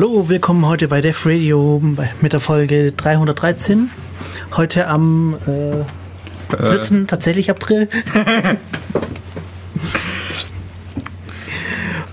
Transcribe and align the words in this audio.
Hallo, 0.00 0.30
willkommen 0.30 0.64
heute 0.64 0.88
bei 0.88 1.02
Def 1.02 1.26
Radio 1.26 1.78
mit 2.22 2.32
der 2.32 2.40
Folge 2.40 2.92
313. 2.92 3.90
Heute 4.56 4.86
am 4.86 5.36
äh, 5.46 5.84
14. 6.56 7.06
tatsächlich 7.06 7.50
April. 7.50 7.86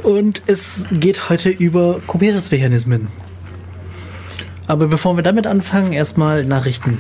Und 0.04 0.42
es 0.48 0.84
geht 0.92 1.30
heute 1.30 1.48
über 1.48 2.02
Kubernetes-Mechanismen. 2.06 3.08
Aber 4.68 4.88
bevor 4.88 5.16
wir 5.16 5.24
damit 5.24 5.48
anfangen, 5.48 5.94
erstmal 5.94 6.44
Nachrichten. 6.44 7.00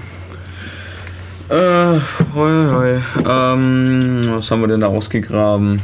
Äh, 1.49 1.99
hoi, 2.33 2.33
hoi. 2.33 3.01
Ähm, 3.27 4.21
was 4.29 4.49
haben 4.49 4.61
wir 4.61 4.69
denn 4.69 4.79
da 4.79 4.87
ausgegraben? 4.87 5.81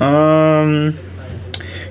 Ähm, 0.00 0.94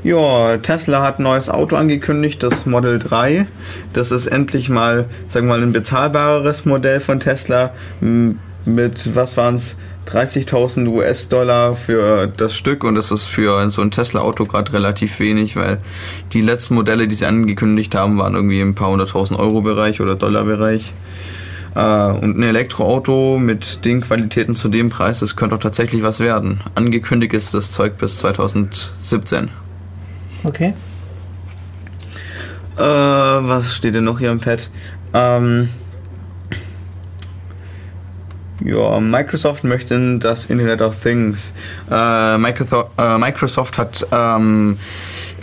ja, 0.03 0.58
Tesla 0.58 1.02
hat 1.02 1.19
ein 1.19 1.23
neues 1.23 1.50
Auto 1.50 1.75
angekündigt, 1.75 2.42
das 2.44 2.66
Model 2.66 3.00
3. 3.00 3.47
Das 3.94 4.11
ist 4.11 4.28
endlich 4.28 4.69
mal, 4.69 5.05
sagen 5.28 5.47
wir 5.47 5.58
mal, 5.58 5.64
ein 5.64 5.73
bezahlbareres 5.73 6.66
Modell 6.66 7.00
von 7.00 7.19
Tesla 7.19 7.72
mit, 8.66 9.16
was 9.16 9.38
waren 9.38 9.55
es, 9.55 9.77
30.000 10.08 10.88
US-Dollar 10.88 11.75
für 11.75 12.25
das 12.25 12.55
Stück 12.55 12.83
und 12.83 12.95
das 12.95 13.11
ist 13.11 13.25
für 13.25 13.70
so 13.70 13.81
ein 13.81 13.92
Tesla-Auto 13.92 14.45
gerade 14.45 14.73
relativ 14.73 15.20
wenig, 15.20 15.55
weil 15.55 15.77
die 16.33 16.42
letzten 16.42 16.73
Modelle, 16.73 17.08
die 17.08 17.14
sie 17.14 17.27
angekündigt 17.27 17.94
haben, 17.94 18.17
waren 18.17 18.33
irgendwie 18.33 18.59
im 18.59 18.73
paar 18.73 18.89
hunderttausend 18.89 19.39
Euro-Bereich 19.39 20.02
oder 20.02 20.16
Dollar-Bereich. 20.16 20.94
Äh, 21.75 21.80
und 21.80 22.39
ein 22.39 22.44
Elektroauto 22.44 23.38
mit 23.38 23.86
den 23.86 24.02
Qualitäten 24.02 24.55
zu 24.55 24.70
dem 24.70 24.89
Preis, 24.89 25.20
das 25.20 25.36
könnte 25.36 25.55
auch 25.55 25.59
tatsächlich 25.59 26.02
was 26.02 26.20
werden. 26.20 26.61
Angekündigt 26.73 27.33
ist 27.33 27.53
das 27.53 27.72
Zeug 27.72 27.97
bis 27.97 28.17
2017. 28.17 29.50
Okay. 30.44 30.73
Äh, 32.78 32.82
was 32.82 33.76
steht 33.76 33.95
denn 33.95 34.06
noch 34.06 34.20
hier 34.20 34.32
im 34.32 34.40
Pad? 34.40 34.70
Ähm, 35.14 35.70
ja, 38.64 39.00
Microsoft 39.00 39.64
möchte 39.64 40.20
das 40.20 40.45
Internet 40.45 40.82
of 40.82 41.02
Things. 41.02 41.54
Äh, 41.90 42.38
Microsoft, 42.38 42.92
äh, 42.98 43.17
Microsoft 43.17 43.78
hat 43.78 44.06
ähm, 44.12 44.78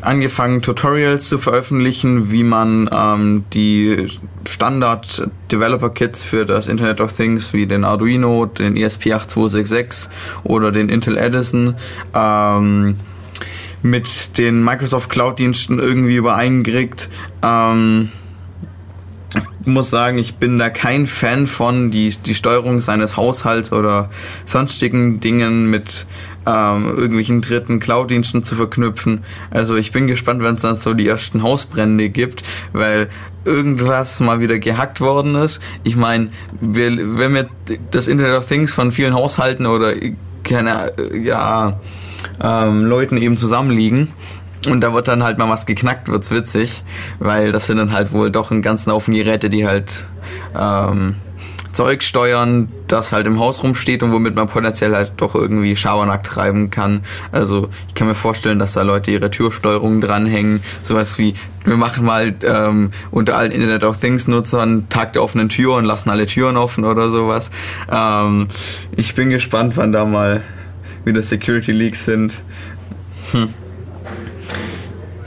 angefangen, 0.01 0.63
Tutorials 0.63 1.29
zu 1.29 1.39
veröffentlichen, 1.39 2.31
wie 2.31 2.43
man 2.45 2.89
ähm, 2.93 3.45
die 3.53 4.07
Standard 4.49 5.29
Developer 5.51 5.91
Kits 5.91 6.23
für 6.23 6.45
das 6.47 6.69
Internet 6.69 7.01
of 7.01 7.13
Things 7.13 7.53
wie 7.53 7.67
den 7.67 7.85
Arduino, 7.85 8.47
den 8.47 8.77
ESP8266 8.77 10.09
oder 10.45 10.71
den 10.73 10.89
Intel 10.89 11.17
Edison 11.17 11.75
ähm, 12.15 12.97
mit 13.83 14.39
den 14.39 14.65
Microsoft 14.65 15.11
Cloud-Diensten 15.11 15.79
irgendwie 15.79 16.17
übereinkriegt. 16.17 17.09
Ähm, 17.43 18.11
muss 19.65 19.91
sagen, 19.91 20.19
ich 20.19 20.37
bin 20.37 20.59
da 20.59 20.71
kein 20.71 21.07
Fan 21.07 21.47
von, 21.47 21.91
die, 21.91 22.15
die 22.25 22.35
Steuerung 22.35 22.81
seines 22.81 23.17
Haushalts 23.17 23.73
oder 23.73 24.11
sonstigen 24.45 25.21
Dingen 25.21 25.69
mit 25.71 26.07
ähm, 26.47 26.87
irgendwelchen 26.87 27.43
dritten 27.43 27.81
Cloud-Diensten 27.81 28.45
zu 28.45 28.55
verknüpfen. 28.55 29.25
Also 29.51 29.75
ich 29.75 29.91
bin 29.91 30.07
gespannt, 30.07 30.43
wenn 30.43 30.55
es 30.55 30.63
dann 30.63 30.77
so 30.77 30.95
die 30.95 31.09
ersten 31.09 31.43
Hausbrände 31.43 32.09
gibt, 32.09 32.45
weil 32.73 33.09
irgendwas 33.45 34.21
mal 34.21 34.41
wieder 34.41 34.59
gehackt 34.59 35.01
worden 35.01 35.35
ist. 35.35 35.61
Ich 35.83 35.97
meine, 35.97 36.31
wenn 36.61 37.35
wir 37.35 37.49
das 37.91 38.09
Internet 38.09 38.39
of 38.39 38.47
Things 38.47 38.73
von 38.73 38.93
vielen 38.93 39.15
Haushalten 39.15 39.67
oder 39.67 39.95
keine, 40.45 40.93
ja, 41.13 41.81
ähm, 42.43 42.85
Leuten 42.85 43.17
eben 43.17 43.37
zusammenliegen. 43.37 44.13
Und 44.67 44.81
da 44.81 44.93
wird 44.93 45.07
dann 45.07 45.23
halt 45.23 45.39
mal 45.39 45.49
was 45.49 45.65
geknackt, 45.67 46.09
wird's 46.09 46.31
witzig, 46.31 46.83
weil 47.21 47.53
das 47.53 47.67
sind 47.67 47.77
dann 47.77 47.93
halt 47.93 48.13
wohl 48.13 48.31
doch 48.31 48.51
einen 48.51 48.63
ganzen 48.63 48.91
Haufen 48.93 49.15
Geräte, 49.15 49.49
die 49.49 49.67
halt 49.67 50.07
ähm, 50.59 51.15
Zeug 51.77 52.03
steuern, 52.03 52.69
das 52.89 53.13
halt 53.13 53.27
im 53.27 53.39
Haus 53.39 53.63
rumsteht 53.63 54.03
und 54.03 54.11
womit 54.11 54.35
man 54.35 54.47
potenziell 54.47 54.95
halt 54.95 55.13
doch 55.19 55.35
irgendwie 55.35 55.77
Schabernack 55.77 56.25
treiben 56.25 56.71
kann. 56.71 57.05
Also 57.33 57.69
ich 57.87 57.95
kann 57.95 58.09
mir 58.09 58.15
vorstellen, 58.15 58.59
dass 58.59 58.73
da 58.73 58.83
Leute 58.83 59.11
ihre 59.11 59.31
Türsteuerung 59.31 60.01
dranhängen, 60.01 60.63
sowas 60.81 61.19
wie 61.19 61.35
wir 61.65 61.77
machen 61.77 62.05
mal 62.05 62.35
ähm, 62.45 62.93
unter 63.11 63.37
allen 63.37 63.53
Internet 63.53 63.85
of 63.85 64.01
Things 64.01 64.27
Nutzern 64.27 64.89
Tag 64.89 65.13
der 65.13 65.23
offenen 65.23 65.51
Tür 65.51 65.75
und 65.75 65.85
lassen 65.85 66.09
alle 66.09 66.27
Türen 66.27 66.57
offen 66.57 66.85
oder 66.85 67.11
sowas. 67.11 67.51
Ähm, 67.93 68.49
ich 68.97 69.15
bin 69.15 69.29
gespannt, 69.29 69.77
wann 69.77 69.93
da 69.93 70.07
mal 70.07 70.43
wieder 71.07 71.23
Security 71.23 71.73
Leaks 71.73 72.05
sind. 72.05 72.43
Hm. 73.33 73.49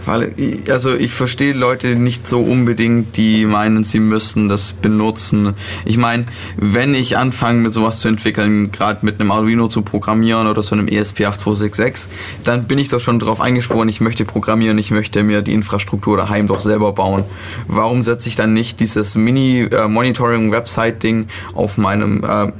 Weil, 0.05 0.33
also 0.69 0.95
ich 0.95 1.11
verstehe 1.11 1.51
Leute 1.53 1.95
nicht 1.95 2.27
so 2.27 2.41
unbedingt, 2.41 3.15
die 3.15 3.45
meinen, 3.45 3.83
sie 3.83 3.99
müssen 3.99 4.49
das 4.49 4.73
benutzen. 4.73 5.53
Ich 5.85 5.97
meine, 5.97 6.25
wenn 6.57 6.95
ich 6.95 7.15
anfange 7.15 7.61
mit 7.61 7.73
sowas 7.73 7.99
zu 7.99 8.07
entwickeln, 8.07 8.71
gerade 8.71 9.05
mit 9.05 9.19
einem 9.19 9.29
Arduino 9.31 9.67
zu 9.67 9.83
programmieren 9.83 10.47
oder 10.47 10.63
so 10.63 10.73
einem 10.73 10.87
ESP8266, 10.87 12.07
dann 12.43 12.63
bin 12.63 12.79
ich 12.79 12.89
doch 12.89 12.99
schon 12.99 13.19
darauf 13.19 13.39
eingeschworen, 13.39 13.87
ich 13.87 14.01
möchte 14.01 14.25
programmieren, 14.25 14.79
ich 14.79 14.89
möchte 14.89 15.21
mir 15.21 15.43
die 15.43 15.53
Infrastruktur 15.53 16.17
daheim 16.17 16.47
doch 16.47 16.61
selber 16.61 16.93
bauen. 16.93 17.23
Warum 17.67 18.01
setze 18.01 18.29
ich 18.29 18.35
dann 18.35 18.53
nicht 18.53 18.79
dieses 18.79 19.13
Mini-Monitoring-Website-Ding 19.13 21.27
auf 21.53 21.77
meinem 21.77 22.23
äh, 22.23 22.51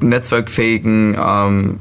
netzwerkfähigen 0.00 1.16
ähm, 1.16 1.78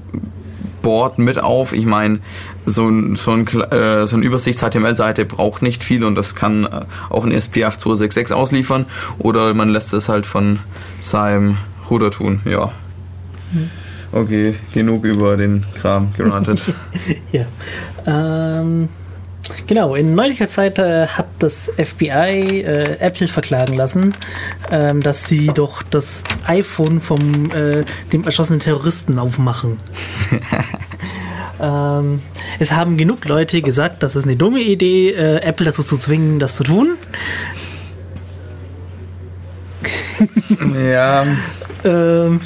Board 0.88 1.20
mit 1.20 1.38
auf. 1.38 1.74
Ich 1.74 1.86
meine, 1.86 2.20
so 2.66 2.88
ein, 2.88 3.18
so 3.18 3.32
ein, 3.32 3.46
äh, 3.46 4.08
so 4.08 4.16
ein 4.16 4.24
Übersichts-HTML-Seite 4.24 5.26
braucht 5.26 5.62
nicht 5.62 5.84
viel 5.84 6.06
und 6.06 6.16
das 6.16 6.34
kann 6.34 6.64
äh, 6.64 6.86
auch 7.10 7.26
ein 7.26 7.34
ESP8266 7.34 8.32
ausliefern 8.32 8.86
oder 9.18 9.54
man 9.54 9.68
lässt 9.68 9.94
es 9.94 10.08
halt 10.08 10.26
von 10.26 10.60
seinem 11.02 11.58
Router 11.90 12.10
tun, 12.10 12.40
ja. 12.46 12.72
Okay, 14.14 14.56
genug 14.74 15.04
über 15.04 15.36
den 15.36 15.66
Kram 15.82 16.14
gerantet. 16.16 16.62
ja. 17.34 17.46
Ähm, 18.06 18.88
genau, 19.68 19.96
in 19.96 20.16
neulicher 20.16 20.48
Zeit 20.48 20.80
äh, 20.80 21.08
hat 21.08 21.30
das 21.40 21.72
FBI 21.78 22.62
äh, 22.62 22.98
Apple 23.00 23.28
verklagen 23.28 23.76
lassen, 23.76 24.14
ähm, 24.72 25.02
dass 25.02 25.26
sie 25.26 25.48
doch 25.48 25.84
das 25.84 26.24
iPhone 26.46 27.02
vom 27.02 27.52
äh, 27.52 27.84
dem 28.12 28.24
erschossenen 28.24 28.60
Terroristen 28.60 29.20
aufmachen. 29.20 29.78
ähm, 31.62 32.22
es 32.60 32.72
haben 32.72 32.98
genug 32.98 33.26
Leute 33.26 33.62
gesagt, 33.62 34.04
das 34.04 34.16
ist 34.16 34.24
eine 34.24 34.36
dumme 34.36 34.62
Idee, 34.62 35.12
äh, 35.12 35.42
Apple 35.42 35.66
dazu 35.66 35.84
zu 35.84 35.98
zwingen, 35.98 36.40
das 36.40 36.56
zu 36.56 36.64
tun. 36.64 36.98
ja. 40.76 41.26
ähm, 41.84 42.42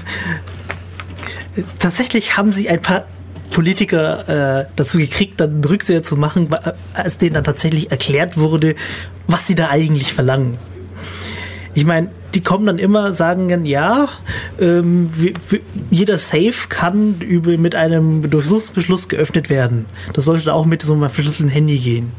tatsächlich 1.80 2.38
haben 2.38 2.52
sie 2.54 2.70
ein 2.70 2.82
paar 2.82 3.06
Politiker 3.52 4.62
äh, 4.62 4.66
dazu 4.76 4.98
gekriegt, 4.98 5.40
dann 5.40 5.64
Rückseher 5.64 6.02
zu 6.02 6.16
machen, 6.16 6.48
als 6.94 7.18
denen 7.18 7.36
dann 7.36 7.44
tatsächlich 7.44 7.92
erklärt 7.92 8.38
wurde, 8.38 8.76
was 9.28 9.46
sie 9.46 9.56
da 9.56 9.70
eigentlich 9.70 10.14
verlangen. 10.14 10.58
Ich 11.74 11.86
meine, 11.86 12.10
die 12.34 12.42
kommen 12.42 12.66
dann 12.66 12.80
immer, 12.80 13.14
sagen 13.14 13.50
dann, 13.50 13.66
ja, 13.66 14.10
ähm, 14.60 15.10
wie, 15.14 15.34
wie, 15.50 15.62
jeder 15.90 16.18
Safe 16.18 16.68
kann 16.70 17.20
über, 17.20 17.58
mit 17.58 17.76
einem 17.76 18.30
Durchsuchungsbeschluss 18.30 19.08
geöffnet 19.08 19.50
werden. 19.50 19.86
Das 20.14 20.26
sollte 20.26 20.54
auch 20.54 20.66
mit 20.66 20.82
so 20.82 20.94
einem 20.94 21.10
verschlüsselten 21.10 21.50
Handy 21.50 21.78
gehen. 21.78 22.12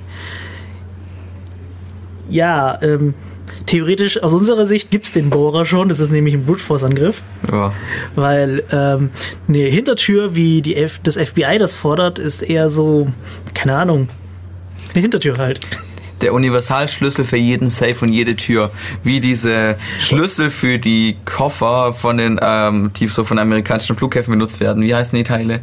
Ja, 2.30 2.78
ähm, 2.82 3.14
theoretisch 3.66 4.22
aus 4.22 4.32
unserer 4.32 4.66
Sicht 4.66 4.90
gibt 4.90 5.06
es 5.06 5.12
den 5.12 5.30
Bohrer 5.30 5.66
schon, 5.66 5.88
das 5.88 6.00
ist 6.00 6.10
nämlich 6.10 6.34
ein 6.34 6.44
Brute 6.44 6.62
Force 6.62 6.84
Angriff. 6.84 7.22
Ja. 7.50 7.72
Weil 8.14 8.64
ähm, 8.70 9.10
eine 9.48 9.58
Hintertür, 9.58 10.34
wie 10.34 10.62
die 10.62 10.76
F 10.76 11.00
das 11.02 11.16
FBI 11.16 11.58
das 11.58 11.74
fordert, 11.74 12.18
ist 12.18 12.42
eher 12.42 12.68
so, 12.68 13.08
keine 13.54 13.76
Ahnung, 13.76 14.08
eine 14.94 15.02
Hintertür 15.02 15.38
halt 15.38 15.60
der 16.22 16.32
Universalschlüssel 16.34 17.24
für 17.24 17.36
jeden 17.36 17.68
Safe 17.68 17.96
und 18.00 18.12
jede 18.12 18.36
Tür. 18.36 18.70
Wie 19.02 19.20
diese 19.20 19.76
Schlüssel 19.98 20.50
für 20.50 20.78
die 20.78 21.16
Koffer 21.24 21.92
von 21.92 22.16
den, 22.16 22.38
ähm, 22.40 22.92
die 22.96 23.08
so 23.08 23.24
von 23.24 23.38
amerikanischen 23.38 23.96
Flughäfen 23.96 24.32
benutzt 24.32 24.60
werden. 24.60 24.82
Wie 24.82 24.94
heißen 24.94 25.16
die 25.16 25.24
Teile? 25.24 25.60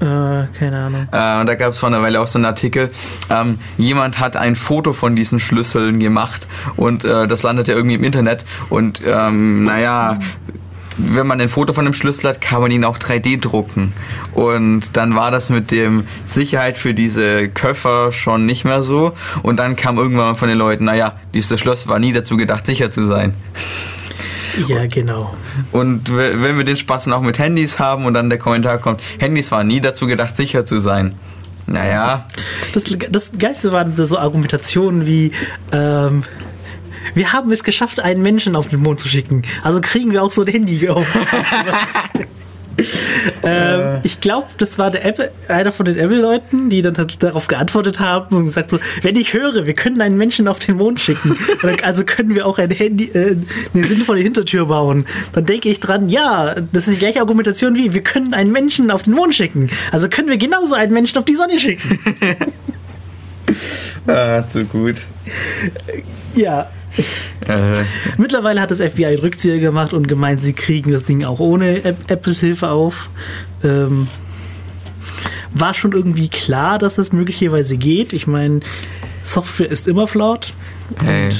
Äh, 0.00 0.46
keine 0.58 0.78
Ahnung. 0.78 1.08
Äh, 1.10 1.40
und 1.40 1.46
da 1.46 1.54
gab 1.54 1.70
es 1.70 1.78
vor 1.78 1.88
einer 1.88 2.02
Weile 2.02 2.20
auch 2.20 2.28
so 2.28 2.38
einen 2.38 2.44
Artikel. 2.44 2.90
Ähm, 3.30 3.58
jemand 3.78 4.18
hat 4.18 4.36
ein 4.36 4.54
Foto 4.54 4.92
von 4.92 5.16
diesen 5.16 5.40
Schlüsseln 5.40 6.00
gemacht 6.00 6.46
und 6.76 7.04
äh, 7.04 7.26
das 7.26 7.42
landete 7.42 7.72
irgendwie 7.72 7.94
im 7.96 8.04
Internet. 8.04 8.44
Und 8.68 9.00
ähm, 9.06 9.64
naja, 9.64 10.18
wenn 10.98 11.26
man 11.26 11.40
ein 11.40 11.48
Foto 11.48 11.72
von 11.72 11.84
dem 11.84 11.94
Schlüssel 11.94 12.28
hat, 12.28 12.40
kann 12.40 12.60
man 12.60 12.70
ihn 12.70 12.84
auch 12.84 12.98
3D 12.98 13.40
drucken. 13.40 13.92
Und 14.32 14.96
dann 14.96 15.14
war 15.14 15.30
das 15.30 15.50
mit 15.50 15.70
dem 15.70 16.06
Sicherheit 16.24 16.78
für 16.78 16.94
diese 16.94 17.48
Köffer 17.48 18.12
schon 18.12 18.46
nicht 18.46 18.64
mehr 18.64 18.82
so. 18.82 19.12
Und 19.42 19.58
dann 19.58 19.76
kam 19.76 19.98
irgendwann 19.98 20.36
von 20.36 20.48
den 20.48 20.58
Leuten, 20.58 20.84
naja, 20.84 21.18
dieses 21.34 21.60
Schloss 21.60 21.86
war 21.86 21.98
nie 21.98 22.12
dazu 22.12 22.36
gedacht, 22.36 22.66
sicher 22.66 22.90
zu 22.90 23.06
sein. 23.06 23.34
Ja, 24.66 24.86
genau. 24.86 25.34
Und 25.72 26.14
wenn 26.14 26.56
wir 26.56 26.64
den 26.64 26.76
Spaß 26.76 27.08
auch 27.08 27.20
mit 27.20 27.38
Handys 27.38 27.78
haben 27.78 28.04
und 28.04 28.14
dann 28.14 28.30
der 28.30 28.38
Kommentar 28.38 28.78
kommt, 28.78 29.00
Handys 29.18 29.50
waren 29.52 29.66
nie 29.66 29.80
dazu 29.80 30.06
gedacht, 30.06 30.36
sicher 30.36 30.64
zu 30.64 30.78
sein. 30.78 31.14
Naja, 31.66 32.26
Das, 32.74 32.84
das 33.10 33.32
Geilste 33.36 33.72
waren 33.72 33.96
so 33.96 34.18
Argumentationen 34.18 35.04
wie, 35.04 35.32
ähm, 35.72 36.22
wir 37.14 37.32
haben 37.32 37.50
es 37.50 37.64
geschafft, 37.64 37.98
einen 37.98 38.22
Menschen 38.22 38.54
auf 38.54 38.68
den 38.68 38.80
Mond 38.80 39.00
zu 39.00 39.08
schicken. 39.08 39.42
Also 39.64 39.80
kriegen 39.80 40.12
wir 40.12 40.22
auch 40.22 40.30
so 40.30 40.42
ein 40.42 40.48
Handy 40.48 40.88
auf. 40.88 41.06
ähm, 43.42 44.00
ich 44.02 44.20
glaube, 44.20 44.46
das 44.58 44.78
war 44.78 44.90
der 44.90 45.04
Apple, 45.04 45.30
einer 45.48 45.72
von 45.72 45.86
den 45.86 45.96
Apple-Leuten, 45.98 46.68
die 46.70 46.82
dann 46.82 46.96
halt 46.98 47.22
darauf 47.22 47.46
geantwortet 47.48 48.00
haben 48.00 48.36
und 48.36 48.44
gesagt 48.44 48.70
so, 48.70 48.78
wenn 49.02 49.16
ich 49.16 49.32
höre, 49.32 49.66
wir 49.66 49.74
können 49.74 50.00
einen 50.00 50.16
Menschen 50.16 50.46
auf 50.48 50.58
den 50.58 50.76
Mond 50.76 51.00
schicken, 51.00 51.36
dann- 51.62 51.80
also 51.80 52.04
können 52.04 52.34
wir 52.34 52.46
auch 52.46 52.58
ein 52.58 52.70
Handy, 52.70 53.04
äh, 53.06 53.36
eine 53.74 53.86
sinnvolle 53.86 54.20
Hintertür 54.20 54.66
bauen, 54.66 55.06
dann 55.32 55.46
denke 55.46 55.68
ich 55.68 55.80
dran, 55.80 56.08
ja, 56.08 56.54
das 56.72 56.86
ist 56.88 56.94
die 56.96 56.98
gleiche 56.98 57.20
Argumentation 57.20 57.74
wie, 57.74 57.94
wir 57.94 58.02
können 58.02 58.34
einen 58.34 58.52
Menschen 58.52 58.90
auf 58.90 59.02
den 59.04 59.14
Mond 59.14 59.34
schicken, 59.34 59.70
also 59.92 60.08
können 60.08 60.28
wir 60.28 60.38
genauso 60.38 60.74
einen 60.74 60.92
Menschen 60.92 61.18
auf 61.18 61.24
die 61.24 61.34
Sonne 61.34 61.58
schicken. 61.58 61.98
ah, 64.06 64.42
zu 64.48 64.64
gut. 64.64 64.96
Ja, 66.34 66.68
Äh, 67.46 67.84
Mittlerweile 68.18 68.60
hat 68.60 68.70
das 68.70 68.80
FBI 68.80 69.16
Rückzieher 69.16 69.58
gemacht 69.58 69.92
und 69.92 70.08
gemeint, 70.08 70.42
sie 70.42 70.52
kriegen 70.52 70.92
das 70.92 71.04
Ding 71.04 71.24
auch 71.24 71.38
ohne 71.38 71.84
App 71.84 72.10
Apples 72.10 72.40
Hilfe 72.40 72.70
auf. 72.70 73.10
Ähm, 73.62 74.08
war 75.52 75.74
schon 75.74 75.92
irgendwie 75.92 76.28
klar, 76.28 76.78
dass 76.78 76.96
das 76.96 77.12
möglicherweise 77.12 77.76
geht. 77.76 78.12
Ich 78.12 78.26
meine, 78.26 78.60
Software 79.22 79.70
ist 79.70 79.88
immer 79.88 80.06
flawed. 80.06 80.52
Hey. 81.02 81.30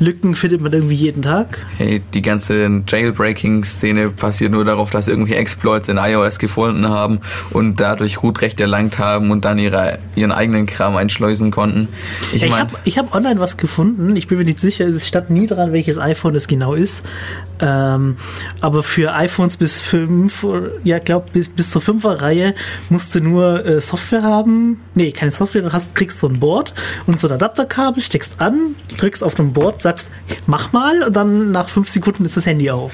Lücken 0.00 0.34
findet 0.34 0.62
man 0.62 0.72
irgendwie 0.72 0.94
jeden 0.94 1.22
Tag. 1.22 1.58
hey, 1.76 2.02
die 2.14 2.22
ganze 2.22 2.82
Jailbreaking-Szene 2.88 4.10
passiert 4.10 4.50
nur 4.50 4.64
darauf, 4.64 4.90
dass 4.90 5.08
irgendwie 5.08 5.34
Exploits 5.34 5.88
in 5.88 5.98
iOS 5.98 6.38
gefunden 6.38 6.88
haben 6.88 7.20
und 7.50 7.80
dadurch 7.80 8.22
Rootrecht 8.22 8.60
erlangt 8.60 8.98
haben 8.98 9.30
und 9.30 9.44
dann 9.44 9.58
ihre, 9.58 9.98
ihren 10.16 10.32
eigenen 10.32 10.66
Kram 10.66 10.96
einschleusen 10.96 11.50
konnten. 11.50 11.88
Ich 12.32 12.42
Ich 12.42 12.50
meine, 12.50 12.70
habe 12.70 12.90
hab 12.90 13.14
online 13.14 13.40
was 13.40 13.56
gefunden. 13.56 14.16
Ich 14.16 14.26
bin 14.26 14.38
mir 14.38 14.44
nicht 14.44 14.60
sicher, 14.60 14.86
es 14.86 15.06
stand 15.06 15.30
nie 15.30 15.46
dran, 15.46 15.72
welches 15.72 15.98
iPhone 15.98 16.34
es 16.34 16.48
genau 16.48 16.74
ist. 16.74 17.04
Ähm, 17.60 18.16
aber 18.60 18.82
für 18.82 19.14
iPhones 19.14 19.56
bis 19.58 19.80
5, 19.80 20.46
ja, 20.82 20.98
glaub, 20.98 21.32
bis, 21.32 21.50
bis 21.50 21.70
zur 21.70 21.82
5er 21.82 22.22
Reihe 22.22 22.54
musst 22.88 23.14
du 23.14 23.20
nur 23.20 23.66
äh, 23.66 23.80
Software 23.80 24.22
haben. 24.22 24.80
Nee, 24.94 25.12
keine 25.12 25.30
Software, 25.30 25.62
du 25.62 25.72
hast, 25.72 25.94
kriegst 25.94 26.20
so 26.20 26.28
ein 26.28 26.40
Board 26.40 26.72
und 27.06 27.20
so 27.20 27.28
ein 27.28 27.34
Adapterkabel, 27.34 28.02
steckst 28.02 28.40
an, 28.40 28.74
drückst 28.96 29.22
auf 29.22 29.34
dem 29.34 29.52
Board, 29.52 29.82
sagst, 29.90 30.10
mach 30.46 30.72
mal 30.72 31.02
und 31.02 31.14
dann 31.16 31.52
nach 31.52 31.68
5 31.68 31.88
Sekunden 31.88 32.24
ist 32.24 32.36
das 32.36 32.46
Handy 32.46 32.70
auf. 32.70 32.92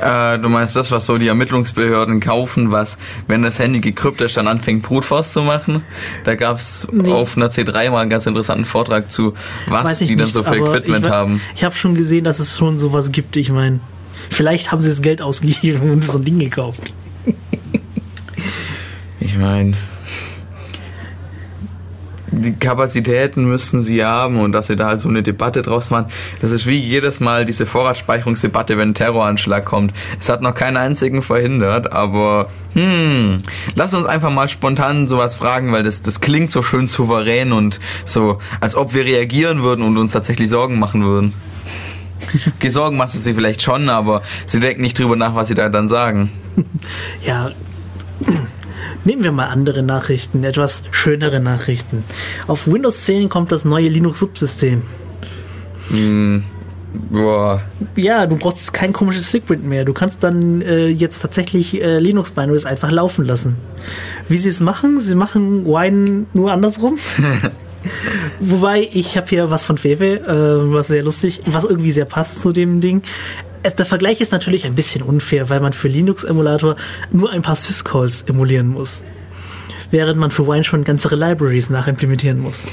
Äh, 0.00 0.38
du 0.38 0.48
meinst 0.48 0.76
das, 0.76 0.90
was 0.90 1.06
so 1.06 1.18
die 1.18 1.28
Ermittlungsbehörden 1.28 2.20
kaufen, 2.20 2.70
was, 2.70 2.98
wenn 3.26 3.42
das 3.42 3.58
Handy 3.58 3.80
gekryptet 3.80 4.26
ist, 4.28 4.36
dann 4.36 4.48
anfängt, 4.48 4.82
Brute 4.82 5.06
Force 5.06 5.32
zu 5.32 5.42
machen? 5.42 5.82
Da 6.24 6.34
gab 6.34 6.58
es 6.58 6.86
Nee. 6.92 7.10
auf 7.12 7.36
einer 7.36 7.48
C3 7.48 7.90
mal 7.90 8.00
einen 8.00 8.10
ganz 8.10 8.26
interessanten 8.26 8.64
Vortrag 8.64 9.10
zu, 9.10 9.34
was 9.66 9.98
die 9.98 10.16
dann 10.16 10.26
nicht, 10.26 10.32
so 10.32 10.42
für 10.42 10.56
Equipment 10.56 11.06
ich, 11.06 11.12
haben. 11.12 11.40
Ich 11.54 11.64
habe 11.64 11.74
schon 11.74 11.94
gesehen, 11.94 12.24
dass 12.24 12.38
es 12.38 12.56
schon 12.56 12.78
sowas 12.78 13.12
gibt. 13.12 13.36
Ich 13.36 13.50
meine, 13.50 13.80
vielleicht 14.30 14.72
haben 14.72 14.80
sie 14.80 14.88
das 14.88 15.02
Geld 15.02 15.22
ausgegeben 15.22 15.90
und 15.90 16.04
so 16.04 16.18
ein 16.18 16.24
Ding 16.24 16.38
gekauft. 16.38 16.92
Ich 19.20 19.36
meine, 19.38 19.72
die 22.40 22.52
Kapazitäten 22.52 23.44
müssten 23.44 23.82
sie 23.82 24.04
haben 24.04 24.38
und 24.38 24.52
dass 24.52 24.66
sie 24.68 24.76
da 24.76 24.88
halt 24.88 25.00
so 25.00 25.08
eine 25.08 25.22
Debatte 25.22 25.62
draus 25.62 25.90
machen. 25.90 26.06
Das 26.40 26.52
ist 26.52 26.66
wie 26.66 26.78
jedes 26.78 27.20
Mal 27.20 27.44
diese 27.44 27.66
Vorratsspeicherungsdebatte, 27.66 28.78
wenn 28.78 28.90
ein 28.90 28.94
Terroranschlag 28.94 29.64
kommt. 29.64 29.92
Es 30.18 30.28
hat 30.28 30.42
noch 30.42 30.54
keinen 30.54 30.76
einzigen 30.76 31.22
verhindert, 31.22 31.92
aber 31.92 32.48
hm, 32.74 33.38
lass 33.74 33.94
uns 33.94 34.06
einfach 34.06 34.30
mal 34.30 34.48
spontan 34.48 35.08
sowas 35.08 35.36
fragen, 35.36 35.72
weil 35.72 35.82
das, 35.82 36.02
das 36.02 36.20
klingt 36.20 36.50
so 36.50 36.62
schön 36.62 36.88
souverän 36.88 37.52
und 37.52 37.80
so, 38.04 38.38
als 38.60 38.76
ob 38.76 38.94
wir 38.94 39.04
reagieren 39.04 39.62
würden 39.62 39.84
und 39.84 39.96
uns 39.96 40.12
tatsächlich 40.12 40.50
Sorgen 40.50 40.78
machen 40.78 41.04
würden. 41.04 41.32
Okay, 42.56 42.70
Sorgen 42.70 42.96
machst 42.96 43.14
du 43.14 43.18
sie 43.18 43.34
vielleicht 43.34 43.62
schon, 43.62 43.88
aber 43.88 44.20
sie 44.46 44.58
denken 44.58 44.82
nicht 44.82 44.98
drüber 44.98 45.16
nach, 45.16 45.34
was 45.34 45.48
sie 45.48 45.54
da 45.54 45.68
dann 45.68 45.88
sagen. 45.88 46.30
Ja, 47.22 47.50
nehmen 49.04 49.24
wir 49.24 49.32
mal 49.32 49.46
andere 49.46 49.82
Nachrichten, 49.82 50.44
etwas 50.44 50.84
schönere 50.90 51.40
Nachrichten. 51.40 52.04
Auf 52.46 52.66
Windows 52.66 53.04
10 53.04 53.28
kommt 53.28 53.52
das 53.52 53.64
neue 53.64 53.88
Linux-Subsystem. 53.88 54.82
Hm, 55.90 56.42
boah. 57.10 57.62
Ja, 57.96 58.26
du 58.26 58.36
brauchst 58.36 58.58
jetzt 58.58 58.72
kein 58.72 58.92
komisches 58.92 59.30
Sigprint 59.30 59.64
mehr. 59.64 59.84
Du 59.84 59.92
kannst 59.92 60.22
dann 60.22 60.60
äh, 60.62 60.88
jetzt 60.88 61.20
tatsächlich 61.20 61.80
äh, 61.82 61.98
Linux-Binaries 61.98 62.64
einfach 62.64 62.90
laufen 62.90 63.24
lassen. 63.24 63.56
Wie 64.28 64.38
sie 64.38 64.48
es 64.48 64.60
machen? 64.60 65.00
Sie 65.00 65.14
machen 65.14 65.64
Wine 65.66 66.26
nur 66.32 66.52
andersrum. 66.52 66.98
Wobei, 68.40 68.88
ich 68.92 69.16
habe 69.16 69.26
hier 69.28 69.50
was 69.50 69.64
von 69.64 69.78
Fefe, 69.78 70.16
äh, 70.16 70.72
was 70.72 70.88
sehr 70.88 71.02
lustig, 71.02 71.40
was 71.46 71.64
irgendwie 71.64 71.92
sehr 71.92 72.04
passt 72.04 72.40
zu 72.40 72.52
dem 72.52 72.80
Ding. 72.80 73.02
Der 73.70 73.86
Vergleich 73.86 74.20
ist 74.20 74.32
natürlich 74.32 74.64
ein 74.64 74.74
bisschen 74.74 75.02
unfair, 75.02 75.50
weil 75.50 75.60
man 75.60 75.72
für 75.72 75.88
Linux-Emulator 75.88 76.76
nur 77.10 77.30
ein 77.30 77.42
paar 77.42 77.56
Syscalls 77.56 78.22
emulieren 78.22 78.68
muss. 78.68 79.02
Während 79.90 80.18
man 80.18 80.30
für 80.30 80.46
Wine 80.46 80.64
schon 80.64 80.82
ganze 80.82 81.14
Libraries 81.14 81.70
nachimplementieren 81.70 82.40
muss. 82.40 82.66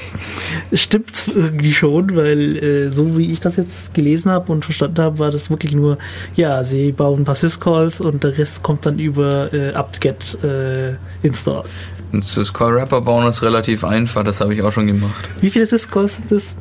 Stimmt 0.73 1.11
irgendwie 1.27 1.71
schon, 1.71 2.15
weil 2.15 2.57
äh, 2.57 2.89
so 2.89 3.17
wie 3.17 3.31
ich 3.31 3.39
das 3.39 3.57
jetzt 3.57 3.93
gelesen 3.93 4.31
habe 4.31 4.51
und 4.51 4.65
verstanden 4.65 4.99
habe, 4.99 5.19
war 5.19 5.29
das 5.29 5.49
wirklich 5.51 5.73
nur, 5.73 5.99
ja, 6.35 6.63
sie 6.63 6.91
bauen 6.91 7.21
ein 7.21 7.25
paar 7.25 7.35
Syscalls 7.35 8.01
und 8.01 8.23
der 8.23 8.37
Rest 8.37 8.63
kommt 8.63 8.85
dann 8.87 8.97
über 8.97 9.53
äh, 9.53 9.73
apt-get 9.73 10.39
äh, 10.43 10.95
install. 11.21 11.65
Und 12.11 12.37
Das 12.37 12.53
Call 12.53 12.73
Rapper 12.73 13.01
bauen 13.01 13.27
ist 13.27 13.41
relativ 13.41 13.83
einfach, 13.83 14.23
das 14.23 14.39
habe 14.39 14.53
ich 14.53 14.61
auch 14.61 14.71
schon 14.71 14.87
gemacht. 14.87 15.29
Wie 15.39 15.49
viele 15.49 15.65
Syscalls 15.65 16.17
sind 16.17 16.31
das? 16.31 16.55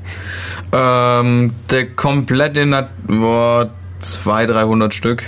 Ähm, 0.72 1.52
der 1.70 1.90
komplette 1.90 2.64
Nat 2.64 2.90
boah, 3.06 3.70
200, 4.02 4.56
300 4.56 4.94
Stück. 4.94 5.24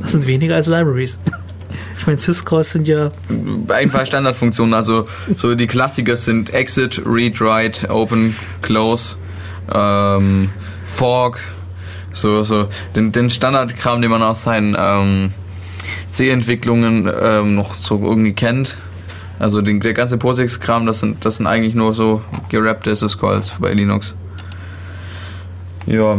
Das 0.00 0.12
sind 0.12 0.26
weniger 0.26 0.54
als 0.54 0.66
Libraries. 0.66 1.18
Ich 1.98 2.06
meine, 2.06 2.18
Syscalls 2.18 2.70
sind 2.70 2.86
ja 2.86 3.08
Einfach 3.68 4.06
Standardfunktionen, 4.06 4.74
also 4.74 5.08
so 5.36 5.56
die 5.56 5.66
Klassiker 5.66 6.16
sind 6.16 6.54
Exit, 6.54 7.02
Read, 7.04 7.40
Write, 7.40 7.90
Open, 7.90 8.36
Close, 8.62 9.16
ähm, 9.74 10.50
Fork, 10.86 11.40
so, 12.12 12.44
so 12.44 12.68
den, 12.94 13.10
den 13.12 13.28
Standardkram, 13.28 14.00
den 14.00 14.10
man 14.10 14.22
aus 14.22 14.44
seinen 14.44 14.76
ähm, 14.78 15.32
C-Entwicklungen 16.10 17.10
ähm, 17.20 17.54
noch 17.56 17.74
so 17.74 18.00
irgendwie 18.02 18.34
kennt. 18.34 18.78
Also 19.38 19.60
den, 19.60 19.80
der 19.80 19.92
ganze 19.92 20.16
POSIX-Kram, 20.16 20.86
das 20.86 21.00
sind, 21.00 21.24
das 21.24 21.36
sind 21.36 21.46
eigentlich 21.46 21.74
nur 21.74 21.92
so 21.92 22.22
gerappte 22.48 22.94
Syscalls 22.94 23.54
bei 23.58 23.72
Linux. 23.72 24.16
Ja. 25.86 26.18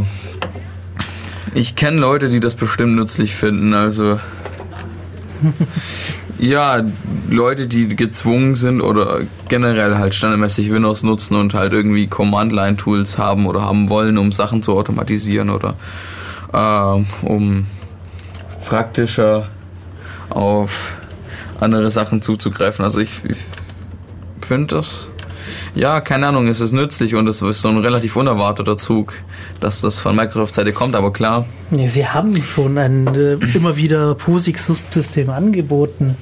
Ich 1.54 1.76
kenne 1.76 2.00
Leute, 2.00 2.30
die 2.30 2.40
das 2.40 2.56
bestimmt 2.56 2.96
nützlich 2.96 3.36
finden, 3.36 3.74
also. 3.74 4.20
Ja, 6.40 6.84
Leute, 7.30 7.66
die 7.66 7.88
gezwungen 7.96 8.56
sind 8.56 8.82
oder 8.82 9.22
generell 9.50 9.98
halt 9.98 10.14
standardmäßig 10.14 10.72
Windows 10.72 11.02
nutzen 11.02 11.36
und 11.36 11.56
halt 11.56 11.74
irgendwie 11.74 12.08
Command-Line-Tools 12.08 13.18
haben 13.18 13.48
oder 13.48 13.64
haben 13.64 13.90
wollen, 13.90 14.20
um 14.20 14.32
Sachen 14.32 14.62
zu 14.62 14.78
automatisieren 14.78 15.50
oder 15.50 15.74
ähm, 16.54 17.08
um 17.24 17.66
praktischer 18.68 19.48
auf 20.30 20.96
andere 21.60 21.90
Sachen 21.90 22.22
zuzugreifen. 22.22 22.86
Also 22.86 23.00
ich, 23.00 23.10
ich 23.26 23.38
finde 24.46 24.76
das, 24.76 25.10
ja, 25.74 26.02
keine 26.02 26.28
Ahnung, 26.28 26.48
es 26.48 26.62
ist 26.62 26.72
nützlich 26.72 27.16
und 27.16 27.28
es 27.28 27.42
ist 27.42 27.62
so 27.62 27.70
ein 27.70 27.78
relativ 27.80 28.16
unerwarteter 28.16 28.78
Zug, 28.78 29.14
dass 29.60 29.82
das 29.82 30.00
von 30.00 30.16
Microsoft-Seite 30.16 30.72
kommt, 30.72 30.96
aber 30.96 31.12
klar, 31.14 31.46
Ja, 31.72 31.88
sie 31.88 32.08
haben 32.08 32.42
schon 32.44 32.78
ein 32.78 33.08
äh, 33.16 33.34
immer 33.54 33.78
wieder 33.78 34.16
POSIX-Subsystem 34.16 35.30
angeboten. 35.30 36.16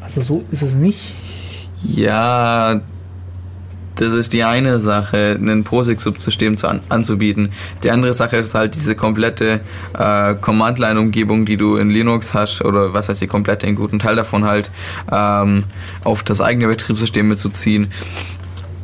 Also 0.00 0.20
so 0.20 0.44
ist 0.50 0.62
es 0.62 0.74
nicht. 0.74 1.14
Ja, 1.82 2.80
das 3.96 4.12
ist 4.12 4.32
die 4.32 4.42
eine 4.42 4.80
Sache, 4.80 5.38
ein 5.40 5.62
POSIX-Subsystem 5.64 6.56
an, 6.62 6.80
anzubieten. 6.88 7.50
Die 7.82 7.90
andere 7.90 8.12
Sache 8.12 8.38
ist 8.38 8.54
halt 8.54 8.74
diese 8.74 8.94
komplette 8.96 9.60
äh, 9.96 10.34
Command-Line-Umgebung, 10.34 11.46
die 11.46 11.56
du 11.56 11.76
in 11.76 11.90
Linux 11.90 12.34
hast, 12.34 12.62
oder 12.62 12.92
was 12.92 13.08
heißt 13.08 13.22
die 13.22 13.26
komplette, 13.26 13.66
einen 13.66 13.76
guten 13.76 13.98
Teil 13.98 14.16
davon 14.16 14.44
halt, 14.44 14.70
ähm, 15.12 15.64
auf 16.02 16.22
das 16.22 16.40
eigene 16.40 16.66
Betriebssystem 16.66 17.28
mitzuziehen. 17.28 17.92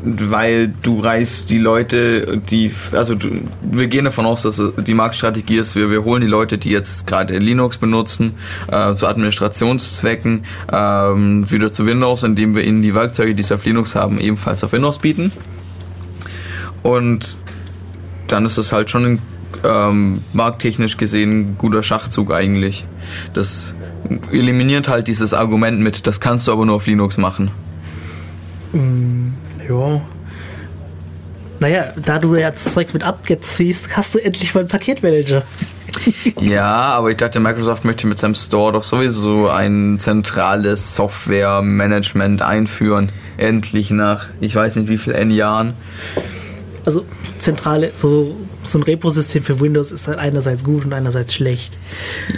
Weil 0.03 0.73
du 0.83 0.99
reißt 0.99 1.51
die 1.51 1.59
Leute, 1.59 2.39
die, 2.39 2.73
also 2.93 3.15
du, 3.15 3.29
wir 3.63 3.89
gehen 3.89 4.07
davon 4.07 4.27
aus, 4.27 4.43
dass 4.43 4.63
die 4.79 4.95
Marktstrategie 4.95 5.59
ist, 5.59 5.75
wir, 5.75 5.91
wir 5.91 6.05
holen 6.05 6.23
die 6.23 6.29
Leute, 6.29 6.59
die 6.59 6.71
jetzt 6.71 7.07
gerade 7.07 7.39
Linux 7.39 7.79
benutzen, 7.79 8.35
äh, 8.69 8.95
zu 8.95 9.07
Administrationszwecken, 9.07 10.45
ähm, 10.73 11.51
wieder 11.51 11.71
zu 11.71 11.87
Windows, 11.87 12.23
indem 12.23 12.57
wir 12.57 12.65
ihnen 12.65 12.83
die 12.83 12.95
Werkzeuge, 12.95 13.35
die 13.35 13.43
sie 13.43 13.55
auf 13.55 13.65
Linux 13.65 13.95
haben, 13.95 14.19
ebenfalls 14.21 14.65
auf 14.65 14.73
Windows 14.73 14.99
bieten. 14.99 15.33
Und 16.83 17.37
dann 18.29 18.47
ist 18.47 18.59
es 18.59 18.73
halt 18.73 18.91
schon 18.91 19.05
ein 19.05 19.23
ähm, 19.65 20.23
markttechnisch 20.33 20.97
gesehen 20.97 21.41
ein 21.41 21.59
guter 21.59 21.83
Schachzug 21.83 22.33
eigentlich. 22.33 22.87
Das 23.35 23.75
eliminiert 24.33 24.89
halt 24.89 25.09
dieses 25.09 25.35
Argument 25.35 25.81
mit, 25.81 26.07
das 26.07 26.21
kannst 26.21 26.49
du 26.49 26.53
aber 26.53 26.65
nur 26.65 26.77
auf 26.77 26.87
Linux 26.87 27.19
machen. 27.19 27.51
Ja. 29.71 30.01
Naja, 31.61 31.93
da 31.97 32.19
du 32.19 32.35
das 32.51 32.73
Zeug 32.73 32.93
mit 32.95 33.05
fließt, 33.45 33.97
hast 33.97 34.15
du 34.15 34.19
endlich 34.19 34.55
mal 34.55 34.61
einen 34.61 34.69
Paketmanager. 34.69 35.43
Ja, 36.41 36.71
aber 36.95 37.11
ich 37.11 37.17
dachte, 37.17 37.41
Microsoft 37.41 37.85
möchte 37.85 38.07
mit 38.07 38.17
seinem 38.17 38.37
Store 38.37 38.73
doch 38.73 38.85
sowieso 38.85 39.49
ein 39.49 39.99
zentrales 39.99 40.95
Software-Management 40.95 42.43
einführen. 42.43 43.11
Endlich 43.37 43.91
nach, 43.91 44.27
ich 44.41 44.55
weiß 44.55 44.77
nicht 44.77 44.89
wie 44.89 44.99
vielen 44.99 45.33
Jahren. 45.33 45.75
Also 46.85 47.05
zentrale, 47.39 47.91
so, 47.95 48.35
so 48.63 48.79
ein 48.79 48.83
Reposystem 48.83 49.43
für 49.43 49.61
Windows 49.61 49.93
ist 49.93 50.09
halt 50.09 50.19
einerseits 50.19 50.65
gut 50.65 50.85
und 50.85 50.93
einerseits 50.93 51.35
schlecht. 51.35 51.79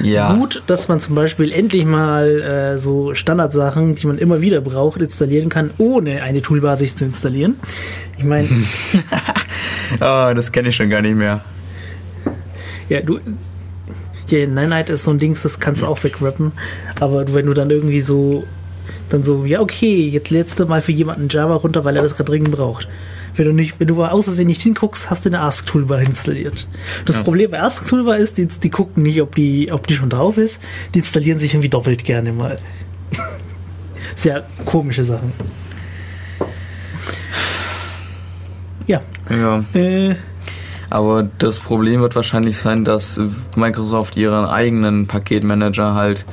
Ja. 0.03 0.35
Gut, 0.35 0.63
dass 0.67 0.89
man 0.89 1.01
zum 1.01 1.15
Beispiel 1.15 1.53
endlich 1.53 1.85
mal 1.85 2.41
äh, 2.43 2.79
so 2.79 3.15
Standardsachen, 3.15 3.95
die 3.95 4.07
man 4.07 4.19
immer 4.19 4.41
wieder 4.41 4.61
braucht, 4.61 5.01
installieren 5.01 5.49
kann, 5.49 5.71
ohne 5.79 6.23
eine 6.23 6.43
Toolbar 6.43 6.77
sich 6.77 6.97
zu 6.97 7.05
installieren. 7.05 7.57
Ich 8.19 8.25
meine, 8.25 8.49
Ah, 10.01 10.35
das 10.35 10.53
kenne 10.53 10.69
ich 10.69 10.77
schon 10.77 10.91
gar 10.91 11.03
nicht 11.03 11.17
mehr. 11.17 11.41
ja, 12.89 13.01
du. 13.01 13.19
Ja, 14.29 14.47
Night 14.47 14.89
ist 14.89 15.05
so 15.05 15.11
ein 15.11 15.19
Dings, 15.19 15.43
das 15.43 15.61
kannst 15.61 15.83
du 15.83 15.87
auch 15.87 16.03
wegrappen. 16.03 16.53
Aber 17.01 17.35
wenn 17.35 17.47
du 17.47 17.53
dann 17.53 17.69
irgendwie 17.69 18.01
so, 18.01 18.45
dann 19.11 19.25
so, 19.25 19.45
ja, 19.45 19.61
okay, 19.61 20.09
jetzt 20.09 20.31
lädst 20.31 20.59
du 20.59 20.65
mal 20.65 20.81
für 20.81 20.93
jemanden 20.93 21.29
Java 21.29 21.57
runter, 21.57 21.85
weil 21.85 21.97
er 21.97 22.03
das 22.03 22.17
gerade 22.17 22.31
dringend 22.31 22.51
braucht. 22.53 22.89
Wenn 23.35 23.47
du 23.47 23.53
nicht, 23.53 23.81
wenn 23.81 23.87
du 23.87 23.95
mal 23.95 24.11
aus 24.11 24.25
Versehen 24.25 24.47
nicht 24.47 24.61
hinguckst, 24.63 25.09
hast 25.09 25.25
du 25.25 25.31
eine 25.31 25.41
Ask-Toolbar 25.41 26.03
installiert. 26.03 26.67
Das 27.07 27.17
Ja. 27.17 27.23
Problem 27.23 27.51
bei 27.51 27.63
Ask-Toolbar 27.63 28.19
ist, 28.19 28.37
die, 28.39 28.47
die 28.47 28.69
gucken 28.71 29.03
nicht, 29.03 29.23
ob 29.23 29.35
die, 29.35 29.73
ob 29.73 29.87
die 29.87 29.95
schon 29.95 30.11
drauf 30.11 30.37
ist. 30.37 30.61
Die 30.95 30.99
installieren 30.99 31.39
sich 31.39 31.55
irgendwie 31.55 31.71
doppelt 31.71 32.05
gerne 32.05 32.33
mal. 32.33 32.59
Sehr 34.17 34.47
komische 34.67 35.05
Sachen. 35.05 35.33
Ja, 38.87 39.01
Ja. 39.31 39.65
äh, 39.75 40.17
Aber 40.91 41.23
das 41.39 41.59
Problem 41.61 42.03
wird 42.03 42.15
wahrscheinlich 42.17 42.59
sein, 42.59 42.85
dass 42.85 43.19
Microsoft 43.57 44.17
ihren 44.17 44.45
eigenen 44.45 45.07
Paketmanager 45.07 45.95
halt, 45.95 46.27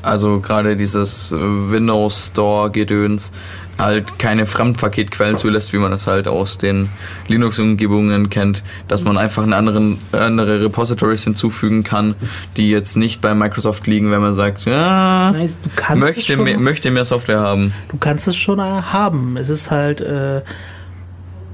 also 0.00 0.40
gerade 0.40 0.76
dieses 0.76 1.30
äh, 1.32 1.36
Windows 1.36 2.28
Store 2.28 2.70
Gedöns, 2.70 3.32
halt 3.78 4.18
keine 4.18 4.46
Fremdpaketquellen 4.46 5.38
zulässt, 5.38 5.72
wie 5.72 5.78
man 5.78 5.90
das 5.90 6.06
halt 6.06 6.28
aus 6.28 6.58
den 6.58 6.88
Linux-Umgebungen 7.28 8.28
kennt, 8.30 8.62
dass 8.88 9.04
man 9.04 9.16
einfach 9.16 9.42
einen 9.42 9.52
anderen, 9.52 9.98
andere 10.12 10.62
Repositories 10.62 11.24
hinzufügen 11.24 11.84
kann, 11.84 12.14
die 12.56 12.70
jetzt 12.70 12.96
nicht 12.96 13.20
bei 13.20 13.34
Microsoft 13.34 13.86
liegen, 13.86 14.10
wenn 14.10 14.20
man 14.20 14.34
sagt, 14.34 14.64
ja, 14.64 15.30
Nein, 15.30 15.50
möchte, 15.94 16.22
schon 16.22 16.44
mehr, 16.44 16.58
möchte 16.58 16.90
mehr 16.90 17.04
Software 17.04 17.40
haben. 17.40 17.72
du 17.88 17.96
kannst 17.98 18.28
es 18.28 18.36
schon 18.36 18.60
haben. 18.60 19.36
Es 19.36 19.48
ist 19.48 19.70
halt 19.70 20.00
äh, 20.00 20.42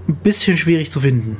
ein 0.08 0.16
bisschen 0.22 0.56
schwierig 0.56 0.90
zu 0.90 1.00
finden. 1.00 1.36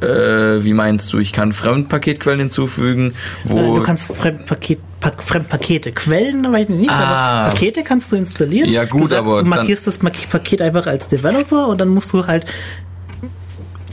Äh, 0.00 0.62
wie 0.64 0.74
meinst 0.74 1.12
du, 1.12 1.18
ich 1.18 1.32
kann 1.32 1.52
Fremdpaketquellen 1.52 2.40
hinzufügen, 2.40 3.14
wo 3.44 3.58
Äh, 3.58 3.76
Du 3.78 3.82
kannst 3.82 4.06
Fremdpaket, 4.14 4.78
Pak, 5.00 5.22
Fremdpakete, 5.22 5.92
Quellen 5.92 6.52
weiß 6.52 6.68
ich 6.70 6.76
nicht, 6.76 6.90
Ah. 6.90 7.42
aber 7.46 7.50
Pakete 7.50 7.82
kannst 7.82 8.12
du 8.12 8.16
installieren. 8.16 8.70
Ja, 8.70 8.84
gut, 8.84 9.02
du 9.02 9.06
sagst, 9.06 9.28
aber 9.30 9.42
du 9.42 9.48
markierst 9.48 9.86
das 9.86 9.98
Paket 9.98 10.62
einfach 10.62 10.86
als 10.86 11.08
Developer 11.08 11.66
und 11.68 11.80
dann 11.80 11.88
musst 11.88 12.12
du 12.12 12.26
halt 12.26 12.46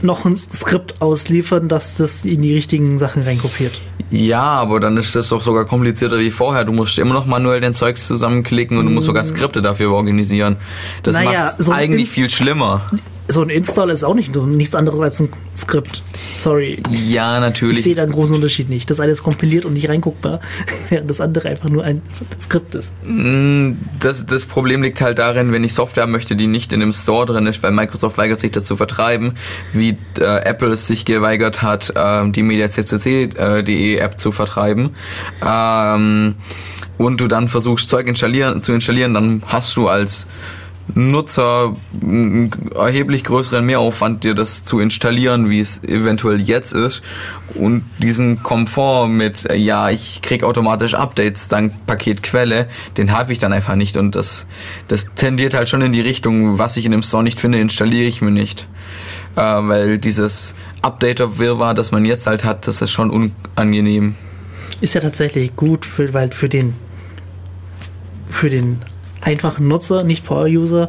noch 0.02 0.24
ein 0.26 0.36
Skript 0.36 1.00
ausliefern, 1.00 1.68
dass 1.68 1.96
das 1.96 2.24
in 2.24 2.42
die 2.42 2.54
richtigen 2.54 2.98
Sachen 2.98 3.22
reinkopiert. 3.22 3.72
Ja, 4.10 4.42
aber 4.42 4.78
dann 4.78 4.96
ist 4.98 5.16
das 5.16 5.30
doch 5.30 5.42
sogar 5.42 5.64
komplizierter 5.64 6.18
wie 6.18 6.30
vorher. 6.30 6.64
Du 6.64 6.72
musst 6.72 6.98
immer 6.98 7.14
noch 7.14 7.26
manuell 7.26 7.60
den 7.60 7.74
Zeugs 7.74 8.06
zusammenklicken 8.06 8.76
und 8.78 8.84
du 8.86 8.92
musst 8.92 9.06
sogar 9.06 9.24
Skripte 9.24 9.62
dafür 9.62 9.90
organisieren. 9.92 10.56
Das 11.02 11.16
Mm. 11.16 11.24
Naja, 11.24 11.44
macht 11.46 11.62
so 11.62 11.72
eigentlich 11.72 12.10
viel 12.10 12.28
schlimmer. 12.30 12.82
So 13.28 13.42
ein 13.42 13.50
Install 13.50 13.90
ist 13.90 14.04
auch 14.04 14.14
nicht 14.14 14.34
nichts 14.36 14.74
anderes 14.74 15.00
als 15.00 15.20
ein 15.20 15.28
Skript. 15.56 16.02
Sorry. 16.36 16.80
Ja, 17.08 17.36
Ich 17.36 17.40
natürlich. 17.40 17.82
sehe 17.82 17.94
da 17.94 18.02
einen 18.04 18.12
großen 18.12 18.36
Unterschied 18.36 18.68
nicht. 18.68 18.88
Das 18.88 19.00
eine 19.00 19.10
ist 19.12 19.22
kompiliert 19.22 19.64
und 19.64 19.72
nicht 19.72 19.88
reinguckbar, 19.88 20.40
während 20.90 21.10
das 21.10 21.20
andere 21.20 21.48
einfach 21.48 21.68
nur 21.68 21.82
ein 21.82 22.02
Skript 22.40 22.74
ist. 22.76 22.92
Mm, 23.04 23.72
Das, 23.98 24.26
das 24.26 24.44
Problem 24.46 24.82
liegt 24.82 25.00
halt 25.00 25.18
darin, 25.18 25.50
wenn 25.52 25.64
ich 25.64 25.74
Software 25.74 26.04
haben 26.04 26.12
möchte, 26.12 26.36
die 26.36 26.46
nicht 26.46 26.72
in 26.72 26.80
dem 26.80 26.92
Store 26.92 27.26
drin 27.26 27.46
ist, 27.46 27.62
weil 27.64 27.72
Microsoft 27.72 28.16
weigert 28.16 28.38
sich, 28.38 28.52
das 28.52 28.64
zu 28.64 28.76
vertreiben, 28.76 29.32
wie 29.72 29.96
äh, 30.20 30.24
Apple 30.44 30.68
es 30.70 30.86
sich 30.86 31.04
geweigert 31.04 31.62
hat, 31.62 31.92
ähm, 31.96 32.32
die 32.32 32.42
MediaCCC.de 32.44 33.96
App 33.96 34.18
zu 34.20 34.30
vertreiben. 34.32 34.90
Ähm, 35.44 36.34
und 36.98 37.20
du 37.20 37.26
dann 37.26 37.48
versuchst, 37.48 37.88
Zeug 37.88 38.06
installieren, 38.06 38.62
zu 38.62 38.72
installieren, 38.72 39.14
dann 39.14 39.42
hast 39.46 39.76
du 39.76 39.88
als 39.88 40.26
Nutzer 40.94 41.76
einen 42.02 42.50
erheblich 42.74 43.24
größeren 43.24 43.64
Mehraufwand, 43.64 44.24
dir 44.24 44.34
das 44.34 44.64
zu 44.64 44.80
installieren, 44.80 45.50
wie 45.50 45.60
es 45.60 45.82
eventuell 45.82 46.40
jetzt 46.40 46.72
ist. 46.72 47.02
Und 47.54 47.84
diesen 47.98 48.42
Komfort 48.42 49.08
mit, 49.08 49.46
äh, 49.46 49.56
ja, 49.56 49.90
ich 49.90 50.22
krieg 50.22 50.44
automatisch 50.44 50.94
Updates 50.94 51.48
dank 51.48 51.86
Paketquelle, 51.86 52.68
den 52.96 53.12
habe 53.12 53.32
ich 53.32 53.38
dann 53.38 53.52
einfach 53.52 53.74
nicht. 53.74 53.96
Und 53.96 54.14
das, 54.14 54.46
das 54.88 55.14
tendiert 55.14 55.54
halt 55.54 55.68
schon 55.68 55.82
in 55.82 55.92
die 55.92 56.00
Richtung, 56.00 56.58
was 56.58 56.76
ich 56.76 56.84
in 56.84 56.92
dem 56.92 57.02
Store 57.02 57.22
nicht 57.22 57.40
finde, 57.40 57.58
installiere 57.58 58.06
ich 58.06 58.22
mir 58.22 58.30
nicht. 58.30 58.66
Äh, 59.34 59.40
weil 59.40 59.98
dieses 59.98 60.54
Updater-Wirrwarr, 60.82 61.74
das 61.74 61.90
man 61.90 62.04
jetzt 62.04 62.26
halt 62.26 62.44
hat, 62.44 62.66
das 62.66 62.80
ist 62.80 62.92
schon 62.92 63.10
unangenehm. 63.10 64.14
Ist 64.80 64.94
ja 64.94 65.00
tatsächlich 65.00 65.56
gut, 65.56 65.84
für, 65.84 66.12
weil 66.14 66.30
für 66.32 66.48
den 66.48 66.74
für 68.28 68.50
den 68.50 68.82
einfachen 69.26 69.68
Nutzer, 69.68 70.04
nicht 70.04 70.24
Power-User, 70.24 70.88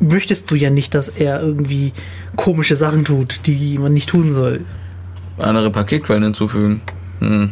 möchtest 0.00 0.50
du 0.50 0.54
ja 0.54 0.70
nicht, 0.70 0.94
dass 0.94 1.08
er 1.08 1.40
irgendwie 1.42 1.92
komische 2.36 2.76
Sachen 2.76 3.04
tut, 3.04 3.40
die 3.46 3.78
man 3.78 3.92
nicht 3.92 4.08
tun 4.08 4.32
soll. 4.32 4.64
Andere 5.38 5.70
Paketquellen 5.70 6.24
hinzufügen. 6.24 6.80
Hm. 7.20 7.50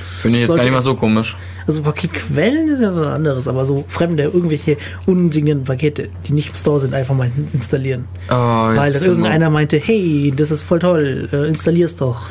Finde 0.00 0.38
ich 0.38 0.42
jetzt 0.42 0.48
gar 0.48 0.56
Sollte- 0.56 0.64
nicht 0.64 0.72
mal 0.74 0.82
so 0.82 0.94
komisch. 0.94 1.36
Also 1.66 1.82
Paketquellen 1.82 2.68
ist 2.68 2.80
ja 2.80 2.94
was 2.94 3.06
anderes, 3.06 3.46
aber 3.46 3.64
so 3.64 3.84
fremde, 3.88 4.24
irgendwelche 4.24 4.78
unsignierten 5.06 5.64
Pakete, 5.64 6.08
die 6.26 6.32
nicht 6.32 6.48
im 6.48 6.54
Store 6.54 6.80
sind, 6.80 6.92
einfach 6.94 7.14
mal 7.14 7.30
installieren. 7.52 8.06
Oh, 8.28 8.34
Weil 8.34 8.92
dann 8.92 9.02
irgendeiner 9.02 9.50
meinte, 9.50 9.76
hey, 9.78 10.32
das 10.34 10.50
ist 10.50 10.62
voll 10.62 10.78
toll, 10.80 11.28
äh, 11.32 11.46
installier's 11.46 11.94
doch. 11.94 12.28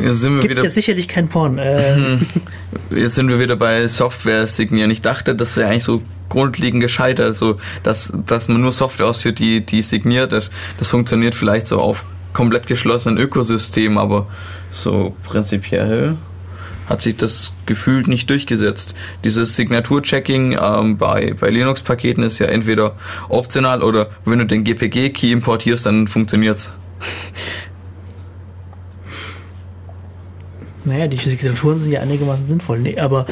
Jetzt 0.00 0.20
sind 0.20 0.34
wir 0.34 0.40
Gibt 0.40 0.52
wieder 0.52 0.64
ja 0.64 0.70
sicherlich 0.70 1.08
kein 1.08 1.28
Porn. 1.28 1.58
Äh, 1.58 2.18
Jetzt 2.90 3.14
sind 3.14 3.28
wir 3.28 3.38
wieder 3.38 3.56
bei 3.56 3.88
Software 3.88 4.46
signieren. 4.46 4.90
Ich 4.90 5.02
dachte, 5.02 5.34
das 5.34 5.56
wäre 5.56 5.68
eigentlich 5.68 5.84
so 5.84 6.02
grundlegend 6.28 6.82
gescheitert, 6.82 7.36
so 7.36 7.58
dass, 7.82 8.12
dass 8.26 8.48
man 8.48 8.60
nur 8.60 8.72
Software 8.72 9.06
ausführt, 9.06 9.38
die, 9.38 9.60
die 9.60 9.82
signiert 9.82 10.32
ist. 10.32 10.50
Das 10.78 10.88
funktioniert 10.88 11.34
vielleicht 11.34 11.66
so 11.66 11.80
auf 11.80 12.04
komplett 12.32 12.66
geschlossenen 12.66 13.18
Ökosystemen, 13.18 13.98
aber 13.98 14.26
so 14.70 15.14
prinzipiell 15.24 16.16
hat 16.86 17.00
sich 17.00 17.16
das 17.16 17.52
gefühlt 17.66 18.08
nicht 18.08 18.28
durchgesetzt. 18.30 18.94
Dieses 19.24 19.56
Signaturchecking 19.56 20.58
ähm, 20.60 20.96
bei, 20.96 21.34
bei 21.38 21.50
Linux-Paketen 21.50 22.22
ist 22.22 22.38
ja 22.38 22.46
entweder 22.46 22.96
optional 23.28 23.82
oder 23.82 24.10
wenn 24.24 24.38
du 24.38 24.46
den 24.46 24.64
GPG-Key 24.64 25.32
importierst, 25.32 25.86
dann 25.86 26.08
funktioniert's. 26.08 26.70
Naja, 30.84 31.06
die 31.06 31.16
Signaturen 31.16 31.78
sind 31.78 31.92
ja 31.92 32.00
einigermaßen 32.00 32.46
sinnvoll. 32.46 32.78
Nee, 32.80 32.98
aber 32.98 33.26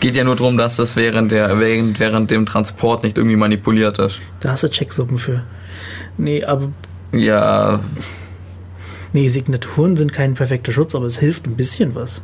Geht 0.00 0.16
ja 0.16 0.24
nur 0.24 0.36
darum, 0.36 0.56
dass 0.56 0.76
das 0.76 0.96
während, 0.96 1.30
der, 1.32 1.58
während, 1.60 2.00
während 2.00 2.30
dem 2.30 2.46
Transport 2.46 3.04
nicht 3.04 3.16
irgendwie 3.16 3.36
manipuliert 3.36 3.98
ist. 3.98 4.20
da 4.40 4.52
hast 4.52 4.64
du 4.64 4.68
Checksuppen 4.70 5.18
für. 5.18 5.44
Nee, 6.16 6.44
aber 6.44 6.70
Ja, 7.12 7.80
nee, 9.12 9.28
Signaturen 9.28 9.96
sind 9.96 10.12
kein 10.12 10.34
perfekter 10.34 10.72
Schutz, 10.72 10.94
aber 10.94 11.06
es 11.06 11.18
hilft 11.18 11.46
ein 11.46 11.56
bisschen 11.56 11.94
was. 11.94 12.22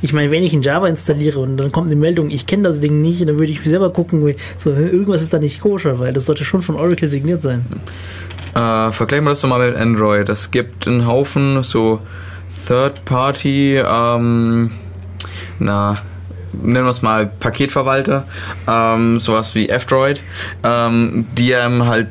Ich 0.00 0.12
meine, 0.12 0.30
wenn 0.30 0.44
ich 0.44 0.52
in 0.54 0.62
Java 0.62 0.86
installiere 0.86 1.40
und 1.40 1.56
dann 1.56 1.72
kommt 1.72 1.90
eine 1.90 1.98
Meldung, 1.98 2.30
ich 2.30 2.46
kenne 2.46 2.62
das 2.62 2.80
Ding 2.80 3.02
nicht, 3.02 3.20
dann 3.22 3.38
würde 3.38 3.50
ich 3.50 3.60
selber 3.62 3.92
gucken, 3.92 4.32
so, 4.56 4.70
irgendwas 4.70 5.22
ist 5.22 5.32
da 5.32 5.38
nicht 5.38 5.60
koscher, 5.60 5.98
weil 5.98 6.12
das 6.12 6.26
sollte 6.26 6.44
schon 6.44 6.62
von 6.62 6.76
Oracle 6.76 7.08
signiert 7.08 7.42
sein. 7.42 7.66
Äh, 8.54 8.92
vergleichen 8.92 9.24
wir 9.24 9.30
das 9.30 9.40
doch 9.40 9.48
mal 9.48 9.68
mit 9.68 9.76
Android. 9.76 10.28
Es 10.28 10.52
gibt 10.52 10.86
einen 10.86 11.04
Haufen 11.06 11.64
so 11.64 12.00
Third-Party, 12.66 13.78
ähm, 13.78 14.70
na, 15.58 16.02
nennen 16.52 16.84
wir 16.84 16.90
es 16.90 17.02
mal 17.02 17.26
Paketverwalter, 17.26 18.26
ähm, 18.66 19.20
sowas 19.20 19.54
wie 19.54 19.68
F-Droid, 19.68 20.22
ähm, 20.64 21.26
die 21.36 21.54
einem 21.54 21.86
halt 21.86 22.08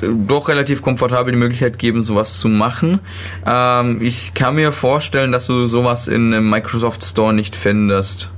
doch 0.00 0.48
relativ 0.48 0.82
komfortabel 0.82 1.32
die 1.32 1.38
Möglichkeit 1.38 1.78
geben, 1.78 2.02
sowas 2.02 2.38
zu 2.38 2.48
machen. 2.48 3.00
Ähm, 3.46 3.98
ich 4.00 4.34
kann 4.34 4.54
mir 4.54 4.72
vorstellen, 4.72 5.32
dass 5.32 5.46
du 5.46 5.66
sowas 5.66 6.08
in 6.08 6.32
einem 6.32 6.48
Microsoft 6.48 7.02
Store 7.04 7.32
nicht 7.32 7.56
findest. 7.56 8.30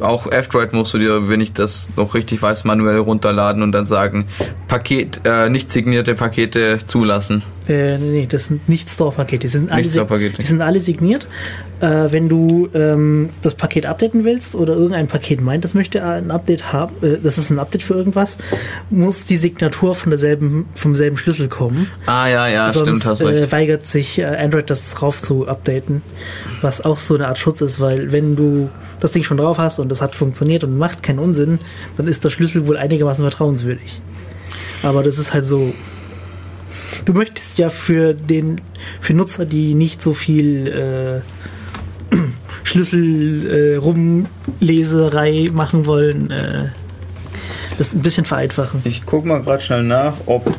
Auch 0.00 0.30
F-Droid 0.30 0.72
musst 0.72 0.94
du 0.94 0.98
dir, 0.98 1.28
wenn 1.28 1.40
ich 1.40 1.52
das 1.52 1.94
noch 1.96 2.14
richtig 2.14 2.42
weiß, 2.42 2.64
manuell 2.64 2.98
runterladen 2.98 3.62
und 3.62 3.72
dann 3.72 3.86
sagen, 3.86 4.26
Paket, 4.66 5.20
äh, 5.24 5.48
nicht 5.48 5.70
signierte 5.70 6.14
Pakete 6.14 6.78
zulassen. 6.86 7.42
Äh, 7.68 7.98
nee, 7.98 8.26
das 8.30 8.46
sind 8.46 8.68
nicht 8.68 8.88
Store-Pakete. 8.90 9.40
Die 9.40 9.48
sind 9.48 9.72
alle, 9.72 9.84
Store-Pakete. 9.84 10.38
die 10.38 10.44
sind 10.44 10.60
alle 10.60 10.80
signiert. 10.80 11.28
Äh, 11.80 12.12
wenn 12.12 12.28
du 12.28 12.68
ähm, 12.74 13.30
das 13.42 13.54
Paket 13.54 13.86
updaten 13.86 14.24
willst 14.24 14.54
oder 14.54 14.74
irgendein 14.74 15.08
Paket 15.08 15.40
meint, 15.40 15.64
das 15.64 15.74
möchte 15.74 16.04
ein 16.04 16.30
Update 16.30 16.72
haben, 16.72 16.94
äh, 17.02 17.18
das 17.22 17.38
ist 17.38 17.50
ein 17.50 17.58
Update 17.58 17.82
für 17.82 17.94
irgendwas, 17.94 18.38
muss 18.90 19.24
die 19.24 19.36
Signatur 19.36 19.94
von 19.94 20.10
derselben, 20.10 20.66
vom 20.74 20.94
selben 20.94 21.16
Schlüssel 21.16 21.48
kommen. 21.48 21.88
Ah 22.06 22.28
ja, 22.28 22.48
ja, 22.48 22.70
Sonst 22.70 22.88
stimmt, 22.88 23.04
hast 23.06 23.20
äh, 23.20 23.26
recht. 23.26 23.52
weigert 23.52 23.86
sich 23.86 24.18
äh, 24.18 24.24
Android 24.24 24.70
das 24.70 24.92
drauf 24.94 25.20
zu 25.20 25.48
updaten, 25.48 26.02
was 26.60 26.84
auch 26.84 26.98
so 26.98 27.14
eine 27.14 27.28
Art 27.28 27.38
Schutz 27.38 27.60
ist, 27.60 27.80
weil 27.80 28.12
wenn 28.12 28.36
du 28.36 28.70
das 29.00 29.12
Ding 29.12 29.22
schon 29.22 29.36
drauf 29.38 29.58
hast 29.58 29.78
und 29.78 29.88
das 29.90 30.00
hat 30.00 30.14
funktioniert 30.14 30.64
und 30.64 30.78
macht 30.78 31.02
keinen 31.02 31.18
Unsinn, 31.18 31.58
dann 31.96 32.06
ist 32.06 32.24
der 32.24 32.30
Schlüssel 32.30 32.66
wohl 32.66 32.76
einigermaßen 32.76 33.22
vertrauenswürdig. 33.22 34.00
Aber 34.82 35.02
das 35.02 35.18
ist 35.18 35.32
halt 35.32 35.44
so. 35.46 35.74
Du 37.04 37.12
möchtest 37.12 37.58
ja 37.58 37.68
für 37.70 38.14
den 38.14 38.60
für 39.00 39.14
Nutzer, 39.14 39.46
die 39.46 39.74
nicht 39.74 40.02
so 40.02 40.14
viel 40.14 41.22
äh, 42.12 42.16
Schlüssel 42.64 43.74
äh, 43.74 43.76
rumleserei 43.76 45.50
machen 45.52 45.86
wollen, 45.86 46.30
äh, 46.30 46.68
das 47.78 47.94
ein 47.94 48.02
bisschen 48.02 48.24
vereinfachen. 48.24 48.80
Ich 48.84 49.04
guck 49.04 49.24
mal 49.24 49.42
gerade 49.42 49.62
schnell 49.62 49.82
nach, 49.82 50.14
ob 50.26 50.56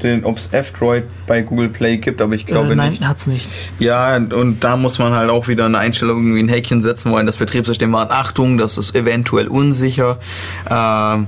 es 0.00 0.48
F-Droid 0.52 1.04
bei 1.26 1.42
Google 1.42 1.68
Play 1.68 1.96
gibt, 1.96 2.20
aber 2.22 2.34
ich 2.34 2.46
glaube 2.46 2.72
äh, 2.72 2.76
nein, 2.76 2.92
nicht. 2.92 3.04
hat's 3.06 3.26
nicht. 3.26 3.48
Ja, 3.78 4.16
und 4.16 4.62
da 4.62 4.76
muss 4.76 4.98
man 4.98 5.12
halt 5.12 5.30
auch 5.30 5.48
wieder 5.48 5.66
eine 5.66 5.78
Einstellung, 5.78 6.18
irgendwie 6.18 6.42
ein 6.42 6.48
Häkchen 6.48 6.82
setzen, 6.82 7.10
wo 7.10 7.16
ein 7.16 7.26
das 7.26 7.38
Betriebssystem 7.38 7.90
warnt, 7.92 8.10
Achtung, 8.10 8.58
das 8.58 8.78
ist 8.78 8.94
eventuell 8.94 9.48
unsicher. 9.48 10.18
Ähm, 10.70 11.26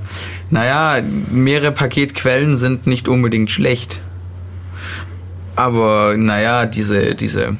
naja, 0.49 1.01
mehrere 1.31 1.71
Paketquellen 1.71 2.55
sind 2.55 2.87
nicht 2.87 3.07
unbedingt 3.07 3.51
schlecht. 3.51 3.99
Aber 5.61 6.15
naja, 6.17 6.65
diese, 6.65 7.13
diese 7.13 7.55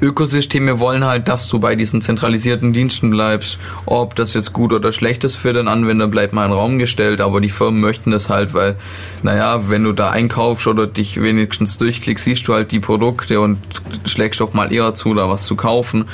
Ökosysteme 0.00 0.78
wollen 0.78 1.04
halt, 1.04 1.26
dass 1.26 1.48
du 1.48 1.58
bei 1.58 1.74
diesen 1.74 2.00
zentralisierten 2.00 2.72
Diensten 2.72 3.10
bleibst. 3.10 3.58
Ob 3.84 4.14
das 4.14 4.32
jetzt 4.32 4.52
gut 4.52 4.72
oder 4.72 4.92
schlecht 4.92 5.24
ist 5.24 5.34
für 5.34 5.52
den 5.52 5.66
Anwender, 5.66 6.06
bleibt 6.06 6.32
mal 6.32 6.44
in 6.44 6.52
den 6.52 6.58
Raum 6.58 6.78
gestellt, 6.78 7.20
aber 7.20 7.40
die 7.40 7.48
Firmen 7.48 7.80
möchten 7.80 8.12
das 8.12 8.30
halt, 8.30 8.54
weil, 8.54 8.76
naja, 9.24 9.68
wenn 9.68 9.82
du 9.82 9.92
da 9.92 10.10
einkaufst 10.10 10.68
oder 10.68 10.86
dich 10.86 11.20
wenigstens 11.20 11.78
durchklickst, 11.78 12.24
siehst 12.24 12.46
du 12.46 12.54
halt 12.54 12.70
die 12.70 12.78
Produkte 12.78 13.40
und 13.40 13.58
schlägst 14.04 14.40
doch 14.40 14.54
mal 14.54 14.72
eher 14.72 14.94
zu, 14.94 15.12
da 15.14 15.28
was 15.28 15.46
zu 15.46 15.56
kaufen. 15.56 16.04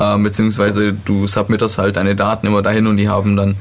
Ähm, 0.00 0.22
beziehungsweise 0.22 0.94
du 0.94 1.26
submittest 1.26 1.76
halt 1.76 1.96
deine 1.96 2.16
Daten 2.16 2.46
immer 2.46 2.62
dahin 2.62 2.86
und 2.86 2.96
die 2.96 3.10
haben 3.10 3.36
dann 3.36 3.56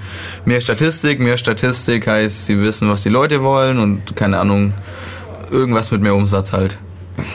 mehr 0.46 0.62
Statistik. 0.62 1.20
Mehr 1.20 1.36
Statistik 1.36 2.08
heißt, 2.08 2.46
sie 2.46 2.62
wissen, 2.62 2.90
was 2.90 3.04
die 3.04 3.10
Leute 3.10 3.44
wollen 3.44 3.80
und 3.80 4.16
keine 4.16 4.40
Ahnung, 4.40 4.74
irgendwas 5.52 5.92
mit 5.92 6.02
mehr 6.02 6.16
Umsatz 6.16 6.54
halt. 6.54 6.78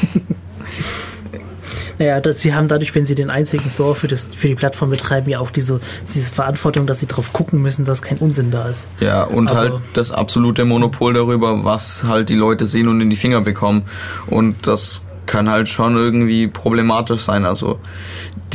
Naja, 2.00 2.18
das, 2.18 2.40
sie 2.40 2.54
haben 2.54 2.66
dadurch, 2.66 2.94
wenn 2.94 3.04
sie 3.04 3.14
den 3.14 3.28
einzigen 3.28 3.68
Store 3.68 3.94
für, 3.94 4.08
das, 4.08 4.26
für 4.34 4.48
die 4.48 4.54
Plattform 4.54 4.88
betreiben, 4.88 5.28
ja 5.28 5.38
auch 5.38 5.50
diese, 5.50 5.80
diese 6.14 6.32
Verantwortung, 6.32 6.86
dass 6.86 7.00
sie 7.00 7.06
darauf 7.06 7.34
gucken 7.34 7.60
müssen, 7.60 7.84
dass 7.84 8.00
kein 8.00 8.16
Unsinn 8.16 8.50
da 8.50 8.70
ist. 8.70 8.88
Ja, 9.00 9.24
und 9.24 9.48
Aber- 9.48 9.58
halt 9.58 9.72
das 9.92 10.10
absolute 10.10 10.64
Monopol 10.64 11.12
darüber, 11.12 11.62
was 11.62 12.04
halt 12.04 12.30
die 12.30 12.36
Leute 12.36 12.64
sehen 12.64 12.88
und 12.88 13.02
in 13.02 13.10
die 13.10 13.16
Finger 13.16 13.42
bekommen. 13.42 13.82
Und 14.28 14.66
das 14.66 15.04
kann 15.26 15.50
halt 15.50 15.68
schon 15.68 15.94
irgendwie 15.94 16.48
problematisch 16.48 17.20
sein. 17.20 17.44
Also 17.44 17.78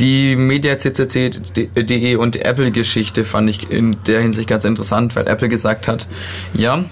die 0.00 0.34
MediaCCC.de 0.34 2.16
und 2.16 2.34
die 2.34 2.42
Apple-Geschichte 2.42 3.24
fand 3.24 3.48
ich 3.48 3.70
in 3.70 3.96
der 4.08 4.22
Hinsicht 4.22 4.48
ganz 4.48 4.64
interessant, 4.64 5.14
weil 5.14 5.28
Apple 5.28 5.48
gesagt 5.48 5.86
hat, 5.86 6.08
ja, 6.52 6.84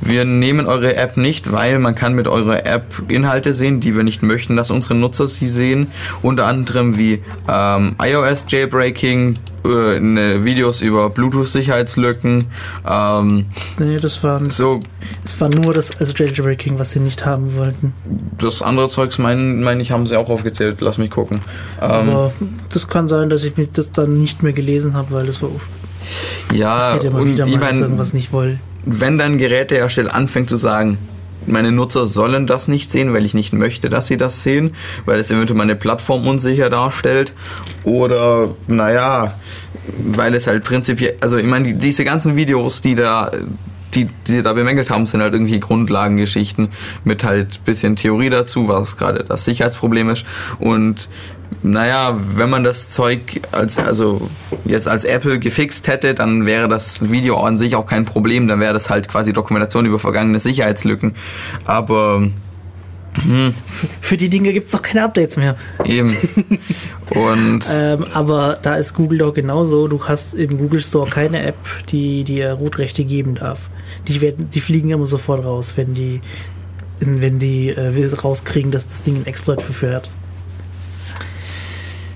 wir 0.00 0.24
nehmen 0.24 0.66
eure 0.66 0.96
App 0.96 1.16
nicht, 1.16 1.52
weil 1.52 1.78
man 1.78 1.94
kann 1.94 2.14
mit 2.14 2.28
eurer 2.28 2.66
App 2.66 3.02
Inhalte 3.08 3.54
sehen, 3.54 3.80
die 3.80 3.96
wir 3.96 4.02
nicht 4.02 4.22
möchten, 4.22 4.56
dass 4.56 4.70
unsere 4.70 4.94
Nutzer 4.94 5.26
sie 5.26 5.48
sehen. 5.48 5.88
Unter 6.22 6.46
anderem 6.46 6.98
wie 6.98 7.22
ähm, 7.48 7.96
iOS 8.02 8.44
Jailbreaking, 8.48 9.36
äh, 9.64 10.00
ne, 10.00 10.44
Videos 10.44 10.80
über 10.80 11.10
Bluetooth-Sicherheitslücken, 11.10 12.46
ähm, 12.88 13.46
Nee, 13.78 13.96
das 13.96 14.22
war, 14.22 14.40
so 14.50 14.80
das 15.22 15.40
war 15.40 15.48
nur 15.48 15.72
das 15.74 15.90
also 15.98 16.12
Jailbreaking, 16.12 16.78
was 16.78 16.92
sie 16.92 17.00
nicht 17.00 17.24
haben 17.24 17.56
wollten. 17.56 17.94
das 18.38 18.62
andere 18.62 18.88
Zeugs, 18.88 19.18
meine 19.18 19.42
mein 19.42 19.80
ich, 19.80 19.92
haben 19.92 20.06
sie 20.06 20.16
auch 20.16 20.28
aufgezählt. 20.28 20.80
Lass 20.80 20.98
mich 20.98 21.10
gucken. 21.10 21.40
Ähm, 21.80 21.90
Aber 21.90 22.32
das 22.70 22.88
kann 22.88 23.08
sein, 23.08 23.30
dass 23.30 23.44
ich 23.44 23.54
das 23.72 23.92
dann 23.92 24.18
nicht 24.18 24.42
mehr 24.42 24.52
gelesen 24.52 24.94
habe, 24.94 25.12
weil 25.12 25.26
das 25.26 25.38
so 25.38 25.60
ja, 26.52 26.78
passiert 26.78 27.04
immer 27.04 27.20
und 27.20 27.38
ich 27.38 27.58
meine, 27.58 27.78
irgendwas 27.80 28.12
nicht 28.12 28.32
will. 28.32 28.58
Wenn 28.84 29.18
dann 29.18 29.38
Gerätehersteller 29.38 30.14
anfängt 30.14 30.48
zu 30.48 30.56
sagen, 30.56 30.98
meine 31.46 31.72
Nutzer 31.72 32.06
sollen 32.06 32.46
das 32.46 32.68
nicht 32.68 32.90
sehen, 32.90 33.12
weil 33.12 33.24
ich 33.24 33.34
nicht 33.34 33.52
möchte, 33.52 33.88
dass 33.88 34.06
sie 34.06 34.16
das 34.16 34.42
sehen, 34.42 34.72
weil 35.06 35.18
es 35.18 35.30
eventuell 35.30 35.58
meine 35.58 35.74
Plattform 35.74 36.26
unsicher 36.26 36.70
darstellt. 36.70 37.32
Oder, 37.84 38.54
naja, 38.68 39.34
weil 39.98 40.34
es 40.34 40.46
halt 40.46 40.64
prinzipiell, 40.64 41.16
also 41.20 41.36
ich 41.38 41.46
meine, 41.46 41.68
die, 41.68 41.74
diese 41.74 42.04
ganzen 42.04 42.36
Videos, 42.36 42.80
die 42.80 42.94
da, 42.94 43.32
die, 43.94 44.06
die 44.06 44.32
sie 44.32 44.42
da 44.42 44.52
bemängelt 44.52 44.90
haben, 44.90 45.06
sind 45.06 45.20
halt 45.20 45.34
irgendwie 45.34 45.60
Grundlagengeschichten 45.60 46.68
mit 47.04 47.24
halt 47.24 47.64
bisschen 47.64 47.96
Theorie 47.96 48.30
dazu, 48.30 48.68
was 48.68 48.96
gerade 48.96 49.24
das 49.24 49.44
Sicherheitsproblem 49.44 50.10
ist. 50.10 50.24
Und 50.58 51.08
naja, 51.62 52.18
wenn 52.34 52.50
man 52.50 52.64
das 52.64 52.90
Zeug 52.90 53.40
als, 53.52 53.78
also 53.78 54.28
jetzt 54.64 54.88
als 54.88 55.04
Apple 55.04 55.38
gefixt 55.38 55.86
hätte, 55.88 56.14
dann 56.14 56.46
wäre 56.46 56.68
das 56.68 57.10
Video 57.10 57.36
an 57.38 57.56
sich 57.56 57.76
auch 57.76 57.86
kein 57.86 58.04
Problem. 58.04 58.48
Dann 58.48 58.60
wäre 58.60 58.72
das 58.72 58.90
halt 58.90 59.08
quasi 59.08 59.32
Dokumentation 59.32 59.86
über 59.86 59.98
vergangene 59.98 60.40
Sicherheitslücken. 60.40 61.14
Aber 61.64 62.28
Für 64.00 64.16
die 64.16 64.30
Dinge 64.30 64.52
gibt 64.52 64.66
es 64.66 64.72
doch 64.72 64.82
keine 64.82 65.04
Updates 65.04 65.36
mehr. 65.36 65.56
eben. 65.84 66.16
Und 67.10 67.66
Ähm, 67.70 68.06
aber 68.14 68.58
da 68.62 68.76
ist 68.76 68.94
Google 68.94 69.18
doch 69.18 69.34
genauso. 69.34 69.86
Du 69.86 70.04
hast 70.04 70.34
im 70.34 70.56
Google 70.56 70.82
Store 70.82 71.08
keine 71.08 71.42
App, 71.42 71.58
die 71.90 72.24
dir 72.24 72.52
Rootrechte 72.52 73.04
geben 73.04 73.34
darf. 73.34 73.68
Die, 74.08 74.20
werden, 74.20 74.50
die 74.50 74.60
fliegen 74.60 74.90
immer 74.90 75.06
sofort 75.06 75.44
raus, 75.44 75.74
wenn 75.76 75.94
die, 75.94 76.20
wenn 77.00 77.38
die 77.38 77.68
äh, 77.70 78.14
rauskriegen, 78.14 78.70
dass 78.72 78.86
das 78.86 79.02
Ding 79.02 79.16
einen 79.16 79.26
Exploit 79.26 79.62
verführt. 79.62 80.08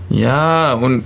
ja, 0.09 0.75
und 0.75 1.05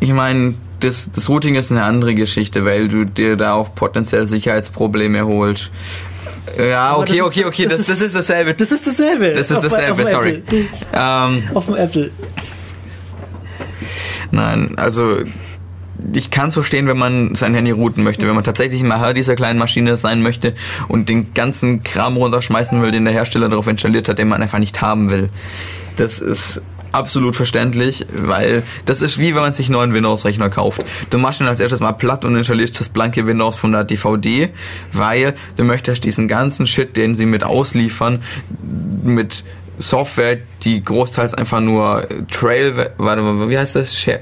ich 0.00 0.12
meine, 0.12 0.54
das, 0.80 1.10
das 1.12 1.28
Routing 1.28 1.56
ist 1.56 1.70
eine 1.72 1.82
andere 1.82 2.14
Geschichte, 2.14 2.64
weil 2.64 2.88
du 2.88 3.04
dir 3.04 3.36
da 3.36 3.54
auch 3.54 3.74
potenziell 3.74 4.26
Sicherheitsprobleme 4.26 5.26
holst. 5.26 5.70
Ja, 6.58 6.90
Aber 6.90 7.00
okay, 7.02 7.20
okay, 7.22 7.44
okay, 7.44 7.64
das 7.64 7.78
das, 7.78 7.80
ist- 7.80 7.90
das 7.90 8.00
ist 8.02 8.16
dasselbe. 8.16 8.54
Das 8.54 8.72
ist 8.72 8.86
dasselbe. 8.86 9.32
Das 9.34 9.50
ist 9.50 9.58
Auf- 9.58 9.64
auf 9.64 9.70
dasselbe, 9.72 10.02
dem 10.04 10.06
sorry. 10.10 10.42
Ähm, 10.94 11.42
Auf 11.54 11.66
dem 11.66 11.74
Apple. 11.76 12.10
Nein, 14.30 14.78
also 14.78 15.18
ich 16.12 16.30
kann 16.30 16.48
es 16.48 16.54
verstehen, 16.54 16.86
wenn 16.86 16.98
man 16.98 17.34
sein 17.34 17.54
Handy 17.54 17.70
routen 17.70 18.04
möchte, 18.04 18.26
wenn 18.26 18.34
man 18.34 18.44
tatsächlich 18.44 18.82
mal 18.82 19.00
Herr 19.00 19.14
dieser 19.14 19.34
kleinen 19.34 19.58
Maschine 19.58 19.96
sein 19.96 20.22
möchte 20.22 20.54
und 20.88 21.08
den 21.08 21.34
ganzen 21.34 21.82
Kram 21.82 22.16
runterschmeißen 22.16 22.80
will, 22.82 22.90
den 22.90 23.04
der 23.04 23.12
Hersteller 23.12 23.48
darauf 23.48 23.66
installiert 23.66 24.08
hat, 24.08 24.18
den 24.18 24.28
man 24.28 24.42
einfach 24.42 24.58
nicht 24.58 24.80
haben 24.80 25.10
will. 25.10 25.28
Das 25.96 26.20
ist 26.20 26.62
absolut 26.92 27.36
verständlich, 27.36 28.06
weil 28.14 28.62
das 28.86 29.02
ist 29.02 29.18
wie 29.18 29.34
wenn 29.34 29.42
man 29.42 29.52
sich 29.52 29.66
einen 29.66 29.74
neuen 29.74 29.94
Windows-Rechner 29.94 30.50
kauft. 30.50 30.84
Du 31.10 31.18
machst 31.18 31.40
ihn 31.40 31.46
als 31.46 31.60
erstes 31.60 31.80
mal 31.80 31.92
platt 31.92 32.24
und 32.24 32.36
installierst 32.36 32.78
das 32.80 32.88
blanke 32.88 33.26
Windows 33.26 33.56
von 33.56 33.72
der 33.72 33.84
DVD, 33.84 34.48
weil 34.92 35.34
du 35.56 35.64
möchtest 35.64 36.04
diesen 36.04 36.28
ganzen 36.28 36.66
Shit, 36.66 36.96
den 36.96 37.14
sie 37.14 37.26
mit 37.26 37.44
ausliefern, 37.44 38.22
mit 39.02 39.44
Software, 39.78 40.38
die 40.62 40.82
großteils 40.82 41.34
einfach 41.34 41.60
nur 41.60 42.06
Trail, 42.30 42.90
warte 42.98 43.22
mal, 43.22 43.48
wie 43.48 43.58
heißt 43.58 43.76
das? 43.76 43.98
Share. 43.98 44.20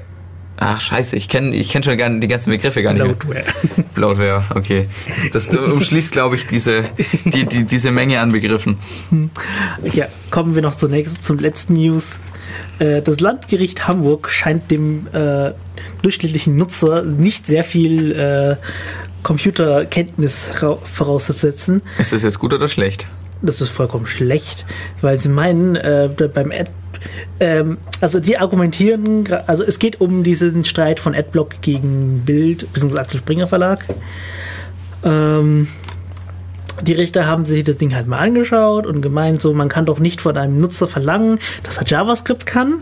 Ach, 0.59 0.81
scheiße, 0.81 1.17
ich 1.17 1.29
kenne 1.29 1.55
ich 1.55 1.69
kenn 1.71 1.83
schon 1.83 1.97
gar, 1.99 2.09
die 2.09 2.29
ganzen 2.29 2.51
Begriffe 2.51 2.83
gar 2.83 2.93
nicht. 2.95 3.05
Bloatware. 3.05 3.45
Bloatware, 3.95 4.45
okay. 4.55 4.89
Das, 5.33 5.49
das 5.49 5.57
umschließt, 5.57 6.13
glaube 6.13 6.37
ich, 6.37 6.47
diese, 6.47 6.85
die, 7.27 7.45
die, 7.45 7.65
diese 7.65 7.91
Menge 7.91 8.21
an 8.21 8.33
Begriffen. 8.33 8.79
Ja, 9.93 10.07
kommen 10.31 10.55
wir 10.55 10.63
noch 10.63 10.75
zunächst 10.75 11.23
zum 11.25 11.39
letzten 11.39 11.75
News. 11.75 12.21
Äh, 12.79 13.03
Das 13.03 13.21
Landgericht 13.21 13.87
Hamburg 13.87 14.31
scheint 14.31 14.71
dem 14.71 15.09
äh, 15.13 15.53
durchschnittlichen 16.03 16.57
Nutzer 16.57 17.03
nicht 17.03 17.47
sehr 17.47 17.63
viel 17.65 18.13
äh, 18.13 18.57
Computerkenntnis 19.23 20.51
ra- 20.63 20.77
vorauszusetzen. 20.77 21.83
Ist 21.99 22.13
das 22.13 22.23
jetzt 22.23 22.39
gut 22.39 22.55
oder 22.55 22.69
schlecht? 22.69 23.07
Das 23.43 23.61
ist 23.61 23.71
vollkommen 23.71 24.07
schlecht, 24.07 24.65
weil 25.03 25.21
sie 25.21 25.29
meinen, 25.29 25.77
äh, 25.77 26.09
beim 26.33 26.51
Ad 26.51 26.71
ähm, 27.41 27.79
also 28.01 28.21
die 28.21 28.39
argumentieren, 28.39 29.29
also 29.47 29.65
es 29.65 29.79
geht 29.79 30.01
um 30.01 30.23
diesen 30.23 30.65
Streit 30.65 31.01
von 31.01 31.15
Adblock 31.15 31.61
gegen 31.61 32.23
Bild, 32.25 32.73
bzw. 32.73 32.99
Axel 32.99 33.21
Springer 33.21 33.47
Verlag. 33.47 33.85
Ähm, 35.05 35.69
die 36.83 36.93
Richter 36.93 37.27
haben 37.27 37.47
sich 37.47 37.65
das 37.65 37.79
Ding 37.79 37.95
halt 37.95 38.07
mal 38.07 38.19
angeschaut 38.19 38.87
und 38.87 39.01
gemeint, 39.01 39.41
so 39.41 39.55
man 39.55 39.69
kann 39.69 39.87
doch 39.87 39.99
nicht 39.99 40.21
von 40.21 40.37
einem 40.37 40.61
Nutzer 40.61 40.87
verlangen, 40.87 41.39
dass 41.63 41.79
er 41.79 41.87
JavaScript 41.87 42.45
kann 42.45 42.81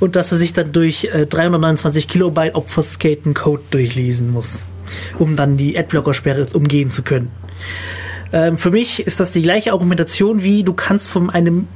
und 0.00 0.16
dass 0.16 0.32
er 0.32 0.38
sich 0.38 0.52
dann 0.52 0.72
durch 0.72 1.04
äh, 1.04 1.26
329 1.26 2.08
Kilobyte 2.08 2.54
obfuscaten 2.54 3.34
Code 3.34 3.62
durchlesen 3.70 4.32
muss, 4.32 4.62
um 5.18 5.36
dann 5.36 5.56
die 5.56 5.78
Adblocker-Sperre 5.78 6.48
umgehen 6.54 6.90
zu 6.90 7.02
können. 7.02 7.30
Ähm, 8.32 8.58
für 8.58 8.70
mich 8.70 9.06
ist 9.06 9.20
das 9.20 9.30
die 9.30 9.42
gleiche 9.42 9.72
Argumentation 9.72 10.42
wie 10.42 10.64
du 10.64 10.72
kannst 10.72 11.08
von 11.08 11.30
einem 11.30 11.68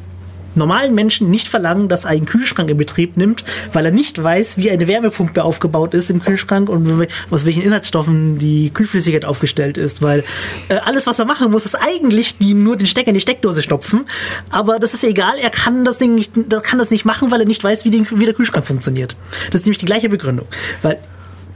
normalen 0.55 0.95
Menschen 0.95 1.31
nicht 1.31 1.49
verlangen, 1.49 1.89
dass 1.89 2.05
er 2.05 2.11
einen 2.11 2.27
Kühlschrank 2.27 2.71
in 2.71 2.77
Betrieb 2.77 3.17
nimmt, 3.17 3.45
weil 3.73 3.87
er 3.87 3.93
nicht 3.93 4.23
weiß, 4.23 4.59
wie 4.59 4.71
eine 4.71 4.89
Wärmepumpe 4.89 5.45
aufgebaut 5.45 5.95
ist 5.95 6.11
im 6.11 6.23
Kühlschrank 6.23 6.69
und 6.69 7.09
aus 7.31 7.45
welchen 7.45 7.63
Inhaltsstoffen 7.63 8.39
die 8.39 8.71
Kühlflüssigkeit 8.71 9.25
aufgestellt 9.25 9.77
ist, 9.77 10.03
weil 10.03 10.25
äh, 10.69 10.75
alles, 10.85 11.07
was 11.07 11.19
er 11.19 11.25
machen 11.25 11.51
muss, 11.51 11.65
ist 11.65 11.75
eigentlich 11.75 12.39
die, 12.39 12.55
nur 12.55 12.77
den 12.77 12.87
Stecker 12.87 13.09
in 13.09 13.15
die 13.15 13.21
Steckdose 13.21 13.63
stopfen, 13.63 14.07
aber 14.51 14.79
das 14.79 14.95
ist 14.95 15.05
egal, 15.05 15.39
er 15.39 15.51
kann 15.51 15.85
das 15.85 15.99
Ding 15.99 16.15
nicht, 16.15 16.33
kann 16.63 16.79
das 16.79 16.91
nicht 16.91 17.05
machen, 17.05 17.31
weil 17.31 17.41
er 17.41 17.47
nicht 17.47 17.63
weiß, 17.63 17.85
wie, 17.85 17.91
den, 17.91 18.07
wie 18.11 18.25
der 18.25 18.35
Kühlschrank 18.35 18.65
funktioniert. 18.67 19.17
Das 19.51 19.61
ist 19.61 19.67
nämlich 19.67 19.79
die 19.79 19.87
gleiche 19.87 20.09
Begründung, 20.09 20.47
weil 20.83 20.99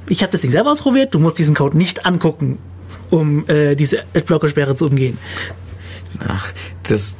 ich 0.09 0.22
habe 0.22 0.32
das 0.32 0.40
Ding 0.40 0.50
selber 0.50 0.70
ausprobiert, 0.70 1.14
du 1.14 1.18
musst 1.18 1.38
diesen 1.38 1.54
Code 1.54 1.76
nicht 1.76 2.06
angucken, 2.06 2.59
um 3.11 3.48
äh, 3.48 3.74
diese 3.74 4.04
Adblocker-Sperre 4.14 4.76
zu 4.76 4.87
umgehen. 4.87 5.18
Ach, 6.27 6.53
das, 6.85 7.16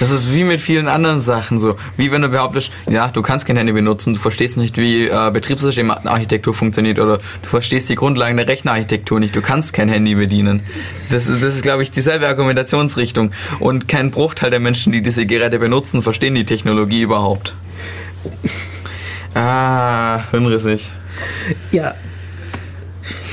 das 0.00 0.10
ist 0.10 0.32
wie 0.32 0.44
mit 0.44 0.60
vielen 0.60 0.88
anderen 0.88 1.20
Sachen 1.20 1.60
so. 1.60 1.76
Wie 1.96 2.10
wenn 2.10 2.22
du 2.22 2.28
behauptest, 2.28 2.70
ja, 2.90 3.08
du 3.08 3.22
kannst 3.22 3.46
kein 3.46 3.56
Handy 3.56 3.72
benutzen, 3.72 4.14
du 4.14 4.20
verstehst 4.20 4.56
nicht, 4.56 4.76
wie 4.76 5.06
äh, 5.06 5.30
Betriebssystemarchitektur 5.30 6.54
funktioniert 6.54 6.98
oder 6.98 7.18
du 7.18 7.48
verstehst 7.48 7.88
die 7.88 7.94
Grundlagen 7.94 8.36
der 8.36 8.48
Rechnerarchitektur 8.48 9.20
nicht, 9.20 9.36
du 9.36 9.42
kannst 9.42 9.72
kein 9.72 9.88
Handy 9.88 10.14
bedienen. 10.14 10.62
Das 11.10 11.26
ist, 11.26 11.42
das 11.42 11.54
ist 11.54 11.62
glaube 11.62 11.82
ich, 11.82 11.90
dieselbe 11.90 12.28
Argumentationsrichtung. 12.28 13.32
Und 13.60 13.88
kein 13.88 14.10
Bruchteil 14.10 14.50
der 14.50 14.60
Menschen, 14.60 14.92
die 14.92 15.02
diese 15.02 15.26
Geräte 15.26 15.58
benutzen, 15.58 16.02
verstehen 16.02 16.34
die 16.34 16.44
Technologie 16.44 17.02
überhaupt. 17.02 17.54
Ah, 19.34 20.22
hinrissig. 20.30 20.90
ja, 21.70 21.94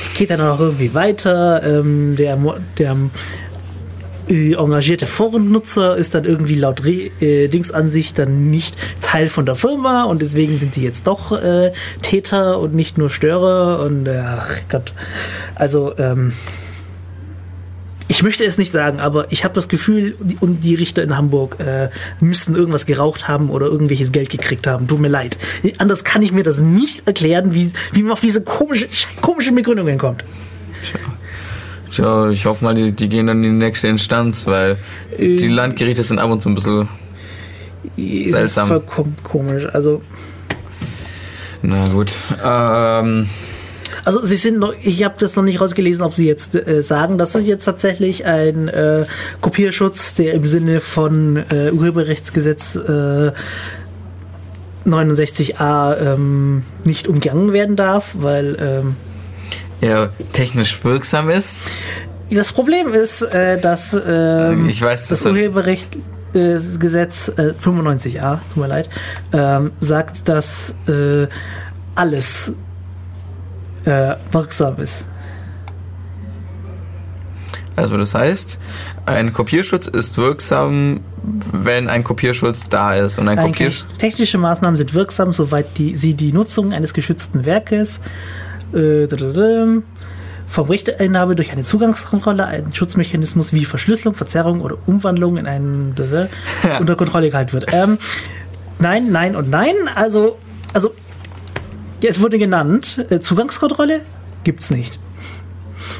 es 0.02 0.14
geht 0.14 0.30
dann 0.30 0.42
auch 0.42 0.60
irgendwie 0.60 0.94
weiter. 0.94 1.62
Ähm, 1.64 2.16
der 2.16 2.38
der 2.78 2.96
engagierte 4.28 5.06
Forennutzer 5.06 5.96
ist 5.96 6.16
dann 6.16 6.26
irgendwie 6.26 6.56
laut 6.56 6.84
Re 6.84 7.12
äh, 7.22 7.48
Dingsansicht 7.48 8.18
dann 8.18 8.50
nicht 8.50 8.76
Teil 9.02 9.30
von 9.30 9.46
der 9.46 9.56
Firma 9.56 10.04
und 10.06 10.22
deswegen 10.22 10.58
sind 10.58 10.76
die 10.76 10.84
jetzt 10.84 11.08
doch 11.08 11.32
äh, 11.32 11.72
Täter 12.02 12.60
und 12.60 12.74
nicht 12.74 12.98
nur 12.98 13.10
Störer 13.10 13.82
und 13.82 14.08
äh, 14.08 14.22
ach 14.24 14.50
Gott. 14.70 14.94
Also, 15.56 15.98
ähm, 15.98 16.34
ich 18.08 18.22
möchte 18.24 18.46
es 18.46 18.58
nicht 18.58 18.72
sagen, 18.72 19.00
aber 19.00 19.32
ich 19.32 19.44
habe 19.44 19.54
das 19.54 19.68
Gefühl, 19.68 20.16
die, 20.20 20.38
und 20.40 20.64
die 20.64 20.76
Richter 20.76 21.02
in 21.04 21.18
Hamburg 21.18 21.58
äh, 21.60 21.90
müssten 22.20 22.56
irgendwas 22.56 22.86
geraucht 22.86 23.28
haben 23.28 23.50
oder 23.50 23.66
irgendwelches 23.66 24.12
Geld 24.12 24.30
gekriegt 24.30 24.68
haben. 24.68 24.88
Tut 24.88 25.00
mir 25.00 25.08
leid. 25.08 25.38
Anders 25.80 26.04
kann 26.04 26.22
ich 26.22 26.32
mir 26.32 26.44
das 26.44 26.60
nicht 26.60 27.08
erklären, 27.08 27.54
wie, 27.54 27.72
wie 27.94 28.04
man 28.04 28.12
auf 28.12 28.22
diese 28.22 28.42
komische, 28.42 28.88
komischen 29.22 29.56
Begründungen 29.56 29.98
kommt. 29.98 30.24
Tja, 30.84 31.00
ich 32.00 32.46
hoffe 32.46 32.64
mal, 32.64 32.76
die, 32.76 32.92
die 32.92 33.10
gehen 33.10 33.28
dann 33.28 33.44
in 33.44 33.60
die 33.60 33.66
nächste 33.66 33.88
Instanz, 33.88 34.48
weil 34.48 34.78
die 35.18 35.48
Landgerichte 35.48 36.04
sind 36.04 36.20
ab 36.20 36.32
und 36.32 36.42
zu 36.42 36.50
ein 36.50 36.56
bisschen, 36.56 36.88
Es 37.98 38.32
Seltsam. 38.32 38.64
ist 38.64 38.70
vollkommen 38.70 39.16
komisch. 39.24 39.66
Also, 39.72 40.02
na 41.62 41.88
gut. 41.88 42.14
Ähm, 42.44 43.28
also 44.04 44.24
sie 44.24 44.36
sind 44.36 44.60
noch, 44.60 44.74
ich 44.82 45.04
habe 45.04 45.16
das 45.20 45.36
noch 45.36 45.44
nicht 45.44 45.62
rausgelesen, 45.62 46.04
ob 46.04 46.14
sie 46.14 46.28
jetzt 46.28 46.56
äh, 46.56 46.82
sagen, 46.82 47.18
das 47.18 47.36
ist 47.36 47.48
jetzt 47.48 47.66
tatsächlich 47.66 48.26
ein 48.26 48.68
äh, 48.68 49.06
Kopierschutz, 49.42 50.14
der 50.16 50.34
im 50.34 50.46
Sinne 50.46 50.80
von 50.80 51.38
äh, 51.50 51.72
Urheberrechtsgesetz 51.72 52.76
äh, 52.76 53.32
69a 54.86 56.14
ähm, 56.14 56.64
nicht 56.84 57.08
umgangen 57.08 57.54
werden 57.54 57.76
darf, 57.76 58.16
weil 58.20 58.58
ähm, 58.60 58.96
ja, 59.82 60.10
technisch 60.34 60.84
wirksam 60.84 61.30
ist. 61.30 61.72
Das 62.30 62.52
Problem 62.52 62.94
ist, 62.94 63.22
äh, 63.22 63.60
dass 63.60 63.94
ähm, 63.94 64.68
Ich 64.70 64.82
weiß, 64.82 65.08
das 65.08 65.24
das- 65.24 65.32
Urheberrecht 65.32 65.96
äh, 66.34 66.58
Gesetz 66.80 67.30
äh, 67.38 67.54
95a, 67.62 68.40
tut 68.54 68.58
mir 68.58 68.68
leid, 68.68 68.90
ähm, 69.32 69.72
sagt, 69.80 70.28
dass 70.28 70.76
äh, 70.88 71.28
alles 71.94 72.54
äh, 73.86 74.16
wirksam 74.32 74.78
ist. 74.80 75.08
Also 77.78 77.98
das 77.98 78.16
heißt, 78.16 78.60
ein 79.06 79.34
Kopierschutz 79.34 79.88
ist 79.88 80.18
wirksam, 80.18 81.02
wenn 81.52 81.90
ein 81.90 82.04
Kopierschutz 82.04 82.70
da 82.70 82.96
ist. 82.96 83.18
Und 83.20 83.28
ein 83.28 83.38
Eigentlich 83.38 83.54
Kopierschutz... 83.54 83.98
technische 83.98 84.38
Maßnahmen 84.38 84.78
sind 84.78 84.94
wirksam, 84.94 85.34
soweit 85.34 85.78
die, 85.78 85.96
sie 85.96 86.14
die 86.14 86.32
Nutzung 86.32 86.74
eines 86.74 86.94
geschützten 86.94 87.46
Werkes 87.46 87.98
äh, 87.98 88.45
dadadam, 89.08 89.84
vom 90.48 90.68
Rechteinhabe 90.68 91.36
durch 91.36 91.52
eine 91.52 91.64
Zugangskontrolle, 91.64 92.46
einen 92.46 92.74
Schutzmechanismus 92.74 93.54
wie 93.54 93.66
Verschlüsselung, 93.66 94.14
Verzerrung 94.14 94.62
oder 94.62 94.78
Umwandlung 94.86 95.38
in 95.38 95.48
einen 95.48 95.96
dadada, 95.96 96.30
unter 96.80 96.96
Kontrolle 96.96 97.30
gehalten 97.30 97.54
wird. 97.54 97.66
Ähm, 97.72 97.98
nein, 98.80 99.12
nein 99.12 99.36
und 99.36 99.50
nein. 99.50 99.74
Also, 99.96 100.38
also 100.74 100.94
ja, 102.02 102.10
es 102.10 102.22
wurde 102.22 102.38
genannt, 102.38 103.06
äh, 103.10 103.20
Zugangskontrolle 103.20 104.02
gibt's 104.44 104.70
nicht. 104.70 105.00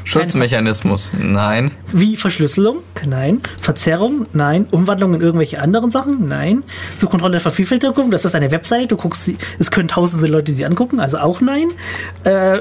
Schutzmechanismus. 0.04 1.12
Nein. 1.18 1.72
Wie 1.92 2.16
Verschlüsselung? 2.16 2.78
Nein. 3.06 3.40
Verzerrung? 3.60 4.26
Nein. 4.32 4.66
Umwandlung 4.70 5.14
in 5.14 5.20
irgendwelche 5.20 5.60
anderen 5.60 5.90
Sachen? 5.90 6.28
Nein. 6.28 6.64
Zur 6.98 7.10
Kontrolle 7.10 7.32
der 7.32 7.40
Vervielfältigung? 7.40 8.10
Das 8.10 8.24
ist 8.24 8.34
eine 8.34 8.50
Webseite. 8.50 8.88
Du 8.88 8.96
guckst 8.96 9.24
sie, 9.24 9.36
es 9.58 9.70
können 9.70 9.88
tausende 9.88 10.26
Leute 10.26 10.52
sie 10.52 10.64
angucken, 10.64 11.00
also 11.00 11.18
auch 11.18 11.40
nein. 11.40 11.68
Äh, 12.24 12.60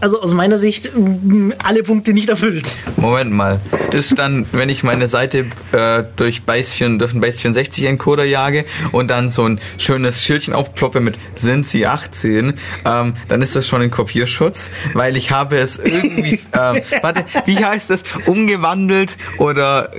also 0.00 0.20
aus 0.20 0.32
meiner 0.32 0.58
Sicht 0.58 0.90
mm, 0.94 1.52
alle 1.64 1.82
Punkte 1.82 2.12
nicht 2.12 2.28
erfüllt. 2.28 2.76
Moment 2.96 3.32
mal. 3.32 3.60
Ist 3.92 4.18
dann, 4.18 4.46
wenn 4.52 4.68
ich 4.68 4.82
meine 4.82 5.08
Seite 5.08 5.46
äh, 5.72 6.04
durch 6.16 6.42
Base4, 6.46 6.98
durch 6.98 7.12
einen 7.12 7.22
Base64 7.22 7.86
Encoder 7.86 8.24
jage 8.24 8.64
und 8.92 9.08
dann 9.08 9.30
so 9.30 9.44
ein 9.44 9.60
schönes 9.78 10.22
Schildchen 10.22 10.54
aufploppe 10.54 11.00
mit 11.00 11.18
sind 11.34 11.66
sie 11.66 11.86
18, 11.86 12.54
ähm, 12.84 13.14
dann 13.28 13.42
ist 13.42 13.56
das 13.56 13.66
schon 13.66 13.82
ein 13.82 13.90
Kopierschutz, 13.90 14.70
weil 14.94 15.16
ich 15.16 15.30
habe 15.30 15.56
es 15.56 15.78
irgendwie, 15.78 16.40
ähm, 16.52 16.82
warte, 17.02 17.24
wie 17.46 17.64
heißt 17.64 17.90
das, 17.90 18.02
umgewandelt 18.26 19.16
oder 19.38 19.90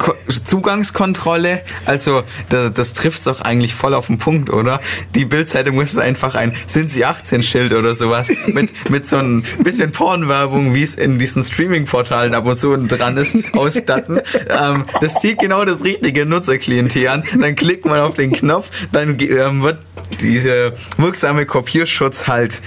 Ko 0.00 0.14
Zugangskontrolle, 0.44 1.60
also 1.84 2.22
das, 2.48 2.72
das 2.72 2.94
trifft 2.94 3.26
doch 3.26 3.42
eigentlich 3.42 3.74
voll 3.74 3.92
auf 3.92 4.06
den 4.06 4.18
Punkt, 4.18 4.50
oder? 4.50 4.80
Die 5.14 5.26
Bildseite 5.26 5.72
muss 5.72 5.98
einfach 5.98 6.34
ein 6.34 6.56
sind 6.66 6.90
sie 6.90 7.04
18 7.04 7.42
Schild 7.42 7.74
oder 7.74 7.94
sowas 7.94 8.30
mit, 8.46 8.72
mit 8.90 9.06
so 9.06 9.18
ein 9.18 9.42
bisschen 9.62 9.92
Pornwerbung, 9.92 10.74
wie 10.74 10.82
es 10.82 10.96
in 10.96 11.18
diesen 11.18 11.42
Streaming-Portalen 11.42 12.34
ab 12.34 12.46
und 12.46 12.58
zu 12.58 12.74
dran 12.78 13.18
ist, 13.18 13.36
ausstatten. 13.54 14.20
ähm, 14.48 14.86
das 15.02 15.16
zieht 15.16 15.38
genau 15.38 15.66
das 15.66 15.84
richtige 15.84 16.24
Nutzerklientel 16.24 17.08
an. 17.08 17.22
Dann 17.38 17.54
klickt 17.54 17.84
man 17.84 18.00
auf 18.00 18.14
den 18.14 18.32
Knopf, 18.32 18.70
dann 18.92 19.18
ähm, 19.20 19.62
wird 19.62 19.80
dieser 20.20 20.72
wirksame 20.96 21.44
Kopierschutz 21.44 22.26
halt 22.26 22.62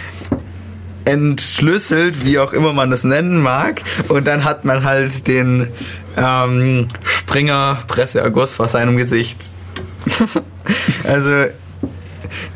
entschlüsselt, 1.06 2.24
wie 2.24 2.40
auch 2.40 2.54
immer 2.54 2.74
man 2.74 2.92
das 2.92 3.04
nennen 3.04 3.42
mag. 3.42 3.82
Und 4.08 4.28
dann 4.28 4.44
hat 4.44 4.66
man 4.66 4.84
halt 4.84 5.28
den 5.28 5.68
ähm, 6.18 6.88
Springer 7.34 7.80
Presseerguss 7.88 8.54
vor 8.54 8.68
seinem 8.68 8.96
Gesicht. 8.96 9.52
also, 11.04 11.46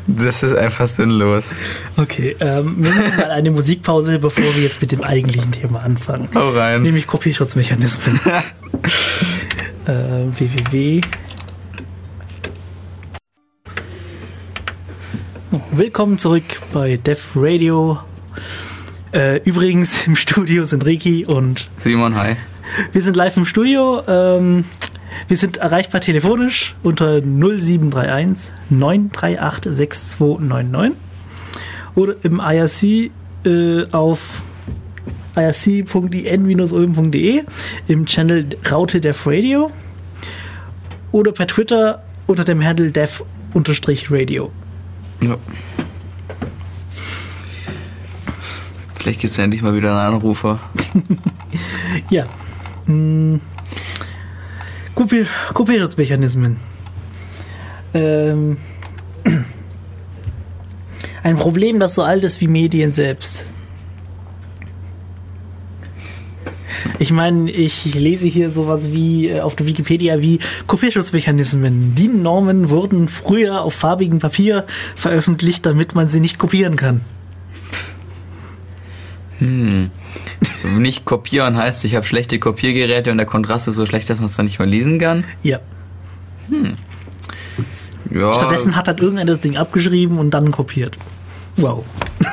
das 0.06 0.44
ist 0.44 0.54
einfach 0.54 0.86
sinnlos. 0.86 1.46
Okay, 1.96 2.36
ähm, 2.38 2.76
wir 2.78 2.92
machen 2.92 3.16
mal 3.16 3.30
eine 3.32 3.50
Musikpause, 3.50 4.20
bevor 4.20 4.44
wir 4.54 4.62
jetzt 4.62 4.80
mit 4.80 4.92
dem 4.92 5.02
eigentlichen 5.02 5.50
Thema 5.50 5.82
anfangen. 5.82 6.28
Hau 6.32 6.50
rein. 6.50 6.82
Nämlich 6.82 7.08
Kopierschutzmechanismen. 7.08 8.20
äh, 9.86 9.92
www. 10.38 11.00
Willkommen 15.72 16.20
zurück 16.20 16.44
bei 16.72 16.98
Def 16.98 17.32
Radio. 17.34 17.98
Äh, 19.10 19.38
übrigens 19.38 20.06
im 20.06 20.14
Studio 20.14 20.62
sind 20.62 20.84
Ricky 20.84 21.26
und 21.26 21.68
Simon, 21.78 22.14
hi. 22.14 22.36
Wir 22.92 23.02
sind 23.02 23.16
live 23.16 23.36
im 23.36 23.44
Studio. 23.44 24.02
Ähm, 24.06 24.64
wir 25.26 25.36
sind 25.36 25.56
erreichbar 25.58 26.00
telefonisch 26.00 26.74
unter 26.82 27.20
0731 27.20 28.52
938 28.70 29.72
6299 29.72 30.96
oder 31.94 32.14
im 32.22 32.40
IRC 32.40 33.10
äh, 33.44 33.84
auf 33.92 34.42
irc.in-ulm.de 35.36 36.24
im 37.88 38.06
Channel 38.06 38.46
Raute 38.70 39.00
Def 39.00 39.26
Radio 39.26 39.70
oder 41.12 41.32
per 41.32 41.46
Twitter 41.46 42.02
unter 42.26 42.44
dem 42.44 42.62
Handle 42.64 42.90
def 42.92 43.24
unterstrich 43.54 44.10
Radio. 44.10 44.52
Ja. 45.22 45.36
Vielleicht 48.96 49.20
gibt 49.20 49.32
es 49.32 49.38
endlich 49.38 49.62
mal 49.62 49.74
wieder 49.74 49.90
einen 49.90 50.14
Anrufer. 50.14 50.60
Ja. 52.10 52.26
Hm. 52.88 53.40
Kopier 54.94 55.26
Kopierschutzmechanismen. 55.54 56.56
Ähm. 57.94 58.56
Ein 61.22 61.36
Problem, 61.36 61.78
das 61.78 61.94
so 61.94 62.02
alt 62.02 62.24
ist 62.24 62.40
wie 62.40 62.48
Medien 62.48 62.94
selbst. 62.94 63.44
Ich 66.98 67.12
meine, 67.12 67.50
ich 67.50 67.94
lese 67.94 68.26
hier 68.26 68.50
sowas 68.50 68.92
wie 68.92 69.28
äh, 69.28 69.40
auf 69.40 69.54
der 69.54 69.66
Wikipedia 69.66 70.20
wie 70.20 70.38
Kopierschutzmechanismen. 70.66 71.94
Die 71.94 72.08
Normen 72.08 72.70
wurden 72.70 73.08
früher 73.08 73.60
auf 73.62 73.74
farbigem 73.74 74.20
Papier 74.20 74.64
veröffentlicht, 74.96 75.66
damit 75.66 75.94
man 75.94 76.08
sie 76.08 76.20
nicht 76.20 76.38
kopieren 76.38 76.76
kann. 76.76 77.02
Hm. 79.38 79.90
Nicht 80.64 81.04
kopieren 81.04 81.56
heißt, 81.56 81.84
ich 81.84 81.94
habe 81.94 82.04
schlechte 82.04 82.38
Kopiergeräte 82.38 83.10
und 83.10 83.18
der 83.18 83.26
Kontrast 83.26 83.68
ist 83.68 83.76
so 83.76 83.86
schlecht, 83.86 84.10
dass 84.10 84.18
man 84.18 84.26
es 84.26 84.36
dann 84.36 84.46
nicht 84.46 84.58
mehr 84.58 84.68
lesen 84.68 84.98
kann. 84.98 85.24
Ja. 85.42 85.60
Ja, 88.10 88.34
Stattdessen 88.34 88.74
hat 88.74 88.88
halt 88.88 89.00
irgendeiner 89.00 89.32
das 89.32 89.40
Ding 89.40 89.56
abgeschrieben 89.56 90.18
und 90.18 90.30
dann 90.30 90.50
kopiert. 90.50 90.96
Wow. 91.56 91.84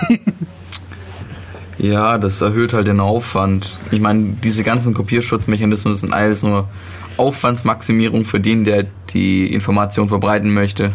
ja, 1.78 2.18
das 2.18 2.42
erhöht 2.42 2.74
halt 2.74 2.88
den 2.88 3.00
Aufwand. 3.00 3.80
Ich 3.92 4.00
meine, 4.00 4.38
diese 4.44 4.64
ganzen 4.64 4.94
Kopierschutzmechanismen 4.94 5.96
sind 5.96 6.14
alles 6.14 6.44
nur 6.44 6.70
Aufwandsmaximierung 7.18 8.26
für 8.26 8.40
den, 8.40 8.64
der 8.64 8.86
die 9.10 9.54
Information 9.54 10.10
verbreiten 10.10 10.54
möchte. 10.54 10.94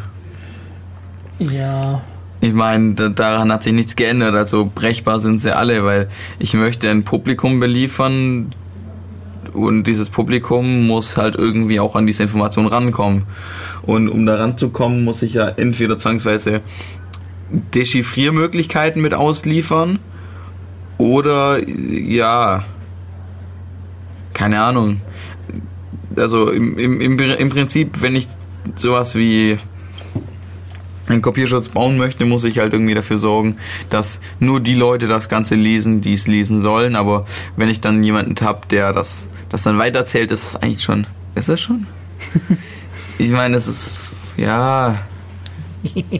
Ja. 1.38 2.03
Ich 2.42 2.53
meine, 2.55 2.94
da- 2.94 3.09
daran 3.11 3.53
hat 3.53 3.62
sich 3.62 3.72
nichts 3.72 3.96
geändert. 3.96 4.35
Also 4.35 4.70
brechbar 4.74 5.20
sind 5.20 5.40
sie 5.40 5.55
alle, 5.55 5.85
weil 5.85 6.09
ich 6.38 6.55
möchte 6.55 6.88
ein 6.90 7.05
Publikum 7.05 7.61
beliefern 7.61 8.55
und 9.53 9.85
dieses 9.85 10.09
Publikum 10.11 10.87
muss 10.87 11.16
halt 11.16 11.35
irgendwie 11.35 11.81
auch 11.81 11.96
an 11.96 12.07
diese 12.07 12.22
Information 12.22 12.66
rankommen. 12.66 13.24
Und 13.83 14.09
um 14.09 14.24
da 14.26 14.37
ranzukommen, 14.37 15.05
muss 15.05 15.22
ich 15.22 15.35
ja 15.35 15.48
entweder 15.48 15.98
zwangsweise 15.98 16.61
Dechiffriermöglichkeiten 17.74 19.03
mit 19.03 19.12
ausliefern 19.14 19.98
oder 20.98 21.59
ja, 21.68 22.64
keine 24.35 24.62
Ahnung. 24.62 25.00
Also 26.16 26.50
im, 26.50 26.79
im, 26.79 27.18
im 27.18 27.48
Prinzip, 27.48 28.03
wenn 28.03 28.14
ich 28.16 28.29
sowas 28.76 29.14
wie 29.14 29.59
einen 31.11 31.23
Kopierschutz 31.23 31.68
bauen 31.68 31.96
möchte, 31.96 32.25
muss 32.25 32.44
ich 32.44 32.59
halt 32.59 32.73
irgendwie 32.73 32.94
dafür 32.94 33.18
sorgen, 33.18 33.57
dass 33.88 34.20
nur 34.38 34.61
die 34.61 34.75
Leute 34.75 35.07
das 35.07 35.29
Ganze 35.29 35.55
lesen, 35.55 36.01
die 36.01 36.14
es 36.14 36.27
lesen 36.27 36.62
sollen. 36.62 36.96
Aber 36.96 37.25
wenn 37.57 37.68
ich 37.68 37.81
dann 37.81 38.03
jemanden 38.03 38.35
habe, 38.44 38.66
der 38.68 38.92
das, 38.92 39.29
das 39.49 39.62
dann 39.62 39.79
weiterzählt, 39.79 40.31
ist 40.31 40.46
es 40.46 40.57
eigentlich 40.57 40.83
schon. 40.83 41.07
Ist 41.35 41.49
es 41.49 41.61
schon? 41.61 41.87
ich 43.18 43.31
meine, 43.31 43.57
es 43.57 43.66
ist. 43.66 43.94
Ja. 44.37 45.07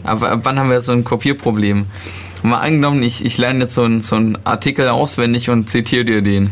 Aber 0.05 0.31
ab 0.31 0.41
wann 0.45 0.59
haben 0.59 0.69
wir 0.69 0.77
jetzt 0.77 0.87
so 0.87 0.93
ein 0.93 1.05
Kopierproblem? 1.05 1.87
Mal 2.43 2.59
angenommen, 2.59 3.03
ich, 3.03 3.25
ich 3.25 3.37
lerne 3.37 3.61
jetzt 3.61 3.75
so 3.75 3.83
einen 3.83 4.01
so 4.01 4.17
einen 4.17 4.39
Artikel 4.47 4.89
auswendig 4.89 5.51
und 5.51 5.69
zitiere 5.69 6.05
dir 6.05 6.23
den. 6.23 6.51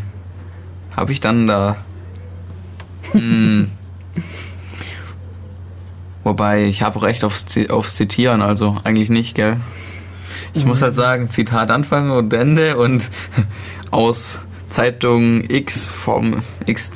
Habe 0.95 1.11
ich 1.11 1.19
dann 1.19 1.47
da. 1.47 1.77
Hm. 3.11 3.71
Wobei, 6.23 6.65
ich 6.65 6.81
habe 6.81 7.01
Recht 7.01 7.23
aufs, 7.23 7.45
aufs 7.69 7.95
Zitieren, 7.95 8.41
also 8.41 8.77
eigentlich 8.83 9.09
nicht, 9.09 9.35
gell? 9.35 9.57
Ich 10.53 10.65
muss 10.65 10.81
halt 10.81 10.95
sagen, 10.95 11.29
Zitat 11.29 11.71
Anfang 11.71 12.11
und 12.11 12.33
Ende 12.33 12.77
und 12.77 13.09
aus 13.91 14.41
Zeitung 14.69 15.43
X 15.49 15.89
vom 15.91 16.43
x. 16.65 16.91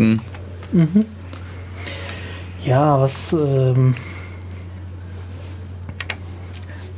Ja, 2.63 2.99
was. 2.99 3.33
Ähm, 3.33 3.95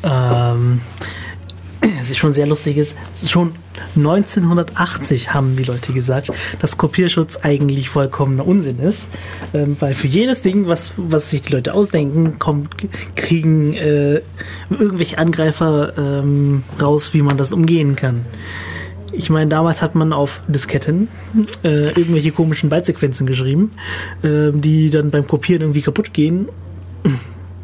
ähm, 0.03 0.81
es 2.05 2.11
ist 2.11 2.17
schon 2.17 2.33
sehr 2.33 2.45
lustig 2.45 2.77
ist, 2.77 2.95
schon 3.27 3.53
1980 3.95 5.33
haben 5.33 5.55
die 5.55 5.63
Leute 5.63 5.91
gesagt, 5.91 6.31
dass 6.59 6.77
Kopierschutz 6.77 7.37
eigentlich 7.37 7.89
vollkommener 7.89 8.45
Unsinn 8.45 8.77
ist, 8.79 9.09
ähm, 9.53 9.75
weil 9.79 9.95
für 9.95 10.07
jedes 10.07 10.43
Ding, 10.43 10.67
was, 10.67 10.93
was 10.97 11.31
sich 11.31 11.41
die 11.41 11.53
Leute 11.53 11.73
ausdenken, 11.73 12.37
kommt, 12.37 12.75
kriegen 13.15 13.73
äh, 13.73 14.21
irgendwelche 14.69 15.17
Angreifer 15.17 15.93
ähm, 15.97 16.63
raus, 16.79 17.13
wie 17.13 17.23
man 17.23 17.37
das 17.37 17.51
umgehen 17.51 17.95
kann. 17.95 18.25
Ich 19.11 19.31
meine, 19.31 19.49
damals 19.49 19.81
hat 19.81 19.95
man 19.95 20.13
auf 20.13 20.43
Disketten 20.47 21.07
äh, 21.63 21.87
irgendwelche 21.87 22.31
komischen 22.31 22.69
Bytesequenzen 22.69 23.25
geschrieben, 23.25 23.71
ähm, 24.23 24.61
die 24.61 24.91
dann 24.91 25.09
beim 25.09 25.25
Kopieren 25.25 25.61
irgendwie 25.63 25.81
kaputt 25.81 26.13
gehen, 26.13 26.49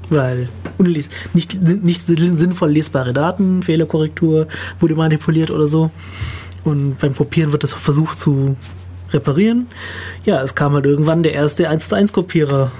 weil 0.10 0.49
unles 0.82 1.10
nicht, 1.34 1.62
nicht 1.62 2.08
sinnvoll 2.08 2.72
lesbare 2.72 3.13
Daten, 3.13 3.63
Fehlerkorrektur 3.63 4.48
wurde 4.80 4.96
manipuliert 4.96 5.52
oder 5.52 5.67
so. 5.67 5.91
Und 6.63 7.00
beim 7.00 7.15
Kopieren 7.15 7.52
wird 7.52 7.63
das 7.63 7.74
versucht 7.74 8.20
zu 8.20 8.56
reparieren. 9.12 9.67
Ja, 10.26 10.41
es 10.41 10.56
kam 10.56 10.74
halt 10.74 10.86
irgendwann 10.86 11.24
der 11.24 11.34
erste 11.34 11.70
1 11.70 11.89
zu 11.89 11.96
1 11.96 12.13
Kopierer, 12.13 12.72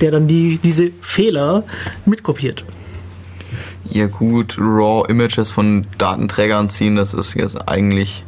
der 0.00 0.10
dann 0.10 0.28
die, 0.28 0.58
diese 0.62 0.90
Fehler 1.00 1.64
mitkopiert. 2.04 2.64
Ja 3.90 4.06
gut, 4.06 4.56
Raw 4.58 5.04
Images 5.10 5.50
von 5.50 5.86
Datenträgern 5.98 6.70
ziehen, 6.70 6.96
das 6.96 7.14
ist 7.14 7.34
jetzt 7.34 7.56
eigentlich 7.68 8.24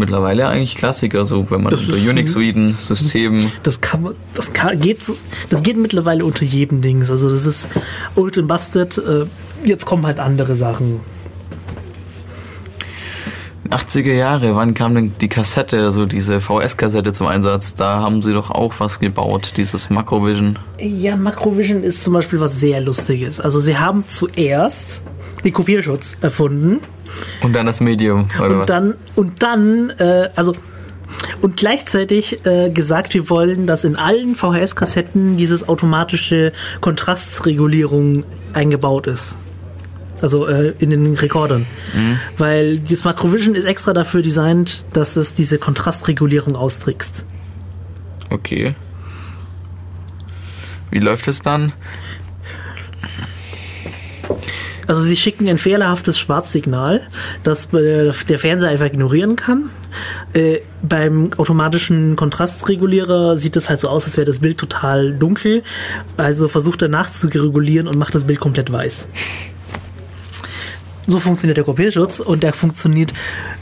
mittlerweile 0.00 0.48
eigentlich 0.48 0.74
Klassiker, 0.74 1.24
so 1.24 1.50
wenn 1.50 1.62
man 1.62 1.70
Das 1.70 1.82
unter 1.82 1.94
Unix-Suiten, 1.94 2.76
Systemen. 2.78 3.52
Das 3.62 3.80
kann 3.80 4.08
das 4.34 4.52
kann, 4.52 4.80
geht 4.80 5.02
so, 5.02 5.16
das 5.48 5.62
geht 5.62 5.76
mittlerweile 5.76 6.24
unter 6.24 6.44
jedem 6.44 6.82
Dings. 6.82 7.10
Also 7.10 7.30
das 7.30 7.46
ist 7.46 7.68
old 8.16 8.36
and 8.38 8.48
busted. 8.48 8.98
Äh, 8.98 9.26
jetzt 9.64 9.86
kommen 9.86 10.06
halt 10.06 10.18
andere 10.18 10.56
Sachen. 10.56 11.00
80er 13.70 14.12
Jahre, 14.12 14.56
wann 14.56 14.74
kam 14.74 14.96
denn 14.96 15.12
die 15.20 15.28
Kassette, 15.28 15.84
also 15.84 16.04
diese 16.04 16.40
VS-Kassette 16.40 17.12
zum 17.12 17.28
Einsatz? 17.28 17.76
Da 17.76 18.00
haben 18.00 18.20
sie 18.20 18.32
doch 18.32 18.50
auch 18.50 18.74
was 18.78 18.98
gebaut, 18.98 19.52
dieses 19.56 19.90
Macrovision. 19.90 20.58
Ja, 20.80 21.14
Macrovision 21.16 21.84
ist 21.84 22.02
zum 22.02 22.14
Beispiel 22.14 22.40
was 22.40 22.58
sehr 22.58 22.80
Lustiges. 22.80 23.38
Also 23.38 23.60
sie 23.60 23.78
haben 23.78 24.04
zuerst 24.08 25.02
den 25.44 25.52
Kopierschutz 25.52 26.16
erfunden 26.20 26.80
Und 27.42 27.54
dann 27.54 27.66
das 27.66 27.80
Medium, 27.80 28.28
oder 28.38 28.50
was? 28.50 28.60
und 28.60 28.70
dann 28.70 28.94
und 29.14 29.42
dann 29.42 29.90
äh, 29.98 30.28
also 30.36 30.54
und 31.42 31.56
gleichzeitig 31.56 32.44
äh, 32.46 32.70
gesagt, 32.70 33.14
wir 33.14 33.28
wollen, 33.30 33.66
dass 33.66 33.84
in 33.84 33.96
allen 33.96 34.34
VHS-Kassetten 34.34 35.36
dieses 35.36 35.68
automatische 35.68 36.52
Kontrastregulierung 36.80 38.24
eingebaut 38.52 39.06
ist. 39.06 39.38
Also 40.22 40.46
äh, 40.46 40.74
in 40.78 40.90
den 40.90 41.14
Rekordern. 41.14 41.66
Weil 42.36 42.78
das 42.78 43.04
Macrovision 43.04 43.54
ist 43.54 43.64
extra 43.64 43.92
dafür 43.92 44.22
designt, 44.22 44.84
dass 44.92 45.16
es 45.16 45.34
diese 45.34 45.58
Kontrastregulierung 45.58 46.56
austrickst. 46.56 47.26
Okay. 48.28 48.74
Wie 50.90 50.98
läuft 50.98 51.26
es 51.28 51.40
dann? 51.40 51.72
Also 54.90 55.02
sie 55.02 55.14
schicken 55.14 55.48
ein 55.48 55.56
fehlerhaftes 55.56 56.18
Schwarzsignal, 56.18 57.02
das 57.44 57.72
äh, 57.72 58.10
der 58.28 58.38
Fernseher 58.40 58.70
einfach 58.70 58.86
ignorieren 58.86 59.36
kann. 59.36 59.70
Äh, 60.32 60.62
beim 60.82 61.30
automatischen 61.36 62.16
Kontrastregulierer 62.16 63.36
sieht 63.36 63.54
es 63.54 63.68
halt 63.68 63.78
so 63.78 63.88
aus, 63.88 64.06
als 64.06 64.16
wäre 64.16 64.24
das 64.24 64.40
Bild 64.40 64.58
total 64.58 65.12
dunkel. 65.12 65.62
Also 66.16 66.48
versucht 66.48 66.82
er 66.82 66.88
nachzuregulieren 66.88 67.86
und 67.86 67.98
macht 67.98 68.16
das 68.16 68.24
Bild 68.24 68.40
komplett 68.40 68.72
weiß. 68.72 69.06
So 71.06 71.20
funktioniert 71.20 71.56
der 71.56 71.64
Kopierschutz 71.64 72.18
und 72.18 72.42
der 72.42 72.52
funktioniert 72.52 73.12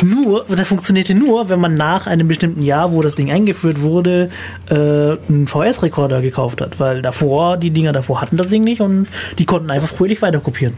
nur, 0.03 0.47
der 0.47 0.65
funktionierte 0.65 1.15
nur, 1.15 1.51
wenn 1.51 1.61
man 1.61 1.77
nach 1.77 2.07
einem 2.07 2.27
bestimmten 2.27 2.63
Jahr, 2.63 2.91
wo 2.91 3.03
das 3.03 3.17
Ding 3.17 3.31
eingeführt 3.31 3.83
wurde, 3.83 4.31
äh, 4.71 4.75
einen 4.75 5.47
VS-Rekorder 5.47 6.23
gekauft 6.23 6.63
hat, 6.63 6.81
weil 6.81 7.03
davor, 7.03 7.59
die 7.59 7.71
Dinger 7.71 7.93
davor 7.93 8.23
hatten 8.23 8.39
das 8.39 8.49
Ding 8.49 8.65
nicht 8.65 8.81
und 8.81 9.09
die 9.39 9.45
konnten 9.45 9.71
einfach 9.71 9.89
fröhlich 9.89 10.23
weiter 10.23 10.41
kopieren. 10.41 10.73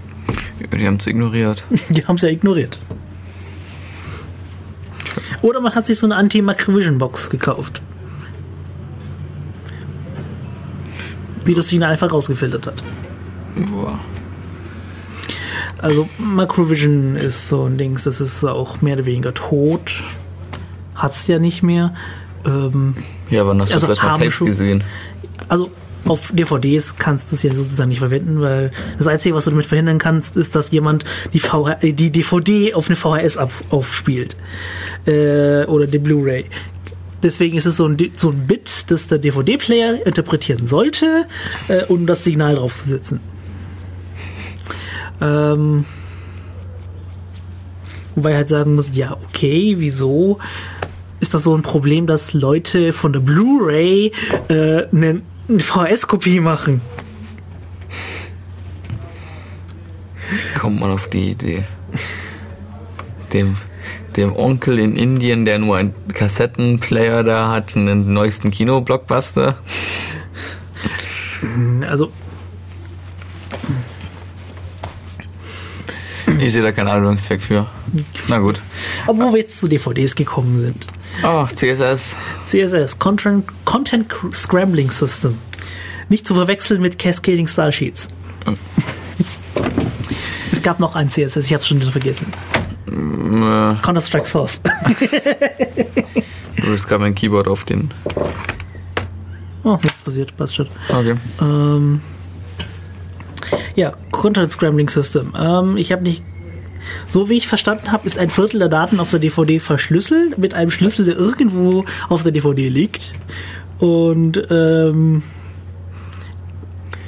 Die 0.73 0.87
haben 0.87 0.97
es 0.97 1.07
ignoriert. 1.07 1.65
Die 1.89 2.05
haben 2.07 2.17
es 2.17 2.23
ja 2.23 2.29
ignoriert. 2.29 2.81
Oder 5.43 5.61
man 5.61 5.75
hat 5.75 5.87
sich 5.87 5.99
so 5.99 6.07
eine 6.07 6.17
Anti-Macrovision-Box 6.17 7.31
gekauft. 7.31 7.81
Die 11.47 11.55
das 11.55 11.69
Signal 11.69 11.91
einfach 11.93 12.13
rausgefiltert 12.13 12.67
hat. 12.67 12.83
Boah. 13.71 13.99
Also 15.79 16.09
Macrovision 16.19 17.17
ist 17.17 17.49
so 17.49 17.65
ein 17.65 17.79
Dings, 17.79 18.05
das 18.05 18.21
ist 18.21 18.45
auch 18.45 18.83
mehr 18.83 18.95
oder 18.97 19.07
weniger 19.07 19.33
tot. 19.33 20.03
Hat's 20.95 21.27
ja 21.27 21.39
nicht 21.39 21.63
mehr. 21.63 21.95
Ähm, 22.45 22.95
Ja, 23.31 23.47
wann 23.47 23.61
hast 23.63 23.71
du 23.71 23.75
Also 23.75 23.87
das 23.87 23.97
letzte 23.99 24.07
Mal 24.13 24.19
Tapes 24.19 24.39
gesehen? 24.41 24.85
also 25.49 25.71
auf 26.05 26.33
DVDs 26.35 26.97
kannst 26.99 27.31
du 27.31 27.37
es 27.37 27.43
ja 27.43 27.53
sozusagen 27.53 27.89
nicht 27.89 27.99
verwenden, 27.99 28.41
weil 28.41 28.73
das 28.99 29.07
Einzige, 29.07 29.35
was 29.35 29.45
du 29.45 29.51
damit 29.51 29.67
verhindern 29.67 29.99
kannst, 29.99 30.37
ist, 30.37 30.55
dass 30.55 30.71
jemand 30.71 31.05
die, 31.33 31.41
VH, 31.41 31.79
äh, 31.83 31.93
die 31.93 32.11
DVD 32.11 32.75
auf 32.75 32.89
eine 32.89 32.97
VHS 32.97 33.37
auf, 33.37 33.63
aufspielt. 33.71 34.37
Äh, 35.07 35.65
oder 35.65 35.87
die 35.87 35.99
Blu-ray. 35.99 36.47
Deswegen 37.23 37.57
ist 37.57 37.67
es 37.67 37.77
so 37.77 37.87
ein, 37.87 37.99
so 38.17 38.31
ein 38.31 38.47
Bit, 38.47 38.91
das 38.91 39.07
der 39.07 39.19
DVD-Player 39.19 40.07
interpretieren 40.07 40.67
sollte, 40.67 41.27
äh, 41.69 41.85
um 41.85 42.07
das 42.07 42.25
Signal 42.25 42.55
draufzusetzen. 42.57 43.21
Ähm, 45.21 45.85
wobei 48.15 48.35
halt 48.35 48.49
sagen 48.49 48.75
muss, 48.75 48.91
ja, 48.95 49.19
okay, 49.29 49.77
wieso 49.79 50.39
ist 51.21 51.35
das 51.35 51.43
so 51.43 51.55
ein 51.55 51.63
Problem, 51.63 52.07
dass 52.07 52.33
Leute 52.33 52.93
von 52.95 53.13
der 53.13 53.21
Blu-ray 53.21 54.13
äh, 54.49 54.87
eine, 54.91 55.21
eine 55.51 55.61
VHS-Kopie 55.61 56.41
machen? 56.41 56.81
Kommt 60.59 60.81
man 60.81 60.91
auf 60.91 61.09
die 61.09 61.31
Idee. 61.31 61.65
Dem, 63.33 63.57
dem 64.17 64.35
Onkel 64.37 64.79
in 64.79 64.97
Indien, 64.97 65.45
der 65.45 65.59
nur 65.59 65.77
einen 65.77 65.95
Kassettenplayer 66.13 67.25
da 67.25 67.51
hat, 67.51 67.77
einen 67.77 68.13
neuesten 68.13 68.51
Kino-Blockbuster. 68.51 69.59
Also, 71.89 72.13
Ich 76.39 76.55
sehe 76.55 76.63
da 76.63 76.73
keinen 76.73 76.89
Anwendungszweck 76.89 77.43
für. 77.43 77.67
Na 78.29 78.39
gut. 78.39 78.63
aber 79.07 79.25
wo 79.25 79.33
wir 79.33 79.41
jetzt 79.41 79.59
zu 79.59 79.69
DVDs 79.69 80.15
gekommen 80.15 80.59
sind. 80.61 80.87
Oh, 81.23 81.47
CSS. 81.55 82.17
CSS, 82.47 82.99
Content, 82.99 83.45
Content 83.65 84.07
Scrambling 84.35 84.91
System. 84.91 85.37
Nicht 86.09 86.27
zu 86.27 86.35
verwechseln 86.35 86.81
mit 86.81 86.99
Cascading 86.99 87.47
Style 87.47 87.73
Sheets. 87.73 88.09
es 90.53 90.63
gab 90.63 90.81
noch 90.81 90.97
ein 90.97 91.11
CSS, 91.11 91.47
ich 91.47 91.53
habe 91.53 91.61
es 91.61 91.69
schon 91.69 91.81
wieder 91.81 91.93
vergessen. 91.93 92.33
Äh, 92.89 93.75
Counter-Strike 93.83 94.27
Source. 94.27 94.61
es 96.75 96.87
gab 96.89 97.03
ein 97.03 97.15
Keyboard 97.15 97.49
auf 97.49 97.65
den. 97.65 97.91
oh, 99.63 99.79
nichts 99.83 100.03
passiert, 100.03 100.37
passt 100.37 100.57
schon. 100.57 100.69
Okay. 100.89 101.15
Ähm, 101.41 102.01
ja, 103.77 103.93
Content 104.11 104.51
Scrambling 104.51 104.89
System. 104.89 105.35
Ähm, 105.39 105.77
ich 105.77 105.93
habe 105.93 106.03
nicht. 106.03 106.25
So 107.07 107.29
wie 107.29 107.37
ich 107.37 107.49
verstanden 107.49 107.93
habe, 107.93 108.07
ist 108.07 108.19
ein 108.19 108.31
Viertel 108.31 108.59
der 108.59 108.69
Daten 108.69 109.01
auf 109.01 109.11
der 109.11 109.19
DVD 109.19 109.59
verschlüsselt 109.59 110.39
mit 110.39 110.55
einem 110.55 110.71
Schlüssel, 110.71 111.05
der 111.05 111.17
irgendwo 111.17 111.85
auf 112.09 112.23
der 112.23 112.33
DVD 112.33 112.69
liegt. 112.69 113.13
Und 113.79 114.43
ähm, 114.51 115.23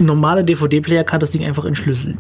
ein 0.03 0.07
normaler 0.07 0.43
DVD-Player 0.43 1.05
kann 1.05 1.21
das 1.21 1.31
Ding 1.31 1.45
einfach 1.45 1.65
entschlüsseln. 1.65 2.19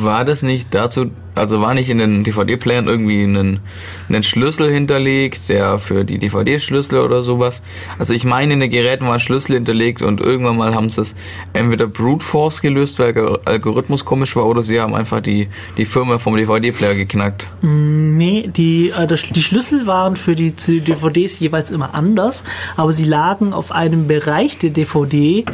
War 0.00 0.24
das 0.24 0.42
nicht 0.42 0.74
dazu, 0.74 1.10
also 1.36 1.60
war 1.60 1.74
nicht 1.74 1.88
in 1.88 1.98
den 1.98 2.24
DVD-Playern 2.24 2.88
irgendwie 2.88 3.22
ein, 3.22 3.60
ein 4.08 4.22
Schlüssel 4.22 4.70
hinterlegt, 4.70 5.48
der 5.48 5.78
für 5.78 6.04
die 6.04 6.18
DVD-Schlüssel 6.18 6.98
oder 6.98 7.22
sowas? 7.22 7.62
Also 7.98 8.12
ich 8.12 8.24
meine, 8.24 8.54
in 8.54 8.60
den 8.60 8.70
Geräten 8.70 9.06
war 9.06 9.14
ein 9.14 9.20
Schlüssel 9.20 9.54
hinterlegt 9.54 10.02
und 10.02 10.20
irgendwann 10.20 10.56
mal 10.56 10.74
haben 10.74 10.90
sie 10.90 11.02
es 11.02 11.14
entweder 11.52 11.86
Brute 11.86 12.24
Force 12.24 12.62
gelöst, 12.62 12.98
weil 12.98 13.12
der 13.12 13.38
Algorithmus 13.44 14.04
komisch 14.04 14.34
war, 14.34 14.46
oder 14.46 14.62
sie 14.62 14.80
haben 14.80 14.94
einfach 14.94 15.20
die, 15.20 15.48
die 15.76 15.84
Firma 15.84 16.18
vom 16.18 16.36
DVD-Player 16.36 16.94
geknackt. 16.94 17.48
Nee, 17.60 18.50
die, 18.54 18.90
äh, 18.90 19.06
das, 19.06 19.22
die 19.22 19.42
Schlüssel 19.42 19.86
waren 19.86 20.16
für 20.16 20.34
die 20.34 20.52
DVDs 20.52 21.38
jeweils 21.38 21.70
immer 21.70 21.94
anders, 21.94 22.42
aber 22.76 22.92
sie 22.92 23.04
lagen 23.04 23.52
auf 23.52 23.70
einem 23.70 24.08
Bereich 24.08 24.58
der 24.58 24.70
DVD, 24.70 25.44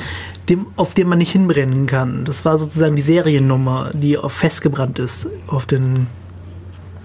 dem, 0.48 0.66
auf 0.76 0.94
dem 0.94 1.08
man 1.08 1.18
nicht 1.18 1.32
hinbrennen 1.32 1.86
kann. 1.86 2.24
Das 2.24 2.44
war 2.44 2.58
sozusagen 2.58 2.96
die 2.96 3.02
Seriennummer, 3.02 3.90
die 3.92 4.16
auf 4.16 4.32
festgebrannt 4.32 4.98
ist 4.98 5.28
auf 5.46 5.66
den 5.66 6.06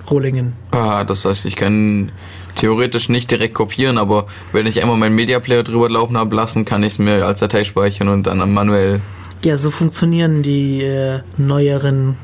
Rohlingen. 0.09 0.53
Ah, 0.71 1.03
das 1.03 1.25
heißt, 1.25 1.45
ich 1.45 1.55
kann 1.55 2.11
theoretisch 2.55 3.09
nicht 3.09 3.31
direkt 3.31 3.53
kopieren, 3.53 3.97
aber 3.97 4.27
wenn 4.51 4.65
ich 4.65 4.81
einmal 4.81 4.97
meinen 4.97 5.15
Media 5.15 5.39
Player 5.39 5.63
drüber 5.63 5.89
laufen 5.89 6.17
habe 6.17 6.35
lassen, 6.35 6.65
kann 6.65 6.83
ich 6.83 6.93
es 6.93 6.99
mir 6.99 7.25
als 7.25 7.39
Datei 7.39 7.63
speichern 7.63 8.09
und 8.09 8.27
dann 8.27 8.53
manuell 8.53 9.01
Ja, 9.43 9.57
so 9.57 9.71
funktionieren 9.71 10.43
die 10.43 10.83
äh, 10.83 11.21
neueren 11.37 12.17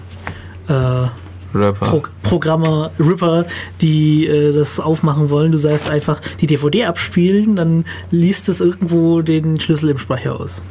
äh, 0.67 1.07
Rapper. 1.53 1.85
Pro 1.87 2.03
Programme, 2.21 2.91
Ripper, 2.99 3.45
die 3.81 4.27
äh, 4.27 4.53
das 4.53 4.79
aufmachen 4.79 5.29
wollen. 5.29 5.51
Du 5.51 5.57
sagst 5.57 5.89
einfach 5.89 6.21
die 6.41 6.47
DVD 6.47 6.85
abspielen, 6.85 7.55
dann 7.55 7.85
liest 8.11 8.49
es 8.49 8.59
irgendwo 8.59 9.21
den 9.21 9.59
Schlüssel 9.59 9.89
im 9.89 9.97
Speicher 9.97 10.39
aus. 10.39 10.61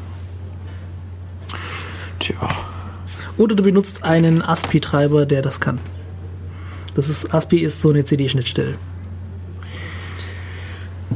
Tja. 2.20 2.37
Oder 3.37 3.54
du 3.54 3.62
benutzt 3.62 4.02
einen 4.02 4.42
ASPI-Treiber, 4.42 5.26
der 5.26 5.42
das 5.42 5.61
kann. 5.61 5.78
Das 6.94 7.09
ist 7.09 7.33
ASPI 7.33 7.59
ist 7.59 7.81
so 7.81 7.90
eine 7.90 8.04
CD-Schnittstelle. 8.04 8.74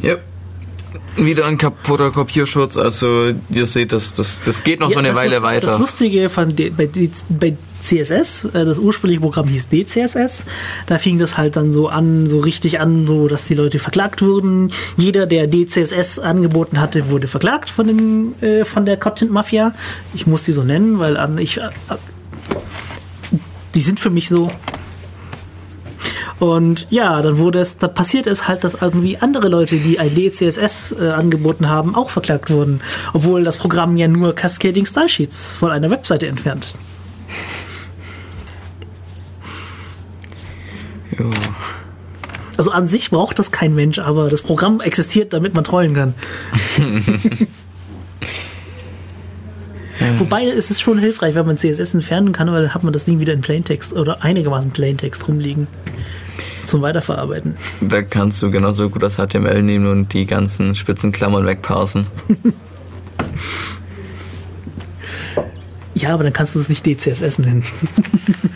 Ja. 0.01 0.17
Wieder 1.17 1.47
ein 1.47 1.59
kaputter 1.59 2.11
Kopierschutz, 2.11 2.77
also 2.79 3.33
ihr 3.51 3.67
seht, 3.67 3.93
das, 3.93 4.15
das, 4.15 4.41
das 4.41 4.65
geht 4.65 4.81
noch 4.81 4.91
so 4.91 4.99
eine 4.99 5.15
Weile 5.15 5.37
ist, 5.37 5.43
weiter. 5.43 5.67
Das 5.67 5.79
Lustige 5.81 6.31
von 6.31 6.57
D- 6.57 6.71
bei, 6.71 6.89
bei 7.29 7.55
CSS, 7.83 8.47
äh, 8.47 8.65
das 8.65 8.79
ursprüngliche 8.79 9.21
Programm 9.21 9.49
hieß 9.49 9.69
DCSS, 9.69 10.45
da 10.87 10.99
fing 10.99 11.19
das 11.19 11.37
halt 11.37 11.57
dann 11.57 11.73
so 11.73 11.89
an, 11.89 12.29
so 12.29 12.41
richtig 12.41 12.81
an, 12.81 13.07
so 13.07 13.29
dass 13.29 13.47
die 13.47 13.55
Leute 13.55 13.79
verklagt 13.79 14.23
wurden. 14.23 14.71
Jeder, 14.97 15.27
der 15.27 15.47
DCSS 15.47 16.19
angeboten 16.19 16.81
hatte, 16.81 17.11
wurde 17.11 17.27
verklagt 17.27 17.71
von 17.71 17.87
dem 17.87 18.35
äh, 18.41 18.65
von 18.65 18.87
der 18.87 18.97
Content 18.97 19.31
Mafia. 19.31 19.75
Ich 20.15 20.27
muss 20.27 20.45
die 20.45 20.53
so 20.53 20.63
nennen, 20.63 20.99
weil 20.99 21.17
an 21.17 21.39
ich 21.39 21.59
äh, 21.59 21.71
die 23.75 23.81
sind 23.81 24.01
für 24.01 24.11
mich 24.11 24.29
so. 24.29 24.51
Und 26.39 26.89
ja, 26.91 27.23
dann 27.23 27.39
wurde 27.39 27.61
es, 27.61 27.79
da 27.79 27.87
passiert 27.87 28.27
es 28.27 28.49
halt, 28.49 28.65
dass 28.65 28.75
irgendwie 28.75 29.17
andere 29.17 29.49
Leute, 29.49 29.77
die 29.77 30.01
ein 30.01 30.13
DCSS 30.13 30.93
äh, 31.01 31.11
angeboten 31.11 31.69
haben, 31.69 31.95
auch 31.95 32.11
verklagt 32.11 32.51
wurden, 32.51 32.81
obwohl 33.13 33.45
das 33.45 33.59
Programm 33.59 33.97
ja 33.97 34.09
nur 34.09 34.35
Cascading 34.35 34.85
Style 34.85 35.09
Sheets 35.09 35.53
von 35.53 35.71
einer 35.71 35.89
Webseite 35.89 36.27
entfernt. 36.27 36.75
Jo. 41.19 41.31
Also 42.57 42.71
an 42.71 42.87
sich 42.87 43.11
braucht 43.11 43.39
das 43.39 43.51
kein 43.51 43.75
Mensch, 43.75 43.99
aber 43.99 44.29
das 44.29 44.43
Programm 44.43 44.81
existiert, 44.81 45.33
damit 45.33 45.55
man 45.55 45.65
trollen 45.65 45.95
kann. 45.95 46.15
Wobei 50.17 50.47
es 50.47 50.71
ist 50.71 50.81
schon 50.81 50.99
hilfreich, 50.99 51.35
wenn 51.35 51.47
man 51.47 51.57
CSS 51.57 51.95
entfernen 51.95 52.33
kann, 52.33 52.51
weil 52.53 52.63
dann 52.63 52.75
hat 52.75 52.83
man 52.83 52.93
das 52.93 53.05
Ding 53.05 53.21
wieder 53.21 53.33
in 53.33 53.41
Plaintext 53.41 53.93
oder 53.93 54.23
einigermaßen 54.23 54.71
Plaintext 54.71 55.27
rumliegen 55.29 55.67
zum 56.65 56.83
Weiterverarbeiten. 56.83 57.57
Da 57.81 58.03
kannst 58.03 58.43
du 58.43 58.51
genauso 58.51 58.91
gut 58.91 59.03
das 59.03 59.17
HTML 59.17 59.63
nehmen 59.63 59.87
und 59.87 60.13
die 60.13 60.27
ganzen 60.27 60.75
spitzen 60.75 61.13
Klammern 61.13 61.47
wegparsen. 61.47 62.07
Ja, 65.95 66.15
aber 66.15 66.25
dann 66.25 66.33
kannst 66.33 66.55
du 66.55 66.59
es 66.59 66.69
nicht 66.69 66.87
DCSS 66.87 67.39
nennen. 67.39 67.65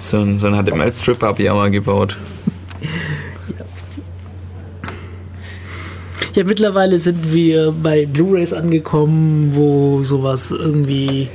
So 0.00 0.18
ein, 0.18 0.38
so 0.38 0.46
ein 0.46 0.54
HTML-Strip 0.64 1.22
habe 1.22 1.42
ich 1.42 1.50
auch 1.50 1.56
mal 1.56 1.70
gebaut. 1.70 2.16
Ja, 6.34 6.44
mittlerweile 6.44 6.98
sind 6.98 7.32
wir 7.32 7.72
bei 7.72 8.06
Blu-rays 8.06 8.52
angekommen, 8.52 9.52
wo 9.54 10.04
sowas 10.04 10.52
irgendwie 10.52 11.28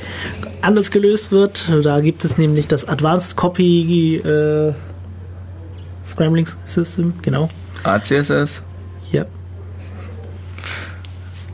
anders 0.61 0.91
gelöst 0.91 1.31
wird. 1.31 1.69
Da 1.83 1.99
gibt 1.99 2.23
es 2.23 2.37
nämlich 2.37 2.67
das 2.67 2.87
Advanced 2.87 3.35
Copy 3.35 4.15
äh, 4.17 4.73
Scrambling 6.09 6.47
System, 6.63 7.13
genau. 7.21 7.49
ACSS 7.83 8.61
Ja. 9.11 9.25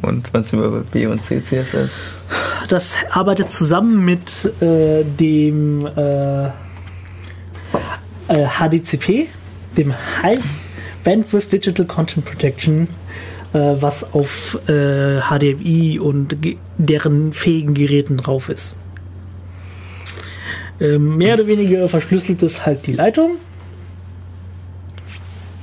und 0.04 0.32
was 0.34 0.50
sind 0.50 0.62
wir 0.62 0.70
bei 0.70 0.80
B 0.82 1.08
und 1.08 1.24
C 1.24 1.44
CSS? 1.44 2.02
Das 2.68 2.96
arbeitet 3.10 3.50
zusammen 3.50 4.06
mit 4.06 4.52
äh, 4.62 5.04
dem 5.04 5.88
äh, 5.88 6.50
äh, 8.28 8.46
HDCP, 8.46 9.28
dem 9.78 9.94
High 10.22 10.44
Bandwidth 11.04 11.52
Digital 11.52 11.86
Content 11.86 12.26
Protection, 12.26 12.88
äh, 13.54 13.58
was 13.58 14.14
auf 14.14 14.60
äh, 14.68 15.20
HDMI 15.22 16.00
und 16.00 16.38
deren 16.78 17.34
fähigen 17.34 17.74
Geräten 17.74 18.18
drauf 18.18 18.50
ist. 18.50 18.76
Ähm, 20.80 21.18
mehr 21.18 21.34
oder 21.34 21.48
weniger 21.48 21.90
verschlüsselt 21.90 22.42
es 22.44 22.66
halt 22.66 22.88
die 22.88 22.94
Leitung. 22.94 23.32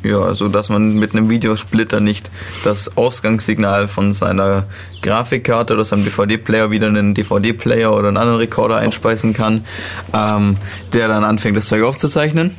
Ja, 0.07 0.21
also 0.21 0.49
dass 0.49 0.69
man 0.69 0.95
mit 0.95 1.15
einem 1.15 1.29
Videosplitter 1.29 2.01
nicht 2.01 2.31
das 2.65 2.97
Ausgangssignal 2.97 3.89
von 3.89 4.15
seiner 4.15 4.65
Grafikkarte 5.03 5.75
oder 5.75 5.85
seinem 5.85 6.05
DVD-Player 6.05 6.71
wieder 6.71 6.89
in 6.89 6.97
einen 6.97 7.15
DVD-Player 7.15 7.93
oder 7.93 8.09
einen 8.09 8.17
anderen 8.17 8.39
Rekorder 8.39 8.77
einspeisen 8.77 9.33
kann, 9.33 9.65
ähm, 10.13 10.57
der 10.93 11.09
dann 11.09 11.25
anfängt, 11.25 11.57
das 11.57 11.67
Zeug 11.67 11.83
aufzuzeichnen. 11.83 12.53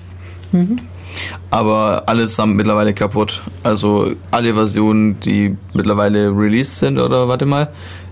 Aber 1.49 2.03
allesamt 2.07 2.55
mittlerweile 2.55 2.93
kaputt. 2.93 3.41
Also 3.63 4.13
alle 4.31 4.53
Versionen, 4.53 5.19
die 5.19 5.55
mittlerweile 5.73 6.29
released 6.29 6.79
sind, 6.79 6.99
oder 6.99 7.27
warte 7.27 7.45
mal, 7.45 7.69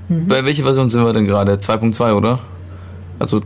Bei 0.08 0.46
welcher 0.46 0.64
Version 0.64 0.88
sind 0.88 1.04
wir 1.04 1.14
denn 1.14 1.26
gerade? 1.26 1.54
2.2, 1.56 2.14
oder? 2.14 2.40
Also, 3.20 3.42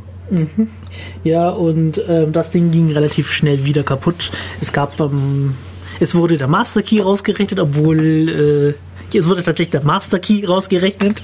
Ja, 1.23 1.49
und 1.49 2.01
ähm, 2.07 2.31
das 2.33 2.51
Ding 2.51 2.71
ging 2.71 2.91
relativ 2.91 3.31
schnell 3.31 3.65
wieder 3.65 3.83
kaputt. 3.83 4.31
Es 4.61 4.71
gab, 4.71 4.99
ähm, 4.99 5.55
es 5.99 6.15
wurde 6.15 6.37
der 6.37 6.47
Master 6.47 6.81
Key 6.81 6.99
rausgerechnet, 7.01 7.59
obwohl 7.59 8.75
äh, 9.11 9.17
es 9.17 9.27
wurde 9.27 9.43
tatsächlich 9.43 9.71
der 9.71 9.83
Master 9.83 10.19
Key 10.19 10.45
rausgerechnet. 10.45 11.23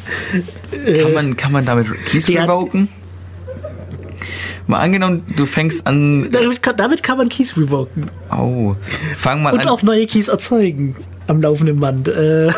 kann 1.01 1.13
man, 1.13 1.37
kann 1.37 1.51
man 1.51 1.65
damit 1.65 1.87
Keys 2.05 2.27
revoken? 2.29 2.89
Mal 4.67 4.79
angenommen, 4.79 5.23
du 5.35 5.45
fängst 5.45 5.85
an. 5.85 6.31
Damit 6.31 6.63
kann, 6.63 6.75
damit 6.75 7.03
kann 7.03 7.19
man 7.19 7.29
Keys 7.29 7.55
revoken 7.55 8.09
Au. 8.29 8.75
Fang 9.15 9.43
mal 9.43 9.53
und 9.53 9.59
an. 9.61 9.67
auch 9.67 9.83
neue 9.83 10.07
Keys 10.07 10.27
erzeugen 10.27 10.95
am 11.27 11.41
laufenden 11.41 11.79
Band. 11.79 12.07
Äh, 12.07 12.51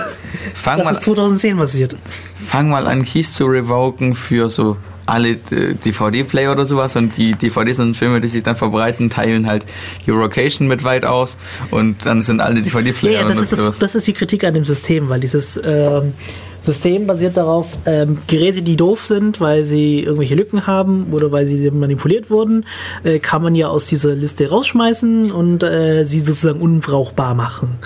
Fang 0.53 0.77
das 0.77 0.85
mal, 0.85 0.91
ist 0.93 1.03
2010 1.03 1.57
passiert. 1.57 1.95
fang 2.43 2.69
mal 2.69 2.87
an, 2.87 3.03
Keys 3.03 3.33
zu 3.33 3.45
revoken 3.45 4.15
für 4.15 4.49
so 4.49 4.77
alle 5.07 5.29
äh, 5.29 5.73
DVD-Player 5.73 6.51
oder 6.51 6.65
sowas 6.65 6.95
und 6.95 7.17
die 7.17 7.31
DVDs 7.31 7.79
und 7.79 7.95
Filme, 7.95 8.19
die 8.19 8.27
sich 8.27 8.43
dann 8.43 8.55
verbreiten, 8.55 9.09
teilen 9.09 9.47
halt 9.47 9.65
die 10.05 10.11
Rocation 10.11 10.67
mit 10.67 10.83
weit 10.83 11.05
aus 11.05 11.37
und 11.71 12.05
dann 12.05 12.21
sind 12.21 12.41
alle 12.41 12.57
Ja, 12.57 12.61
DVD-Player 12.61 13.13
ja 13.13 13.21
und 13.21 13.29
das, 13.29 13.39
ist 13.39 13.51
das, 13.53 13.59
sowas. 13.59 13.79
das 13.79 13.95
ist 13.95 14.07
die 14.07 14.13
Kritik 14.13 14.43
an 14.43 14.53
dem 14.53 14.65
System, 14.65 15.09
weil 15.09 15.19
dieses 15.19 15.59
ähm, 15.63 16.13
System 16.59 17.07
basiert 17.07 17.37
darauf, 17.37 17.67
ähm, 17.85 18.17
Geräte, 18.27 18.61
die 18.61 18.75
doof 18.75 19.05
sind, 19.05 19.39
weil 19.39 19.63
sie 19.63 20.01
irgendwelche 20.01 20.35
Lücken 20.35 20.67
haben 20.67 21.07
oder 21.11 21.31
weil 21.31 21.45
sie 21.45 21.71
manipuliert 21.71 22.29
wurden, 22.29 22.65
äh, 23.03 23.19
kann 23.19 23.41
man 23.41 23.55
ja 23.55 23.67
aus 23.67 23.85
dieser 23.85 24.15
Liste 24.15 24.49
rausschmeißen 24.49 25.31
und 25.31 25.63
äh, 25.63 26.03
sie 26.03 26.19
sozusagen 26.19 26.59
unbrauchbar 26.59 27.35
machen. 27.35 27.77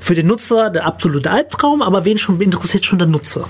Für 0.00 0.14
den 0.14 0.26
Nutzer 0.26 0.70
der 0.70 0.86
absolute 0.86 1.30
Albtraum, 1.30 1.82
aber 1.82 2.04
wen 2.04 2.18
schon 2.18 2.40
interessiert 2.40 2.84
schon 2.84 2.98
der 2.98 3.08
Nutzer? 3.08 3.48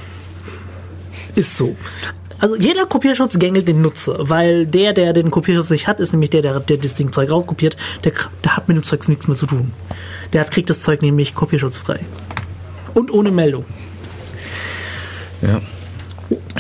Ist 1.37 1.57
so. 1.57 1.76
Also 2.41 2.57
jeder 2.57 2.86
Kopierschutz 2.86 3.38
gängelt 3.38 3.68
den 3.68 3.82
Nutzer, 3.82 4.16
weil 4.18 4.66
der, 4.66 4.95
der 4.95 5.12
den 5.12 5.30
Kopierschutz 5.30 5.70
nicht 5.70 5.86
hat, 5.86 6.01
ist 6.01 6.12
nämlich 6.12 6.30
der, 6.30 6.41
der, 6.41 6.61
der 6.61 6.78
das 6.78 6.95
Ding 6.95 7.12
Zeug 7.12 7.30
raufkopiert, 7.30 7.76
der, 8.03 8.12
der 8.43 8.57
hat 8.57 8.66
mit 8.66 8.76
dem 8.78 8.82
Zeug 8.82 9.07
nichts 9.09 9.28
mehr 9.28 9.36
zu 9.36 9.47
tun. 9.47 9.72
Der 10.32 10.41
hat, 10.41 10.51
kriegt 10.51 10.70
das 10.70 10.80
Zeug 10.80 11.03
nämlich 11.03 11.34
kopierschutzfrei. 11.34 12.01
Und 12.95 13.12
ohne 13.12 13.30
Meldung. 13.30 13.64
Ja. 15.43 15.61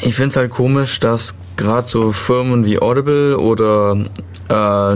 Ich 0.02 0.14
finde 0.14 0.28
es 0.28 0.36
halt 0.36 0.50
komisch, 0.50 1.00
dass 1.00 1.36
gerade 1.56 1.86
so 1.88 2.12
Firmen 2.12 2.64
wie 2.64 2.80
Audible 2.80 3.38
oder 3.38 3.96
äh, 4.50 4.94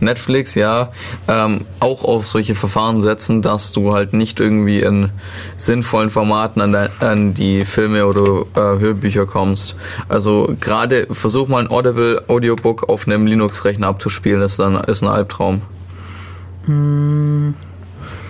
Netflix, 0.00 0.54
ja, 0.54 0.90
ähm, 1.28 1.60
auch 1.80 2.02
auf 2.02 2.26
solche 2.26 2.54
Verfahren 2.54 3.00
setzen, 3.02 3.42
dass 3.42 3.72
du 3.72 3.92
halt 3.92 4.12
nicht 4.14 4.40
irgendwie 4.40 4.80
in 4.80 5.10
sinnvollen 5.56 6.10
Formaten 6.10 6.62
an, 6.62 6.72
de, 6.72 6.88
an 7.00 7.34
die 7.34 7.64
Filme 7.64 8.06
oder 8.06 8.46
äh, 8.56 8.78
Hörbücher 8.80 9.26
kommst. 9.26 9.76
Also 10.08 10.54
gerade 10.60 11.06
versuch 11.10 11.46
mal 11.48 11.60
ein 11.64 11.70
Audible 11.70 12.22
Audiobook 12.28 12.88
auf 12.88 13.06
einem 13.06 13.26
Linux-Rechner 13.26 13.86
abzuspielen, 13.86 14.40
ist 14.42 14.58
dann 14.58 14.76
ist 14.76 15.02
ein 15.02 15.08
Albtraum. 15.08 15.62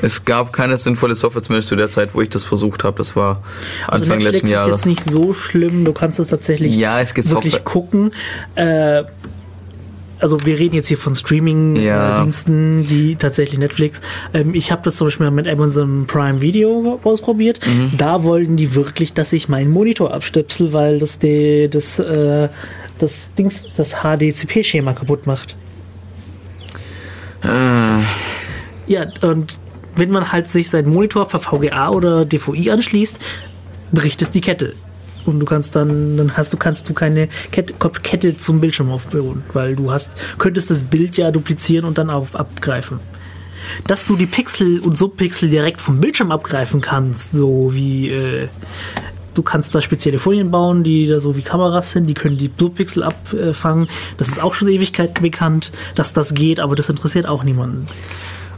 Es 0.02 0.26
gab 0.26 0.52
keine 0.52 0.76
sinnvolle 0.76 1.14
Software, 1.14 1.40
zumindest 1.40 1.70
zu 1.70 1.76
der 1.76 1.88
Zeit, 1.88 2.14
wo 2.14 2.20
ich 2.20 2.28
das 2.28 2.44
versucht 2.44 2.84
habe. 2.84 2.98
Das 2.98 3.16
war 3.16 3.42
Also 3.88 4.04
Anfang 4.04 4.18
Netflix 4.18 4.32
letzten 4.42 4.46
ist 4.48 4.52
Jahres. 4.52 4.74
jetzt 4.76 4.86
nicht 4.86 5.04
so 5.08 5.32
schlimm, 5.32 5.86
du 5.86 5.92
kannst 5.94 6.18
es 6.18 6.26
tatsächlich 6.26 6.76
Ja, 6.76 7.00
es 7.00 7.14
gibt 7.14 7.30
wirklich 7.30 7.54
Software. 7.54 7.72
gucken. 7.72 8.10
Äh, 8.54 9.04
also 10.18 10.44
wir 10.44 10.58
reden 10.58 10.74
jetzt 10.74 10.88
hier 10.88 10.98
von 10.98 11.12
Ja. 11.12 11.18
Streaming-Diensten, 11.18 12.84
die 12.84 13.16
tatsächlich 13.16 13.58
Netflix. 13.58 14.00
Ähm, 14.32 14.54
ich 14.54 14.72
habe 14.72 14.82
das 14.82 14.96
zum 14.96 15.08
Beispiel 15.08 15.30
mit 15.30 15.46
Amazon 15.46 16.06
Prime 16.06 16.40
Video 16.40 17.00
ausprobiert. 17.04 17.60
Mhm. 17.66 17.96
Da 17.96 18.22
wollten 18.22 18.56
die 18.56 18.74
wirklich, 18.74 19.12
dass 19.12 19.32
ich 19.32 19.48
meinen 19.48 19.70
Monitor 19.70 20.12
abstöpsel, 20.14 20.72
weil 20.72 20.98
das 20.98 21.18
die, 21.18 21.68
das, 21.70 21.98
äh, 21.98 22.48
das 22.98 23.12
Dings, 23.38 23.66
das 23.76 24.02
HDCP-Schema 24.02 24.92
kaputt 24.94 25.26
macht. 25.26 25.54
Äh, 27.42 28.02
Ja, 28.88 29.06
und 29.22 29.58
wenn 29.96 30.10
man 30.10 30.30
halt 30.30 30.48
sich 30.48 30.70
seinen 30.70 30.92
Monitor 30.92 31.26
per 31.26 31.40
VGA 31.40 31.88
oder 31.90 32.24
DVI 32.24 32.70
anschließt, 32.70 33.18
bricht 33.92 34.22
es 34.22 34.30
die 34.30 34.40
Kette. 34.40 34.74
Und 35.27 35.41
du 35.41 35.47
kannst 35.47 35.77
dann, 35.77 36.16
dann 36.16 36.37
hast 36.37 36.53
du, 36.53 36.57
kannst 36.57 36.89
du 36.89 36.95
keine 36.95 37.29
Kette, 37.51 37.74
Kette 38.03 38.37
zum 38.37 38.61
Bildschirm 38.61 38.91
aufbauen, 38.91 39.43
weil 39.53 39.77
du 39.77 39.91
hast, 39.91 40.11
könntest 40.39 40.70
das 40.70 40.85
Bild 40.85 41.16
ja 41.16 41.31
duplizieren 41.31 41.85
und 41.85 41.99
dann 41.99 42.11
auf, 42.11 42.35
abgreifen. 42.35 43.01
Dass 43.87 44.05
du 44.05 44.16
die 44.16 44.27
Pixel 44.27 44.79
und 44.79 44.97
Subpixel 44.97 45.49
direkt 45.49 45.81
vom 45.81 46.01
Bildschirm 46.01 46.31
abgreifen 46.31 46.81
kannst, 46.81 47.33
so 47.33 47.74
wie, 47.74 48.11
äh, 48.11 48.49
du 49.35 49.43
kannst 49.43 49.74
da 49.74 49.81
spezielle 49.81 50.18
Folien 50.18 50.51
bauen, 50.51 50.85
die 50.85 51.07
da 51.07 51.20
so 51.20 51.37
wie 51.37 51.43
Kameras 51.43 51.93
sind, 51.93 52.07
die 52.07 52.14
können 52.14 52.37
die 52.37 52.51
Subpixel 52.57 53.03
abfangen. 53.03 53.89
Das 54.16 54.29
ist 54.29 54.41
auch 54.41 54.55
schon 54.55 54.68
Ewigkeiten 54.68 55.22
bekannt, 55.22 55.72
dass 55.95 56.12
das 56.12 56.35
geht, 56.35 56.61
aber 56.61 56.77
das 56.77 56.89
interessiert 56.89 57.27
auch 57.27 57.45
niemanden. 57.45 57.87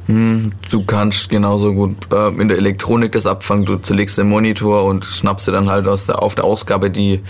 Hm, 0.08 0.52
du 0.70 0.84
kannst 0.84 1.28
genauso 1.28 1.74
gut 1.74 1.94
äh, 2.10 2.28
in 2.28 2.48
der 2.48 2.56
Elektronik 2.56 3.12
das 3.12 3.26
abfangen. 3.26 3.66
Du 3.66 3.76
zerlegst 3.76 4.16
den 4.16 4.30
Monitor 4.30 4.84
und 4.84 5.04
schnappst 5.04 5.46
dir 5.46 5.52
dann 5.52 5.68
halt 5.68 5.86
aus 5.86 6.06
der, 6.06 6.22
auf 6.22 6.34
der 6.34 6.44
Ausgabe 6.44 6.90
die, 6.90 7.20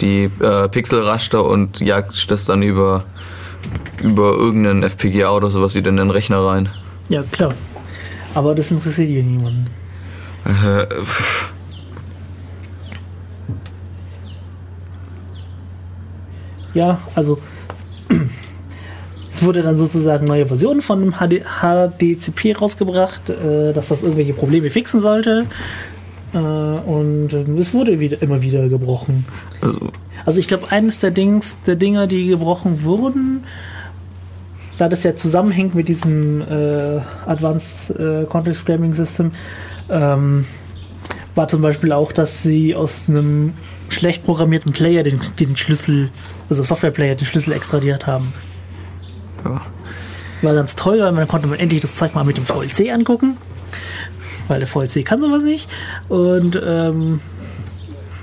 die 0.00 0.30
äh, 0.38 0.68
Pixelraster 0.68 1.44
und 1.44 1.80
jagst 1.80 2.30
das 2.30 2.44
dann 2.44 2.62
über, 2.62 3.04
über 4.00 4.34
irgendeinen 4.34 4.84
FPGA 4.84 5.32
oder 5.32 5.50
sowas 5.50 5.74
wieder 5.74 5.90
in 5.90 5.96
den 5.96 6.10
Rechner 6.10 6.38
rein. 6.38 6.68
Ja, 7.08 7.24
klar. 7.24 7.54
Aber 8.36 8.54
das 8.54 8.70
interessiert 8.70 9.08
hier 9.08 9.24
niemanden. 9.24 9.66
Äh, 10.44 10.86
pff. 11.04 11.52
Ja, 16.72 17.00
also 17.16 17.40
es 19.38 19.44
wurde 19.44 19.62
dann 19.62 19.78
sozusagen 19.78 20.26
neue 20.26 20.46
Versionen 20.46 20.82
von 20.82 21.00
dem 21.00 21.12
HD, 21.12 21.44
HDCP 21.60 22.56
rausgebracht, 22.60 23.30
äh, 23.30 23.72
dass 23.72 23.88
das 23.88 24.02
irgendwelche 24.02 24.32
Probleme 24.32 24.68
fixen 24.68 25.00
sollte. 25.00 25.46
Äh, 26.34 26.38
und 26.38 27.32
äh, 27.32 27.44
es 27.56 27.72
wurde 27.72 28.00
wieder, 28.00 28.20
immer 28.20 28.42
wieder 28.42 28.68
gebrochen. 28.68 29.24
also, 29.60 29.92
Also 30.24 30.40
ich 30.40 30.48
glaube, 30.48 30.72
eines 30.72 30.98
der 30.98 31.12
Dings, 31.12 31.56
der 31.66 31.76
Dinger, 31.76 32.08
die 32.08 32.26
gebrochen 32.26 32.82
wurden, 32.82 33.44
da 34.76 34.88
das 34.88 35.04
ja 35.04 35.14
zusammenhängt 35.14 35.72
mit 35.76 35.86
diesem 35.86 36.40
äh, 36.40 36.98
Advanced 37.26 37.96
äh, 37.96 38.24
Context 38.24 38.62
Framing 38.62 38.92
System, 38.92 39.30
ähm, 39.88 40.46
war 41.36 41.46
zum 41.46 41.62
Beispiel 41.62 41.92
auch, 41.92 42.10
dass 42.10 42.42
sie 42.42 42.74
aus 42.74 43.08
einem 43.08 43.54
schlecht 43.88 44.24
programmierten 44.24 44.72
Player 44.72 45.04
den, 45.04 45.20
den 45.38 45.56
Schlüssel, 45.56 46.10
also 46.50 46.64
Software-Player, 46.64 47.14
den 47.14 47.26
Schlüssel 47.26 47.52
extradiert 47.52 48.08
haben. 48.08 48.32
Ja. 49.44 49.60
War 50.42 50.54
ganz 50.54 50.76
toll, 50.76 51.00
weil 51.00 51.12
man 51.12 51.26
konnte 51.26 51.48
man 51.48 51.58
endlich 51.58 51.80
das 51.80 51.96
Zeug 51.96 52.14
mal 52.14 52.24
mit 52.24 52.36
dem 52.36 52.46
VLC 52.46 52.92
angucken. 52.92 53.36
Weil 54.46 54.60
der 54.60 54.68
VLC 54.68 55.04
kann 55.04 55.20
sowas 55.20 55.42
nicht. 55.42 55.68
Und 56.08 56.60
ähm, 56.64 57.20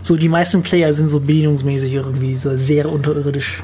so 0.02 0.16
die 0.16 0.30
meisten 0.30 0.64
Player 0.64 0.94
sind 0.94 1.10
so 1.10 1.20
bedienungsmäßig 1.20 1.94
irgendwie 1.94 2.36
so 2.36 2.56
sehr 2.56 2.90
unterirdisch. 2.90 3.64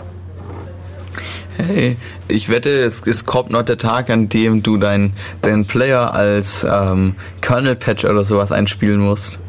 Hey, 1.57 1.97
ich 2.27 2.49
wette, 2.49 2.69
es, 2.69 3.01
es 3.05 3.25
kommt 3.25 3.51
noch 3.51 3.63
der 3.63 3.77
Tag, 3.77 4.09
an 4.09 4.29
dem 4.29 4.63
du 4.63 4.77
deinen 4.77 5.13
dein 5.41 5.65
Player 5.65 6.13
als 6.13 6.65
ähm, 6.69 7.15
Kernel-Patch 7.41 8.05
oder 8.05 8.23
sowas 8.23 8.51
einspielen 8.51 8.99
musst. 8.99 9.39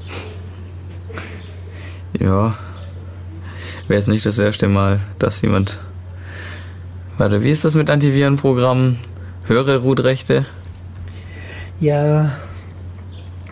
Ja. 2.18 2.54
Wäre 3.88 3.98
jetzt 3.98 4.08
nicht 4.08 4.26
das 4.26 4.38
erste 4.38 4.68
Mal, 4.68 5.00
dass 5.18 5.40
jemand. 5.42 5.78
Warte, 7.22 7.44
wie 7.44 7.52
ist 7.52 7.64
das 7.64 7.76
mit 7.76 7.88
Antivirenprogrammen? 7.88 8.96
Höhere 9.44 9.76
Root-Rechte? 9.76 10.44
Ja. 11.78 12.32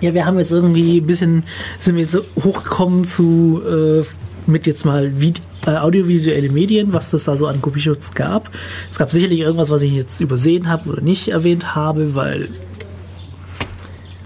Ja, 0.01 0.13
wir 0.13 0.27
haben 0.27 0.41
jetzt 0.41 0.51
irgendwie 0.51 0.99
ein 0.99 1.07
bisschen, 1.07 1.45
sind 1.79 1.95
wir 1.95 2.03
jetzt 2.03 2.19
hochgekommen 2.43 3.05
zu, 3.05 3.63
äh, 3.65 4.51
mit 4.51 4.67
jetzt 4.67 4.85
mal 4.85 5.21
Vid 5.21 5.41
äh, 5.67 5.77
audiovisuelle 5.77 6.51
Medien, 6.51 6.93
was 6.93 7.11
das 7.11 7.23
da 7.23 7.37
so 7.37 7.47
an 7.47 7.63
Kopierschutz 7.63 8.11
gab. 8.11 8.51
Es 8.91 8.99
gab 8.99 9.13
sicherlich 9.13 9.39
irgendwas, 9.39 9.71
was 9.71 9.83
ich 9.83 9.93
jetzt 9.93 10.21
übersehen 10.21 10.69
habe 10.69 10.91
oder 10.91 11.01
nicht 11.01 11.29
erwähnt 11.29 11.77
habe, 11.77 12.17
weil 12.17 12.49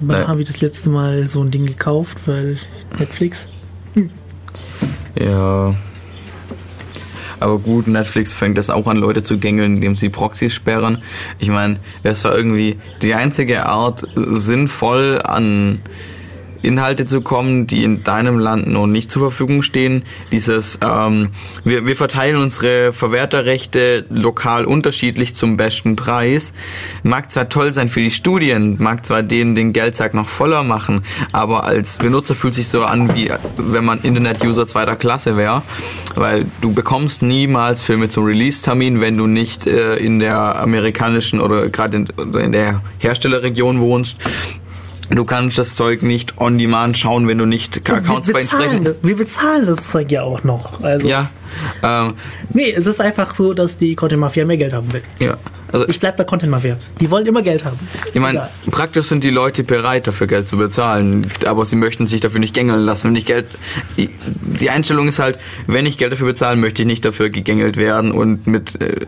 wann 0.00 0.20
Nein. 0.20 0.28
habe 0.28 0.40
ich 0.40 0.46
das 0.46 0.62
letzte 0.62 0.88
Mal 0.88 1.26
so 1.26 1.42
ein 1.42 1.50
Ding 1.50 1.66
gekauft, 1.66 2.16
weil 2.24 2.56
Netflix. 2.98 3.50
Ja. 5.20 5.74
Aber 7.44 7.58
gut, 7.58 7.88
Netflix 7.88 8.32
fängt 8.32 8.56
das 8.56 8.70
auch 8.70 8.86
an, 8.86 8.96
Leute 8.96 9.22
zu 9.22 9.36
gängeln, 9.36 9.74
indem 9.74 9.96
sie 9.96 10.08
Proxys 10.08 10.54
sperren. 10.54 11.02
Ich 11.38 11.50
meine, 11.50 11.78
das 12.02 12.24
war 12.24 12.34
irgendwie 12.34 12.78
die 13.02 13.12
einzige 13.12 13.66
Art, 13.66 14.08
sinnvoll 14.16 15.20
an 15.22 15.80
Inhalte 16.64 17.06
zu 17.06 17.20
kommen, 17.20 17.66
die 17.66 17.84
in 17.84 18.02
deinem 18.02 18.38
Land 18.38 18.66
noch 18.66 18.86
nicht 18.86 19.10
zur 19.10 19.22
Verfügung 19.22 19.62
stehen. 19.62 20.04
Dieses, 20.32 20.78
ähm, 20.82 21.30
wir, 21.64 21.86
wir 21.86 21.96
verteilen 21.96 22.36
unsere 22.36 22.92
Verwerterrechte 22.92 24.06
lokal 24.10 24.64
unterschiedlich 24.64 25.34
zum 25.34 25.56
besten 25.56 25.96
Preis. 25.96 26.52
Mag 27.02 27.30
zwar 27.30 27.48
toll 27.48 27.72
sein 27.72 27.88
für 27.88 28.00
die 28.00 28.10
Studien, 28.10 28.76
mag 28.78 29.04
zwar 29.06 29.22
denen 29.22 29.54
den 29.54 29.72
Geldsack 29.72 30.14
noch 30.14 30.28
voller 30.28 30.64
machen, 30.64 31.02
aber 31.32 31.64
als 31.64 31.98
Benutzer 31.98 32.34
fühlt 32.34 32.54
sich 32.54 32.68
so 32.68 32.84
an, 32.84 33.14
wie 33.14 33.30
wenn 33.56 33.84
man 33.84 34.00
Internet-User 34.00 34.66
zweiter 34.66 34.96
Klasse 34.96 35.36
wäre, 35.36 35.62
weil 36.14 36.46
du 36.60 36.72
bekommst 36.72 37.22
niemals 37.22 37.82
Filme 37.82 38.08
zum 38.08 38.24
Release-Termin, 38.24 39.00
wenn 39.00 39.16
du 39.16 39.26
nicht 39.26 39.66
äh, 39.66 39.96
in 39.96 40.18
der 40.18 40.60
amerikanischen 40.60 41.40
oder 41.40 41.68
gerade 41.68 41.96
in, 41.98 42.06
in 42.38 42.52
der 42.52 42.82
Herstellerregion 42.98 43.80
wohnst. 43.80 44.16
Du 45.14 45.24
kannst 45.24 45.58
das 45.58 45.76
Zeug 45.76 46.02
nicht 46.02 46.38
on 46.38 46.58
demand 46.58 46.98
schauen, 46.98 47.28
wenn 47.28 47.38
du 47.38 47.46
nicht 47.46 47.76
Accounts 47.90 48.26
wir, 48.26 48.34
bei 48.34 48.40
bezahlen, 48.40 48.84
das- 48.84 48.96
wir 49.02 49.16
bezahlen 49.16 49.66
das 49.66 49.90
Zeug 49.90 50.10
ja 50.10 50.22
auch 50.22 50.42
noch. 50.44 50.82
Also, 50.82 51.06
Ja, 51.06 51.30
ähm, 51.82 52.14
Nee, 52.52 52.72
es 52.72 52.86
ist 52.86 53.00
einfach 53.00 53.34
so, 53.34 53.54
dass 53.54 53.76
die 53.76 53.94
Content 53.94 54.20
Mafia 54.20 54.44
mehr 54.44 54.56
Geld 54.56 54.72
haben 54.72 54.92
will. 54.92 55.02
ja. 55.18 55.36
Also 55.72 55.88
Ich 55.88 55.98
bleib 55.98 56.16
bei 56.16 56.22
Content 56.22 56.52
Mafia. 56.52 56.76
Die 57.00 57.10
wollen 57.10 57.26
immer 57.26 57.42
Geld 57.42 57.64
haben. 57.64 57.76
Ich 58.12 58.20
meine, 58.20 58.48
praktisch 58.70 59.06
sind 59.06 59.24
die 59.24 59.30
Leute 59.30 59.64
bereit, 59.64 60.06
dafür 60.06 60.28
Geld 60.28 60.46
zu 60.46 60.56
bezahlen, 60.56 61.26
aber 61.46 61.66
sie 61.66 61.74
möchten 61.74 62.06
sich 62.06 62.20
dafür 62.20 62.38
nicht 62.38 62.54
gängeln 62.54 62.84
lassen. 62.84 63.08
Wenn 63.08 63.16
ich 63.16 63.26
Geld, 63.26 63.46
die- 63.96 64.08
die 64.60 64.70
Einstellung 64.70 65.08
ist 65.08 65.18
halt, 65.18 65.36
wenn 65.66 65.84
ich 65.84 65.98
Geld 65.98 66.12
dafür 66.12 66.28
bezahle, 66.28 66.56
möchte 66.56 66.82
ich 66.82 66.86
nicht 66.86 67.04
dafür 67.04 67.28
gegängelt 67.28 67.76
werden 67.76 68.12
und 68.12 68.46
mit 68.46 68.80
äh, 68.80 69.00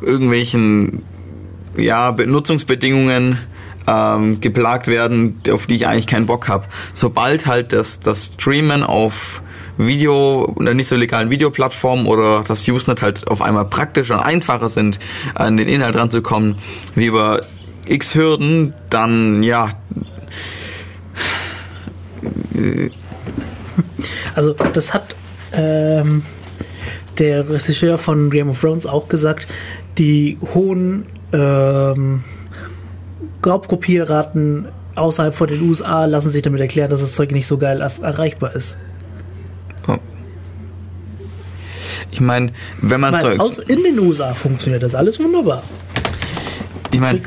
irgendwelchen 0.00 1.02
ja, 1.76 2.12
Benutzungsbedingungen 2.12 3.38
ähm, 3.88 4.40
geplagt 4.40 4.86
werden, 4.86 5.40
auf 5.50 5.66
die 5.66 5.76
ich 5.76 5.86
eigentlich 5.86 6.06
keinen 6.06 6.26
Bock 6.26 6.48
habe. 6.48 6.66
Sobald 6.92 7.46
halt 7.46 7.72
das, 7.72 8.00
das 8.00 8.32
Streamen 8.34 8.82
auf 8.82 9.42
Video, 9.78 10.52
oder 10.56 10.74
nicht 10.74 10.88
so 10.88 10.96
legalen 10.96 11.30
Videoplattformen 11.30 12.06
oder 12.06 12.42
das 12.46 12.68
Usenet 12.68 13.00
halt 13.00 13.28
auf 13.28 13.40
einmal 13.40 13.64
praktischer 13.64 14.16
und 14.16 14.20
einfacher 14.20 14.68
sind, 14.68 14.98
an 15.34 15.56
den 15.56 15.68
Inhalt 15.68 15.96
ranzukommen, 15.96 16.56
wie 16.94 17.06
über 17.06 17.42
x 17.86 18.14
Hürden, 18.14 18.74
dann 18.90 19.42
ja, 19.42 19.70
Also 24.34 24.54
das 24.72 24.94
hat 24.94 25.16
ähm, 25.52 26.22
der 27.18 27.48
Regisseur 27.48 27.98
von 27.98 28.30
Game 28.30 28.50
of 28.50 28.60
Thrones 28.60 28.86
auch 28.86 29.08
gesagt, 29.08 29.46
die 29.96 30.38
hohen 30.54 31.06
ähm, 31.32 32.24
Raubkopierraten 33.48 34.68
außerhalb 34.94 35.34
von 35.34 35.48
den 35.48 35.62
USA 35.62 36.04
lassen 36.04 36.30
sich 36.30 36.42
damit 36.42 36.60
erklären, 36.60 36.90
dass 36.90 37.00
das 37.00 37.14
Zeug 37.14 37.32
nicht 37.32 37.46
so 37.46 37.58
geil 37.58 37.80
er 37.80 37.92
erreichbar 38.02 38.54
ist. 38.54 38.78
ich 42.10 42.20
meine, 42.20 42.52
wenn 42.80 43.00
man 43.00 43.18
Zeugs, 43.20 43.40
aus, 43.40 43.58
in 43.58 43.82
den 43.82 43.98
USA 43.98 44.34
funktioniert 44.34 44.82
das 44.82 44.94
alles 44.94 45.20
wunderbar. 45.20 45.62
ich 46.90 47.00
meine, 47.00 47.20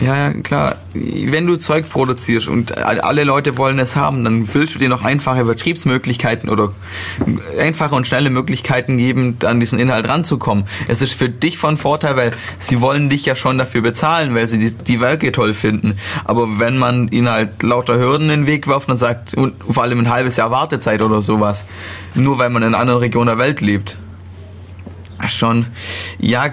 ja, 0.00 0.32
klar, 0.32 0.76
wenn 0.94 1.46
du 1.46 1.56
Zeug 1.56 1.88
produzierst 1.90 2.46
und 2.46 2.78
alle 2.78 3.24
Leute 3.24 3.56
wollen 3.56 3.80
es 3.80 3.96
haben, 3.96 4.22
dann 4.22 4.52
willst 4.54 4.76
du 4.76 4.78
dir 4.78 4.88
noch 4.88 5.02
einfache 5.02 5.44
Vertriebsmöglichkeiten 5.44 6.48
oder 6.48 6.72
einfache 7.58 7.94
und 7.96 8.06
schnelle 8.06 8.30
Möglichkeiten 8.30 8.96
geben, 8.96 9.38
an 9.44 9.58
diesen 9.58 9.80
Inhalt 9.80 10.06
ranzukommen. 10.06 10.64
Es 10.86 11.02
ist 11.02 11.14
für 11.14 11.28
dich 11.28 11.58
von 11.58 11.76
Vorteil, 11.76 12.16
weil 12.16 12.30
sie 12.60 12.80
wollen 12.80 13.08
dich 13.08 13.26
ja 13.26 13.34
schon 13.34 13.58
dafür 13.58 13.80
bezahlen, 13.80 14.34
weil 14.36 14.46
sie 14.46 14.58
die, 14.58 14.72
die 14.72 15.00
Werke 15.00 15.32
toll 15.32 15.52
finden. 15.52 15.98
Aber 16.24 16.60
wenn 16.60 16.78
man 16.78 17.08
ihnen 17.08 17.28
halt 17.28 17.62
lauter 17.64 17.98
Hürden 17.98 18.30
in 18.30 18.42
den 18.42 18.46
Weg 18.46 18.68
wirft 18.68 18.88
und 18.88 18.98
sagt, 18.98 19.34
und 19.34 19.54
vor 19.68 19.82
allem 19.82 19.98
ein 19.98 20.10
halbes 20.10 20.36
Jahr 20.36 20.52
Wartezeit 20.52 21.02
oder 21.02 21.22
sowas, 21.22 21.64
nur 22.14 22.38
weil 22.38 22.50
man 22.50 22.62
in 22.62 22.68
einer 22.68 22.78
anderen 22.78 23.00
Region 23.00 23.26
der 23.26 23.38
Welt 23.38 23.60
lebt, 23.60 23.96
Schon, 25.26 25.66
ja, 26.20 26.46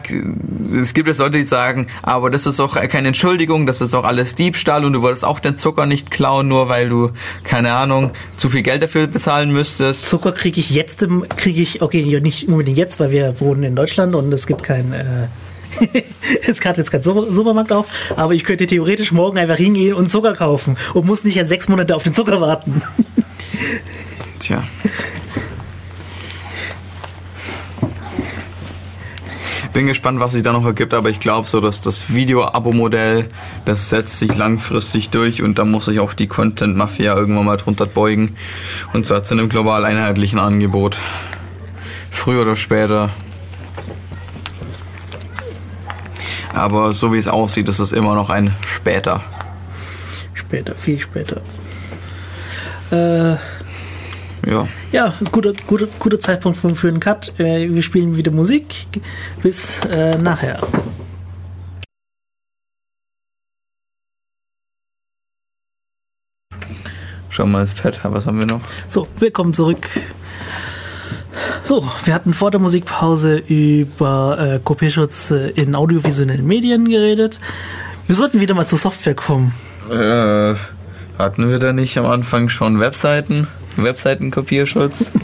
es 0.76 0.93
gibt 0.95 1.07
jetzt 1.07 1.20
Leute, 1.20 1.38
die 1.38 1.43
sagen, 1.43 1.88
aber 2.01 2.32
das 2.32 2.47
ist 2.47 2.59
auch 2.59 2.76
keine 2.89 3.09
Entschuldigung, 3.09 3.68
das 3.68 3.80
ist 3.80 3.93
auch 3.93 4.03
alles 4.05 4.34
Diebstahl 4.34 4.84
und 4.86 4.93
du 4.93 5.03
wolltest 5.03 5.24
auch 5.24 5.39
den 5.39 5.55
Zucker 5.55 5.86
nicht 5.86 6.09
klauen, 6.09 6.47
nur 6.47 6.68
weil 6.68 6.89
du, 6.89 7.11
keine 7.43 7.74
Ahnung, 7.74 8.11
zu 8.36 8.49
viel 8.49 8.63
Geld 8.63 8.82
dafür 8.82 9.05
bezahlen 9.05 9.53
müsstest. 9.53 10.07
Zucker 10.07 10.32
kriege 10.32 10.59
ich 10.59 10.72
jetzt, 10.72 11.07
kriege 11.38 11.61
ich, 11.61 11.84
okay, 11.84 12.20
nicht 12.22 12.47
unbedingt 12.47 12.78
jetzt, 12.78 12.99
weil 12.99 13.11
wir 13.11 13.39
wohnen 13.39 13.63
in 13.63 13.76
Deutschland 13.76 14.16
und 14.16 14.34
es 14.34 14.47
gibt 14.47 14.63
kein, 14.63 14.93
äh, 14.93 15.28
es 16.47 16.63
hat 16.66 16.78
jetzt 16.78 16.91
kein 16.91 17.03
Super- 17.03 17.32
Supermarkt 17.32 17.72
auf, 17.72 17.88
aber 18.16 18.34
ich 18.34 18.43
könnte 18.43 18.66
theoretisch 18.66 19.11
morgen 19.11 19.38
einfach 19.38 19.57
hingehen 19.57 19.93
und 19.93 20.11
Zucker 20.11 20.34
kaufen 20.34 20.76
und 20.95 21.05
muss 21.05 21.24
nicht 21.24 21.36
ja 21.36 21.43
sechs 21.43 21.70
Monate 21.70 21.95
auf 21.95 22.03
den 22.03 22.16
Zucker 22.16 22.41
warten. 22.41 22.82
Tja. 24.39 24.63
Bin 29.76 29.88
gespannt, 29.88 30.21
was 30.21 30.32
sich 30.32 30.41
da 30.41 30.53
noch 30.53 30.65
ergibt, 30.65 30.93
aber 30.93 31.09
ich 31.09 31.19
glaube 31.19 31.45
so, 31.45 31.59
dass 31.59 31.82
das 31.82 32.13
Video-Abo-Modell, 32.13 33.28
das 33.65 33.89
setzt 33.89 34.19
sich 34.19 34.34
langfristig 34.34 35.09
durch 35.09 35.41
und 35.41 35.59
da 35.59 35.65
muss 35.65 35.84
sich 35.84 35.99
auch 35.99 36.13
die 36.13 36.28
Content-Mafia 36.28 37.13
irgendwann 37.13 37.43
mal 37.43 37.57
drunter 37.57 37.86
beugen. 37.86 38.38
Und 38.93 39.05
zwar 39.05 39.26
zu 39.26 39.34
einem 39.34 39.49
global 39.49 39.84
einheitlichen 39.84 40.39
Angebot. 40.39 40.97
Früher 42.09 42.43
oder 42.43 42.55
später. 42.55 43.09
Aber 46.53 46.93
so 46.93 47.11
wie 47.11 47.17
es 47.17 47.28
aussieht, 47.28 47.67
ist 47.67 47.80
es 47.80 47.91
immer 47.91 48.15
noch 48.15 48.30
ein 48.30 48.55
später. 48.65 49.26
Später, 50.36 50.73
viel 50.76 51.01
später. 51.01 51.41
Äh, 52.91 53.36
Ja. 54.46 54.68
ja, 54.91 55.14
ist 55.20 55.32
guter, 55.32 55.54
guter, 55.66 55.88
guter 55.98 56.20
Zeitpunkt 56.20 56.58
für, 56.58 56.76
für 56.76 56.88
einen 56.88 57.00
Cut. 57.00 57.34
Äh, 57.39 57.74
wir 57.74 57.82
spielen 57.82 58.16
wieder 58.16 58.32
Musik. 58.32 58.88
Bis 59.41 59.80
äh, 59.86 60.18
nachher. 60.18 60.60
Schau 67.30 67.46
mal 67.46 67.62
ins 67.62 67.74
Pad, 67.74 68.00
was 68.04 68.28
haben 68.28 68.39
wir 68.39 68.46
noch? 68.46 68.62
So, 68.88 69.08
willkommen 69.20 69.54
zurück. 69.54 69.89
So, 71.64 71.84
wir 72.04 72.14
hatten 72.14 72.34
vor 72.34 72.52
der 72.52 72.62
Musikpause 72.62 73.38
über 73.48 74.38
äh, 74.39 74.60
Kopierschutz 74.64 75.32
äh, 75.32 75.50
in 75.50 75.76
audiovisuellen 75.76 76.46
Medien 76.46 76.88
geredet. 76.88 77.39
Wir 78.08 78.16
sollten 78.16 78.39
wieder 78.39 78.54
mal 78.54 78.68
zur 78.68 78.78
Software 78.78 79.16
kommen. 79.16 79.54
Äh, 79.89 80.54
hatten 81.18 81.50
wir 81.50 81.60
da 81.60 81.74
nicht 81.74 81.98
am 81.98 82.06
Anfang 82.06 82.50
schon 82.50 82.80
Webseiten? 82.80 83.48
Webseitenkopierschutz? 83.78 85.11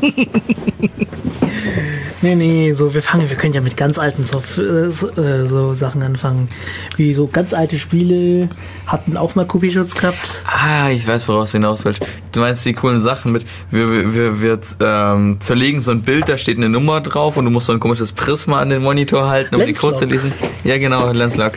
Nee, 2.23 2.35
nee, 2.35 2.73
so, 2.73 2.93
wir 2.93 3.01
fangen, 3.01 3.27
wir 3.31 3.35
können 3.35 3.53
ja 3.53 3.61
mit 3.61 3.75
ganz 3.75 3.97
alten 3.97 4.21
äh, 4.21 4.91
so, 4.91 5.09
äh, 5.09 5.47
so 5.47 5.73
Sachen 5.73 6.03
anfangen. 6.03 6.49
Wie 6.95 7.15
so 7.15 7.25
ganz 7.25 7.51
alte 7.51 7.79
Spiele 7.79 8.47
hatten 8.85 9.17
auch 9.17 9.33
mal 9.33 9.45
Kopierschutz 9.47 9.95
gehabt. 9.95 10.43
ah, 10.45 10.91
ich 10.91 11.07
weiß, 11.07 11.27
woraus 11.27 11.51
du 11.51 11.57
hinaus 11.57 11.83
willst. 11.83 12.03
Du 12.31 12.41
meinst 12.41 12.63
die 12.63 12.73
coolen 12.73 13.01
Sachen 13.01 13.31
mit, 13.31 13.43
wir, 13.71 13.89
wir, 13.89 14.13
wir, 14.13 14.41
wir 14.41 14.59
ähm, 14.81 15.37
zerlegen 15.39 15.81
so 15.81 15.89
ein 15.89 16.03
Bild, 16.03 16.29
da 16.29 16.37
steht 16.37 16.57
eine 16.57 16.69
Nummer 16.69 17.01
drauf 17.01 17.37
und 17.37 17.45
du 17.45 17.51
musst 17.51 17.65
so 17.65 17.73
ein 17.73 17.79
komisches 17.79 18.11
Prisma 18.11 18.61
an 18.61 18.69
den 18.69 18.83
Monitor 18.83 19.27
halten, 19.27 19.55
um 19.55 19.65
die 19.65 19.73
Code 19.73 19.95
zu 19.95 20.05
lesen. 20.05 20.31
Ja, 20.63 20.77
genau, 20.77 21.11
Lenslock. 21.11 21.53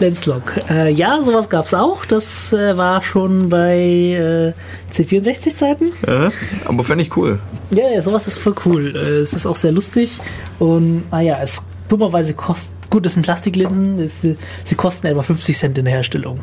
Lenslog. 0.00 0.42
Äh, 0.70 0.92
ja, 0.92 1.20
sowas 1.22 1.50
gab's 1.50 1.74
auch. 1.74 2.06
Das 2.06 2.54
äh, 2.54 2.76
war 2.76 3.02
schon 3.02 3.50
bei 3.50 4.54
C64-Zeiten. 4.96 5.92
Ja, 6.06 6.30
aber 6.64 6.84
fände 6.84 7.04
ich 7.04 7.16
cool. 7.16 7.38
Ja, 7.70 7.84
ja, 7.92 8.00
sowas 8.00 8.26
ist 8.26 8.38
voll 8.38 8.54
cool. 8.64 8.94
Äh, 8.96 9.20
Es 9.20 9.32
ist 9.32 9.46
auch 9.46 9.56
sehr 9.56 9.72
lustig 9.72 10.18
und 10.58 11.04
ah 11.10 11.20
ja, 11.20 11.38
es 11.42 11.62
dummerweise 11.88 12.34
kostet. 12.34 12.72
Gut, 12.90 13.04
das 13.04 13.14
sind 13.14 13.22
Plastiklinsen. 13.22 13.98
Es, 13.98 14.20
sie 14.20 14.74
kosten 14.76 15.06
etwa 15.08 15.22
50 15.22 15.56
Cent 15.56 15.78
in 15.78 15.84
der 15.84 15.94
Herstellung. 15.94 16.40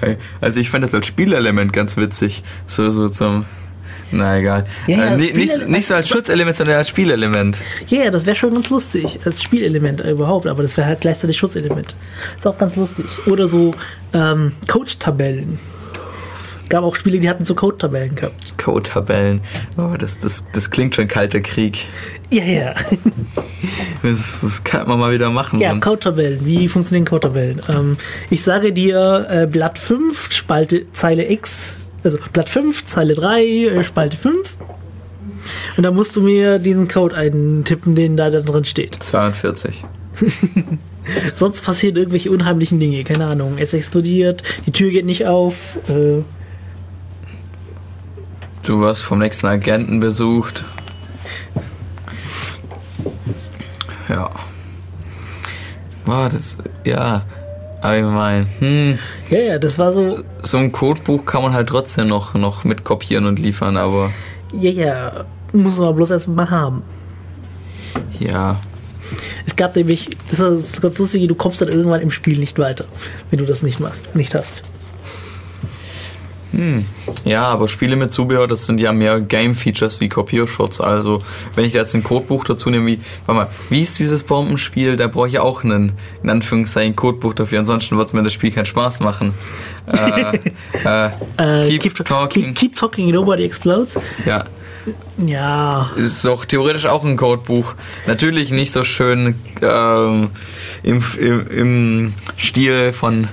Hey, 0.00 0.16
also 0.40 0.60
ich 0.60 0.70
fand 0.70 0.84
das 0.84 0.94
als 0.94 1.06
Spielelement 1.06 1.72
ganz 1.72 1.96
witzig. 1.96 2.42
So, 2.66 2.90
so 2.90 3.08
zum. 3.08 3.44
Na 4.12 4.38
egal. 4.38 4.64
Ja, 4.88 4.96
ja, 4.96 5.04
äh, 5.14 5.16
nicht, 5.16 5.36
nicht, 5.36 5.68
nicht 5.68 5.86
so 5.86 5.94
als 5.94 6.08
Schutzelement, 6.08 6.56
sondern 6.56 6.78
als 6.78 6.88
Spielelement. 6.88 7.58
Ja, 7.86 8.00
yeah, 8.00 8.10
das 8.10 8.26
wäre 8.26 8.34
schon 8.34 8.52
ganz 8.52 8.68
lustig 8.70 9.20
als 9.24 9.40
Spielelement 9.40 10.00
überhaupt, 10.00 10.48
aber 10.48 10.62
das 10.64 10.76
wäre 10.76 10.88
halt 10.88 11.02
gleichzeitig 11.02 11.38
Schutzelement. 11.38 11.94
Ist 12.36 12.46
auch 12.46 12.58
ganz 12.58 12.74
lustig. 12.74 13.06
Oder 13.26 13.46
so 13.46 13.72
ähm, 14.12 14.52
Code-Tabellen. 14.66 15.60
Gab 16.70 16.84
auch 16.84 16.94
Spiele, 16.94 17.18
die 17.18 17.28
hatten 17.28 17.44
so 17.44 17.56
Code-Tabellen 17.56 18.14
gehabt. 18.14 18.56
Code-Tabellen. 18.56 19.40
Oh, 19.76 19.96
das, 19.98 20.18
das, 20.20 20.46
das 20.52 20.70
klingt 20.70 20.94
schon 20.94 21.08
kalter 21.08 21.40
Krieg. 21.40 21.84
Ja, 22.30 22.44
ja. 22.44 22.74
Das, 24.02 24.40
das 24.40 24.64
kann 24.64 24.88
man 24.88 24.98
mal 24.98 25.12
wieder 25.12 25.28
machen. 25.28 25.60
Ja, 25.60 25.74
Code-Tabellen. 25.74 26.46
Wie 26.46 26.68
funktionieren 26.68 27.04
Code-Tabellen? 27.04 27.60
Ähm, 27.68 27.98
ich 28.30 28.42
sage 28.42 28.72
dir 28.72 29.26
äh, 29.28 29.46
Blatt 29.46 29.78
5, 29.78 30.32
Spalte, 30.32 30.90
Zeile 30.92 31.30
X, 31.30 31.90
also 32.02 32.16
Blatt 32.32 32.48
5, 32.48 32.86
Zeile 32.86 33.12
3, 33.12 33.42
äh, 33.42 33.84
Spalte 33.84 34.16
5. 34.16 34.56
Und 35.76 35.82
dann 35.82 35.94
musst 35.94 36.16
du 36.16 36.22
mir 36.22 36.58
diesen 36.58 36.88
Code 36.88 37.14
eintippen, 37.14 37.94
den 37.94 38.16
da, 38.16 38.30
da 38.30 38.40
drin 38.40 38.64
steht. 38.64 38.96
42. 39.02 39.84
Sonst 41.34 41.62
passieren 41.62 41.96
irgendwelche 41.96 42.30
unheimlichen 42.30 42.80
Dinge. 42.80 43.04
Keine 43.04 43.26
Ahnung. 43.26 43.56
Es 43.58 43.74
explodiert, 43.74 44.42
die 44.66 44.72
Tür 44.72 44.90
geht 44.90 45.04
nicht 45.04 45.26
auf. 45.26 45.78
Äh, 45.88 46.22
Du 48.62 48.80
wirst 48.80 49.02
vom 49.02 49.18
nächsten 49.18 49.46
Agenten 49.46 50.00
besucht. 50.00 50.64
Ja. 54.08 54.30
War 56.04 56.28
das, 56.28 56.58
ja. 56.84 57.22
Aber 57.82 57.96
ich 57.96 58.04
meine, 58.04 58.46
hm, 58.58 58.98
Ja, 59.30 59.38
ja, 59.38 59.58
das 59.58 59.78
war 59.78 59.92
so, 59.92 60.18
so 60.42 60.58
ein 60.58 60.72
Codebuch 60.72 61.24
kann 61.24 61.42
man 61.42 61.54
halt 61.54 61.68
trotzdem 61.68 62.08
noch, 62.08 62.34
noch 62.34 62.64
mit 62.64 62.84
kopieren 62.84 63.24
und 63.26 63.38
liefern, 63.38 63.76
aber 63.76 64.10
ja, 64.52 64.70
ja, 64.70 65.24
muss 65.52 65.78
man 65.78 65.94
bloß 65.94 66.10
erstmal 66.10 66.50
haben. 66.50 66.82
ja. 68.18 68.60
Es 69.46 69.56
gab 69.56 69.74
nämlich, 69.74 70.16
das 70.28 70.38
ist 70.38 70.80
ganz 70.82 70.98
lustige, 70.98 71.26
du 71.26 71.34
kommst 71.34 71.60
dann 71.60 71.68
irgendwann 71.68 72.00
im 72.00 72.10
Spiel 72.10 72.38
nicht 72.38 72.58
weiter, 72.58 72.84
wenn 73.30 73.38
du 73.38 73.46
das 73.46 73.62
nicht 73.62 73.80
machst, 73.80 74.14
nicht 74.14 74.34
hast. 74.34 74.62
Ja, 77.24 77.44
aber 77.44 77.68
Spiele 77.68 77.96
mit 77.96 78.12
Zubehör, 78.12 78.48
das 78.48 78.66
sind 78.66 78.80
ja 78.80 78.92
mehr 78.92 79.20
Game-Features 79.20 80.00
wie 80.00 80.08
Kopierschutz. 80.08 80.80
Also, 80.80 81.22
wenn 81.54 81.64
ich 81.64 81.72
da 81.72 81.78
jetzt 81.78 81.94
ein 81.94 82.02
Codebuch 82.02 82.44
dazu 82.44 82.70
nehme, 82.70 82.86
wie, 82.86 83.00
warte 83.26 83.40
mal, 83.42 83.48
wie 83.68 83.82
ist 83.82 83.98
dieses 83.98 84.22
Bombenspiel? 84.22 84.96
Da 84.96 85.06
brauche 85.06 85.28
ich 85.28 85.38
auch 85.38 85.62
einen, 85.62 85.92
in 86.22 86.30
Anführungszeichen, 86.30 86.96
Codebuch 86.96 87.34
dafür. 87.34 87.60
Ansonsten 87.60 87.96
wird 87.98 88.14
mir 88.14 88.22
das 88.22 88.32
Spiel 88.32 88.50
keinen 88.50 88.66
Spaß 88.66 89.00
machen. 89.00 89.32
äh, 89.86 90.38
äh, 90.84 91.10
Äh, 91.36 91.78
keep, 91.78 91.94
talking. 92.04 92.44
Keep, 92.46 92.54
keep 92.54 92.76
talking, 92.76 93.10
nobody 93.10 93.44
explodes. 93.44 93.98
Ja, 94.24 94.44
Ja, 95.18 95.90
ist 95.96 96.24
doch 96.24 96.44
theoretisch 96.44 96.86
auch 96.86 97.04
ein 97.04 97.16
Codebuch. 97.16 97.74
Natürlich 98.06 98.50
nicht 98.50 98.72
so 98.72 98.84
schön 98.84 99.34
ähm, 99.60 100.30
im, 100.82 101.04
im, 101.18 101.46
im 101.48 102.14
Stil 102.38 102.92
von 102.92 103.28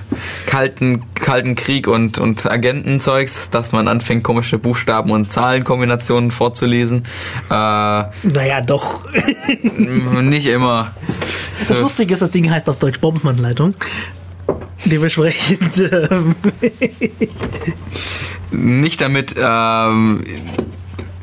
kalten, 0.46 1.04
kalten 1.14 1.54
Krieg 1.54 1.88
und, 1.88 2.18
und 2.18 2.44
Agentenzeugs, 2.50 3.50
dass 3.50 3.72
man 3.72 3.88
anfängt, 3.88 4.24
komische 4.24 4.58
Buchstaben 4.58 5.10
und 5.10 5.32
Zahlenkombinationen 5.32 6.30
vorzulesen. 6.30 7.04
Äh, 7.48 7.52
naja, 7.52 8.60
doch. 8.66 9.08
nicht 10.22 10.46
immer. 10.46 10.92
Das 11.58 11.68
So, 11.68 11.80
Lustige 11.80 12.12
ist, 12.12 12.20
das 12.20 12.30
Ding 12.30 12.50
heißt 12.50 12.68
auf 12.68 12.76
Deutsch 12.76 13.00
Bombenanleitung. 13.00 13.74
Dementsprechend, 14.84 15.78
ähm, 16.10 16.34
nicht 18.50 19.00
damit 19.00 19.34
ähm, 19.38 20.24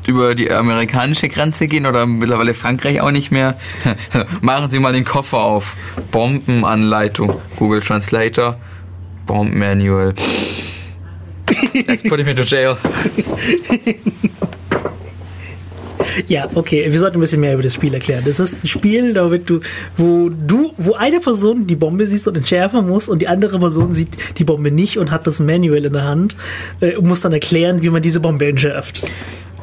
über 0.08 0.34
die 0.34 0.50
amerikanische 0.50 1.28
Grenze 1.28 1.66
gehen 1.66 1.86
oder 1.86 2.06
mittlerweile 2.06 2.54
Frankreich 2.54 3.00
auch 3.00 3.10
nicht 3.10 3.30
mehr. 3.30 3.56
Machen 4.40 4.70
Sie 4.70 4.78
mal 4.78 4.92
den 4.92 5.04
Koffer 5.04 5.38
auf. 5.38 5.76
Bombenanleitung. 6.10 7.40
Google 7.56 7.80
Translator. 7.80 8.58
Bombenmanual. 9.26 10.14
Let's 11.86 12.02
put 12.02 12.18
him 12.18 12.28
into 12.28 12.42
jail. 12.42 12.76
ja, 16.28 16.48
okay, 16.54 16.90
wir 16.90 16.98
sollten 16.98 17.18
ein 17.18 17.20
bisschen 17.20 17.40
mehr 17.40 17.54
über 17.54 17.62
das 17.62 17.74
Spiel 17.74 17.94
erklären. 17.94 18.24
Das 18.24 18.40
ist 18.40 18.64
ein 18.64 18.68
Spiel, 18.68 19.12
damit 19.12 19.48
du, 19.48 19.60
wo 19.96 20.28
du, 20.28 20.72
wo 20.76 20.94
eine 20.94 21.20
Person 21.20 21.66
die 21.66 21.76
Bombe 21.76 22.06
siehst 22.06 22.26
und 22.28 22.36
entschärfen 22.36 22.88
muss 22.88 23.08
und 23.08 23.20
die 23.20 23.28
andere 23.28 23.58
Person 23.58 23.94
sieht 23.94 24.10
die 24.38 24.44
Bombe 24.44 24.70
nicht 24.70 24.98
und 24.98 25.10
hat 25.10 25.26
das 25.26 25.40
Manual 25.40 25.84
in 25.84 25.92
der 25.92 26.04
Hand 26.04 26.36
äh, 26.80 26.96
und 26.96 27.06
muss 27.06 27.20
dann 27.20 27.32
erklären, 27.32 27.82
wie 27.82 27.90
man 27.90 28.02
diese 28.02 28.20
Bombe 28.20 28.46
entschärft. 28.46 29.08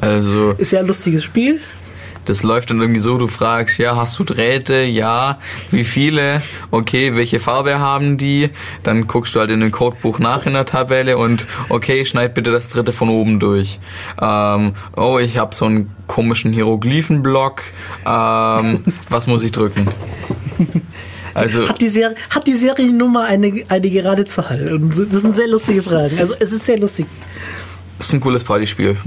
Also, 0.04 0.52
Ist 0.58 0.72
ja 0.74 0.80
ein 0.80 0.88
lustiges 0.88 1.24
Spiel. 1.24 1.60
das 2.26 2.44
läuft 2.44 2.70
dann 2.70 2.80
irgendwie 2.82 3.00
so, 3.00 3.18
du 3.18 3.28
fragst, 3.28 3.78
ja, 3.80 3.96
hast 3.96 4.18
du 4.20 4.24
Drähte? 4.26 4.84
Ja. 4.84 5.40
Wie 5.72 5.84
viele? 5.84 6.42
Okay, 6.72 7.16
welche 7.16 7.40
Farbe 7.40 7.80
haben 7.80 8.18
die? 8.18 8.50
Dann 8.84 9.08
guckst 9.08 9.34
du 9.36 9.40
halt 9.40 9.50
in 9.50 9.60
dem 9.62 9.72
Codebuch 9.72 10.20
nach 10.20 10.46
in 10.46 10.54
der 10.54 10.66
Tabelle 10.66 11.18
und 11.18 11.48
okay, 11.70 12.06
schneid 12.06 12.34
bitte 12.34 12.52
das 12.52 12.68
dritte 12.68 12.92
von 12.94 13.10
oben 13.10 13.40
durch. 13.40 13.80
Ähm, 14.22 14.74
oh, 14.96 15.20
ich 15.20 15.38
habe 15.38 15.56
so 15.56 15.66
einen 15.66 15.90
komischen 16.08 16.52
Hieroglyphenblock. 16.54 17.62
Ähm, 18.06 18.84
was 19.10 19.28
muss 19.28 19.44
ich 19.44 19.52
drücken? 19.52 19.88
Also, 21.34 21.68
Hat 21.68 21.82
die, 21.82 21.90
Serie, 21.90 22.16
hat 22.30 22.46
die 22.46 22.54
Seriennummer 22.54 23.24
eine, 23.24 23.64
eine 23.68 23.90
gerade 23.90 24.24
Zahl? 24.26 24.80
Das 25.12 25.22
sind 25.22 25.36
sehr 25.36 25.48
lustige 25.48 25.82
Fragen. 25.82 26.20
Also 26.20 26.36
es 26.40 26.52
ist 26.52 26.66
sehr 26.66 26.78
lustig. 26.78 27.06
das 27.98 28.08
ist 28.08 28.14
ein 28.14 28.20
cooles 28.22 28.44
Partyspiel. 28.44 28.98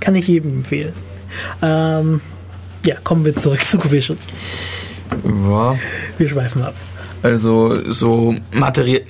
Kann 0.00 0.14
ich 0.14 0.28
jedem 0.28 0.58
empfehlen. 0.58 0.92
Ähm, 1.62 2.20
ja, 2.84 2.96
kommen 3.02 3.24
wir 3.24 3.34
zurück 3.34 3.62
zu 3.62 3.78
Kopierschutz. 3.78 4.26
Ja. 5.24 5.76
Wir 6.18 6.28
schweifen 6.28 6.62
ab. 6.62 6.74
Also 7.22 7.90
so 7.90 8.34
materi 8.52 9.06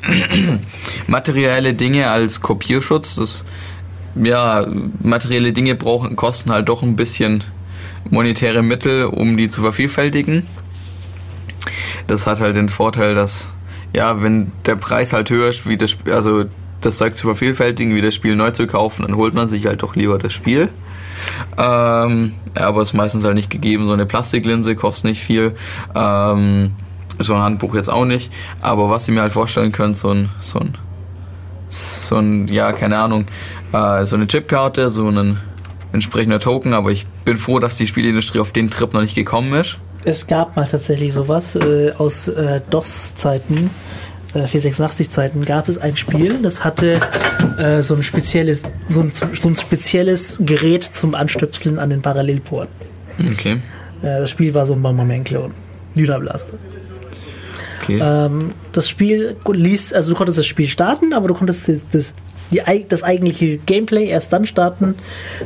materielle 1.09 1.75
Dinge 1.75 2.11
als 2.11 2.41
Kopierschutz, 2.41 3.17
das 3.17 3.45
ja, 4.15 4.67
materielle 5.03 5.53
Dinge 5.53 5.75
brauchen, 5.75 6.15
kosten 6.15 6.53
halt 6.53 6.69
doch 6.69 6.83
ein 6.83 6.95
bisschen 6.95 7.43
monetäre 8.11 8.63
Mittel, 8.63 9.07
um 9.07 9.37
die 9.37 9.51
zu 9.51 9.63
vervielfältigen. 9.63 10.47
Das 12.07 12.27
hat 12.27 12.39
halt 12.39 12.55
den 12.55 12.69
Vorteil, 12.69 13.15
dass 13.15 13.49
ja, 13.93 14.23
wenn 14.23 14.53
der 14.67 14.77
Preis 14.77 15.13
halt 15.13 15.31
höher 15.31 15.51
ist, 15.51 15.67
wie 15.69 15.77
das 15.77 15.97
also 16.11 16.45
das 16.85 16.99
Zeug 16.99 17.15
zu 17.15 17.27
vervielfältigen, 17.27 17.95
wie 17.95 18.03
das 18.03 18.15
Spiel 18.15 18.37
neu 18.37 18.51
zu 18.51 18.67
kaufen, 18.67 19.07
dann 19.07 19.17
holt 19.17 19.35
man 19.35 19.49
sich 19.49 19.67
halt 19.67 19.83
doch 19.83 19.97
lieber 19.97 20.19
das 20.19 20.33
Spiel. 20.33 20.71
Ähm, 21.57 22.35
aber 22.55 22.83
ist 22.83 22.93
meistens 22.93 23.25
halt 23.25 23.35
nicht 23.35 23.51
gegeben. 23.51 23.87
So 23.87 23.93
eine 23.93 24.07
Plastiklinse 24.07 24.75
kostet 24.77 25.11
nicht 25.11 25.23
viel. 25.23 25.55
Ähm, 25.95 26.73
so 27.19 27.35
ein 27.35 27.43
Handbuch 27.43 27.75
jetzt 27.75 27.91
auch 27.91 28.05
nicht. 28.05 28.31
Aber 28.61 28.91
was 28.91 29.09
ihr 29.09 29.15
mir 29.15 29.23
halt 29.23 29.33
vorstellen 29.33 29.73
könnt, 29.73 29.97
so 29.97 30.11
ein, 30.11 30.31
so 30.41 30.59
ein, 30.59 30.75
so 31.69 32.17
ein, 32.17 32.49
ja, 32.49 32.73
keine 32.73 32.99
Ahnung, 32.99 33.27
äh, 33.73 34.05
so 34.05 34.17
eine 34.17 34.27
Chipkarte, 34.27 34.91
so 34.91 35.09
ein 35.09 35.39
entsprechender 35.93 36.41
Token. 36.41 36.75
Aber 36.75 36.91
ich 36.91 37.07
bin 37.25 37.37
froh, 37.37 37.59
dass 37.59 37.77
die 37.77 37.87
Spielindustrie 37.87 38.41
auf 38.41 38.53
den 38.53 38.71
Trip 38.71 38.93
noch 38.93 39.03
nicht 39.03 39.15
gekommen 39.15 39.55
ist. 39.55 39.79
Es 40.05 40.27
gab 40.27 40.55
mal 40.57 40.67
tatsächlich 40.67 41.15
sowas 41.15 41.55
äh, 41.57 41.93
aus 41.97 42.29
äh, 42.29 42.61
DOS-Zeiten, 42.69 43.71
486-Zeiten, 44.35 45.45
gab 45.45 45.69
es 45.69 45.79
ein 45.79 45.97
Spiel, 45.97 46.43
das 46.43 46.65
hatte 46.65 47.01
äh, 47.59 47.83
so 47.83 47.95
ein 47.95 48.03
spezielles, 48.03 48.65
so 48.87 49.01
ein, 49.01 49.13
so 49.13 49.49
ein 49.49 49.55
spezielles 49.55 50.39
Gerät 50.41 50.85
zum 50.85 51.15
Anstöpseln 51.15 51.79
an 51.79 51.91
den 51.91 52.03
Parallelport. 52.03 52.69
Okay. 53.33 53.61
Äh, 54.03 54.21
das 54.21 54.31
Spiel 54.31 54.55
war 54.55 54.67
so 54.67 54.75
ein 54.75 54.83
Bomberman-Klon. 54.83 55.53
Lüderblaster. 55.95 56.59
Okay. 57.83 58.01
Ähm, 58.03 58.51
das 58.73 58.89
Spiel 58.89 59.37
ließ, 59.47 59.93
also 59.93 60.13
du 60.13 60.17
konntest 60.17 60.39
das 60.39 60.47
Spiel 60.47 60.69
starten, 60.69 61.13
aber 61.13 61.29
du 61.29 61.35
konntest 61.35 61.69
das, 61.69 61.85
das, 61.91 62.15
die, 62.51 62.61
das 62.89 63.03
eigentliche 63.03 63.59
Gameplay 63.59 64.07
erst 64.07 64.33
dann 64.33 64.47
starten, 64.47 64.95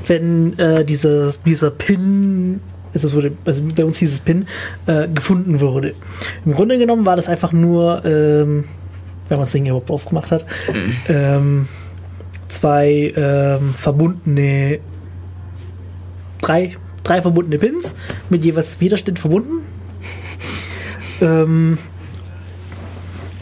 wenn 0.07 0.59
äh, 0.59 0.85
dieser, 0.85 1.33
dieser 1.47 1.71
Pin, 1.71 2.61
also, 2.95 3.23
also 3.45 3.63
bei 3.75 3.85
uns 3.85 3.99
hieß 3.99 4.13
es 4.13 4.21
Pin, 4.21 4.47
äh, 4.87 5.09
gefunden 5.09 5.61
wurde. 5.61 5.95
Im 6.45 6.53
Grunde 6.53 6.79
genommen 6.79 7.05
war 7.07 7.17
das 7.17 7.29
einfach 7.29 7.53
nur, 7.53 8.05
ähm, 8.05 8.65
wenn 9.29 9.37
man 9.39 9.45
das 9.45 9.53
Ding 9.53 9.67
überhaupt 9.67 9.91
aufgemacht 9.91 10.31
hat, 10.31 10.47
ähm, 11.09 11.69
zwei 12.49 13.13
ähm, 13.17 13.75
verbundene, 13.75 14.81
drei, 16.41 16.77
drei 17.05 17.23
verbundene 17.23 17.59
Pins 17.59 17.95
mit 18.31 18.45
jeweils 18.45 18.81
Widerstand 18.81 19.19
verbunden. 19.19 19.63
Ähm, 21.21 21.79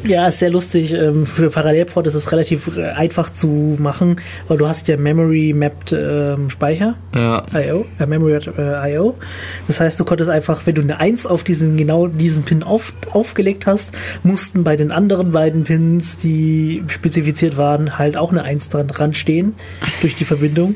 ja, 0.06 0.26
ist 0.28 0.38
sehr 0.38 0.50
lustig. 0.50 0.92
Ähm, 0.92 1.26
für 1.26 1.50
Parallelport 1.50 2.06
ist 2.06 2.14
es 2.14 2.30
relativ 2.32 2.76
äh, 2.76 2.90
einfach 2.90 3.30
zu 3.30 3.76
machen, 3.78 4.20
weil 4.48 4.58
du 4.58 4.68
hast 4.68 4.88
ja 4.88 4.96
Memory 4.96 5.52
Mapped 5.54 5.92
ähm, 5.92 6.50
Speicher. 6.50 6.96
ja. 7.14 7.44
IO, 7.52 7.86
äh, 7.98 8.06
Memory 8.06 8.38
äh, 8.58 8.94
IO. 8.94 9.16
Das 9.66 9.80
heißt, 9.80 9.98
du 9.98 10.04
konntest 10.04 10.30
einfach, 10.30 10.66
wenn 10.66 10.74
du 10.74 10.82
eine 10.82 10.98
1 10.98 11.26
auf 11.26 11.44
diesen 11.44 11.76
genau 11.76 12.06
diesen 12.06 12.44
Pin 12.44 12.62
auf, 12.62 12.92
aufgelegt 13.12 13.66
hast, 13.66 13.92
mussten 14.22 14.64
bei 14.64 14.76
den 14.76 14.90
anderen 14.90 15.32
beiden 15.32 15.64
Pins, 15.64 16.16
die 16.16 16.84
spezifiziert 16.88 17.56
waren, 17.56 17.98
halt 17.98 18.16
auch 18.16 18.30
eine 18.30 18.42
1 18.42 18.68
dran, 18.68 18.88
dran 18.88 19.14
stehen 19.14 19.54
durch 20.00 20.14
die 20.14 20.24
Verbindung. 20.24 20.74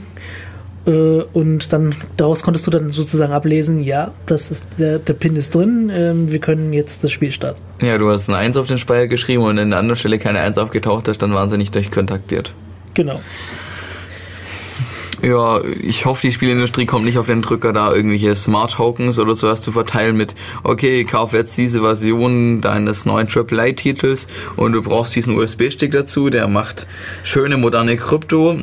Äh, 0.87 1.23
und 1.33 1.73
dann 1.73 1.95
daraus 2.17 2.43
konntest 2.43 2.67
du 2.67 2.71
dann 2.71 2.91
sozusagen 2.91 3.33
ablesen, 3.33 3.83
ja, 3.83 4.13
das 4.27 4.51
ist 4.51 4.65
der, 4.79 4.99
der 4.99 5.13
Pin 5.13 5.37
ist 5.37 5.55
drin, 5.55 5.91
ähm, 5.95 6.33
wir 6.33 6.39
können 6.39 6.73
jetzt 6.73 7.05
das 7.05 7.13
Spiel 7.13 7.33
starten. 7.33 7.61
Ja, 7.83 7.99
du 7.99 8.09
hast 8.11 8.29
eine 8.29 8.39
1 8.39 8.57
auf 8.57 8.67
den 8.67 8.79
Speicher 8.79 9.09
geschrieben 9.09 9.43
und 9.43 9.59
an 9.59 9.71
der 9.71 9.79
anderen 9.79 9.99
Stelle 9.99 10.19
keine 10.19 10.41
1 10.41 10.59
aufgetaucht 10.59 11.09
ist, 11.09 11.21
dann 11.23 11.35
waren 11.35 11.51
sie 11.51 11.59
nicht 11.59 11.75
durchkontaktiert. 11.75 12.55
Genau. 12.95 13.21
Ja, 15.23 15.61
ich 15.83 16.07
hoffe, 16.07 16.23
die 16.23 16.33
Spielindustrie 16.33 16.87
kommt 16.87 17.05
nicht 17.05 17.19
auf 17.19 17.27
den 17.27 17.43
Drücker, 17.43 17.75
da 17.75 17.93
irgendwelche 17.93 18.35
Smart 18.35 18.73
Tokens 18.73 19.19
oder 19.19 19.35
sowas 19.35 19.61
zu 19.61 19.71
verteilen 19.71 20.17
mit, 20.17 20.35
okay, 20.63 21.05
kauf 21.05 21.35
jetzt 21.35 21.59
diese 21.59 21.83
Version 21.83 22.63
deines 22.63 23.05
neuen 23.05 23.29
AAA-Titels 23.29 24.29
und 24.57 24.73
du 24.73 24.81
brauchst 24.81 25.15
diesen 25.15 25.37
USB-Stick 25.37 25.93
dazu, 25.93 26.31
der 26.31 26.49
macht 26.49 26.87
schöne 27.23 27.59
moderne 27.59 27.99
Krypto. 27.99 28.61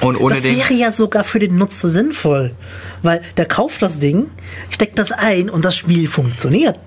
Und 0.00 0.16
ohne 0.16 0.34
Das 0.34 0.44
wäre 0.44 0.72
ja 0.72 0.92
sogar 0.92 1.24
für 1.24 1.38
den 1.38 1.56
Nutzer 1.58 1.88
sinnvoll, 1.88 2.54
weil 3.02 3.20
der 3.36 3.46
kauft 3.46 3.82
das 3.82 3.98
Ding, 3.98 4.30
steckt 4.70 4.98
das 4.98 5.12
ein 5.12 5.50
und 5.50 5.64
das 5.64 5.76
Spiel 5.76 6.08
funktioniert. 6.08 6.78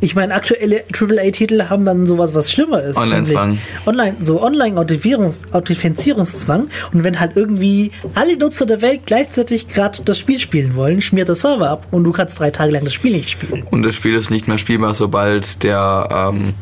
Ich 0.00 0.14
meine, 0.14 0.34
aktuelle 0.34 0.84
AAA-Titel 0.92 1.64
haben 1.68 1.84
dann 1.84 2.06
sowas, 2.06 2.34
was 2.34 2.52
schlimmer 2.52 2.82
ist. 2.82 2.96
Online-Zwang. 2.96 3.58
Online, 3.84 4.16
so 4.22 4.40
Online-Authentifizierungs- 4.42 5.52
Authentifizierungszwang. 5.52 6.68
Und 6.92 7.04
wenn 7.04 7.18
halt 7.18 7.32
irgendwie 7.34 7.90
alle 8.14 8.36
Nutzer 8.36 8.64
der 8.64 8.80
Welt 8.80 9.00
gleichzeitig 9.06 9.66
gerade 9.66 10.00
das 10.04 10.18
Spiel 10.18 10.38
spielen 10.38 10.76
wollen, 10.76 11.00
schmiert 11.02 11.28
der 11.28 11.34
Server 11.34 11.68
ab 11.68 11.88
und 11.90 12.04
du 12.04 12.12
kannst 12.12 12.38
drei 12.38 12.50
Tage 12.50 12.72
lang 12.72 12.84
das 12.84 12.94
Spiel 12.94 13.12
nicht 13.12 13.30
spielen. 13.30 13.64
Und 13.70 13.82
das 13.82 13.96
Spiel 13.96 14.14
ist 14.14 14.30
nicht 14.30 14.46
mehr 14.46 14.58
spielbar, 14.58 14.94
sobald 14.94 15.64
der, 15.64 16.30
ähm, 16.32 16.54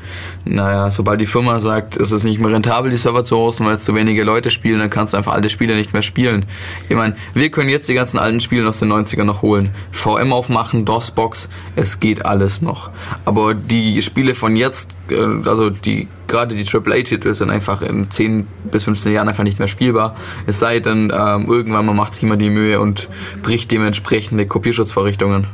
naja, 0.48 0.90
sobald 0.90 1.20
die 1.20 1.26
Firma 1.26 1.58
sagt, 1.60 1.96
es 1.96 2.12
ist 2.12 2.24
nicht 2.24 2.38
mehr 2.38 2.52
rentabel, 2.52 2.90
die 2.90 2.96
Server 2.96 3.24
zu 3.24 3.36
hosten, 3.36 3.66
weil 3.66 3.74
es 3.74 3.84
zu 3.84 3.94
wenige 3.94 4.22
Leute 4.22 4.50
spielen, 4.50 4.78
dann 4.78 4.90
kannst 4.90 5.12
du 5.12 5.16
einfach 5.16 5.32
alte 5.32 5.50
Spiele 5.50 5.74
nicht 5.74 5.92
mehr 5.92 6.02
spielen. 6.02 6.44
Ich 6.88 6.94
meine, 6.94 7.16
wir 7.34 7.50
können 7.50 7.68
jetzt 7.68 7.88
die 7.88 7.94
ganzen 7.94 8.18
alten 8.18 8.40
Spiele 8.40 8.68
aus 8.68 8.78
den 8.78 8.92
90ern 8.92 9.24
noch 9.24 9.42
holen. 9.42 9.70
VM 9.90 10.32
aufmachen, 10.32 10.84
DOS-Box, 10.84 11.50
es 11.74 11.98
geht 11.98 12.24
alles 12.24 12.62
noch. 12.62 12.90
Aber 13.24 13.54
die 13.54 14.00
Spiele 14.02 14.36
von 14.36 14.54
jetzt, 14.54 14.96
äh, 15.10 15.48
also 15.48 15.70
die 15.70 16.06
gerade 16.28 16.54
die 16.54 16.64
AAA-Titel 16.64 17.34
sind 17.34 17.50
einfach 17.50 17.82
in 17.82 18.10
10 18.10 18.46
bis 18.70 18.84
15 18.84 19.12
Jahren 19.12 19.28
einfach 19.28 19.44
nicht 19.44 19.58
mehr 19.58 19.68
spielbar. 19.68 20.16
Es 20.46 20.58
sei 20.58 20.80
denn, 20.80 21.12
ähm, 21.14 21.46
irgendwann 21.48 21.86
man 21.86 21.96
macht 21.96 22.14
sich 22.14 22.22
immer 22.22 22.36
die 22.36 22.50
Mühe 22.50 22.80
und 22.80 23.08
bricht 23.42 23.70
dementsprechende 23.70 24.46
Kopierschutzvorrichtungen. 24.46 25.46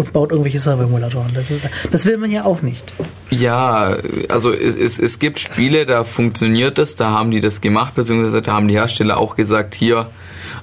Und 0.00 0.14
baut 0.14 0.30
irgendwelche 0.30 0.58
Server-Emulatoren. 0.58 1.34
Das, 1.34 1.50
ist- 1.50 1.68
das 1.90 2.06
will 2.06 2.16
man 2.16 2.30
ja 2.30 2.44
auch 2.46 2.62
nicht. 2.62 2.90
Ja, 3.28 3.96
also 4.30 4.50
es, 4.50 4.74
es, 4.74 4.98
es 4.98 5.18
gibt 5.18 5.38
Spiele, 5.38 5.84
da 5.84 6.04
funktioniert 6.04 6.78
das, 6.78 6.96
da 6.96 7.10
haben 7.10 7.30
die 7.30 7.42
das 7.42 7.60
gemacht, 7.60 7.94
beziehungsweise 7.96 8.40
da 8.40 8.52
haben 8.52 8.66
die 8.66 8.74
Hersteller 8.78 9.18
auch 9.18 9.36
gesagt, 9.36 9.74
hier, 9.74 10.06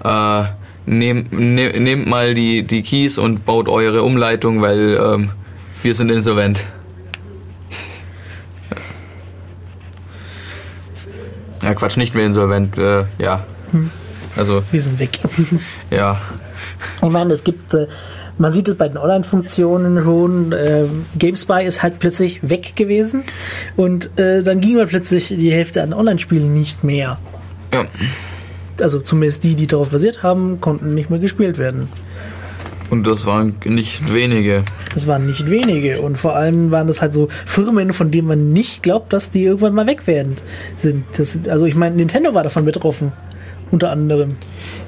äh, 0.04 0.44
nehmt, 0.88 1.32
ne, 1.34 1.80
nehmt 1.80 2.08
mal 2.08 2.34
die, 2.34 2.64
die 2.64 2.82
Keys 2.82 3.20
und 3.20 3.46
baut 3.46 3.70
eure 3.70 4.02
Umleitung, 4.02 4.62
weil 4.64 5.00
ähm, 5.00 5.30
wir 5.84 5.94
sind 5.94 6.10
insolvent. 6.10 6.66
Ja, 11.62 11.74
Quatsch, 11.76 11.98
nicht 11.98 12.16
mehr 12.16 12.26
insolvent, 12.26 12.78
äh, 12.78 13.06
ja. 13.20 13.46
Also, 14.36 14.64
Wir 14.72 14.82
sind 14.82 15.00
weg. 15.00 15.20
ja. 15.92 16.20
Ich 17.04 17.10
meine, 17.10 17.34
es 17.34 17.44
gibt, 17.44 17.74
äh, 17.74 17.88
man 18.38 18.52
sieht 18.54 18.68
es 18.68 18.76
bei 18.76 18.88
den 18.88 18.98
Online-Funktionen 18.98 20.02
schon, 20.02 20.52
äh, 20.52 20.86
GameSpy 21.18 21.64
ist 21.66 21.82
halt 21.84 22.00
plötzlich 22.00 22.40
weg 22.48 22.76
gewesen 22.76 23.24
und 23.76 24.12
äh, 24.20 24.44
dann 24.44 24.60
ging 24.60 24.76
mal 24.78 24.88
plötzlich 24.88 25.28
die 25.30 25.52
Hälfte 25.52 25.82
an 25.84 25.94
Online-Spielen 25.94 26.54
nicht 26.54 26.84
mehr. 26.84 27.18
ja. 27.74 27.86
Also 28.80 29.00
zumindest 29.00 29.44
die, 29.44 29.56
die 29.56 29.66
darauf 29.66 29.90
basiert 29.90 30.22
haben, 30.22 30.62
konnten 30.62 30.94
nicht 30.94 31.10
mehr 31.10 31.18
gespielt 31.18 31.58
werden. 31.58 31.88
Und 32.92 33.08
das 33.08 33.26
waren 33.26 33.56
nicht 33.66 34.14
wenige. 34.14 34.64
Das 34.94 35.08
waren 35.08 35.26
nicht 35.26 35.50
wenige 35.50 36.00
und 36.00 36.16
vor 36.18 36.36
allem 36.36 36.70
waren 36.70 36.86
das 36.88 37.02
halt 37.02 37.12
so 37.12 37.28
Firmen, 37.48 37.92
von 37.92 38.12
denen 38.12 38.28
man 38.28 38.54
nicht 38.54 38.84
glaubt, 38.84 39.12
dass 39.14 39.32
die 39.32 39.44
irgendwann 39.46 39.74
mal 39.74 39.88
weg 39.88 40.06
werden. 40.06 40.36
Sind. 40.78 41.06
Das, 41.18 41.34
sind- 41.34 41.50
also 41.50 41.66
ich 41.66 41.74
meine, 41.74 41.96
Nintendo 41.96 42.36
war 42.36 42.44
davon 42.44 42.66
betroffen, 42.66 43.12
unter 43.72 43.92
anderem. 43.92 44.36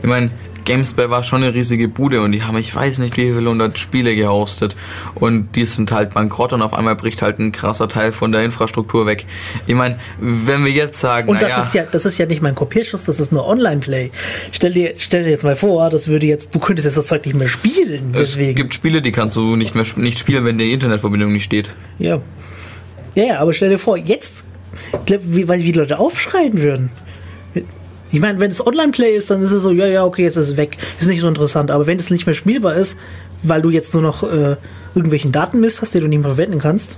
Ich 0.02 0.08
meine, 0.08 0.30
GameSpy 0.66 1.10
war 1.10 1.24
schon 1.24 1.42
eine 1.42 1.54
riesige 1.54 1.88
Bude 1.88 2.22
und 2.22 2.32
die 2.32 2.44
haben, 2.44 2.56
ich 2.58 2.76
weiß 2.76 3.00
nicht, 3.00 3.18
wie 3.18 3.34
viele 3.34 3.50
hundert 3.50 3.80
Spiele 3.80 4.16
gehostet. 4.16 4.76
Und 5.16 5.56
die 5.56 5.66
sind 5.66 5.92
halt 5.92 6.14
bankrott 6.14 6.54
und 6.54 6.62
auf 6.62 6.74
einmal 6.76 6.96
bricht 6.96 7.24
halt 7.24 7.40
ein 7.40 7.52
krasser 7.52 7.90
Teil 7.90 8.12
von 8.12 8.32
der 8.32 8.44
Infrastruktur 8.44 9.08
weg. 9.08 9.26
Ich 9.66 9.74
meine, 9.74 9.98
wenn 10.20 10.64
wir 10.64 10.72
jetzt 10.72 11.00
sagen, 11.00 11.28
Und 11.30 11.42
das 11.42 11.54
naja, 11.54 11.64
ist 11.64 11.74
ja, 11.74 11.84
das 11.92 12.06
ist 12.06 12.20
ja 12.20 12.28
nicht 12.28 12.44
mein 12.44 12.54
Kopierschuss, 12.54 13.06
das 13.06 13.20
ist 13.20 13.32
nur 13.32 13.48
Online-Play. 13.48 14.12
Stell 14.52 14.74
dir, 14.74 14.94
stell 14.98 15.24
dir 15.24 15.32
jetzt 15.32 15.44
mal 15.44 15.56
vor, 15.56 15.90
das 15.90 16.08
würde 16.08 16.28
jetzt, 16.28 16.54
du 16.54 16.60
könntest 16.60 16.86
jetzt 16.86 16.98
das 16.98 17.08
Zeug 17.08 17.26
nicht 17.26 17.36
mehr 17.36 17.48
spielen, 17.48 18.12
es 18.14 18.36
deswegen. 18.36 18.56
gibt 18.56 18.76
Spiele, 18.76 19.02
die 19.02 19.12
kannst 19.12 19.38
du 19.38 19.56
nicht 19.56 19.74
mehr 19.74 19.86
nicht 19.96 20.20
spielen, 20.20 20.46
wenn 20.46 20.60
die 20.60 20.72
Internetverbindung 20.72 21.32
nicht 21.32 21.46
steht. 21.46 21.72
ja. 21.98 22.22
Ja, 23.16 23.24
ja, 23.24 23.40
aber 23.40 23.54
stell 23.54 23.72
dir 23.72 23.80
vor, 23.80 23.98
jetzt, 23.98 24.46
ich 24.94 25.06
glaub, 25.06 25.22
wie, 25.24 25.50
wie 25.50 25.64
die 25.64 25.72
Leute 25.72 25.98
aufschreien 25.98 26.62
würden. 26.62 26.92
Ich 28.12 28.20
meine, 28.20 28.40
wenn 28.40 28.52
es 28.52 28.66
Online-Play 28.66 29.16
ist, 29.16 29.30
dann 29.30 29.42
ist 29.42 29.52
es 29.52 29.62
so, 29.62 29.72
ja, 29.72 29.86
ja, 29.86 30.04
okay, 30.04 30.24
jetzt 30.24 30.36
ist 30.36 30.50
es 30.50 30.58
weg. 30.58 30.78
Ist 31.00 31.08
nicht 31.08 31.22
so 31.22 31.28
interessant. 31.28 31.72
Aber 31.72 31.86
wenn 31.88 32.00
es 32.00 32.10
nicht 32.10 32.26
mehr 32.26 32.36
spielbar 32.36 32.76
ist, 32.76 32.98
weil 33.44 33.62
du 33.62 33.70
jetzt 33.70 33.94
nur 33.94 34.04
noch 34.04 34.24
äh, 34.24 34.56
irgendwelchen 34.96 35.32
Datenmist 35.32 35.82
hast, 35.82 35.94
den 35.94 36.02
du 36.02 36.08
nicht 36.08 36.20
mehr 36.20 36.36
verwenden 36.36 36.60
kannst. 36.60 36.98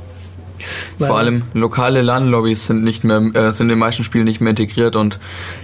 Weil- 1.00 1.08
Vor 1.08 1.18
allem 1.18 1.44
lokale 1.54 2.02
LAN-Lobbys 2.02 2.68
sind 2.68 2.84
nicht 2.84 3.04
mehr, 3.04 3.22
äh, 3.34 3.52
sind 3.52 3.66
in 3.66 3.70
den 3.70 3.80
meisten 3.80 4.04
Spielen 4.04 4.26
nicht 4.26 4.42
mehr 4.42 4.52
integriert 4.52 4.96
und 4.96 5.20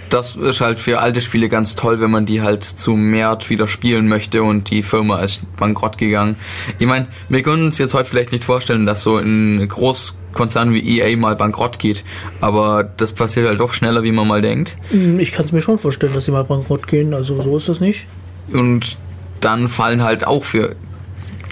das 0.09 0.35
ist 0.37 0.61
halt 0.61 0.79
für 0.79 0.99
alte 0.99 1.19
Spiele 1.21 1.49
ganz 1.49 1.75
toll, 1.75 1.99
wenn 1.99 2.09
man 2.11 2.25
die 2.25 2.41
halt 2.41 2.63
zu 2.63 2.91
Mehrt 2.91 3.49
wieder 3.49 3.67
spielen 3.67 4.07
möchte 4.07 4.41
und 4.43 4.69
die 4.69 4.81
Firma 4.83 5.19
ist 5.19 5.41
bankrott 5.57 5.97
gegangen. 5.97 6.37
Ich 6.79 6.87
meine, 6.87 7.07
wir 7.29 7.41
können 7.43 7.65
uns 7.65 7.77
jetzt 7.77 7.93
heute 7.93 8.09
vielleicht 8.09 8.31
nicht 8.31 8.45
vorstellen, 8.45 8.85
dass 8.85 9.03
so 9.03 9.17
ein 9.17 9.67
Großkonzern 9.67 10.73
wie 10.73 10.99
EA 10.99 11.17
mal 11.17 11.35
bankrott 11.35 11.77
geht, 11.79 12.05
aber 12.39 12.83
das 12.85 13.11
passiert 13.11 13.47
halt 13.47 13.59
doch 13.59 13.73
schneller, 13.73 14.03
wie 14.03 14.13
man 14.13 14.27
mal 14.27 14.41
denkt. 14.41 14.77
Hm, 14.91 15.19
Ich 15.19 15.33
kann 15.33 15.45
es 15.45 15.51
mir 15.51 15.61
schon 15.61 15.77
vorstellen, 15.77 16.13
dass 16.13 16.23
sie 16.25 16.31
mal 16.31 16.45
bankrott 16.45 16.87
gehen. 16.87 17.13
Also 17.13 17.41
so 17.41 17.57
ist 17.57 17.67
das 17.67 17.81
nicht. 17.81 18.05
Und 18.53 18.95
dann 19.41 19.67
fallen 19.67 20.03
halt 20.03 20.25
auch 20.25 20.45
für 20.45 20.75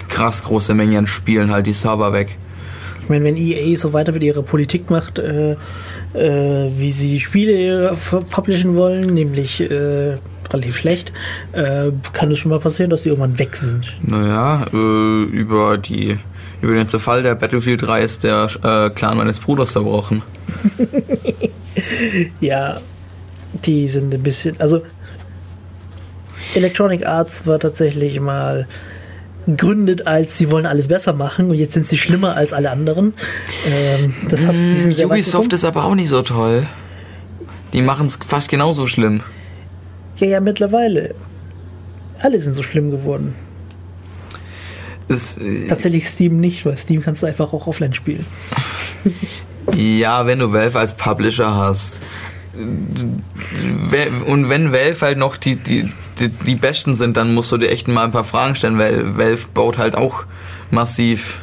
krass 0.08 0.44
große 0.44 0.72
Mengen 0.72 0.96
an 0.96 1.06
Spielen 1.06 1.50
halt 1.50 1.66
die 1.66 1.74
Server 1.74 2.12
weg. 2.14 2.38
Ich 3.06 3.10
meine, 3.10 3.24
wenn 3.24 3.36
EA 3.36 3.76
so 3.76 3.92
weiter 3.92 4.10
mit 4.10 4.24
ihrer 4.24 4.42
Politik 4.42 4.90
macht, 4.90 5.20
äh, 5.20 5.52
äh, 5.52 5.56
wie 6.76 6.90
sie 6.90 7.20
Spiele 7.20 7.96
publishen 8.30 8.74
wollen, 8.74 9.14
nämlich 9.14 9.60
äh, 9.60 10.16
relativ 10.52 10.76
schlecht, 10.76 11.12
äh, 11.52 11.92
kann 12.12 12.32
es 12.32 12.40
schon 12.40 12.50
mal 12.50 12.58
passieren, 12.58 12.90
dass 12.90 13.04
die 13.04 13.10
irgendwann 13.10 13.38
weg 13.38 13.54
sind. 13.54 13.96
Naja, 14.02 14.66
äh, 14.72 15.22
über 15.22 15.78
die 15.78 16.18
über 16.60 16.74
den 16.74 16.88
Zerfall 16.88 17.22
der 17.22 17.36
Battlefield 17.36 17.82
3 17.82 18.02
ist 18.02 18.24
der 18.24 18.48
äh, 18.64 18.90
Clan 18.90 19.18
meines 19.18 19.38
Bruders 19.38 19.70
zerbrochen. 19.70 20.22
Ja, 22.40 22.76
die 23.66 23.86
sind 23.86 24.14
ein 24.14 24.22
bisschen, 24.22 24.58
also 24.58 24.82
Electronic 26.54 27.06
Arts 27.06 27.46
war 27.46 27.60
tatsächlich 27.60 28.18
mal 28.18 28.66
gegründet 29.46 30.06
als 30.06 30.38
sie 30.38 30.50
wollen 30.50 30.66
alles 30.66 30.88
besser 30.88 31.12
machen 31.12 31.50
und 31.50 31.56
jetzt 31.56 31.72
sind 31.72 31.86
sie 31.86 31.96
schlimmer 31.96 32.36
als 32.36 32.52
alle 32.52 32.70
anderen. 32.70 33.14
Ähm, 33.66 34.14
das 34.28 34.46
hat, 34.46 34.54
weit 34.54 35.04
Ubisoft 35.04 35.52
ist 35.52 35.64
aber 35.64 35.84
auch 35.84 35.94
nicht 35.94 36.08
so 36.08 36.22
toll. 36.22 36.66
Die 37.72 37.82
machen 37.82 38.06
es 38.06 38.18
fast 38.26 38.48
genauso 38.48 38.86
schlimm. 38.86 39.20
Ja, 40.16 40.26
ja, 40.26 40.40
mittlerweile. 40.40 41.14
Alle 42.18 42.38
sind 42.38 42.54
so 42.54 42.62
schlimm 42.62 42.90
geworden. 42.90 43.34
Es, 45.08 45.36
äh, 45.36 45.66
Tatsächlich 45.68 46.08
Steam 46.08 46.40
nicht, 46.40 46.64
weil 46.66 46.76
Steam 46.76 47.00
kannst 47.02 47.22
du 47.22 47.26
einfach 47.26 47.52
auch 47.52 47.66
offline 47.66 47.92
spielen. 47.92 48.26
ja, 49.76 50.26
wenn 50.26 50.38
du 50.38 50.52
Valve 50.52 50.78
als 50.78 50.94
Publisher 50.94 51.54
hast. 51.54 52.00
Und 54.26 54.48
wenn 54.48 54.72
Valve 54.72 55.00
halt 55.00 55.18
noch 55.18 55.36
die, 55.36 55.56
die, 55.56 55.92
die, 56.20 56.28
die 56.28 56.54
Besten 56.54 56.94
sind, 56.94 57.16
dann 57.16 57.34
musst 57.34 57.52
du 57.52 57.56
dir 57.56 57.70
echt 57.70 57.88
mal 57.88 58.04
ein 58.04 58.12
paar 58.12 58.24
Fragen 58.24 58.54
stellen, 58.54 58.78
weil 58.78 59.16
Valve 59.16 59.46
baut 59.52 59.78
halt 59.78 59.94
auch 59.94 60.24
massiv 60.70 61.40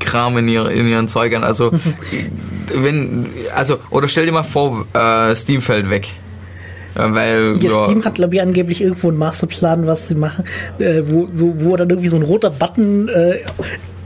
Kram 0.00 0.38
in, 0.38 0.48
ihre, 0.48 0.72
in 0.72 0.86
ihren 0.88 1.08
Zeugern. 1.08 1.44
Also, 1.44 1.72
wenn, 2.74 3.26
also, 3.54 3.78
oder 3.90 4.08
stell 4.08 4.26
dir 4.26 4.32
mal 4.32 4.44
vor, 4.44 4.86
äh, 4.94 5.34
Steam 5.34 5.60
fällt 5.60 5.90
weg. 5.90 6.08
Ja, 6.96 7.14
weil, 7.14 7.58
Ja, 7.60 7.84
Steam 7.84 8.04
hat, 8.04 8.14
glaube 8.14 8.36
ich, 8.36 8.40
angeblich 8.40 8.80
irgendwo 8.80 9.08
einen 9.08 9.18
Masterplan, 9.18 9.86
was 9.86 10.08
sie 10.08 10.14
machen, 10.14 10.44
äh, 10.78 11.02
wo, 11.04 11.26
so, 11.30 11.54
wo 11.58 11.76
dann 11.76 11.90
irgendwie 11.90 12.08
so 12.08 12.16
ein 12.16 12.22
roter 12.22 12.50
Button 12.50 13.08
äh, 13.08 13.40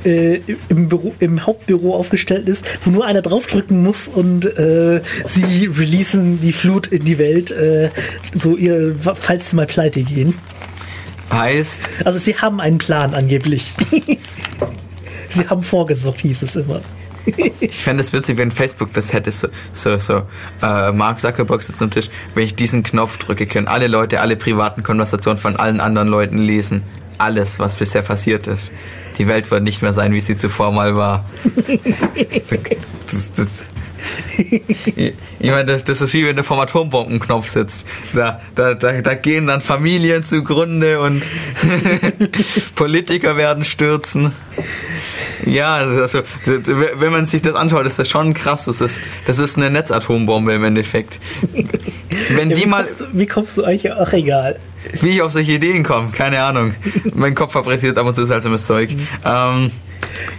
äh, 0.04 0.40
im, 0.68 0.88
Büro, 0.88 1.14
im 1.20 1.46
Hauptbüro 1.46 1.94
aufgestellt 1.94 2.48
ist, 2.48 2.64
wo 2.84 2.90
nur 2.90 3.06
einer 3.06 3.22
draufdrücken 3.22 3.82
muss 3.82 4.08
und 4.08 4.44
äh, 4.58 5.02
sie 5.26 5.66
releasen 5.66 6.40
die 6.40 6.52
Flut 6.52 6.86
in 6.88 7.04
die 7.04 7.18
Welt, 7.18 7.50
äh, 7.50 7.90
so 8.34 8.56
ihr, 8.56 8.94
falls 8.98 9.50
sie 9.50 9.56
mal 9.56 9.66
pleite 9.66 10.02
gehen. 10.02 10.34
heißt, 11.32 11.90
Also 12.04 12.18
sie 12.18 12.36
haben 12.36 12.60
einen 12.60 12.78
Plan 12.78 13.14
angeblich. 13.14 13.74
sie 15.28 15.48
haben 15.48 15.62
vorgesorgt, 15.62 16.20
hieß 16.20 16.42
es 16.42 16.56
immer. 16.56 16.80
Ich 17.60 17.78
fände 17.78 18.00
es 18.00 18.12
witzig, 18.12 18.38
wenn 18.38 18.50
Facebook 18.50 18.92
das 18.94 19.12
hätte, 19.12 19.30
so, 19.30 19.48
so, 19.72 19.98
so 19.98 20.22
äh, 20.62 20.90
Mark 20.90 21.20
Zuckerberg 21.20 21.62
sitzt 21.62 21.82
am 21.82 21.90
Tisch, 21.90 22.08
wenn 22.34 22.44
ich 22.44 22.54
diesen 22.54 22.82
Knopf 22.82 23.18
drücke, 23.18 23.46
können 23.46 23.68
alle 23.68 23.88
Leute 23.88 24.20
alle 24.20 24.36
privaten 24.36 24.82
Konversationen 24.82 25.38
von 25.38 25.56
allen 25.56 25.80
anderen 25.80 26.08
Leuten 26.08 26.38
lesen. 26.38 26.82
Alles, 27.20 27.58
was 27.58 27.76
bisher 27.76 28.02
passiert 28.02 28.46
ist. 28.46 28.72
Die 29.18 29.28
Welt 29.28 29.50
wird 29.50 29.62
nicht 29.62 29.82
mehr 29.82 29.92
sein, 29.92 30.12
wie 30.12 30.20
sie 30.20 30.36
zuvor 30.36 30.72
mal 30.72 30.96
war. 30.96 31.24
Das, 33.06 33.32
das, 33.32 33.64
ich 34.38 35.50
meine, 35.50 35.66
das, 35.66 35.84
das 35.84 36.00
ist 36.00 36.14
wie 36.14 36.24
wenn 36.24 36.36
du 36.36 36.44
vom 36.44 36.58
Atombombenknopf 36.58 37.48
sitzt. 37.48 37.86
Da, 38.14 38.40
da, 38.54 38.74
da, 38.74 39.00
da 39.02 39.14
gehen 39.14 39.46
dann 39.46 39.60
Familien 39.60 40.24
zugrunde 40.24 41.00
und 41.00 41.22
Politiker 42.74 43.36
werden 43.36 43.64
stürzen. 43.64 44.32
Ja, 45.44 45.76
also, 45.76 46.22
wenn 46.44 47.12
man 47.12 47.26
sich 47.26 47.42
das 47.42 47.54
anschaut, 47.54 47.86
ist 47.86 47.98
das 47.98 48.08
schon 48.08 48.34
krass. 48.34 48.66
Das 48.66 48.80
ist, 48.80 49.00
das 49.26 49.38
ist 49.38 49.56
eine 49.56 49.70
Netzatombombe 49.70 50.52
im 50.54 50.64
Endeffekt. 50.64 51.18
Wenn 52.30 52.50
Ja, 52.50 52.56
die 52.56 52.62
wie, 52.62 52.66
mal, 52.66 52.84
kommst 52.84 53.00
du, 53.00 53.04
wie 53.12 53.26
kommst 53.26 53.56
du 53.56 53.64
eigentlich? 53.64 53.92
Ach, 53.92 54.12
egal. 54.12 54.58
Wie 55.00 55.08
ich 55.10 55.22
auf 55.22 55.32
solche 55.32 55.52
Ideen 55.52 55.82
komme, 55.82 56.10
keine 56.10 56.42
Ahnung. 56.42 56.74
Mein 57.14 57.34
Kopf 57.34 57.52
fabriziert 57.52 57.98
ab 57.98 58.06
und 58.06 58.14
zu 58.14 58.24
seltsames 58.24 58.66
Zeug. 58.66 58.90
Ähm, 59.24 59.70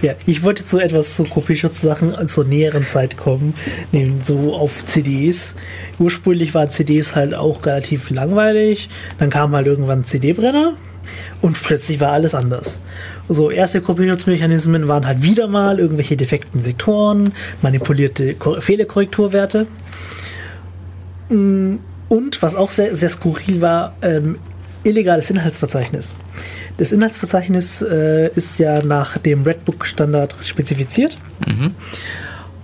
Ja, 0.02 0.14
ich 0.26 0.44
wollte 0.44 0.66
zu 0.66 0.80
etwas 0.80 1.16
zu 1.16 1.24
Kopierschutzsachen 1.24 2.28
zur 2.28 2.44
näheren 2.46 2.86
Zeit 2.86 3.18
kommen, 3.18 3.54
nämlich 3.92 4.26
so 4.26 4.56
auf 4.56 4.84
CDs. 4.86 5.56
Ursprünglich 6.00 6.54
waren 6.54 6.70
CDs 6.70 7.16
halt 7.16 7.34
auch 7.34 7.66
relativ 7.66 8.10
langweilig, 8.10 8.90
dann 9.20 9.30
kam 9.30 9.56
halt 9.56 9.68
irgendwann 9.68 10.04
CD-Brenner 10.04 10.74
und 11.42 11.62
plötzlich 11.62 12.00
war 12.00 12.12
alles 12.12 12.34
anders. 12.36 12.80
So, 13.30 13.50
erste 13.52 13.82
Kopierschutzmechanismen 13.82 14.88
waren 14.88 15.06
halt 15.08 15.24
wieder 15.24 15.48
mal 15.48 15.80
irgendwelche 15.80 16.18
defekten 16.18 16.62
Sektoren, 16.62 17.32
manipulierte 17.62 18.34
Ko- 18.36 18.60
Fehlerkorrekturwerte. 18.60 19.68
Und 22.12 22.42
was 22.42 22.56
auch 22.56 22.72
sehr, 22.72 22.94
sehr 22.94 23.08
skurril 23.08 23.62
war, 23.62 23.94
ähm, 24.02 24.38
illegales 24.84 25.30
Inhaltsverzeichnis. 25.30 26.12
Das 26.76 26.92
Inhaltsverzeichnis 26.92 27.82
äh, 27.82 28.30
ist 28.36 28.60
ja 28.60 28.84
nach 28.84 29.18
dem 29.18 29.44
Redbook-Standard 29.44 30.36
spezifiziert. 30.44 31.18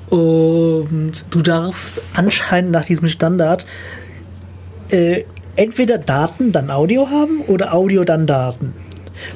Und 0.10 1.26
du 1.30 1.42
darfst 1.42 2.02
anscheinend 2.14 2.72
nach 2.72 2.84
diesem 2.84 3.08
Standard 3.08 3.66
äh, 4.90 5.24
entweder 5.56 5.98
Daten, 5.98 6.52
dann 6.52 6.70
Audio 6.70 7.10
haben 7.10 7.40
oder 7.48 7.74
Audio, 7.74 8.04
dann 8.04 8.28
Daten. 8.28 8.74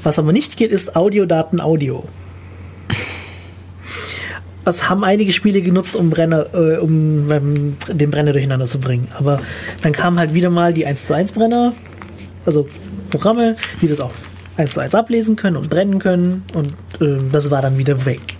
Was 0.04 0.20
aber 0.20 0.34
nicht 0.34 0.58
geht, 0.58 0.72
ist 0.72 0.98
Audio, 0.98 1.26
Daten, 1.26 1.62
Audio. 1.62 2.04
Das 4.64 4.90
haben 4.90 5.04
einige 5.04 5.32
Spiele 5.32 5.62
genutzt, 5.62 5.96
um, 5.96 6.10
Brenner, 6.10 6.46
äh, 6.54 6.78
um 6.78 7.32
ähm, 7.32 7.78
den 7.88 8.12
Brenner 8.12 8.32
durcheinander 8.32 8.68
zu 8.68 8.80
bringen. 8.80 9.08
Aber 9.18 9.40
dann 9.82 9.92
kamen 9.92 10.20
halt 10.20 10.34
wieder 10.34 10.50
mal 10.50 10.74
die 10.74 10.86
1 10.86 11.08
zu 11.08 11.16
1 11.16 11.32
Brenner, 11.32 11.74
also 12.46 12.68
Programme, 13.10 13.56
die 13.82 13.88
das 13.88 14.00
auch 14.00 14.14
1 14.58 14.74
zu 14.74 14.80
1 14.80 14.94
ablesen 14.94 15.36
können 15.36 15.58
und 15.58 15.70
brennen 15.70 16.00
können. 16.00 16.44
Und 16.54 16.74
ähm, 17.00 17.30
das 17.32 17.50
war 17.50 17.62
dann 17.62 17.78
wieder 17.78 18.06
weg. 18.06 18.38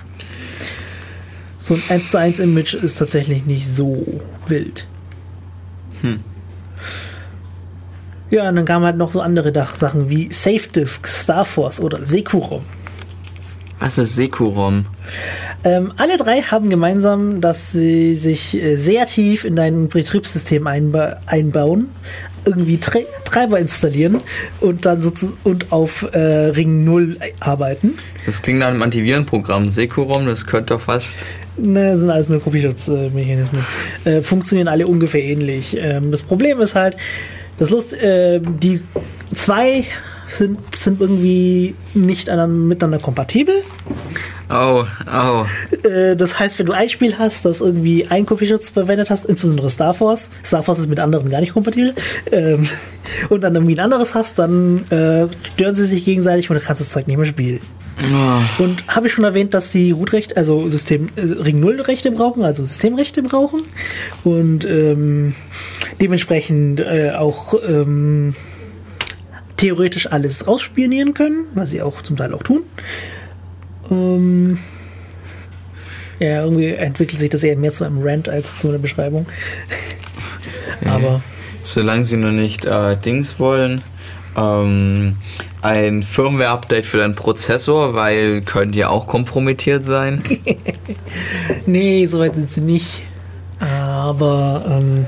So 1.58 1.74
ein 1.76 1.84
1 1.90 2.12
zu 2.12 2.20
1 2.20 2.40
Image 2.40 2.74
ist 2.74 3.00
tatsächlich 3.00 3.46
nicht 3.46 3.68
so 3.68 4.22
wild. 4.48 4.86
Ja, 8.32 8.48
und 8.48 8.56
dann 8.56 8.66
kamen 8.66 8.86
halt 8.86 8.98
noch 8.98 9.12
so 9.12 9.22
andere 9.22 9.52
Dach 9.52 9.76
Sachen 9.76 10.10
wie 10.10 10.32
SafeDisk, 10.32 11.08
Starforce 11.08 11.82
oder 11.82 12.04
Sekurom. 12.06 12.64
Was 13.82 13.98
ist 13.98 14.16
Sekurom? 14.16 14.86
Ähm, 15.64 15.92
alle 15.98 16.18
drei 16.18 16.42
haben 16.44 16.70
gemeinsam, 16.70 17.42
dass 17.42 17.72
sie 17.72 18.14
sich 18.14 18.56
äh, 18.56 18.76
sehr 18.76 19.08
tief 19.08 19.44
in 19.44 19.56
dein 19.56 19.88
Betriebssystem 19.88 20.68
einba 20.68 21.18
einbauen, 21.26 21.90
irgendwie 22.46 22.78
Tre 22.78 23.06
Treiber 23.26 23.58
installieren 23.58 24.22
und 24.60 24.86
dann 24.86 25.02
und 25.44 25.72
auf 25.72 26.08
äh, 26.14 26.20
Ring 26.20 26.84
0 26.84 27.18
arbeiten. 27.40 27.96
Das 28.28 28.44
klingt 28.44 28.60
nach 28.60 28.68
einem 28.68 28.84
Antivirenprogramm. 28.84 29.72
Sekurom, 29.72 30.28
das 30.28 30.46
könnte 30.46 30.76
doch 30.76 30.82
fast. 30.82 31.26
Ne, 31.58 31.98
sind 31.98 32.12
alles 32.12 32.30
nur 32.30 32.40
Kopierschutzmechanismen. 32.40 33.66
Äh, 34.06 34.22
funktionieren 34.22 34.68
alle 34.68 34.86
ungefähr 34.86 35.24
ähnlich. 35.24 35.76
Ähm, 35.76 36.12
das 36.12 36.22
Problem 36.22 36.62
ist 36.62 36.76
halt, 36.76 36.98
das 37.58 37.72
Lust, 37.72 37.94
äh, 37.94 38.42
die 38.42 38.82
zwei 39.34 39.86
sind, 40.32 40.60
sind 40.76 41.02
irgendwie 41.02 41.76
nicht 41.94 42.28
miteinander 42.28 43.00
kompatibel. 43.00 43.56
Oh, 44.50 44.84
oh. 45.12 45.46
Das 46.16 46.40
heißt, 46.40 46.60
wenn 46.60 46.66
du 46.66 46.74
ein 46.74 46.90
Spiel 46.90 47.18
hast, 47.18 47.46
das 47.46 47.62
irgendwie 47.62 48.08
einen 48.08 48.26
Kopierschutz 48.26 48.70
verwendet 48.70 49.10
hast, 49.10 49.26
insbesondere 49.26 49.70
Star 49.70 49.94
Force, 49.94 50.30
Star 50.44 50.64
Force 50.64 50.80
ist 50.80 50.90
mit 50.90 51.00
anderen 51.00 51.30
gar 51.30 51.42
nicht 51.42 51.54
kompatibel, 51.54 51.94
ähm, 52.32 52.68
und 53.30 53.42
dann 53.42 53.56
irgendwie 53.56 53.76
ein 53.76 53.80
anderes 53.80 54.16
hast, 54.16 54.40
dann 54.40 54.90
äh, 54.90 55.28
stören 55.50 55.76
sie 55.76 55.86
sich 55.86 56.06
gegenseitig 56.06 56.50
und 56.50 56.56
du 56.56 56.62
kannst 56.62 56.82
das 56.82 56.90
Zeug 56.90 57.08
nicht 57.08 57.18
mehr 57.18 57.26
spielen. 57.26 57.62
oh. 58.00 58.64
Und 58.64 58.88
habe 58.88 59.08
ich 59.08 59.14
schon 59.14 59.24
erwähnt, 59.24 59.54
dass 59.54 59.72
die 59.72 59.92
Root-Rechte, 59.92 60.36
also 60.38 60.68
System, 60.68 61.08
äh, 61.16 61.22
Ring 61.22 61.60
0 61.60 61.82
Rechte 61.82 62.12
brauchen, 62.12 62.44
also 62.44 62.64
Systemrechte 62.64 63.24
brauchen 63.24 63.62
und 64.24 64.66
ähm, 64.66 65.36
dementsprechend 66.00 66.80
äh, 66.82 67.12
auch 67.12 67.54
ähm, 67.66 68.34
theoretisch 69.62 70.08
alles 70.12 70.48
rausspionieren 70.48 71.14
können, 71.14 71.46
was 71.54 71.70
sie 71.70 71.84
auch 71.84 72.02
zum 72.02 72.18
Teil 72.18 72.34
auch 72.34 72.42
tun. 72.42 72.64
Ähm, 73.92 74.58
ja, 76.20 76.44
irgendwie 76.44 76.70
entwickelt 76.70 77.20
sich 77.20 77.30
das 77.30 77.44
eher 77.44 77.56
mehr 77.56 77.72
zu 77.72 77.84
einem 77.84 78.02
Rant 78.02 78.28
als 78.28 78.58
zu 78.58 78.70
einer 78.70 78.80
Beschreibung. 78.80 79.28
Aber 80.86 81.22
Solange 81.64 82.04
sie 82.06 82.18
nur 82.18 82.32
nicht 82.32 82.66
äh, 82.66 82.98
Dings 82.98 83.38
wollen, 83.38 83.84
ähm, 84.36 85.18
ein 85.62 86.02
Firmware-Update 86.02 86.88
für 86.88 86.98
deinen 86.98 87.14
Prozessor, 87.14 87.94
weil 87.94 88.42
könnte 88.42 88.80
ja 88.80 88.90
auch 88.90 89.08
kompromittiert 89.08 89.86
sein. 89.86 90.24
Nee, 91.66 92.06
so 92.08 92.20
weit 92.20 92.36
sind 92.36 92.50
sie 92.50 92.62
nicht. 92.62 93.04
Aber 93.60 94.64
ähm, 94.68 95.06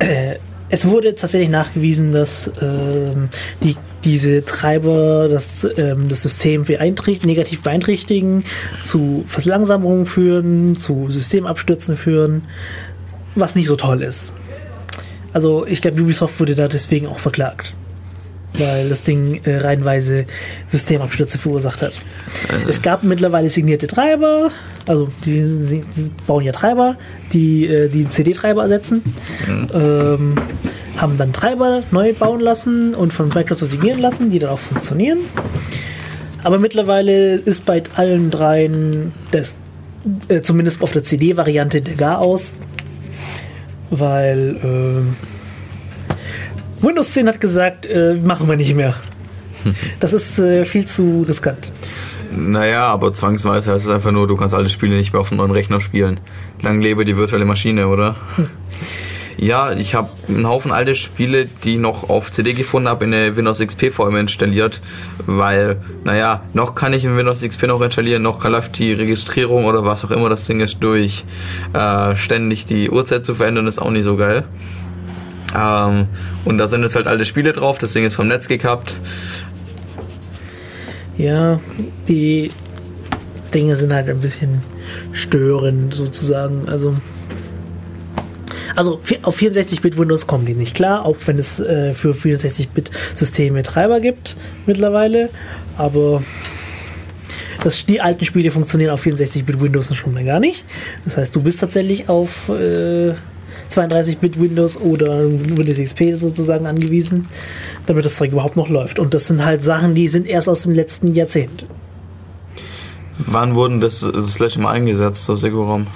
äh, 0.00 0.36
es 0.70 0.86
wurde 0.86 1.14
tatsächlich 1.14 1.50
nachgewiesen, 1.50 2.12
dass 2.12 2.50
ähm, 2.62 3.28
die, 3.62 3.76
diese 4.04 4.44
Treiber 4.44 5.28
das, 5.28 5.66
ähm, 5.76 6.08
das 6.08 6.22
System 6.22 6.64
beeinträcht, 6.64 7.26
negativ 7.26 7.62
beeinträchtigen, 7.62 8.44
zu 8.82 9.24
Verlangsamungen 9.26 10.06
führen, 10.06 10.76
zu 10.76 11.10
Systemabstürzen 11.10 11.96
führen, 11.96 12.44
was 13.34 13.56
nicht 13.56 13.66
so 13.66 13.76
toll 13.76 14.02
ist. 14.02 14.32
Also 15.32 15.66
ich 15.66 15.82
glaube, 15.82 16.00
Ubisoft 16.00 16.38
wurde 16.40 16.54
da 16.54 16.68
deswegen 16.68 17.06
auch 17.06 17.18
verklagt. 17.18 17.74
Weil 18.54 18.88
das 18.88 19.02
Ding 19.02 19.40
äh, 19.44 19.58
reihenweise 19.58 20.26
Systemabstürze 20.66 21.38
verursacht 21.38 21.82
hat. 21.82 21.98
Es 22.68 22.82
gab 22.82 23.04
mittlerweile 23.04 23.48
signierte 23.48 23.86
Treiber, 23.86 24.50
also 24.88 25.08
die, 25.24 25.42
sie, 25.64 25.82
sie 25.82 26.10
bauen 26.26 26.44
ja 26.44 26.50
Treiber, 26.50 26.96
die 27.32 27.66
äh, 27.66 27.88
die 27.88 28.08
CD-Treiber 28.08 28.62
ersetzen. 28.62 29.02
Ähm, 29.48 30.36
haben 30.96 31.16
dann 31.16 31.32
Treiber 31.32 31.82
neu 31.90 32.12
bauen 32.12 32.40
lassen 32.40 32.94
und 32.94 33.12
von 33.12 33.28
Microsoft 33.28 33.70
signieren 33.70 34.00
lassen, 34.00 34.30
die 34.30 34.38
dann 34.38 34.50
auch 34.50 34.58
funktionieren. 34.58 35.18
Aber 36.42 36.58
mittlerweile 36.58 37.34
ist 37.34 37.64
bei 37.64 37.82
allen 37.96 38.30
dreien 38.30 39.12
das, 39.30 39.56
äh, 40.28 40.40
zumindest 40.40 40.82
auf 40.82 40.92
der 40.92 41.04
CD-Variante 41.04 41.82
der 41.82 41.94
Gar 41.94 42.18
aus. 42.18 42.54
Weil 43.90 44.56
ähm, 44.62 45.16
Windows 46.80 47.12
10 47.12 47.28
hat 47.28 47.40
gesagt, 47.40 47.86
äh, 47.86 48.14
machen 48.14 48.48
wir 48.48 48.56
nicht 48.56 48.74
mehr. 48.74 48.94
Das 50.00 50.14
ist 50.14 50.38
äh, 50.38 50.64
viel 50.64 50.86
zu 50.86 51.24
riskant. 51.28 51.70
Naja, 52.34 52.86
aber 52.86 53.12
zwangsweise 53.12 53.72
heißt 53.72 53.84
es 53.84 53.90
einfach 53.90 54.10
nur, 54.12 54.26
du 54.26 54.36
kannst 54.36 54.54
alle 54.54 54.70
Spiele 54.70 54.96
nicht 54.96 55.12
mehr 55.12 55.20
auf 55.20 55.30
einem 55.30 55.38
neuen 55.38 55.50
Rechner 55.50 55.80
spielen. 55.80 56.20
Lang 56.62 56.80
lebe 56.80 57.04
die 57.04 57.16
virtuelle 57.16 57.44
Maschine, 57.44 57.88
oder? 57.88 58.16
Ja, 59.36 59.72
ich 59.72 59.94
habe 59.94 60.10
einen 60.28 60.46
Haufen 60.46 60.70
alte 60.70 60.94
Spiele, 60.94 61.46
die 61.64 61.74
ich 61.74 61.80
noch 61.80 62.10
auf 62.10 62.30
CD 62.30 62.52
gefunden 62.52 62.88
habe, 62.88 63.04
in 63.04 63.14
eine 63.14 63.36
Windows 63.36 63.58
XP 63.60 63.90
vor 63.90 64.04
allem 64.04 64.16
installiert, 64.16 64.82
weil, 65.26 65.82
naja, 66.04 66.42
noch 66.52 66.74
kann 66.74 66.92
ich 66.92 67.04
in 67.04 67.16
Windows 67.16 67.40
XP 67.40 67.62
noch 67.62 67.80
installieren, 67.80 68.22
noch 68.22 68.40
kann 68.40 68.52
läuft 68.52 68.78
die 68.78 68.92
Registrierung 68.92 69.64
oder 69.64 69.84
was 69.84 70.04
auch 70.04 70.10
immer 70.10 70.28
das 70.28 70.44
Ding 70.44 70.60
ist 70.60 70.82
durch. 70.82 71.24
Äh, 71.72 72.16
ständig 72.16 72.66
die 72.66 72.90
Uhrzeit 72.90 73.24
zu 73.24 73.34
verändern 73.34 73.66
ist 73.66 73.78
auch 73.78 73.90
nicht 73.90 74.04
so 74.04 74.16
geil. 74.16 74.44
Ähm, 75.56 76.06
und 76.44 76.58
da 76.58 76.68
sind 76.68 76.82
jetzt 76.82 76.94
halt 76.94 77.06
alte 77.06 77.24
Spiele 77.24 77.52
drauf, 77.52 77.78
das 77.78 77.92
Ding 77.92 78.04
ist 78.04 78.16
vom 78.16 78.28
Netz 78.28 78.48
gekappt. 78.48 78.94
Ja, 81.16 81.60
die 82.08 82.50
Dinge 83.52 83.76
sind 83.76 83.92
halt 83.92 84.08
ein 84.08 84.20
bisschen 84.20 84.62
störend 85.12 85.92
sozusagen. 85.94 86.68
Also, 86.68 86.96
also 88.76 89.00
auf 89.22 89.38
64-Bit 89.38 89.98
Windows 89.98 90.26
kommen 90.26 90.46
die 90.46 90.54
nicht 90.54 90.74
klar, 90.74 91.04
auch 91.04 91.16
wenn 91.26 91.38
es 91.38 91.60
äh, 91.60 91.94
für 91.94 92.12
64-Bit-Systeme 92.12 93.62
Treiber 93.62 94.00
gibt 94.00 94.36
mittlerweile. 94.66 95.30
Aber 95.76 96.22
das, 97.62 97.84
die 97.84 98.00
alten 98.00 98.24
Spiele 98.24 98.50
funktionieren 98.50 98.90
auf 98.90 99.04
64-Bit 99.04 99.60
Windows 99.60 99.94
schon 99.94 100.14
mal 100.14 100.24
gar 100.24 100.40
nicht. 100.40 100.64
Das 101.04 101.16
heißt, 101.16 101.34
du 101.34 101.42
bist 101.42 101.60
tatsächlich 101.60 102.08
auf 102.08 102.48
äh, 102.48 103.14
32-Bit 103.70 104.40
Windows 104.40 104.78
oder 104.78 105.24
Windows 105.24 105.78
XP 105.78 106.18
sozusagen 106.18 106.66
angewiesen, 106.66 107.28
damit 107.86 108.04
das 108.04 108.16
Zeug 108.16 108.32
überhaupt 108.32 108.56
noch 108.56 108.68
läuft. 108.68 108.98
Und 108.98 109.14
das 109.14 109.26
sind 109.26 109.44
halt 109.44 109.62
Sachen, 109.62 109.94
die 109.94 110.08
sind 110.08 110.26
erst 110.26 110.48
aus 110.48 110.62
dem 110.62 110.72
letzten 110.72 111.14
Jahrzehnt. 111.14 111.66
Wann 113.26 113.54
wurden 113.54 113.80
das, 113.80 114.00
das 114.00 114.38
letzte 114.38 114.60
Mal 114.60 114.72
eingesetzt, 114.72 115.24
so 115.26 115.36
Sekurom? 115.36 115.86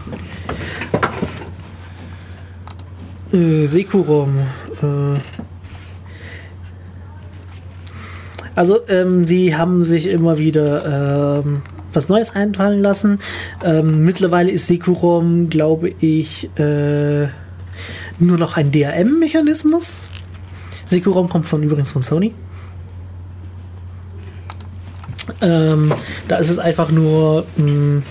Äh, 3.33 3.67
Sekurom. 3.67 4.39
Äh. 4.83 5.21
Also, 8.55 8.79
ähm, 8.89 9.27
die 9.27 9.57
haben 9.57 9.85
sich 9.85 10.07
immer 10.07 10.39
wieder 10.39 11.41
ähm, 11.45 11.63
was 11.93 12.09
Neues 12.09 12.35
einfallen 12.35 12.81
lassen. 12.81 13.19
Ähm, 13.65 14.05
mittlerweile 14.05 14.51
ist 14.51 14.67
Sekurom, 14.67 15.49
glaube 15.49 15.93
ich, 16.01 16.51
äh, 16.59 17.29
nur 18.19 18.39
noch 18.39 18.57
ein 18.57 18.71
DRM-Mechanismus. 18.73 20.09
Sekurom 20.87 21.29
kommt 21.29 21.47
von 21.47 21.63
übrigens 21.63 21.93
von 21.93 22.03
Sony. 22.03 22.35
Ähm, 25.41 25.93
da 26.29 26.37
ist 26.37 26.51
es 26.51 26.59
einfach 26.59 26.91
nur, 26.91 27.47
mh, 27.57 28.03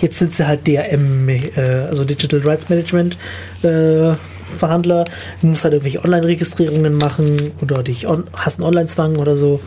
jetzt 0.00 0.18
sind 0.18 0.34
sie 0.34 0.46
halt 0.46 0.66
DRM, 0.66 1.28
äh, 1.28 1.50
also 1.88 2.04
Digital 2.04 2.40
Rights 2.40 2.68
Management 2.68 3.16
äh, 3.62 4.12
Verhandler. 4.54 5.04
Du 5.40 5.48
musst 5.48 5.64
halt 5.64 5.74
irgendwelche 5.74 6.02
Online-Registrierungen 6.04 6.96
machen 6.96 7.52
oder 7.60 7.82
dich 7.82 8.06
on 8.06 8.24
hast 8.32 8.58
einen 8.58 8.68
Online-Zwang 8.68 9.16
oder 9.16 9.36
so. 9.36 9.60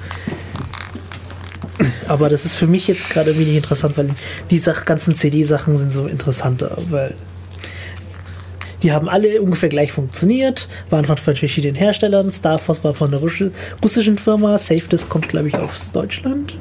Aber 2.07 2.29
das 2.29 2.45
ist 2.45 2.55
für 2.55 2.67
mich 2.67 2.87
jetzt 2.87 3.09
gerade 3.09 3.33
nicht 3.33 3.55
interessant, 3.55 3.97
weil 3.97 4.09
die 4.49 4.59
Sach 4.59 4.85
ganzen 4.85 5.15
CD-Sachen 5.15 5.77
sind 5.77 5.93
so 5.93 6.07
interessanter, 6.07 6.77
weil 6.89 7.13
die 8.83 8.91
haben 8.91 9.09
alle 9.09 9.41
ungefähr 9.41 9.69
gleich 9.69 9.91
funktioniert, 9.91 10.67
waren 10.89 11.05
von 11.05 11.17
verschiedenen 11.17 11.75
Herstellern. 11.75 12.31
Starforce 12.31 12.83
war 12.83 12.93
von 12.93 13.11
der 13.11 13.19
Russi- 13.21 13.51
russischen 13.83 14.17
Firma, 14.17 14.57
SafeDisk 14.57 15.09
kommt, 15.09 15.29
glaube 15.29 15.47
ich, 15.49 15.55
aus 15.57 15.91
Deutschland. 15.91 16.57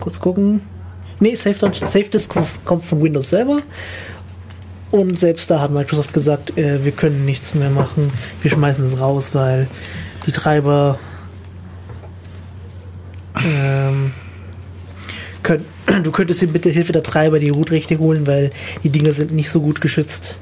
Kurz 0.00 0.18
gucken. 0.18 0.60
Nee, 1.20 1.34
Safe- 1.36 1.72
SafeDisk 1.72 2.32
kommt 2.64 2.84
von 2.84 3.00
Windows 3.02 3.30
selber. 3.30 3.60
Und 4.90 5.18
selbst 5.18 5.48
da 5.50 5.60
hat 5.60 5.70
Microsoft 5.70 6.12
gesagt, 6.12 6.58
äh, 6.58 6.84
wir 6.84 6.92
können 6.92 7.24
nichts 7.24 7.54
mehr 7.54 7.70
machen. 7.70 8.10
Wir 8.42 8.50
schmeißen 8.50 8.84
es 8.84 9.00
raus, 9.00 9.30
weil 9.34 9.68
die 10.26 10.32
Treiber 10.32 10.98
ähm, 13.44 14.12
können, 15.42 15.64
du 16.02 16.10
könntest 16.10 16.40
dir 16.40 16.48
bitte 16.48 16.70
Hilfe 16.70 16.92
der 16.92 17.02
Treiber 17.02 17.38
die 17.38 17.50
Root-Rechte 17.50 17.98
holen, 17.98 18.26
weil 18.26 18.50
die 18.82 18.90
Dinge 18.90 19.12
sind 19.12 19.32
nicht 19.32 19.50
so 19.50 19.60
gut 19.60 19.80
geschützt. 19.80 20.40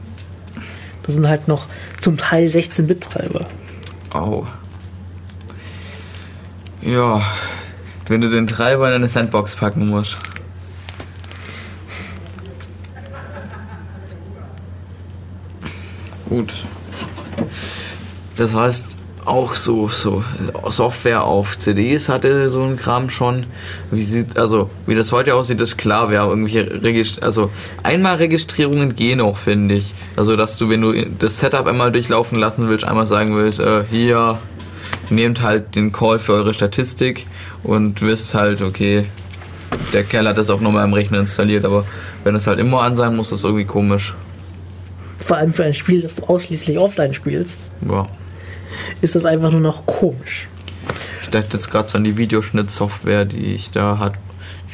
Das 1.03 1.14
sind 1.14 1.28
halt 1.28 1.48
noch 1.48 1.66
zum 2.01 2.16
Teil 2.16 2.48
16-Bit-Treiber. 2.48 3.46
Oh. 4.14 4.46
Ja, 6.82 7.22
wenn 8.09 8.20
du 8.20 8.30
den 8.30 8.46
Treiber 8.46 8.88
in 8.88 8.94
eine 8.94 9.09
Sandbox 9.09 9.57
packen 9.57 9.86
musst. 9.86 10.16
Gut. 16.28 16.55
Das 18.36 18.55
heißt, 18.55 18.96
auch 19.30 19.54
so, 19.54 19.88
so 19.88 20.24
Software 20.68 21.24
auf 21.24 21.56
CDs 21.56 22.08
hatte 22.08 22.50
so 22.50 22.62
ein 22.62 22.76
Kram 22.76 23.10
schon. 23.10 23.46
Wie 23.90 24.02
sieht, 24.02 24.36
also, 24.36 24.68
wie 24.86 24.94
das 24.94 25.12
heute 25.12 25.34
aussieht, 25.34 25.60
ist 25.60 25.78
klar, 25.78 26.10
wer 26.10 26.24
irgendwelche 26.24 26.82
Regist 26.82 27.22
also 27.22 27.50
Einmalregistrierungen 27.82 28.96
gehen 28.96 29.20
auch, 29.20 29.36
finde 29.36 29.76
ich. 29.76 29.94
Also, 30.16 30.36
dass 30.36 30.58
du, 30.58 30.68
wenn 30.68 30.82
du 30.82 30.92
das 31.18 31.38
Setup 31.38 31.66
einmal 31.66 31.92
durchlaufen 31.92 32.38
lassen 32.38 32.68
willst, 32.68 32.84
einmal 32.84 33.06
sagen 33.06 33.36
willst, 33.36 33.60
äh, 33.60 33.84
hier, 33.88 34.38
nehmt 35.10 35.42
halt 35.42 35.76
den 35.76 35.92
Call 35.92 36.18
für 36.18 36.32
eure 36.32 36.52
Statistik 36.52 37.26
und 37.62 38.02
wisst 38.02 38.34
halt, 38.34 38.62
okay, 38.62 39.06
der 39.92 40.02
Kerl 40.02 40.26
hat 40.26 40.38
das 40.38 40.50
auch 40.50 40.60
nochmal 40.60 40.84
im 40.84 40.92
Rechner 40.92 41.20
installiert, 41.20 41.64
aber 41.64 41.84
wenn 42.24 42.34
es 42.34 42.46
halt 42.46 42.58
immer 42.58 42.82
an 42.82 42.96
sein 42.96 43.14
muss, 43.14 43.28
ist 43.28 43.42
das 43.42 43.44
irgendwie 43.44 43.64
komisch. 43.64 44.14
Vor 45.18 45.36
allem 45.36 45.52
für 45.52 45.64
ein 45.64 45.74
Spiel, 45.74 46.02
das 46.02 46.16
du 46.16 46.24
ausschließlich 46.24 46.78
offline 46.78 47.14
spielst, 47.14 47.66
Ja. 47.88 48.08
Ist 49.01 49.14
das 49.14 49.24
einfach 49.24 49.51
nur 49.51 49.61
noch 49.61 49.86
komisch. 49.86 50.49
Ich 51.22 51.30
dachte 51.30 51.57
jetzt 51.57 51.70
gerade 51.70 51.88
so 51.88 51.99
an 51.99 52.05
die 52.05 52.16
Videoschnittsoftware, 52.16 53.24
die 53.24 53.55
ich 53.55 53.70
da 53.70 53.99
hat. 53.99 54.14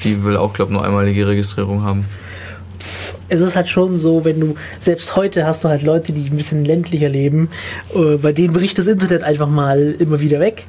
Die 0.04 0.24
will 0.24 0.36
auch, 0.36 0.52
glaube 0.52 0.72
ich, 0.72 0.76
nur 0.76 0.84
einmalige 0.84 1.26
Registrierung 1.26 1.82
haben. 1.82 2.06
es 3.28 3.40
ist 3.40 3.56
halt 3.56 3.68
schon 3.68 3.98
so, 3.98 4.24
wenn 4.24 4.40
du, 4.40 4.54
selbst 4.78 5.16
heute 5.16 5.46
hast 5.46 5.64
du 5.64 5.68
halt 5.68 5.82
Leute, 5.82 6.12
die 6.12 6.30
ein 6.30 6.36
bisschen 6.36 6.64
ländlicher 6.64 7.08
leben, 7.08 7.48
äh, 7.94 8.16
bei 8.16 8.32
denen 8.32 8.52
bricht 8.52 8.78
das 8.78 8.86
Internet 8.86 9.24
einfach 9.24 9.48
mal 9.48 9.94
immer 9.98 10.20
wieder 10.20 10.40
weg. 10.40 10.66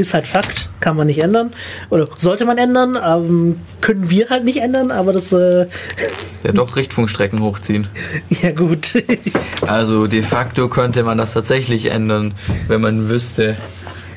Ist 0.00 0.14
halt 0.14 0.26
Fakt, 0.26 0.70
kann 0.80 0.96
man 0.96 1.08
nicht 1.08 1.22
ändern. 1.22 1.52
Oder 1.90 2.08
sollte 2.16 2.46
man 2.46 2.56
ändern, 2.56 2.96
ähm, 2.96 3.60
können 3.82 4.08
wir 4.08 4.30
halt 4.30 4.44
nicht 4.44 4.56
ändern, 4.56 4.90
aber 4.90 5.12
das, 5.12 5.30
äh, 5.30 5.66
Ja, 6.42 6.52
doch 6.52 6.76
Richtfunkstrecken 6.76 7.42
hochziehen. 7.42 7.86
ja 8.30 8.52
gut. 8.52 8.94
Also 9.66 10.06
de 10.06 10.22
facto 10.22 10.70
könnte 10.70 11.02
man 11.02 11.18
das 11.18 11.34
tatsächlich 11.34 11.90
ändern, 11.90 12.32
wenn 12.66 12.80
man 12.80 13.10
wüsste. 13.10 13.58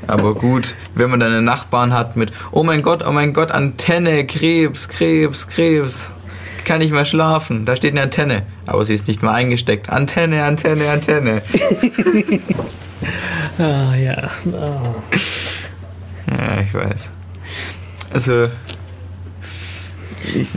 Aber 0.07 0.35
gut, 0.35 0.75
wenn 0.95 1.09
man 1.09 1.19
dann 1.19 1.33
einen 1.33 1.43
Nachbarn 1.43 1.93
hat 1.93 2.15
mit, 2.15 2.31
oh 2.51 2.63
mein 2.63 2.81
Gott, 2.81 3.03
oh 3.05 3.11
mein 3.11 3.33
Gott, 3.33 3.51
Antenne, 3.51 4.25
Krebs, 4.25 4.87
Krebs, 4.87 5.49
Krebs. 5.49 6.11
Kann 6.63 6.79
nicht 6.79 6.93
mehr 6.93 7.03
schlafen. 7.03 7.65
Da 7.65 7.75
steht 7.75 7.91
eine 7.91 8.03
Antenne. 8.03 8.43
Aber 8.65 8.85
sie 8.85 8.93
ist 8.93 9.09
nicht 9.09 9.21
mal 9.21 9.33
eingesteckt. 9.33 9.89
Antenne, 9.89 10.45
Antenne, 10.45 10.89
Antenne. 10.89 11.41
ah, 13.59 13.95
ja. 13.95 14.29
Ah. 14.53 14.95
Ja, 16.37 16.61
ich 16.61 16.73
weiß. 16.73 17.11
Also. 18.11 18.49
Ich, 20.35 20.49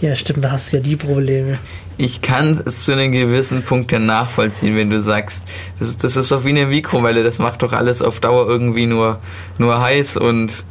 Ja, 0.00 0.16
stimmt, 0.16 0.44
da 0.44 0.50
hast 0.50 0.72
du 0.72 0.76
ja 0.76 0.82
die 0.82 0.96
Probleme. 0.96 1.58
ich 1.96 2.20
kann 2.20 2.60
es 2.66 2.84
zu 2.84 2.92
einem 2.92 3.12
gewissen 3.12 3.62
Punkt 3.62 3.92
ja 3.92 3.98
nachvollziehen, 3.98 4.76
wenn 4.76 4.90
du 4.90 5.00
sagst, 5.00 5.44
das 5.78 5.88
ist, 5.88 6.04
das 6.04 6.16
ist 6.16 6.30
doch 6.30 6.44
wie 6.44 6.50
eine 6.50 6.66
Mikrowelle, 6.66 7.22
das 7.22 7.38
macht 7.38 7.62
doch 7.62 7.72
alles 7.72 8.02
auf 8.02 8.20
Dauer 8.20 8.48
irgendwie 8.48 8.86
nur, 8.86 9.20
nur 9.58 9.80
heiß 9.80 10.16
und 10.16 10.64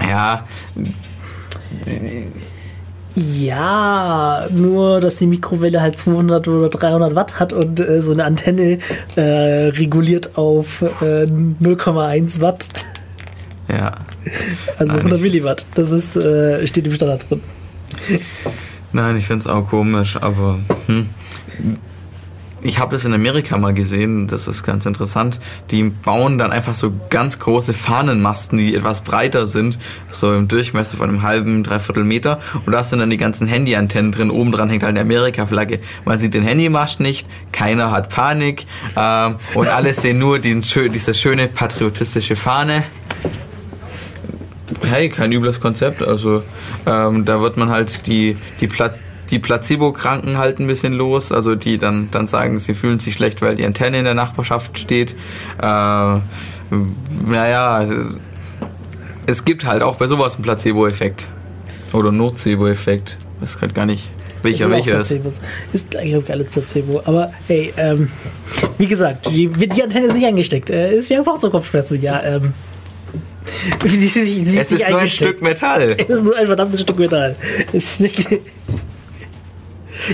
ja, 0.00 0.46
Ja, 3.16 4.46
nur 4.54 5.00
dass 5.00 5.16
die 5.16 5.26
Mikrowelle 5.26 5.80
halt 5.80 5.98
200 5.98 6.46
oder 6.48 6.68
300 6.68 7.14
Watt 7.14 7.40
hat 7.40 7.52
und 7.52 7.80
äh, 7.80 8.00
so 8.00 8.12
eine 8.12 8.24
Antenne 8.24 8.78
äh, 9.16 9.20
reguliert 9.20 10.36
auf 10.38 10.82
äh, 10.82 11.24
0,1 11.24 12.40
Watt, 12.40 12.84
ja. 13.68 13.96
also 14.78 14.92
Ah, 14.92 14.96
100 14.96 15.04
nicht. 15.04 15.22
Milliwatt. 15.22 15.66
Das 15.74 15.90
ist, 15.90 16.16
äh, 16.16 16.66
steht 16.66 16.86
im 16.86 16.94
Standard 16.94 17.28
drin. 17.28 17.40
Nein, 18.92 19.16
ich 19.16 19.26
finde 19.26 19.40
es 19.40 19.46
auch 19.46 19.68
komisch, 19.68 20.16
aber 20.16 20.58
hm. 20.86 21.08
Ich 22.62 22.78
habe 22.78 22.94
das 22.94 23.04
in 23.04 23.12
Amerika 23.14 23.56
mal 23.58 23.74
gesehen, 23.74 24.26
das 24.26 24.46
ist 24.46 24.62
ganz 24.62 24.86
interessant. 24.86 25.40
Die 25.70 25.82
bauen 25.82 26.38
dann 26.38 26.52
einfach 26.52 26.74
so 26.74 26.92
ganz 27.08 27.38
große 27.38 27.72
Fahnenmasten, 27.72 28.58
die 28.58 28.74
etwas 28.74 29.00
breiter 29.00 29.46
sind, 29.46 29.78
so 30.10 30.34
im 30.34 30.48
Durchmesser 30.48 30.96
von 30.96 31.08
einem 31.08 31.22
halben, 31.22 31.64
dreiviertel 31.64 32.04
Meter. 32.04 32.40
Und 32.66 32.72
da 32.72 32.84
sind 32.84 32.98
dann 32.98 33.10
die 33.10 33.16
ganzen 33.16 33.46
Handyantennen 33.48 34.12
drin. 34.12 34.30
Oben 34.30 34.52
dran 34.52 34.68
hängt 34.68 34.82
halt 34.82 34.90
eine 34.90 35.00
Amerika-Flagge. 35.00 35.80
Man 36.04 36.18
sieht 36.18 36.34
den 36.34 36.42
Handymast 36.42 37.00
nicht, 37.00 37.26
keiner 37.52 37.90
hat 37.90 38.10
Panik 38.10 38.66
ähm, 38.96 39.36
und 39.54 39.68
alle 39.68 39.94
sehen 39.94 40.18
nur 40.18 40.36
schö- 40.38 40.88
diese 40.88 41.14
schöne 41.14 41.48
patriotistische 41.48 42.36
Fahne 42.36 42.84
hey, 44.88 45.08
kein 45.08 45.32
übles 45.32 45.60
Konzept. 45.60 46.02
Also 46.02 46.42
ähm, 46.86 47.24
da 47.24 47.40
wird 47.40 47.56
man 47.56 47.70
halt 47.70 48.06
die, 48.06 48.36
die, 48.60 48.66
Pla 48.66 48.92
die 49.30 49.38
Placebo-Kranken 49.38 50.38
halt 50.38 50.58
ein 50.58 50.66
bisschen 50.66 50.92
los, 50.92 51.32
also 51.32 51.54
die 51.54 51.78
dann, 51.78 52.10
dann 52.10 52.26
sagen, 52.26 52.58
sie 52.60 52.74
fühlen 52.74 52.98
sich 52.98 53.14
schlecht, 53.14 53.42
weil 53.42 53.56
die 53.56 53.64
Antenne 53.64 53.98
in 53.98 54.04
der 54.04 54.14
Nachbarschaft 54.14 54.78
steht. 54.78 55.14
Äh, 55.60 55.64
naja, 57.26 57.86
es 59.26 59.44
gibt 59.44 59.64
halt 59.64 59.82
auch 59.82 59.96
bei 59.96 60.06
sowas 60.06 60.36
einen 60.36 60.44
Placebo-Effekt. 60.44 61.26
Oder 61.92 62.12
Nocebo-Effekt. 62.12 63.18
Ich 63.36 63.42
weiß 63.42 63.58
gerade 63.58 63.74
gar 63.74 63.86
nicht, 63.86 64.10
welcher 64.42 64.70
welcher 64.70 65.00
ist. 65.00 65.18
Ist, 65.72 65.90
glaube 65.90 66.22
ich, 66.24 66.30
alles 66.30 66.48
Placebo. 66.48 67.02
Aber 67.04 67.32
hey, 67.46 67.72
ähm, 67.76 68.10
wie 68.78 68.86
gesagt, 68.86 69.26
die, 69.30 69.48
die 69.48 69.82
Antenne 69.82 70.06
ist 70.06 70.14
nicht 70.14 70.26
eingesteckt. 70.26 70.70
Äh, 70.70 70.94
ist, 70.94 71.10
wir 71.10 71.18
haben 71.18 71.28
auch 71.28 71.40
so 71.40 71.50
Kopfschmerzen, 71.50 72.00
ja. 72.00 72.22
Ähm, 72.22 72.52
sie, 73.84 74.06
sie, 74.06 74.44
sie 74.44 74.58
Es 74.58 74.70
nicht 74.70 74.82
ist 74.82 74.90
nur 74.90 75.00
ein. 75.00 75.08
Stück 75.08 75.42
Metall. 75.42 75.96
Es 75.98 76.08
ist 76.08 76.24
nur 76.24 76.36
ein 76.36 76.46
verdammtes 76.46 76.80
Stück 76.82 76.98
Metall. 76.98 77.36
Es 77.72 77.92
ist 77.92 78.00
nicht, 78.00 78.28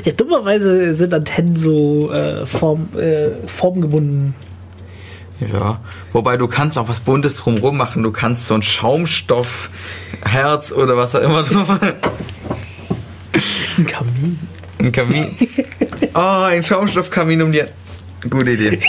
ja, 0.04 0.12
dummerweise 0.12 0.94
sind 0.94 1.14
Antennen 1.14 1.56
so 1.56 2.12
äh, 2.12 2.46
Form, 2.46 2.88
äh, 2.96 3.30
formgebunden. 3.46 4.34
Ja, 5.40 5.80
wobei 6.12 6.36
du 6.36 6.48
kannst 6.48 6.76
auch 6.78 6.88
was 6.88 7.00
Buntes 7.00 7.36
drumrum 7.36 7.76
machen. 7.76 8.02
Du 8.02 8.10
kannst 8.10 8.46
so 8.46 8.54
ein 8.54 8.62
Schaumstoffherz 8.62 10.72
oder 10.72 10.96
was 10.96 11.14
auch 11.14 11.20
immer 11.20 11.42
drum 11.42 11.66
Ein 13.76 13.86
Kamin. 13.86 14.38
Ein 14.78 14.92
Kamin. 14.92 15.26
Oh, 16.14 16.44
ein 16.44 16.62
Schaumstoffkamin 16.62 17.42
um 17.42 17.52
die. 17.52 17.64
Gute 18.30 18.52
Idee. 18.52 18.80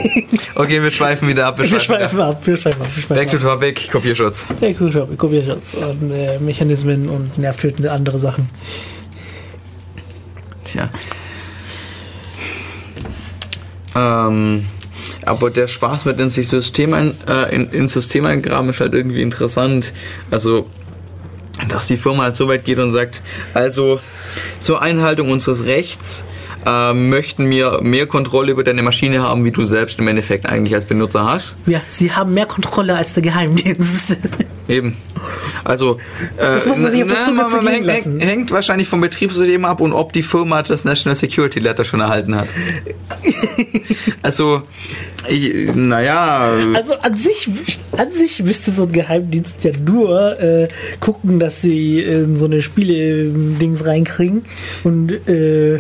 Okay, 0.56 0.82
wir 0.82 0.90
schweifen 0.90 1.28
wieder 1.28 1.48
ab. 1.48 1.60
Wir 1.60 1.68
schweifen 1.68 2.22
ab, 2.22 2.40
wir 2.46 2.58
schweifen 2.58 2.82
ab, 2.82 2.88
wir 2.96 3.04
schweifen 3.04 3.16
Back 3.16 3.30
to 3.30 3.38
ab. 3.38 3.60
Topic, 3.60 3.92
Kopierschutz. 3.92 4.48
Ja, 4.62 4.70
cool, 4.80 4.92
schau, 4.92 5.06
Kopierschutz 5.18 5.76
und 5.76 6.12
äh, 6.12 6.40
Mechanismen 6.40 7.10
und 7.10 7.38
nervtötende 7.38 7.92
andere 7.92 8.18
Sachen. 8.18 8.50
Tja. 10.68 10.90
Ähm, 13.96 14.66
aber 15.26 15.50
der 15.50 15.68
Spaß 15.68 16.06
mit 16.06 16.20
in 16.20 16.30
sich 16.30 16.48
System 16.48 16.94
ein, 16.94 17.16
äh, 17.28 17.54
in, 17.56 17.70
ins 17.72 17.94
System 17.94 18.26
eingraben 18.26 18.70
ist 18.70 18.80
halt 18.80 18.94
irgendwie 18.94 19.22
interessant. 19.22 19.94
Also, 20.30 20.68
dass 21.70 21.88
die 21.88 21.98
Firma 21.98 22.24
halt 22.24 22.38
so 22.38 22.48
weit 22.48 22.66
geht 22.66 22.80
und 22.80 22.92
sagt, 22.92 23.22
also 23.54 24.00
zur 24.62 24.82
Einhaltung 24.82 25.32
unseres 25.32 25.66
Rechts 25.66 26.24
äh, 26.68 26.94
möchten 26.94 27.50
wir 27.50 27.80
mehr 27.82 28.08
Kontrolle 28.08 28.52
über 28.52 28.64
deine 28.64 28.82
Maschine 28.84 29.22
haben, 29.24 29.46
wie 29.46 29.52
du 29.52 29.64
selbst 29.66 30.00
im 30.00 30.08
Endeffekt 30.08 30.46
eigentlich 30.46 30.76
als 30.76 30.86
Benutzer 30.86 31.24
hast. 31.26 31.56
Ja, 31.66 31.82
sie 31.88 32.12
haben 32.12 32.34
mehr 32.34 32.46
Kontrolle 32.46 32.96
als 32.96 33.14
der 33.14 33.24
Geheimdienst. 33.24 34.18
Eben. 34.68 34.98
Also, 35.64 35.98
äh, 36.36 36.42
Das 36.56 36.66
muss 36.66 36.80
man 36.80 36.92
sich 36.92 37.02
auf 37.02 37.10
na, 37.10 37.32
man- 37.32 37.64
man 37.64 37.68
hängt, 37.74 37.88
hängt, 37.90 38.22
hängt 38.22 38.52
wahrscheinlich 38.52 38.90
vom 38.90 39.00
Betriebssystem 39.00 39.64
ab 39.64 39.80
und 39.80 39.94
ob 39.94 40.12
die 40.12 40.24
Firma 40.24 40.62
das 40.62 40.84
National 40.84 41.16
Security 41.16 41.60
Letter 41.60 41.86
schon 41.86 42.02
erhalten 42.02 42.36
hat. 42.36 42.48
also, 44.22 44.64
ich, 45.30 45.74
naja, 45.74 46.52
Also 46.76 46.96
an 47.00 47.16
sich, 47.16 47.50
an 47.96 48.12
sich 48.12 48.44
müsste 48.44 48.72
so 48.72 48.84
ein 48.84 48.92
Geheimdienst 48.92 49.64
ja 49.64 49.72
nur 49.86 50.38
äh, 50.40 50.68
gucken, 51.00 51.40
dass 51.40 51.62
sie 51.62 52.02
in 52.02 52.36
so 52.36 52.46
eine 52.46 52.62
Spiele-Dings 52.62 53.86
reinkriegen 53.86 54.44
und 54.84 55.12
äh, 55.30 55.80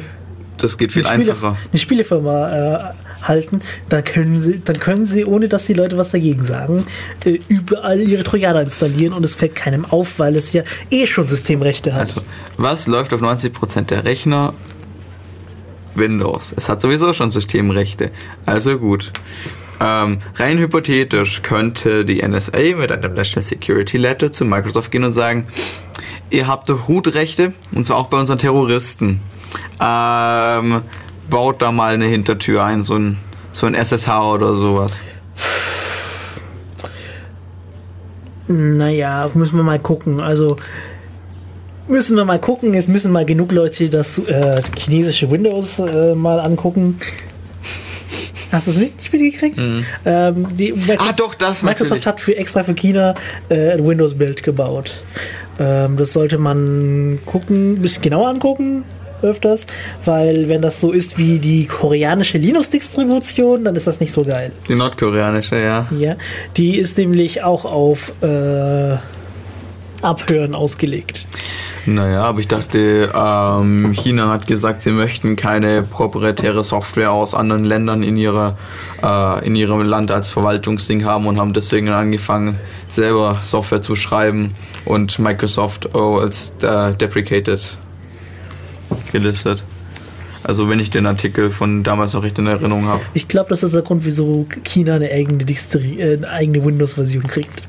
das 0.58 0.78
geht 0.78 0.92
viel 0.92 1.06
eine, 1.06 1.24
einfacher. 1.24 1.58
eine 1.72 1.80
Spielefirma 1.80 2.92
äh, 2.92 2.94
halten, 3.28 3.62
dann 3.90 4.04
können 4.04 4.42
sie, 4.42 4.60
dann 4.60 4.80
können 4.80 5.06
sie, 5.06 5.26
ohne 5.26 5.48
dass 5.48 5.66
die 5.66 5.74
Leute 5.74 5.98
was 5.98 6.10
dagegen 6.10 6.44
sagen, 6.44 6.86
äh, 7.26 7.40
überall 7.48 8.00
ihre 8.00 8.24
Trojaner 8.24 8.62
installieren 8.62 9.14
und 9.14 9.24
es 9.24 9.36
fällt 9.36 9.56
keinem 9.56 9.86
auf, 9.86 10.20
weil 10.20 10.36
es 10.36 10.54
ja 10.54 10.64
eh 10.90 11.08
schon 11.08 11.28
Systemrechte 11.28 11.94
hat. 11.94 12.02
Also, 12.02 12.22
was 12.58 12.88
läuft 12.88 13.14
auf 13.14 13.22
90% 13.22 13.82
der 13.84 14.06
Rechner? 14.06 14.54
Windows. 15.98 16.54
Es 16.56 16.70
hat 16.70 16.80
sowieso 16.80 17.12
schon 17.14 17.32
Systemrechte. 17.32 18.12
Also 18.46 18.78
gut. 18.78 19.12
Ähm, 19.80 20.20
rein 20.36 20.58
hypothetisch 20.58 21.42
könnte 21.44 22.06
die 22.06 22.28
NSA 22.28 22.76
mit 22.78 22.92
einem 22.92 23.14
National 23.14 23.44
Security 23.44 23.98
Letter 23.98 24.32
zu 24.32 24.46
Microsoft 24.46 24.92
gehen 24.92 25.04
und 25.04 25.12
sagen, 25.12 25.48
ihr 26.30 26.48
habt 26.48 26.70
doch 26.70 26.88
Root-Rechte, 26.88 27.54
und 27.74 27.84
zwar 27.84 27.98
auch 27.98 28.08
bei 28.08 28.20
unseren 28.20 28.40
Terroristen. 28.40 29.22
Ähm, 29.80 30.82
baut 31.30 31.62
da 31.62 31.72
mal 31.72 31.94
eine 31.94 32.06
Hintertür 32.06 32.64
ein, 32.64 32.84
so 32.84 32.96
ein, 32.96 33.18
so 33.52 33.66
ein 33.66 33.74
SSH 33.76 34.08
oder 34.34 34.56
sowas. 34.56 35.04
Naja, 38.48 39.30
müssen 39.34 39.58
wir 39.58 39.64
mal 39.64 39.80
gucken. 39.80 40.20
Also 40.22 40.56
müssen 41.88 42.16
wir 42.16 42.26
mal 42.26 42.40
gucken. 42.40 42.74
Es 42.74 42.88
müssen 42.88 43.12
mal 43.12 43.26
genug 43.26 43.52
Leute 43.52 43.90
das 43.90 44.18
äh, 44.20 44.62
chinesische 44.78 45.30
Windows 45.30 45.80
äh, 45.80 46.16
mal 46.16 46.40
angucken. 46.40 46.98
Hast 48.50 48.68
du 48.68 48.72
es 48.72 48.78
nicht 48.78 49.12
mitgekriegt? 49.12 49.60
Ähm, 50.06 50.48
die, 50.56 50.72
Microsoft, 50.72 50.88
Mhm. 50.88 51.06
Ah, 51.10 51.14
doch, 51.18 51.36
das 51.36 51.64
Microsoft 51.64 51.90
natürlich. 51.90 52.06
hat 52.08 52.20
für 52.22 52.38
extra 52.38 52.64
für 52.64 52.74
China 52.76 53.14
äh, 53.50 53.72
ein 53.74 53.86
Windows-Bild 53.86 54.42
gebaut. 54.42 55.02
Ähm, 55.60 55.98
das 55.98 56.14
sollte 56.14 56.38
man 56.38 57.20
gucken, 57.26 57.74
ein 57.74 57.82
bisschen 57.82 58.04
genauer 58.04 58.30
angucken 58.30 58.86
öfters, 59.22 59.66
weil 60.06 60.50
wenn 60.50 60.62
das 60.62 60.80
so 60.80 60.92
ist 60.92 61.18
wie 61.18 61.40
die 61.40 61.66
koreanische 61.66 62.38
Linux-Distribution, 62.38 63.64
dann 63.64 63.76
ist 63.76 63.88
das 63.88 64.00
nicht 64.00 64.12
so 64.12 64.22
geil. 64.22 64.52
Die 64.68 64.76
nordkoreanische, 64.76 65.58
ja. 65.58 65.88
Ja, 65.98 66.16
die 66.56 66.78
ist 66.78 66.98
nämlich 66.98 67.44
auch 67.44 67.66
auf 67.66 68.14
äh, 68.22 68.98
Abhören 70.02 70.54
ausgelegt. 70.56 71.28
Naja, 71.86 72.24
aber 72.24 72.42
ich 72.42 72.50
dachte, 72.50 73.12
ähm, 73.16 73.94
China 73.94 74.30
hat 74.30 74.46
gesagt, 74.46 74.82
sie 74.82 74.92
möchten 74.92 75.38
keine 75.38 75.84
proprietäre 75.84 76.64
Software 76.66 77.12
aus 77.12 77.34
anderen 77.34 77.64
Ländern 77.64 78.04
in, 78.04 78.18
ihrer, 78.18 78.58
äh, 79.02 79.46
in 79.46 79.56
ihrem 79.56 79.82
Land 79.84 80.12
als 80.12 80.28
Verwaltungsding 80.28 81.06
haben 81.06 81.28
und 81.28 81.40
haben 81.40 81.54
deswegen 81.54 81.88
angefangen, 81.88 82.60
selber 82.90 83.38
Software 83.42 83.82
zu 83.82 83.96
schreiben 83.96 84.54
und 84.84 85.18
Microsoft 85.18 85.96
oh, 85.96 86.18
als 86.18 86.54
äh, 86.62 86.94
deprecated 86.94 87.78
gelistet. 89.12 89.64
Also 90.44 90.70
wenn 90.70 90.80
ich 90.80 90.90
den 90.92 91.06
Artikel 91.08 91.50
von 91.50 91.84
damals 91.84 92.14
noch 92.14 92.24
recht 92.24 92.38
in 92.40 92.48
Erinnerung 92.48 92.86
habe. 92.86 93.02
Ich 93.14 93.28
glaube, 93.28 93.50
das 93.50 93.64
ist 93.64 93.74
der 93.74 93.82
Grund, 93.82 94.06
wieso 94.06 94.46
China 94.64 94.96
eine 94.96 95.10
eigene, 95.12 95.44
äh, 95.44 96.14
eine 96.18 96.30
eigene 96.30 96.64
Windows-Version 96.64 97.24
kriegt. 97.28 97.64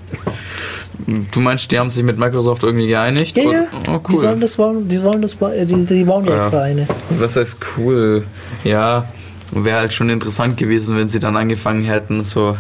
Du 1.33 1.41
meinst, 1.41 1.71
die 1.73 1.79
haben 1.79 1.91
sich 1.91 2.03
mit 2.05 2.19
Microsoft 2.19 2.63
irgendwie 2.63 2.87
geeinigt? 2.89 3.37
Ja, 3.37 3.43
ja. 3.51 3.65
Oh, 3.89 3.99
Die 4.11 4.17
sollen 4.17 4.35
cool. 4.35 4.41
das 4.41 4.59
die 4.89 5.03
wollen 5.03 5.23
das 5.23 5.35
ba- 5.35 5.53
äh, 5.53 5.65
die, 5.65 5.85
die 5.87 6.05
bauen 6.05 6.27
Ja. 6.27 6.37
extra 6.37 6.63
eine. 6.63 6.87
Was 7.19 7.37
heißt 7.37 7.57
cool? 7.79 8.25
Ja, 8.65 9.09
wäre 9.53 9.79
halt 9.79 9.93
schon 9.93 10.11
interessant 10.11 10.57
gewesen, 10.57 10.97
wenn 10.97 11.09
sie 11.09 11.21
dann 11.21 11.37
angefangen 11.37 11.85
hätten, 11.85 12.25
so 12.25 12.57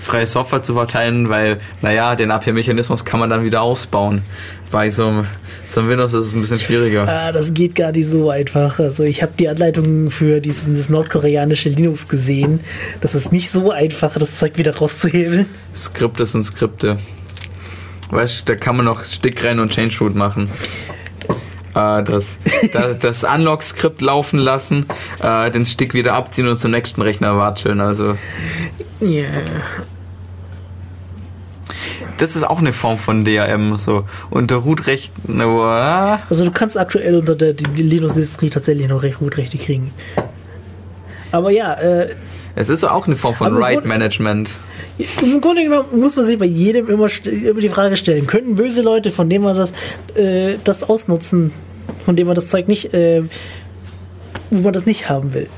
freie 0.00 0.26
Software 0.26 0.62
zu 0.62 0.74
verteilen, 0.74 1.28
weil, 1.28 1.58
naja, 1.80 2.14
den 2.14 2.30
API-Mechanismus 2.30 3.04
kann 3.04 3.20
man 3.20 3.30
dann 3.30 3.44
wieder 3.44 3.62
ausbauen. 3.62 4.22
Bei 4.70 4.90
so 4.90 5.06
einem, 5.06 5.26
so 5.68 5.80
einem 5.80 5.90
Windows 5.90 6.14
ist 6.14 6.26
es 6.26 6.34
ein 6.34 6.40
bisschen 6.40 6.58
schwieriger. 6.58 7.06
Ah, 7.06 7.32
das 7.32 7.52
geht 7.52 7.74
gar 7.74 7.92
nicht 7.92 8.08
so 8.08 8.30
einfach. 8.30 8.78
Also 8.78 9.04
ich 9.04 9.22
habe 9.22 9.32
die 9.38 9.48
Anleitung 9.48 10.10
für 10.10 10.40
dieses 10.40 10.88
nordkoreanische 10.88 11.68
Linux 11.68 12.08
gesehen. 12.08 12.60
Das 13.00 13.14
ist 13.14 13.32
nicht 13.32 13.50
so 13.50 13.70
einfach, 13.70 14.18
das 14.18 14.38
Zeug 14.38 14.56
wieder 14.56 14.76
rauszuhebeln. 14.76 15.46
Skripte 15.74 16.24
sind 16.26 16.44
Skripte. 16.44 16.98
Weißt 18.10 18.40
du, 18.40 18.52
da 18.52 18.58
kann 18.58 18.76
man 18.76 18.84
noch 18.84 19.04
Stick 19.04 19.42
rein 19.44 19.58
und 19.58 19.72
Change 19.72 19.96
Root 20.00 20.14
machen. 20.14 20.50
Äh, 21.74 22.02
das 22.02 22.36
das, 22.72 22.98
das 22.98 23.24
Unlock-Skript 23.24 24.00
laufen 24.02 24.38
lassen, 24.38 24.86
äh, 25.20 25.50
den 25.50 25.64
Stick 25.66 25.94
wieder 25.94 26.14
abziehen 26.14 26.48
und 26.48 26.58
zum 26.58 26.70
nächsten 26.70 27.00
Rechner 27.02 27.36
watscheln. 27.38 27.80
Also, 27.80 28.16
Ja. 29.00 29.24
das 32.18 32.36
ist 32.36 32.44
auch 32.44 32.58
eine 32.58 32.72
Form 32.72 32.98
von 32.98 33.24
DRM. 33.24 33.76
So. 33.78 34.04
Unter 34.30 34.56
Root-Recht. 34.56 35.12
na, 35.26 36.20
Also 36.28 36.44
du 36.44 36.50
kannst 36.50 36.76
aktuell 36.78 37.16
unter 37.16 37.34
der 37.34 37.54
Linux-Distri 37.54 38.50
tatsächlich 38.50 38.88
noch 38.88 39.02
recht 39.02 39.18
gut 39.18 39.36
Rechte 39.36 39.58
kriegen. 39.58 39.92
Aber 41.30 41.50
ja, 41.50 41.74
äh, 41.74 42.14
Es 42.54 42.68
ist 42.68 42.84
auch 42.84 43.06
eine 43.06 43.16
Form 43.16 43.34
von 43.34 43.56
Right 43.56 43.84
Management. 43.84 44.58
Im 45.22 45.40
Grunde 45.40 45.64
genommen 45.64 45.98
muss 45.98 46.16
man 46.16 46.26
sich 46.26 46.38
bei 46.38 46.44
jedem 46.44 46.88
immer, 46.88 47.06
die 47.08 47.68
Frage 47.68 47.96
stellen, 47.96 48.26
können 48.26 48.54
böse 48.56 48.82
Leute, 48.82 49.10
von 49.10 49.30
denen 49.30 49.44
man 49.44 49.56
das, 49.56 49.72
äh, 50.14 50.56
das 50.62 50.84
ausnutzen, 50.84 51.52
von 52.04 52.14
dem 52.14 52.26
man 52.26 52.34
das 52.34 52.48
Zeug 52.48 52.68
nicht, 52.68 52.92
äh, 52.92 53.22
wo 54.50 54.62
man 54.62 54.72
das 54.72 54.84
nicht 54.84 55.08
haben 55.08 55.32
will. 55.32 55.48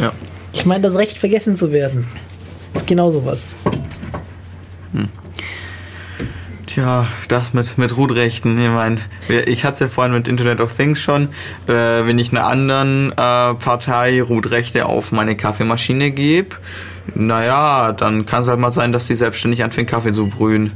Ja. 0.00 0.12
Ich 0.52 0.66
meine, 0.66 0.82
das 0.82 0.96
Recht 0.96 1.16
vergessen 1.16 1.56
zu 1.56 1.72
werden, 1.72 2.06
ist 2.74 2.86
genau 2.86 3.10
sowas. 3.10 3.48
Tja, 6.72 7.06
das 7.28 7.52
mit, 7.52 7.76
mit 7.76 7.94
Root-Rechten. 7.98 8.58
Ich 8.58 8.70
meine, 8.70 8.96
ich 9.44 9.66
hatte 9.66 9.74
es 9.74 9.80
ja 9.80 9.88
vorhin 9.88 10.14
mit 10.14 10.26
Internet 10.26 10.58
of 10.62 10.74
Things 10.74 11.02
schon. 11.02 11.28
Äh, 11.66 12.06
wenn 12.06 12.18
ich 12.18 12.32
einer 12.32 12.46
anderen 12.46 13.12
äh, 13.12 13.14
Partei 13.14 14.22
Root-Rechte 14.22 14.86
auf 14.86 15.12
meine 15.12 15.36
Kaffeemaschine 15.36 16.12
gebe, 16.12 16.56
naja, 17.14 17.92
dann 17.92 18.24
kann 18.24 18.44
es 18.44 18.48
halt 18.48 18.58
mal 18.58 18.72
sein, 18.72 18.90
dass 18.90 19.06
die 19.06 19.14
selbstständig 19.14 19.62
anfängt, 19.62 19.90
Kaffee 19.90 20.12
zu 20.12 20.28
brühen. 20.28 20.72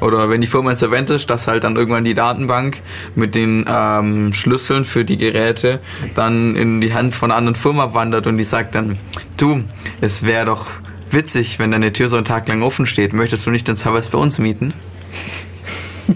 Oder 0.00 0.30
wenn 0.30 0.40
die 0.40 0.46
Firma 0.46 0.70
insolvent 0.70 1.10
ist, 1.10 1.28
dass 1.30 1.48
halt 1.48 1.64
dann 1.64 1.74
irgendwann 1.74 2.04
die 2.04 2.14
Datenbank 2.14 2.80
mit 3.16 3.34
den 3.34 3.64
ähm, 3.68 4.32
Schlüsseln 4.32 4.84
für 4.84 5.04
die 5.04 5.16
Geräte 5.16 5.80
dann 6.14 6.54
in 6.54 6.80
die 6.80 6.94
Hand 6.94 7.16
von 7.16 7.32
einer 7.32 7.38
anderen 7.38 7.56
Firma 7.56 7.92
wandert 7.92 8.28
und 8.28 8.38
die 8.38 8.44
sagt 8.44 8.76
dann, 8.76 8.98
du, 9.36 9.64
es 10.00 10.22
wäre 10.22 10.46
doch 10.46 10.68
witzig, 11.10 11.58
wenn 11.58 11.72
deine 11.72 11.92
Tür 11.92 12.08
so 12.08 12.14
einen 12.14 12.24
Tag 12.24 12.46
lang 12.46 12.62
offen 12.62 12.86
steht. 12.86 13.12
Möchtest 13.12 13.46
du 13.46 13.50
nicht 13.50 13.66
den 13.66 13.74
Service 13.74 14.10
bei 14.10 14.18
uns 14.18 14.38
mieten? 14.38 14.72
Äh, 14.72 16.14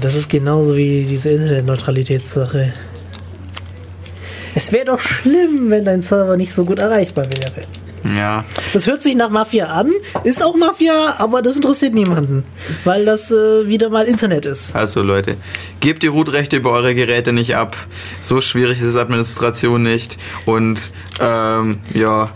das 0.00 0.14
ist 0.14 0.28
genauso 0.28 0.76
wie 0.76 1.04
diese 1.04 1.30
Internetneutralitätssache. 1.30 2.72
Es 4.54 4.70
wäre 4.70 4.84
doch 4.84 5.00
schlimm, 5.00 5.70
wenn 5.70 5.84
dein 5.84 6.02
Server 6.02 6.36
nicht 6.36 6.52
so 6.52 6.64
gut 6.64 6.78
erreichbar 6.78 7.26
wäre. 7.30 7.62
Ja, 8.16 8.44
Das 8.72 8.88
hört 8.88 9.00
sich 9.00 9.14
nach 9.14 9.30
Mafia 9.30 9.66
an, 9.66 9.90
ist 10.24 10.42
auch 10.42 10.56
Mafia, 10.56 11.14
aber 11.18 11.40
das 11.40 11.54
interessiert 11.54 11.94
niemanden, 11.94 12.44
weil 12.84 13.04
das 13.04 13.30
äh, 13.30 13.68
wieder 13.68 13.90
mal 13.90 14.06
Internet 14.06 14.44
ist. 14.44 14.74
also 14.74 15.02
Leute, 15.02 15.36
gebt 15.78 16.02
die 16.02 16.08
Root-Rechte 16.08 16.56
über 16.56 16.72
eure 16.72 16.96
Geräte 16.96 17.32
nicht 17.32 17.54
ab. 17.54 17.76
So 18.20 18.40
schwierig 18.40 18.82
ist 18.82 18.96
Administration 18.96 19.84
nicht. 19.84 20.18
Und 20.46 20.90
ähm, 21.20 21.78
ja, 21.94 22.30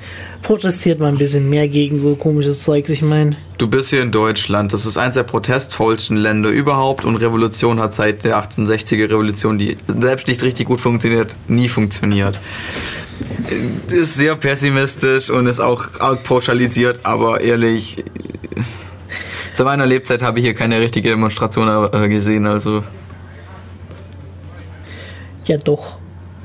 Protestiert 0.47 1.01
mal 1.01 1.09
ein 1.09 1.19
bisschen 1.19 1.51
mehr 1.51 1.67
gegen 1.67 1.99
so 1.99 2.15
komisches 2.15 2.63
Zeugs, 2.63 2.89
ich 2.89 3.03
meine. 3.03 3.37
du 3.59 3.67
bist 3.67 3.91
hier 3.91 4.01
in 4.01 4.13
Deutschland. 4.13 4.73
Das 4.73 4.87
ist 4.87 4.97
eins 4.97 5.17
der 5.17 5.25
protestvollsten 5.25 6.17
Länder 6.17 6.51
überhaupt. 6.51 7.05
Und 7.05 7.17
Revolution 7.17 7.81
hat 7.81 7.93
seit 7.93 8.23
der 8.23 8.37
68er 8.41 9.11
Revolution, 9.11 9.59
die 9.59 9.77
selbst 9.89 10.29
nicht 10.29 10.45
richtig 10.45 10.69
gut 10.69 10.81
funktioniert, 10.81 11.35
nie 11.49 11.69
funktioniert. 11.69 12.39
Ist 13.91 14.15
sehr 14.15 14.37
pessimistisch 14.37 15.31
und 15.31 15.49
ist 15.49 15.59
auch 15.59 15.85
arg 15.99 16.23
pauschalisiert, 16.23 17.01
aber 17.03 17.41
ehrlich, 17.41 18.05
zu 19.53 19.65
meiner 19.65 19.85
Lebzeit 19.85 20.23
habe 20.23 20.39
ich 20.39 20.45
hier 20.45 20.55
keine 20.55 20.79
richtige 20.81 21.09
Demonstration 21.09 21.93
äh, 21.93 22.09
gesehen, 22.09 22.47
also 22.47 22.85
Ja 25.45 25.57
doch. 25.57 25.99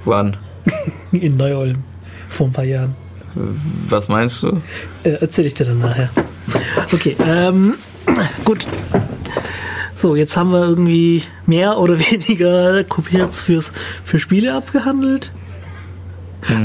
wann? 0.05 0.37
In 1.11 1.37
Neu-Ulm. 1.37 1.83
Vor 2.29 2.47
ein 2.47 2.51
paar 2.51 2.65
Jahren. 2.65 2.95
Was 3.35 4.07
meinst 4.07 4.43
du? 4.43 4.61
Äh, 5.03 5.17
erzähl 5.21 5.45
ich 5.45 5.53
dir 5.53 5.65
dann 5.65 5.79
nachher. 5.79 6.09
Okay, 6.91 7.15
ähm, 7.25 7.75
gut. 8.45 8.65
So, 9.95 10.15
jetzt 10.15 10.35
haben 10.35 10.51
wir 10.51 10.67
irgendwie 10.67 11.23
mehr 11.45 11.77
oder 11.77 11.99
weniger 12.11 12.83
Kopierts 12.83 13.41
fürs, 13.41 13.71
für 14.03 14.19
Spiele 14.19 14.55
abgehandelt. 14.55 15.31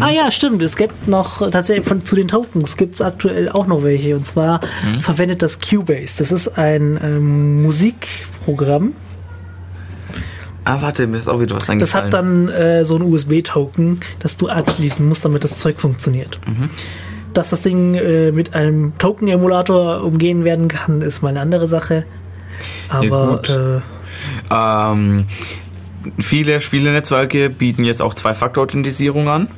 Ah 0.00 0.10
ja, 0.10 0.30
stimmt. 0.30 0.62
Es 0.62 0.76
gibt 0.76 1.06
noch 1.06 1.50
tatsächlich 1.50 1.86
von, 1.86 2.02
zu 2.04 2.16
den 2.16 2.28
Tokens 2.28 2.78
gibt 2.78 2.94
es 2.94 3.02
aktuell 3.02 3.50
auch 3.50 3.66
noch 3.66 3.82
welche. 3.82 4.16
Und 4.16 4.26
zwar 4.26 4.60
verwendet 5.00 5.42
das 5.42 5.58
Cubase. 5.60 6.14
Das 6.16 6.32
ist 6.32 6.56
ein 6.56 6.98
ähm, 7.02 7.62
Musikprogramm. 7.62 8.94
Ah, 10.66 10.78
warte, 10.82 11.06
mir 11.06 11.18
ist 11.18 11.28
auch 11.28 11.40
wieder 11.40 11.54
was 11.54 11.62
Das 11.66 11.70
eingefallen. 11.70 12.04
hat 12.06 12.12
dann 12.12 12.48
äh, 12.48 12.84
so 12.84 12.96
ein 12.96 13.02
USB-Token, 13.02 14.00
das 14.18 14.36
du 14.36 14.48
anschließen 14.48 15.06
musst, 15.08 15.24
damit 15.24 15.44
das 15.44 15.58
Zeug 15.60 15.80
funktioniert. 15.80 16.40
Dass 17.32 17.50
das 17.50 17.60
Ding 17.62 17.94
äh, 17.94 18.32
mit 18.32 18.54
einem 18.54 18.98
Token-Emulator 18.98 20.02
umgehen 20.02 20.44
werden 20.44 20.68
kann, 20.68 21.02
ist 21.02 21.22
mal 21.22 21.28
eine 21.28 21.40
andere 21.40 21.66
Sache. 21.68 22.04
Aber 22.88 23.36
gut. 23.36 23.50
äh, 23.50 23.80
Ähm, 24.50 25.26
viele 26.18 26.60
Spielenetzwerke 26.60 27.50
bieten 27.50 27.84
jetzt 27.84 28.02
auch 28.02 28.14
Zwei-Faktor-Authentisierung 28.14 29.28
an. 29.28 29.48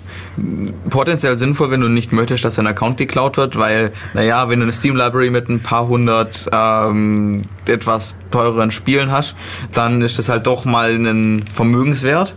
Potenziell 0.91 1.37
sinnvoll, 1.37 1.71
wenn 1.71 1.81
du 1.81 1.89
nicht 1.89 2.13
möchtest, 2.13 2.45
dass 2.45 2.57
dein 2.57 2.67
Account 2.67 2.97
geklaut 2.97 3.37
wird, 3.37 3.57
weil, 3.59 3.93
naja, 4.15 4.49
wenn 4.49 4.61
du 4.61 4.65
eine 4.65 4.73
Steam-Library 4.73 5.31
mit 5.31 5.49
ein 5.49 5.61
paar 5.61 5.89
hundert 5.89 6.49
ähm, 6.53 7.43
etwas 7.67 8.17
teureren 8.31 8.71
Spielen 8.71 9.11
hast, 9.11 9.35
dann 9.73 10.03
ist 10.03 10.19
das 10.19 10.29
halt 10.29 10.47
doch 10.47 10.65
mal 10.65 10.95
ein 10.95 11.45
Vermögenswert. 11.53 12.35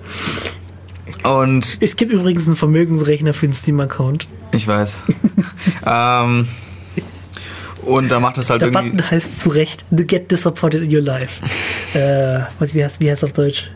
Und 1.24 1.78
es 1.82 1.96
gibt 1.96 2.12
übrigens 2.12 2.48
einen 2.48 2.56
Vermögensrechner 2.56 3.34
für 3.34 3.48
den 3.48 3.54
Steam-Account. 3.54 4.28
ich 4.52 4.68
weiß. 4.68 5.00
ähm, 5.86 6.48
und 7.84 8.10
da 8.10 8.20
macht 8.20 8.38
das 8.38 8.50
halt 8.50 8.62
Der 8.62 8.70
irgendwie. 8.70 8.92
Button 8.92 9.12
heißt 9.12 9.42
zu 9.42 9.50
Recht 9.50 9.86
Get 9.92 10.32
Disappointed 10.32 10.84
in 10.84 10.96
Your 10.96 11.02
Life. 11.02 11.44
äh, 11.98 12.42
was, 12.60 12.74
wie 12.74 12.84
heißt 12.84 13.00
wie 13.00 13.10
heißt 13.10 13.24
auf 13.24 13.34
Deutsch? 13.34 13.72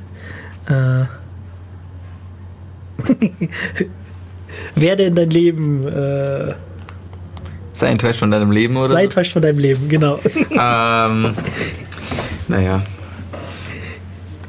Äh, 0.67 1.05
werde 4.75 5.03
in 5.03 5.15
dein 5.15 5.29
Leben, 5.29 5.87
äh, 5.87 6.53
Sei 7.73 7.89
enttäuscht 7.89 8.19
von 8.19 8.31
deinem 8.31 8.51
Leben, 8.51 8.77
oder? 8.77 8.87
sei 8.87 9.03
enttäuscht 9.03 9.33
von 9.33 9.41
deinem 9.41 9.59
Leben, 9.59 9.89
genau. 9.89 10.19
ähm, 10.51 11.35
naja. 12.47 12.83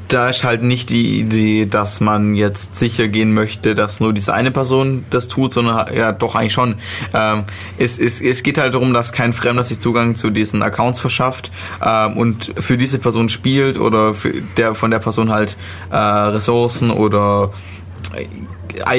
Da 0.07 0.29
ist 0.29 0.43
halt 0.43 0.63
nicht 0.63 0.89
die 0.89 1.19
Idee, 1.19 1.65
dass 1.65 1.99
man 1.99 2.35
jetzt 2.35 2.75
sicher 2.75 3.07
gehen 3.07 3.33
möchte, 3.33 3.75
dass 3.75 3.99
nur 3.99 4.13
diese 4.13 4.33
eine 4.33 4.51
Person 4.51 5.05
das 5.09 5.27
tut, 5.27 5.51
sondern 5.51 5.93
ja 5.93 6.11
doch 6.11 6.35
eigentlich 6.35 6.53
schon. 6.53 6.75
Ähm, 7.13 7.43
es, 7.77 7.99
es, 7.99 8.21
es 8.21 8.43
geht 8.43 8.57
halt 8.57 8.73
darum, 8.73 8.93
dass 8.93 9.11
kein 9.11 9.33
Fremder 9.33 9.63
sich 9.63 9.79
Zugang 9.79 10.15
zu 10.15 10.29
diesen 10.29 10.61
Accounts 10.61 10.99
verschafft 10.99 11.51
ähm, 11.83 12.17
und 12.17 12.53
für 12.57 12.77
diese 12.77 12.99
Person 12.99 13.29
spielt 13.29 13.77
oder 13.77 14.13
der 14.55 14.75
von 14.75 14.91
der 14.91 14.99
Person 14.99 15.31
halt 15.31 15.57
äh, 15.91 15.97
Ressourcen 15.97 16.89
oder 16.91 17.51
äh, 18.15 18.27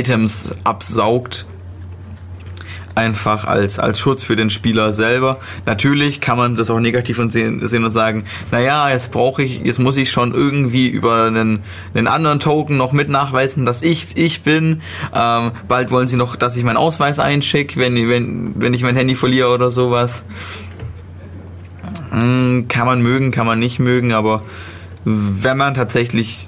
Items 0.01 0.53
absaugt 0.65 1.47
einfach 2.99 3.45
als, 3.45 3.79
als 3.79 4.01
Schutz 4.01 4.25
für 4.25 4.35
den 4.35 4.51
Spieler 4.51 4.93
selber. 4.93 5.39
Natürlich 5.67 6.21
kann 6.21 6.37
man 6.37 6.57
das 6.57 6.69
auch 6.69 6.81
negativ 6.81 7.21
sehen, 7.29 7.63
und 7.63 7.91
sagen, 7.91 8.25
naja, 8.51 8.91
jetzt 8.91 9.13
brauche 9.13 9.43
ich, 9.43 9.61
jetzt 9.61 9.79
muss 9.79 9.97
ich 9.97 10.11
schon 10.11 10.35
irgendwie 10.35 10.89
über 10.89 11.25
einen, 11.25 11.61
einen 11.95 12.09
anderen 12.09 12.41
Token 12.41 12.77
noch 12.77 12.93
mit 12.93 13.09
nachweisen, 13.09 13.65
dass 13.65 13.83
ich 13.83 14.09
ich 14.17 14.43
bin. 14.43 14.83
Ähm, 15.15 15.53
bald 15.69 15.91
wollen 15.93 16.09
sie 16.09 16.17
noch, 16.17 16.35
dass 16.35 16.57
ich 16.57 16.65
meinen 16.65 16.77
Ausweis 16.77 17.21
einschicke, 17.21 17.79
wenn, 17.79 17.95
wenn, 18.09 18.53
wenn 18.57 18.75
ich 18.75 18.83
mein 18.83 18.97
Handy 18.97 19.15
verliere 19.15 19.55
oder 19.55 19.71
sowas. 19.71 20.25
Mm, 22.11 22.67
Kann 22.69 22.87
man 22.87 23.01
mögen, 23.01 23.31
kann 23.31 23.47
man 23.47 23.61
nicht 23.61 23.79
mögen, 23.79 24.13
aber 24.13 24.43
wenn 25.05 25.57
man 25.57 25.75
tatsächlich 25.75 26.48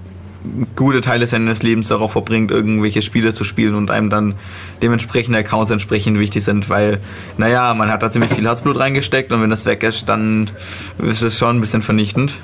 gute 0.75 1.01
Teile 1.01 1.27
seines 1.27 1.63
Lebens 1.63 1.89
darauf 1.89 2.13
verbringt, 2.13 2.51
irgendwelche 2.51 3.03
Spiele 3.03 3.35
zu 3.35 3.45
spielen 3.45 3.75
und 3.75 3.91
einem 3.91 4.11
dann 4.11 4.35
dementsprechende 4.83 5.39
Accounts 5.39 5.71
entsprechend 5.71 6.19
wichtig 6.19 6.45
sind, 6.45 6.71
weil, 6.71 7.01
naja, 7.37 7.75
man 7.75 7.91
hat 7.91 8.03
da 8.03 8.11
ziemlich 8.11 8.33
viel 8.33 8.45
Herzblut 8.45 8.79
reingesteckt 8.79 9.31
und 9.33 9.43
wenn 9.43 9.51
das 9.51 9.67
weg 9.67 9.83
ist, 9.83 10.09
dann 10.09 10.51
ist 10.99 11.23
es 11.23 11.39
schon 11.39 11.57
ein 11.57 11.61
bisschen 11.61 11.83
vernichtend. 11.83 12.39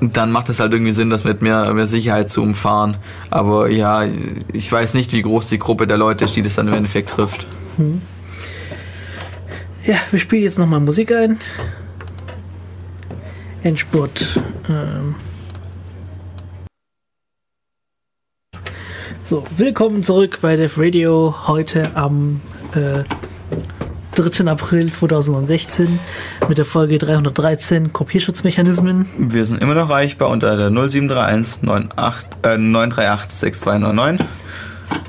Dann 0.00 0.30
macht 0.30 0.48
es 0.48 0.60
halt 0.60 0.72
irgendwie 0.72 0.92
Sinn, 0.92 1.10
das 1.10 1.24
mit 1.24 1.42
mehr, 1.42 1.72
mehr 1.74 1.86
Sicherheit 1.86 2.30
zu 2.30 2.42
umfahren. 2.42 2.98
Aber 3.30 3.68
ja, 3.68 4.04
ich 4.52 4.70
weiß 4.70 4.94
nicht, 4.94 5.12
wie 5.12 5.22
groß 5.22 5.48
die 5.48 5.58
Gruppe 5.58 5.88
der 5.88 5.96
Leute 5.96 6.24
ist, 6.24 6.36
die 6.36 6.42
das 6.42 6.54
dann 6.54 6.68
im 6.68 6.74
Endeffekt 6.74 7.10
trifft. 7.10 7.46
Ja, 9.84 9.96
wir 10.10 10.20
spielen 10.20 10.42
jetzt 10.42 10.58
nochmal 10.58 10.80
Musik 10.80 11.10
ein. 11.12 11.38
Endspurt. 13.62 14.38
Ähm. 14.68 15.16
So, 19.28 19.44
willkommen 19.58 20.02
zurück 20.02 20.38
bei 20.40 20.56
Def 20.56 20.78
Radio. 20.78 21.34
Heute 21.46 21.94
am 21.94 22.40
äh, 22.74 23.04
3. 24.14 24.50
April 24.50 24.90
2016 24.90 25.98
mit 26.48 26.56
der 26.56 26.64
Folge 26.64 26.96
313 26.96 27.92
Kopierschutzmechanismen. 27.92 29.06
Wir 29.18 29.44
sind 29.44 29.60
immer 29.60 29.74
noch 29.74 29.90
erreichbar 29.90 30.30
unter 30.30 30.56
der 30.56 30.70
0731 30.70 31.68
98, 31.68 32.28
äh, 32.42 32.56
938 32.56 33.30
6299 33.30 34.26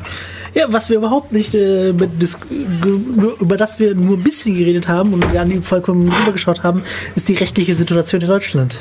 Ja, 0.53 0.65
was 0.69 0.89
wir 0.89 0.97
überhaupt 0.97 1.31
nicht, 1.33 1.53
äh, 1.53 1.91
ge- 1.93 3.33
über 3.39 3.57
das 3.57 3.77
wir 3.79 3.93
nur 3.93 4.15
ein 4.17 4.23
bisschen 4.23 4.55
geredet 4.55 4.87
haben 4.87 5.13
und 5.13 5.33
gar 5.33 5.43
nicht 5.45 5.63
vollkommen 5.65 6.07
rübergeschaut 6.09 6.63
haben, 6.63 6.81
ist 7.15 7.27
die 7.27 7.35
rechtliche 7.35 7.75
Situation 7.75 8.21
in 8.21 8.27
Deutschland 8.27 8.77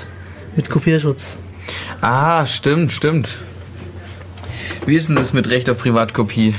mit 0.55 0.71
Kopierschutz. 0.71 1.39
Ah, 2.01 2.47
stimmt, 2.47 2.93
stimmt. 2.93 3.39
Wie 4.87 4.95
ist 4.95 5.09
denn 5.09 5.17
das 5.17 5.33
mit 5.33 5.51
Recht 5.51 5.69
auf 5.69 5.79
Privatkopie? 5.79 6.55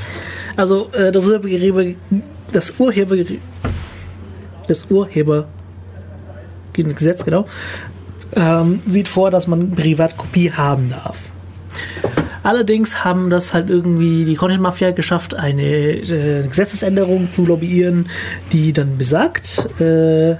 Also 0.58 0.90
äh, 0.92 1.12
das 1.12 1.26
Urheber, 1.26 1.86
das 2.52 2.74
Urheber, 2.78 3.16
das 4.68 4.86
Urheber 4.90 5.48
Gesetz 6.74 7.24
genau 7.24 7.48
ähm, 8.36 8.82
sieht 8.86 9.07
vor, 9.07 9.32
dass 9.32 9.48
man 9.48 9.72
Privatkopie 9.72 10.52
haben 10.52 10.90
darf. 10.90 11.18
Allerdings 12.44 13.03
haben 13.03 13.30
das 13.30 13.53
halt 13.53 13.70
irgendwie 13.70 14.24
die 14.26 14.36
Content 14.36 14.62
Mafia 14.62 14.91
geschafft, 14.91 15.34
eine 15.34 15.64
äh, 15.64 16.48
Gesetzesänderung 16.48 17.30
zu 17.30 17.45
lobbyieren, 17.45 18.07
die 18.52 18.72
dann 18.72 18.98
besagt, 18.98 19.68
äh, 19.82 20.36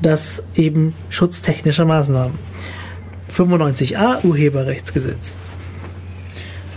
dass 0.00 0.44
eben 0.54 0.94
schutztechnische 1.10 1.84
Maßnahmen 1.84 2.38
95a 3.34 4.24
Urheberrechtsgesetz 4.24 5.36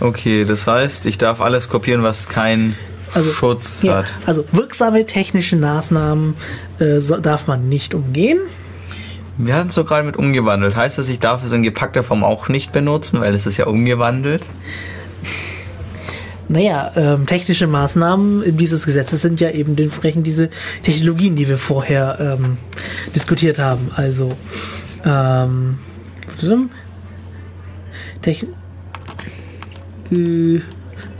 Okay, 0.00 0.44
das 0.44 0.66
heißt, 0.66 1.06
ich 1.06 1.16
darf 1.16 1.40
alles 1.40 1.68
kopieren, 1.68 2.02
was 2.02 2.28
keinen 2.28 2.74
Also, 3.14 3.32
Schutz 3.32 3.82
Ja, 3.82 3.98
hat. 3.98 4.06
also 4.26 4.44
wirksame 4.50 5.06
technische 5.06 5.54
Maßnahmen 5.54 6.34
äh, 6.80 6.98
so, 6.98 7.18
darf 7.18 7.46
man 7.46 7.68
nicht 7.68 7.94
umgehen. 7.94 8.40
Wir 9.38 9.56
hatten 9.56 9.68
es 9.68 9.74
so 9.74 9.84
gerade 9.84 10.04
mit 10.04 10.16
umgewandelt. 10.16 10.76
Heißt 10.76 10.98
das, 10.98 11.08
ich 11.08 11.18
darf 11.18 11.44
es 11.44 11.52
in 11.52 11.62
gepackter 11.62 12.02
Form 12.02 12.22
auch 12.24 12.48
nicht 12.48 12.72
benutzen, 12.72 13.20
weil 13.20 13.34
es 13.34 13.46
ist 13.46 13.56
ja 13.56 13.66
umgewandelt? 13.66 14.46
Naja, 16.48 16.92
ähm, 16.96 17.26
technische 17.26 17.66
Maßnahmen 17.66 18.56
dieses 18.58 18.84
Gesetzes 18.84 19.22
sind 19.22 19.40
ja 19.40 19.50
eben 19.50 19.76
entsprechend 19.78 20.26
diese 20.26 20.50
Technologien, 20.82 21.34
die 21.34 21.48
wir 21.48 21.56
vorher 21.56 22.38
ähm, 22.38 22.58
diskutiert 23.14 23.58
haben. 23.58 23.90
Also 23.94 24.32
ähm, 25.04 25.78
Techn 28.20 28.48
äh, 30.10 30.60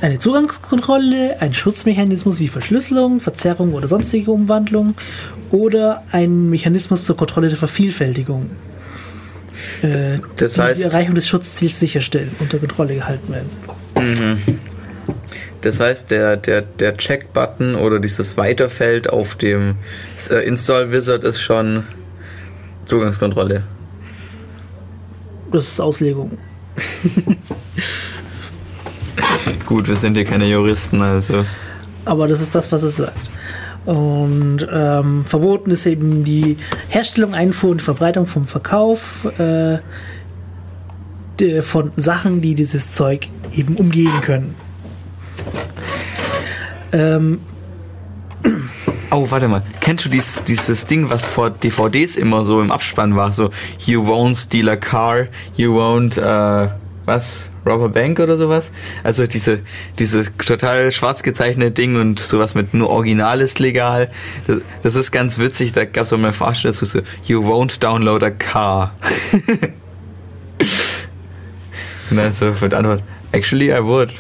eine 0.02 0.18
Zugangskontrolle, 0.18 1.40
ein 1.40 1.54
Schutzmechanismus 1.54 2.40
wie 2.40 2.48
Verschlüsselung, 2.48 3.20
Verzerrung 3.20 3.72
oder 3.72 3.86
sonstige 3.86 4.32
Umwandlung 4.32 4.96
oder 5.52 6.02
ein 6.10 6.50
Mechanismus 6.50 7.04
zur 7.04 7.16
Kontrolle 7.16 7.48
der 7.48 7.58
Vervielfältigung. 7.58 8.50
Äh, 9.82 10.18
Das 10.36 10.54
die 10.54 10.60
heißt- 10.60 10.74
die 10.78 10.82
Erreichung 10.82 11.14
des 11.14 11.28
Schutzziels 11.28 11.78
sicherstellen, 11.78 12.32
unter 12.40 12.58
Kontrolle 12.58 12.94
gehalten 12.96 13.32
werden. 13.32 13.50
Das 15.60 15.78
heißt, 15.78 16.10
der, 16.10 16.36
der, 16.36 16.62
der 16.62 16.96
Check-Button 16.96 17.76
oder 17.76 18.00
dieses 18.00 18.36
Weiterfeld 18.36 19.08
auf 19.10 19.36
dem 19.36 19.76
äh, 20.30 20.44
Install-Wizard 20.46 21.22
ist 21.22 21.40
schon 21.40 21.84
Zugangskontrolle. 22.86 23.62
Das 25.52 25.68
ist 25.68 25.80
Auslegung. 25.80 26.38
Gut, 29.66 29.88
wir 29.88 29.96
sind 29.96 30.16
hier 30.16 30.24
keine 30.24 30.46
Juristen, 30.46 31.00
also. 31.00 31.44
Aber 32.04 32.26
das 32.26 32.40
ist 32.40 32.54
das, 32.54 32.70
was 32.72 32.82
es 32.82 32.96
sagt. 32.96 33.16
Und 33.84 34.66
ähm, 34.70 35.24
verboten 35.24 35.70
ist 35.70 35.86
eben 35.86 36.24
die 36.24 36.56
Herstellung, 36.88 37.34
Einfuhr 37.34 37.70
und 37.70 37.82
Verbreitung 37.82 38.26
vom 38.26 38.44
Verkauf 38.44 39.24
äh, 39.38 39.78
der, 41.38 41.62
von 41.62 41.90
Sachen, 41.96 42.40
die 42.40 42.54
dieses 42.54 42.92
Zeug 42.92 43.28
eben 43.54 43.76
umgehen 43.76 44.20
können. 44.22 44.54
Ähm, 46.92 47.40
Oh, 49.14 49.30
warte 49.30 49.46
mal. 49.46 49.62
Kennst 49.80 50.06
du 50.06 50.08
dies, 50.08 50.40
dieses 50.48 50.86
Ding, 50.86 51.10
was 51.10 51.26
vor 51.26 51.50
DVDs 51.50 52.16
immer 52.16 52.44
so 52.44 52.62
im 52.62 52.72
Abspann 52.72 53.14
war? 53.14 53.30
So, 53.30 53.50
you 53.84 54.02
won't 54.02 54.36
steal 54.36 54.70
a 54.70 54.76
car, 54.76 55.26
you 55.54 55.74
won't, 55.74 56.16
äh, 56.16 56.70
was? 57.04 57.50
A 57.64 57.88
Bank 57.88 58.20
oder 58.20 58.36
sowas? 58.36 58.72
Also 59.04 59.26
diese, 59.26 59.60
dieses 59.98 60.32
total 60.36 60.92
schwarz 60.92 61.22
gezeichnete 61.22 61.70
Ding 61.70 61.96
und 61.96 62.20
sowas 62.20 62.54
mit 62.54 62.74
nur 62.74 62.90
Original 62.90 63.40
ist 63.40 63.58
legal. 63.58 64.10
Das, 64.46 64.58
das 64.82 64.94
ist 64.96 65.10
ganz 65.12 65.38
witzig. 65.38 65.72
Da 65.72 65.84
gab 65.84 66.04
es 66.04 66.10
mal 66.10 66.18
eine 66.18 66.32
Vorstellung, 66.32 66.74
so, 66.74 67.00
you 67.24 67.42
won't 67.42 67.80
download 67.80 68.24
a 68.24 68.30
car. 68.30 68.94
und 72.10 72.16
dann 72.16 72.32
so 72.32 72.60
wird 72.60 72.74
Antwort, 72.74 73.02
actually 73.32 73.70
I 73.70 73.82
would. 73.82 74.14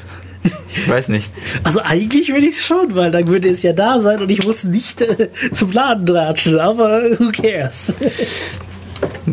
Ich 0.68 0.88
weiß 0.88 1.08
nicht. 1.08 1.32
also 1.62 1.80
eigentlich 1.82 2.32
will 2.34 2.42
ich 2.42 2.56
es 2.56 2.64
schon, 2.64 2.94
weil 2.94 3.10
dann 3.10 3.28
würde 3.28 3.48
es 3.48 3.62
ja 3.62 3.72
da 3.72 4.00
sein 4.00 4.20
und 4.20 4.30
ich 4.30 4.44
muss 4.44 4.64
nicht 4.64 5.00
äh, 5.00 5.30
zum 5.52 5.70
Laden 5.70 6.08
ratschen, 6.08 6.58
aber 6.58 7.02
who 7.18 7.30
cares? 7.30 7.94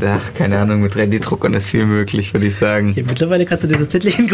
Ach, 0.02 0.34
keine 0.34 0.60
Ahnung, 0.60 0.82
mit 0.82 0.94
3D-Druckern 0.96 1.54
ist 1.54 1.68
viel 1.68 1.86
möglich, 1.86 2.34
würde 2.34 2.46
ich 2.48 2.56
sagen. 2.56 2.94
Ja, 2.96 3.04
mittlerweile 3.06 3.46
kannst 3.46 3.64
du 3.64 3.68
dir 3.68 3.78
tatsächlich 3.80 4.18
ein 4.18 4.30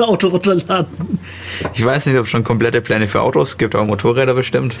Auto 0.00 0.28
runterladen. 0.28 1.18
Ich 1.74 1.84
weiß 1.84 2.06
nicht, 2.06 2.16
ob 2.18 2.24
es 2.24 2.30
schon 2.30 2.44
komplette 2.44 2.80
Pläne 2.80 3.08
für 3.08 3.20
Autos 3.22 3.56
gibt, 3.58 3.74
aber 3.74 3.84
Motorräder 3.84 4.34
bestimmt. 4.34 4.76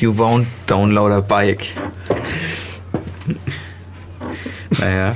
you 0.00 0.12
won't 0.12 0.44
download 0.66 1.12
a 1.14 1.20
bike. 1.20 1.64
Naja. 4.78 5.14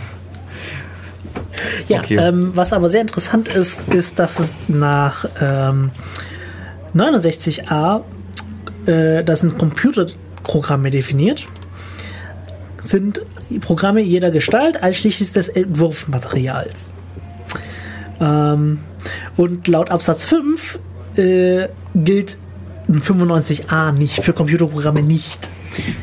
Ja, 1.88 2.00
Okay. 2.00 2.16
ähm, 2.16 2.50
was 2.54 2.72
aber 2.72 2.88
sehr 2.88 3.00
interessant 3.00 3.48
ist, 3.48 3.88
ist, 3.94 4.18
dass 4.18 4.38
es 4.38 4.56
nach 4.68 5.24
ähm, 5.40 5.90
69a, 6.94 8.02
äh, 8.86 9.24
das 9.24 9.40
sind 9.40 9.56
Computerprogramme 9.58 10.90
definiert, 10.90 11.46
sind 12.86 13.22
Programme 13.60 14.00
jeder 14.00 14.30
Gestalt, 14.30 14.82
einschließlich 14.82 15.32
des 15.32 15.48
Entwurfmaterials. 15.48 16.92
Ähm, 18.20 18.80
und 19.36 19.68
laut 19.68 19.90
Absatz 19.90 20.24
5 20.24 20.78
äh, 21.16 21.68
gilt 21.94 22.38
ein 22.88 23.00
95a 23.00 23.92
nicht, 23.92 24.22
für 24.22 24.32
Computerprogramme 24.32 25.02
nicht. 25.02 25.48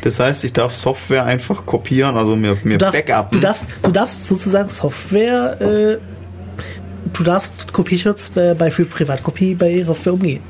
Das 0.01 0.19
heißt, 0.19 0.43
ich 0.43 0.53
darf 0.53 0.75
Software 0.75 1.25
einfach 1.25 1.65
kopieren, 1.65 2.17
also 2.17 2.35
mir, 2.35 2.57
mir 2.63 2.77
Du 2.77 2.85
darfst, 2.85 3.05
backuppen. 3.05 3.31
du 3.31 3.39
darfst, 3.39 3.65
du 3.81 3.91
darfst 3.91 4.27
sozusagen 4.27 4.69
Software, 4.69 5.61
äh, 5.61 5.97
du 7.11 7.23
darfst 7.23 7.73
Kopierschutz 7.73 8.29
bei, 8.29 8.53
bei 8.53 8.69
für 8.69 8.85
Privatkopie 8.85 9.55
bei 9.55 9.81
Software 9.83 10.13
umgehen. 10.13 10.41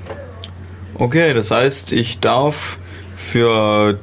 Okay, 0.95 1.33
das 1.33 1.51
heißt, 1.51 1.91
ich 1.91 2.19
darf 2.19 2.77
für 3.15 3.99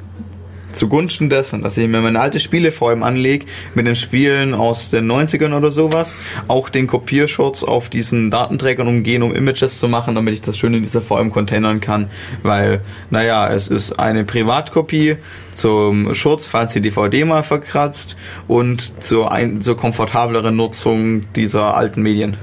zugunsten 0.71 1.29
dessen, 1.29 1.61
dass 1.61 1.77
ich 1.77 1.87
mir 1.87 2.01
meine 2.01 2.19
alte 2.19 2.39
Spiele 2.39 2.71
vor 2.71 2.89
allem 2.89 3.03
anlege, 3.03 3.45
mit 3.75 3.87
den 3.87 3.95
Spielen 3.95 4.53
aus 4.53 4.89
den 4.89 5.11
90ern 5.11 5.55
oder 5.55 5.71
sowas, 5.71 6.15
auch 6.47 6.69
den 6.69 6.87
Kopierschutz 6.87 7.63
auf 7.63 7.89
diesen 7.89 8.31
Datenträgern 8.31 8.87
umgehen, 8.87 9.23
um 9.23 9.35
Images 9.35 9.79
zu 9.79 9.87
machen, 9.87 10.15
damit 10.15 10.33
ich 10.33 10.41
das 10.41 10.57
schön 10.57 10.73
in 10.73 10.83
dieser 10.83 11.01
VM 11.01 11.31
containern 11.31 11.81
kann, 11.81 12.09
weil, 12.43 12.81
naja, 13.09 13.49
es 13.49 13.67
ist 13.67 13.99
eine 13.99 14.23
Privatkopie 14.23 15.17
zum 15.53 16.13
Schutz, 16.13 16.47
falls 16.47 16.73
die 16.73 16.81
DVD 16.81 17.25
mal 17.25 17.43
verkratzt 17.43 18.17
und 18.47 19.03
zur, 19.03 19.31
ein, 19.31 19.61
zur 19.61 19.77
komfortableren 19.77 20.55
Nutzung 20.55 21.31
dieser 21.33 21.75
alten 21.75 22.01
Medien. 22.01 22.37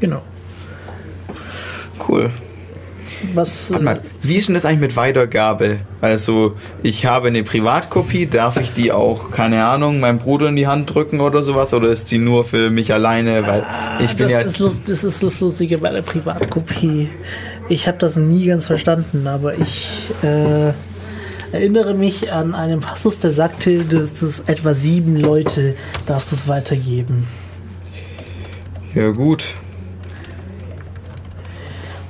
Genau. 0.00 0.22
Cool. 2.08 2.30
Was, 3.34 3.70
Warte 3.70 3.84
mal, 3.84 4.00
wie 4.22 4.36
ist 4.36 4.48
denn 4.48 4.54
das 4.54 4.64
eigentlich 4.64 4.80
mit 4.80 4.96
Weitergabe? 4.96 5.80
Also, 6.00 6.56
ich 6.82 7.06
habe 7.06 7.28
eine 7.28 7.42
Privatkopie, 7.42 8.26
darf 8.26 8.58
ich 8.60 8.72
die 8.72 8.92
auch, 8.92 9.30
keine 9.30 9.64
Ahnung, 9.64 10.00
meinem 10.00 10.18
Bruder 10.18 10.48
in 10.48 10.56
die 10.56 10.66
Hand 10.66 10.94
drücken 10.94 11.20
oder 11.20 11.42
sowas? 11.42 11.74
Oder 11.74 11.88
ist 11.88 12.10
die 12.10 12.18
nur 12.18 12.44
für 12.44 12.70
mich 12.70 12.92
alleine? 12.92 13.46
Weil 13.46 13.64
ich 14.00 14.16
bin 14.16 14.26
das, 14.26 14.32
ja. 14.32 14.40
ist 14.40 14.58
lust, 14.58 14.80
das 14.86 15.04
ist 15.04 15.22
das 15.22 15.40
Lustige 15.40 15.78
bei 15.78 15.90
der 15.90 16.02
Privatkopie. 16.02 17.10
Ich 17.68 17.86
habe 17.86 17.98
das 17.98 18.16
nie 18.16 18.46
ganz 18.46 18.66
verstanden, 18.66 19.26
aber 19.26 19.58
ich 19.58 20.10
äh, 20.22 20.72
erinnere 21.52 21.94
mich 21.94 22.32
an 22.32 22.54
einen 22.54 22.80
Passus, 22.80 23.18
der 23.20 23.32
sagte, 23.32 23.84
dass 23.84 24.22
es 24.22 24.40
etwa 24.40 24.74
sieben 24.74 25.16
Leute 25.16 25.74
darfst 26.06 26.32
du 26.32 26.36
es 26.36 26.48
weitergeben. 26.48 27.26
Ja, 28.94 29.10
gut. 29.10 29.44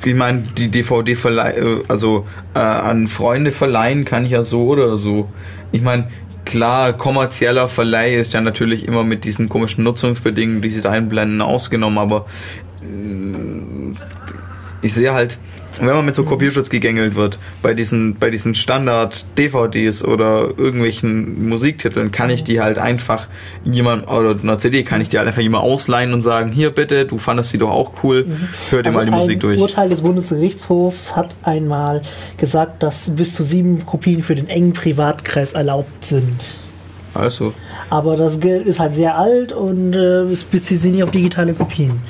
Ich 0.05 0.15
meine, 0.15 0.43
die 0.57 0.69
DVD 0.69 1.15
verleih, 1.15 1.53
äh, 1.53 1.83
also 1.89 2.27
äh, 2.55 2.59
an 2.59 3.07
Freunde 3.07 3.51
verleihen 3.51 4.05
kann 4.05 4.25
ich 4.25 4.33
ja 4.33 4.45
so 4.45 4.67
oder 4.69 4.97
so. 4.97 5.29
Ich 5.73 5.83
meine, 5.83 6.09
klar, 6.45 6.95
kommerzieller 6.95 7.69
Verleih 7.69 8.15
ist 8.15 8.33
ja 8.33 8.41
natürlich 8.41 8.89
immer 8.89 9.05
mit 9.05 9.25
diesen 9.25 9.49
komischen 9.49 9.85
Nutzungsbedingungen, 9.85 10.63
die 10.63 10.71
sie 10.71 10.81
da 10.81 10.91
einblenden, 10.91 11.43
ausgenommen, 11.43 11.99
aber 11.99 12.27
äh, 12.83 13.95
ich 14.83 14.95
sehe 14.95 15.13
halt, 15.13 15.39
wenn 15.79 15.95
man 15.95 16.05
mit 16.05 16.15
so 16.15 16.25
Kopierschutz 16.25 16.71
gegängelt 16.71 17.15
wird, 17.15 17.39
bei 17.63 17.75
diesen, 17.75 18.17
bei 18.17 18.31
diesen 18.31 18.55
Standard-DVDs 18.55 20.05
oder 20.05 20.51
irgendwelchen 20.57 21.49
Musiktiteln, 21.49 22.11
kann 22.13 22.31
ich 22.31 22.45
die 22.45 22.61
halt 22.61 22.79
einfach 22.79 23.29
jemand, 23.65 24.11
oder 24.11 24.37
einer 24.43 24.59
CD 24.59 24.83
kann 24.83 25.01
ich 25.01 25.09
die 25.09 25.19
halt 25.19 25.29
einfach 25.29 25.43
jemand 25.43 25.65
ausleihen 25.65 26.13
und 26.13 26.21
sagen, 26.21 26.53
hier 26.53 26.71
bitte, 26.71 27.07
du 27.07 27.19
fandest 27.19 27.53
die 27.53 27.59
doch 27.59 27.71
auch 27.71 28.03
cool, 28.03 28.27
hör 28.71 28.83
dir 28.83 28.93
mal 28.93 29.05
die 29.05 29.13
Also 29.13 29.23
Musik 29.23 29.41
durch. 29.41 29.61
Urteil 29.61 29.89
des 29.89 30.03
Bundesgerichtshofs 30.03 31.17
hat 31.17 31.35
einmal 31.43 32.03
gesagt, 32.37 32.83
dass 32.83 33.11
bis 33.11 33.35
zu 33.35 33.43
sieben 33.43 33.87
Kopien 33.87 34.23
für 34.23 34.35
den 34.35 34.49
engen 34.49 34.73
Privatkreis 34.73 35.53
erlaubt 35.53 36.05
sind. 36.05 36.41
Also, 37.13 37.55
Aber 37.89 38.17
das 38.17 38.39
Geld 38.39 38.67
ist 38.67 38.79
halt 38.79 38.95
sehr 38.95 39.17
alt 39.19 39.53
und 39.53 39.95
äh, 39.95 40.23
es 40.23 40.45
bezieht 40.45 40.81
sich 40.81 40.93
nicht 40.93 41.03
auf 41.03 41.11
digitale 41.11 41.55
Kopien. 41.55 42.01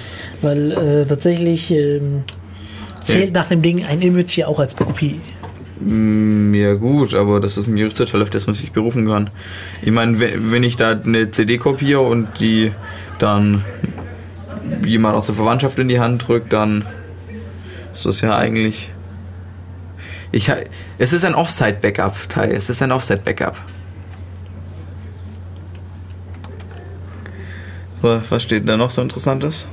Weil 0.43 0.73
äh, 0.73 1.05
tatsächlich 1.07 1.71
ähm, 1.71 2.25
zählt 3.05 3.35
nach 3.35 3.49
dem 3.49 3.63
Ding 3.63 3.85
ein 3.85 4.03
Image 4.03 4.37
ja 4.37 4.47
auch 4.47 4.59
als 4.59 4.77
Kopie. 4.77 5.21
mm, 5.81 6.55
ja 6.55 6.75
gut, 6.75 7.15
aber 7.15 7.41
das 7.41 7.57
ist 7.57 7.69
ein 7.69 7.77
Gerichtsurteil, 7.77 8.23
auf 8.23 8.31
das 8.31 8.47
man 8.47 8.55
sich 8.55 8.73
berufen 8.73 9.07
kann. 9.07 9.31
Ich 9.83 9.93
meine, 9.93 10.19
wenn, 10.21 10.63
ich 10.63 10.77
da 10.77 10.91
eine 10.91 11.31
CD 11.31 11.59
kopiere 11.59 12.01
und 12.01 12.41
die 12.41 12.73
dann 13.19 13.65
jemand 14.85 15.17
aus 15.17 15.27
der 15.27 15.35
Verwandtschaft 15.35 15.79
in 15.79 15.89
die 15.89 16.01
Hand 16.01 16.29
drückt, 16.29 16.53
dann 16.53 16.85
ist 17.93 18.07
das 18.07 18.21
ja 18.21 18.37
eigentlich... 18.37 18.91
Ich, 20.33 20.51
es 20.99 21.13
ist 21.13 21.25
ein 21.25 21.35
Offside-Backup, 21.35 22.29
Teil. 22.29 22.53
Es 22.53 22.71
ist 22.71 22.83
ein 22.83 22.93
Offside-Backup. 22.93 23.61
So, 28.01 28.21
was 28.31 28.43
steht 28.43 28.69
da 28.69 28.77
noch 28.77 28.91
so 28.91 29.03
interessantes? 29.03 29.67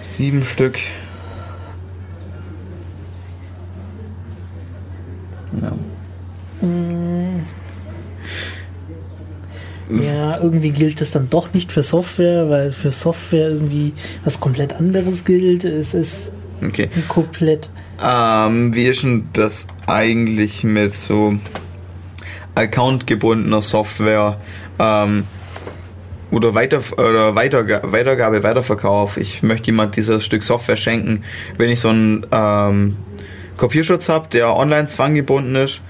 Sieben 0.00 0.44
Stück. 0.44 0.78
Ja. 5.60 5.72
Ja, 9.90 10.38
irgendwie 10.40 10.70
gilt 10.70 11.00
das 11.00 11.10
dann 11.10 11.28
doch 11.28 11.52
nicht 11.52 11.70
für 11.72 11.82
Software, 11.82 12.48
weil 12.48 12.72
für 12.72 12.90
Software 12.90 13.48
irgendwie 13.48 13.92
was 14.24 14.40
komplett 14.40 14.72
anderes 14.74 15.24
gilt. 15.24 15.64
Es 15.64 15.92
ist 15.92 16.32
Okay. 16.64 16.88
komplett. 17.08 17.68
Ähm, 18.02 18.74
wie 18.74 18.84
ist 18.84 19.02
denn 19.02 19.28
das 19.32 19.66
eigentlich 19.86 20.64
mit 20.64 20.94
so 20.94 21.34
accountgebundener 22.54 23.60
Software? 23.62 24.38
Ähm, 24.78 25.24
oder, 26.30 26.54
Weiter, 26.54 26.80
oder 26.96 27.34
Weiterga 27.34 27.80
Weitergabe, 27.84 28.42
Weiterverkauf. 28.42 29.18
Ich 29.18 29.42
möchte 29.42 29.66
jemand 29.66 29.96
dieses 29.96 30.24
Stück 30.24 30.42
Software 30.42 30.76
schenken. 30.76 31.24
Wenn 31.58 31.68
ich 31.68 31.80
so 31.80 31.88
einen 31.88 32.24
ähm, 32.32 32.96
Kopierschutz 33.62 34.08
habe, 34.08 34.26
der 34.26 34.56
online 34.56 34.88
zwanggebunden 34.88 35.54
ist, 35.54 35.82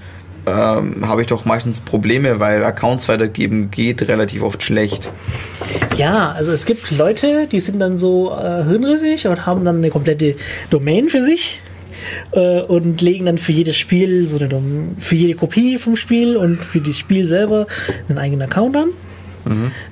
ähm, 0.45 1.07
habe 1.07 1.21
ich 1.21 1.27
doch 1.27 1.43
meistens 1.43 1.79
Probleme, 1.79 2.39
weil 2.39 2.63
Accounts 2.63 3.09
weitergeben 3.09 3.71
geht 3.71 4.07
relativ 4.07 4.43
oft 4.43 4.61
schlecht. 4.61 5.09
Ja, 5.97 6.33
also 6.33 6.51
es 6.51 6.67
gibt 6.67 6.91
Leute, 6.91 7.47
die 7.51 7.59
sind 7.59 7.79
dann 7.79 7.97
so 7.97 8.31
äh, 8.31 8.63
hirnrissig 8.63 9.27
und 9.27 9.47
haben 9.47 9.65
dann 9.65 9.77
eine 9.77 9.89
komplette 9.89 10.35
Domain 10.69 11.09
für 11.09 11.23
sich 11.23 11.61
äh, 12.33 12.61
und 12.61 13.01
legen 13.01 13.25
dann 13.25 13.39
für 13.39 13.53
jedes 13.53 13.75
Spiel 13.75 14.27
so 14.27 14.37
eine 14.37 14.49
Dom 14.49 14.95
für 14.99 15.15
jede 15.15 15.33
Kopie 15.33 15.79
vom 15.79 15.95
Spiel 15.95 16.37
und 16.37 16.63
für 16.63 16.79
das 16.79 16.95
Spiel 16.95 17.25
selber 17.25 17.65
einen 18.07 18.19
eigenen 18.19 18.43
Account 18.43 18.77
an, 18.77 18.89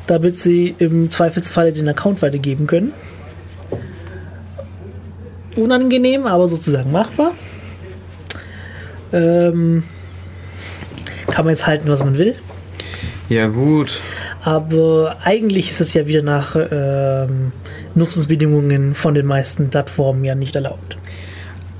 damit 0.05 0.37
sie 0.37 0.75
im 0.77 1.09
Zweifelsfalle 1.09 1.73
den 1.73 1.89
Account 1.89 2.21
weitergeben 2.21 2.67
können. 2.67 2.93
Unangenehm, 5.55 6.27
aber 6.27 6.47
sozusagen 6.47 6.91
machbar. 6.91 7.33
Ähm, 9.13 9.83
kann 11.27 11.45
man 11.45 11.53
jetzt 11.53 11.67
halten, 11.67 11.87
was 11.87 12.03
man 12.03 12.17
will. 12.17 12.35
Ja, 13.29 13.47
gut. 13.47 13.99
Aber 14.43 15.17
eigentlich 15.23 15.69
ist 15.69 15.81
es 15.81 15.93
ja 15.93 16.07
wieder 16.07 16.21
nach 16.23 16.55
ähm, 16.55 17.51
Nutzungsbedingungen 17.95 18.93
von 18.95 19.13
den 19.13 19.25
meisten 19.25 19.69
Plattformen 19.69 20.23
ja 20.25 20.35
nicht 20.35 20.55
erlaubt. 20.55 20.97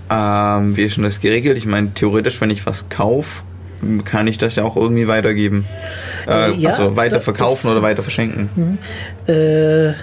Ähm, 0.09 0.75
wie 0.77 0.83
ist 0.83 0.97
denn 0.97 1.03
das 1.03 1.21
geregelt? 1.21 1.57
Ich 1.57 1.65
meine, 1.65 1.93
theoretisch, 1.93 2.39
wenn 2.41 2.49
ich 2.49 2.65
was 2.65 2.89
kaufe, 2.89 3.43
kann 4.05 4.27
ich 4.27 4.37
das 4.37 4.55
ja 4.55 4.63
auch 4.63 4.75
irgendwie 4.75 5.07
weitergeben. 5.07 5.65
Äh, 6.27 6.51
Ja, 6.53 6.69
also 6.69 6.95
weiter 6.95 7.19
verkaufen 7.19 7.61
das- 7.67 7.71
oder 7.71 7.81
weiter 7.81 8.03
verschenken. 8.03 8.77
Äh, 9.27 9.93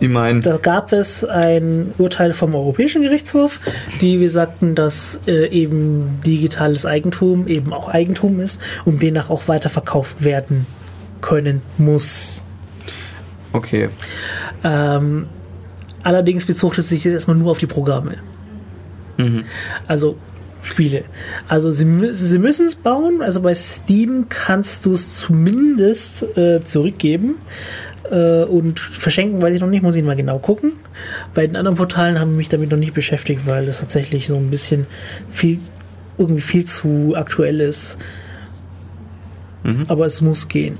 Meine, 0.00 0.40
da 0.40 0.58
gab 0.58 0.92
es 0.92 1.24
ein 1.24 1.92
Urteil 1.98 2.32
vom 2.32 2.54
Europäischen 2.54 3.02
Gerichtshof, 3.02 3.60
die 4.00 4.20
wir 4.20 4.30
sagten, 4.30 4.74
dass 4.74 5.20
äh, 5.26 5.48
eben 5.48 6.20
digitales 6.24 6.84
Eigentum 6.84 7.46
eben 7.46 7.72
auch 7.72 7.88
Eigentum 7.88 8.40
ist 8.40 8.60
und 8.84 9.02
demnach 9.02 9.30
auch 9.30 9.48
weiterverkauft 9.48 10.22
werden 10.22 10.66
können 11.22 11.62
muss. 11.78 12.42
okay. 13.52 13.88
Ähm, 14.64 15.26
allerdings 16.02 16.46
bezog 16.46 16.76
es 16.78 16.88
sich 16.88 17.04
jetzt 17.04 17.14
erstmal 17.14 17.36
nur 17.36 17.50
auf 17.50 17.58
die 17.58 17.66
Programme. 17.66 18.16
Also 19.88 20.18
Spiele. 20.62 21.04
Also 21.48 21.72
sie, 21.72 21.84
mü- 21.84 22.12
sie 22.12 22.38
müssen 22.38 22.66
es 22.66 22.74
bauen. 22.74 23.22
Also 23.22 23.40
bei 23.40 23.54
Steam 23.54 24.26
kannst 24.28 24.84
du 24.84 24.92
es 24.94 25.16
zumindest 25.20 26.24
äh, 26.36 26.62
zurückgeben. 26.64 27.36
Äh, 28.10 28.44
und 28.44 28.78
verschenken 28.80 29.42
weiß 29.42 29.54
ich 29.54 29.60
noch 29.60 29.68
nicht, 29.68 29.82
muss 29.82 29.94
ich 29.94 30.04
mal 30.04 30.16
genau 30.16 30.38
gucken. 30.38 30.72
Bei 31.34 31.46
den 31.46 31.56
anderen 31.56 31.76
Portalen 31.76 32.18
haben 32.18 32.36
mich 32.36 32.48
damit 32.48 32.70
noch 32.70 32.78
nicht 32.78 32.94
beschäftigt, 32.94 33.46
weil 33.46 33.66
das 33.66 33.80
tatsächlich 33.80 34.26
so 34.26 34.36
ein 34.36 34.50
bisschen 34.50 34.86
viel, 35.28 35.58
irgendwie 36.18 36.40
viel 36.40 36.64
zu 36.64 37.14
aktuell 37.16 37.60
ist. 37.60 37.98
Aber 39.88 40.06
es 40.06 40.20
muss 40.20 40.48
gehen. 40.48 40.78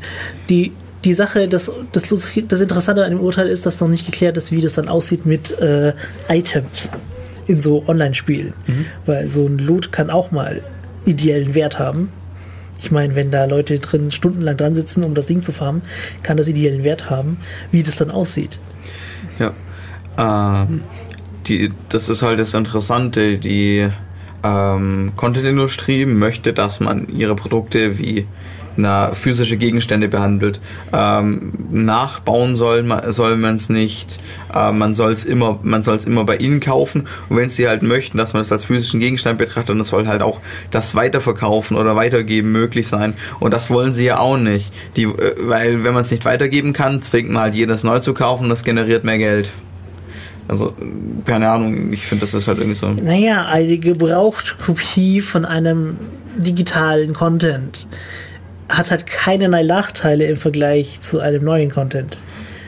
Die, 0.48 0.72
die 1.04 1.14
Sache, 1.14 1.48
das, 1.48 1.70
das, 1.92 2.04
das 2.08 2.60
Interessante 2.60 3.04
an 3.04 3.10
dem 3.10 3.20
Urteil 3.20 3.48
ist, 3.48 3.66
dass 3.66 3.80
noch 3.80 3.88
nicht 3.88 4.06
geklärt 4.06 4.36
ist, 4.36 4.52
wie 4.52 4.60
das 4.60 4.74
dann 4.74 4.88
aussieht 4.88 5.26
mit 5.26 5.58
äh, 5.58 5.92
Items 6.28 6.90
in 7.46 7.60
so 7.60 7.84
Online-Spielen. 7.86 8.54
Weil 9.06 9.28
so 9.28 9.46
ein 9.46 9.58
Loot 9.58 9.92
kann 9.92 10.10
auch 10.10 10.30
mal 10.30 10.62
ideellen 11.04 11.54
Wert 11.54 11.78
haben. 11.78 12.10
Ich 12.78 12.90
meine, 12.90 13.16
wenn 13.16 13.30
da 13.30 13.44
Leute 13.44 13.78
drin 13.78 14.10
stundenlang 14.10 14.56
dran 14.56 14.74
sitzen, 14.74 15.02
um 15.04 15.14
das 15.14 15.26
Ding 15.26 15.42
zu 15.42 15.52
farmen, 15.52 15.82
kann 16.22 16.36
das 16.36 16.48
ideellen 16.48 16.84
Wert 16.84 17.10
haben, 17.10 17.38
wie 17.70 17.82
das 17.82 17.96
dann 17.96 18.10
aussieht. 18.10 18.58
Ja. 19.38 19.52
Ähm, 20.18 20.82
die, 21.46 21.72
das 21.88 22.08
ist 22.08 22.22
halt 22.22 22.38
das 22.38 22.54
Interessante. 22.54 23.38
Die 23.38 23.88
ähm, 24.42 25.12
Content-Industrie 25.16 26.06
möchte, 26.06 26.52
dass 26.52 26.80
man 26.80 27.08
ihre 27.08 27.34
Produkte 27.34 27.98
wie 27.98 28.26
na, 28.76 29.14
physische 29.14 29.56
Gegenstände 29.56 30.08
behandelt. 30.08 30.60
Ähm, 30.92 31.52
nachbauen 31.70 32.56
soll 32.56 32.82
man 32.82 33.12
soll 33.12 33.36
man 33.36 33.56
es 33.56 33.68
nicht. 33.68 34.18
Äh, 34.52 34.72
man 34.72 34.94
soll 34.94 35.12
es 35.12 35.24
immer, 35.24 35.58
man 35.62 35.82
soll 35.82 35.96
es 35.96 36.04
immer 36.04 36.24
bei 36.24 36.36
ihnen 36.36 36.60
kaufen. 36.60 37.06
Und 37.28 37.36
wenn 37.36 37.48
sie 37.48 37.68
halt 37.68 37.82
möchten, 37.82 38.18
dass 38.18 38.32
man 38.32 38.42
es 38.42 38.52
als 38.52 38.64
physischen 38.64 39.00
Gegenstand 39.00 39.38
betrachtet, 39.38 39.70
dann 39.70 39.84
soll 39.84 40.06
halt 40.06 40.22
auch 40.22 40.40
das 40.70 40.94
Weiterverkaufen 40.94 41.76
oder 41.76 41.96
Weitergeben 41.96 42.52
möglich 42.52 42.88
sein. 42.88 43.14
Und 43.40 43.54
das 43.54 43.70
wollen 43.70 43.92
sie 43.92 44.04
ja 44.04 44.18
auch 44.18 44.36
nicht. 44.36 44.72
Die, 44.96 45.04
äh, 45.04 45.34
weil 45.38 45.84
wenn 45.84 45.94
man 45.94 46.02
es 46.02 46.10
nicht 46.10 46.24
weitergeben 46.24 46.72
kann, 46.72 47.02
zwingt 47.02 47.30
man 47.30 47.42
halt 47.42 47.54
jedes 47.54 47.84
neu 47.84 48.00
zu 48.00 48.14
kaufen 48.14 48.48
das 48.48 48.64
generiert 48.64 49.04
mehr 49.04 49.18
Geld. 49.18 49.50
Also, 50.48 50.74
keine 51.24 51.50
Ahnung, 51.50 51.92
ich 51.92 52.06
finde, 52.06 52.20
das 52.20 52.32
ist 52.32 52.46
halt 52.46 52.58
irgendwie 52.58 52.76
so. 52.76 52.88
Naja, 52.88 53.46
eine 53.46 53.78
Gebrauchtkopie 53.78 55.20
von 55.20 55.44
einem 55.44 55.98
digitalen 56.36 57.14
Content 57.14 57.86
hat 58.68 58.90
halt 58.90 59.06
keinerlei 59.06 59.62
Nachteile 59.62 60.26
im 60.26 60.36
Vergleich 60.36 61.00
zu 61.00 61.20
einem 61.20 61.44
neuen 61.44 61.70
Content. 61.70 62.18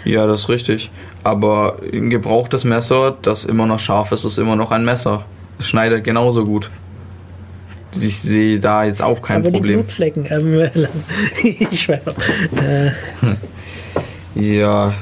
Ja, 0.05 0.27
das 0.27 0.43
ist 0.43 0.49
richtig. 0.49 0.91
Aber 1.25 1.79
ein 1.93 2.11
gebrauchtes 2.11 2.65
Messer, 2.65 3.17
das 3.23 3.45
immer 3.45 3.67
noch 3.67 3.79
scharf 3.79 4.13
ist, 4.13 4.25
ist 4.25 4.39
immer 4.39 4.57
noch 4.57 4.71
ein 4.71 4.85
Messer. 4.85 5.25
Es 5.59 5.69
schneidet 5.69 6.05
genauso 6.05 6.45
gut. 6.45 6.71
Ich 8.01 8.19
sehe 8.21 8.59
da 8.61 8.85
jetzt 8.85 9.03
auch 9.03 9.21
kein 9.23 9.39
Aber 9.39 9.51
die 9.51 9.57
Problem. 9.59 9.81
Blutflecken, 9.81 10.27
ähm, 10.31 10.69
ich 11.43 11.81
schwöre. 11.81 12.15
Äh, 12.57 12.91
Ja. 14.39 14.95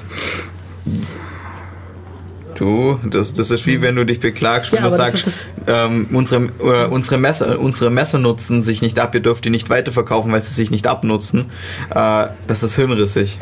Du, 2.56 2.98
das, 3.04 3.34
das 3.34 3.50
ist 3.50 3.66
wie 3.66 3.82
wenn 3.82 3.96
du 3.96 4.04
dich 4.04 4.18
beklagst, 4.18 4.72
wenn 4.72 4.78
Ja, 4.82 4.88
du 4.88 4.94
aber 4.94 5.04
das 5.04 5.12
sagst, 5.12 5.26
ist 5.26 5.46
ähm, 5.66 6.08
unsere, 6.12 6.48
äh, 6.62 6.86
unsere, 6.88 7.18
Messer, 7.18 7.60
unsere 7.60 7.90
Messer 7.90 8.18
nutzen 8.18 8.62
sich 8.62 8.80
nicht 8.80 8.98
ab, 8.98 9.14
ihr 9.14 9.20
dürft 9.20 9.44
die 9.44 9.50
nicht 9.50 9.68
weiterverkaufen, 9.68 10.32
weil 10.32 10.40
sie 10.42 10.54
sich 10.54 10.70
nicht 10.70 10.86
abnutzen. 10.86 11.48
Äh, 11.94 12.28
das 12.46 12.62
ist 12.62 12.76
hirnrissig. 12.76 13.38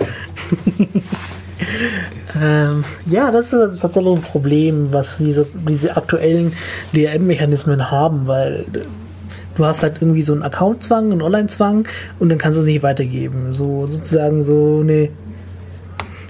ähm, 2.40 2.84
ja, 3.06 3.30
das 3.30 3.52
ist 3.52 3.80
tatsächlich 3.80 4.14
ein 4.16 4.22
Problem, 4.22 4.92
was 4.92 5.18
diese, 5.18 5.46
diese 5.68 5.96
aktuellen 5.96 6.52
DRM-Mechanismen 6.92 7.90
haben, 7.90 8.26
weil 8.26 8.66
äh, 8.72 8.80
du 9.56 9.64
hast 9.64 9.82
halt 9.82 9.96
irgendwie 10.00 10.22
so 10.22 10.32
einen 10.32 10.42
Account-Zwang, 10.42 11.12
einen 11.12 11.22
Online-Zwang 11.22 11.86
und 12.18 12.28
dann 12.28 12.38
kannst 12.38 12.56
du 12.56 12.62
es 12.62 12.66
nicht 12.66 12.82
weitergeben. 12.82 13.52
So 13.52 13.86
sozusagen 13.88 14.42
so 14.42 14.80
eine. 14.82 15.10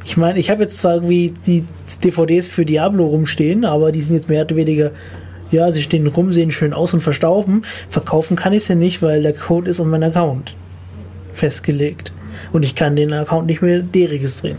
Ich 0.04 0.16
meine, 0.16 0.38
ich 0.38 0.50
habe 0.50 0.62
jetzt 0.62 0.78
zwar 0.78 0.94
irgendwie 0.94 1.32
die 1.46 1.64
DVDs 2.04 2.48
für 2.48 2.66
Diablo 2.66 3.06
rumstehen, 3.06 3.64
aber 3.64 3.90
die 3.90 4.02
sind 4.02 4.16
jetzt 4.16 4.28
mehr 4.28 4.42
oder 4.44 4.56
weniger, 4.56 4.90
ja, 5.50 5.70
sie 5.70 5.82
stehen 5.82 6.06
rum, 6.06 6.32
sehen 6.32 6.50
schön 6.50 6.74
aus 6.74 6.92
und 6.92 7.00
verstauben. 7.00 7.62
Verkaufen 7.88 8.36
kann 8.36 8.52
ich 8.52 8.64
sie 8.64 8.76
nicht, 8.76 9.02
weil 9.02 9.22
der 9.22 9.32
Code 9.32 9.70
ist 9.70 9.80
auf 9.80 9.86
meinem 9.86 10.10
Account 10.10 10.54
festgelegt. 11.32 12.12
Und 12.52 12.64
ich 12.64 12.74
kann 12.74 12.96
den 12.96 13.12
Account 13.12 13.46
nicht 13.46 13.62
mehr 13.62 13.80
deregistrieren. 13.80 14.58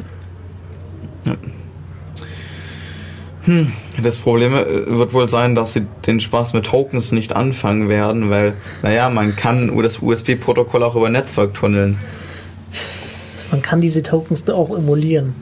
Das 4.01 4.17
Problem 4.17 4.53
äh, 4.53 4.65
wird 4.87 5.13
wohl 5.13 5.29
sein, 5.29 5.53
dass 5.53 5.73
sie 5.73 5.85
den 6.07 6.19
Spaß 6.19 6.53
mit 6.53 6.65
Tokens 6.65 7.11
nicht 7.11 7.35
anfangen 7.35 7.89
werden, 7.89 8.29
weil, 8.29 8.53
naja, 8.81 9.09
man 9.09 9.35
kann 9.35 9.75
das 9.81 9.99
USB-Protokoll 10.01 10.81
auch 10.81 10.95
über 10.95 11.09
Netzwerk 11.09 11.53
tunneln. 11.53 11.99
Man 13.55 13.61
kann 13.61 13.79
diese 13.79 14.03
Tokens 14.03 14.45
auch 14.49 14.75
emulieren. 14.77 15.33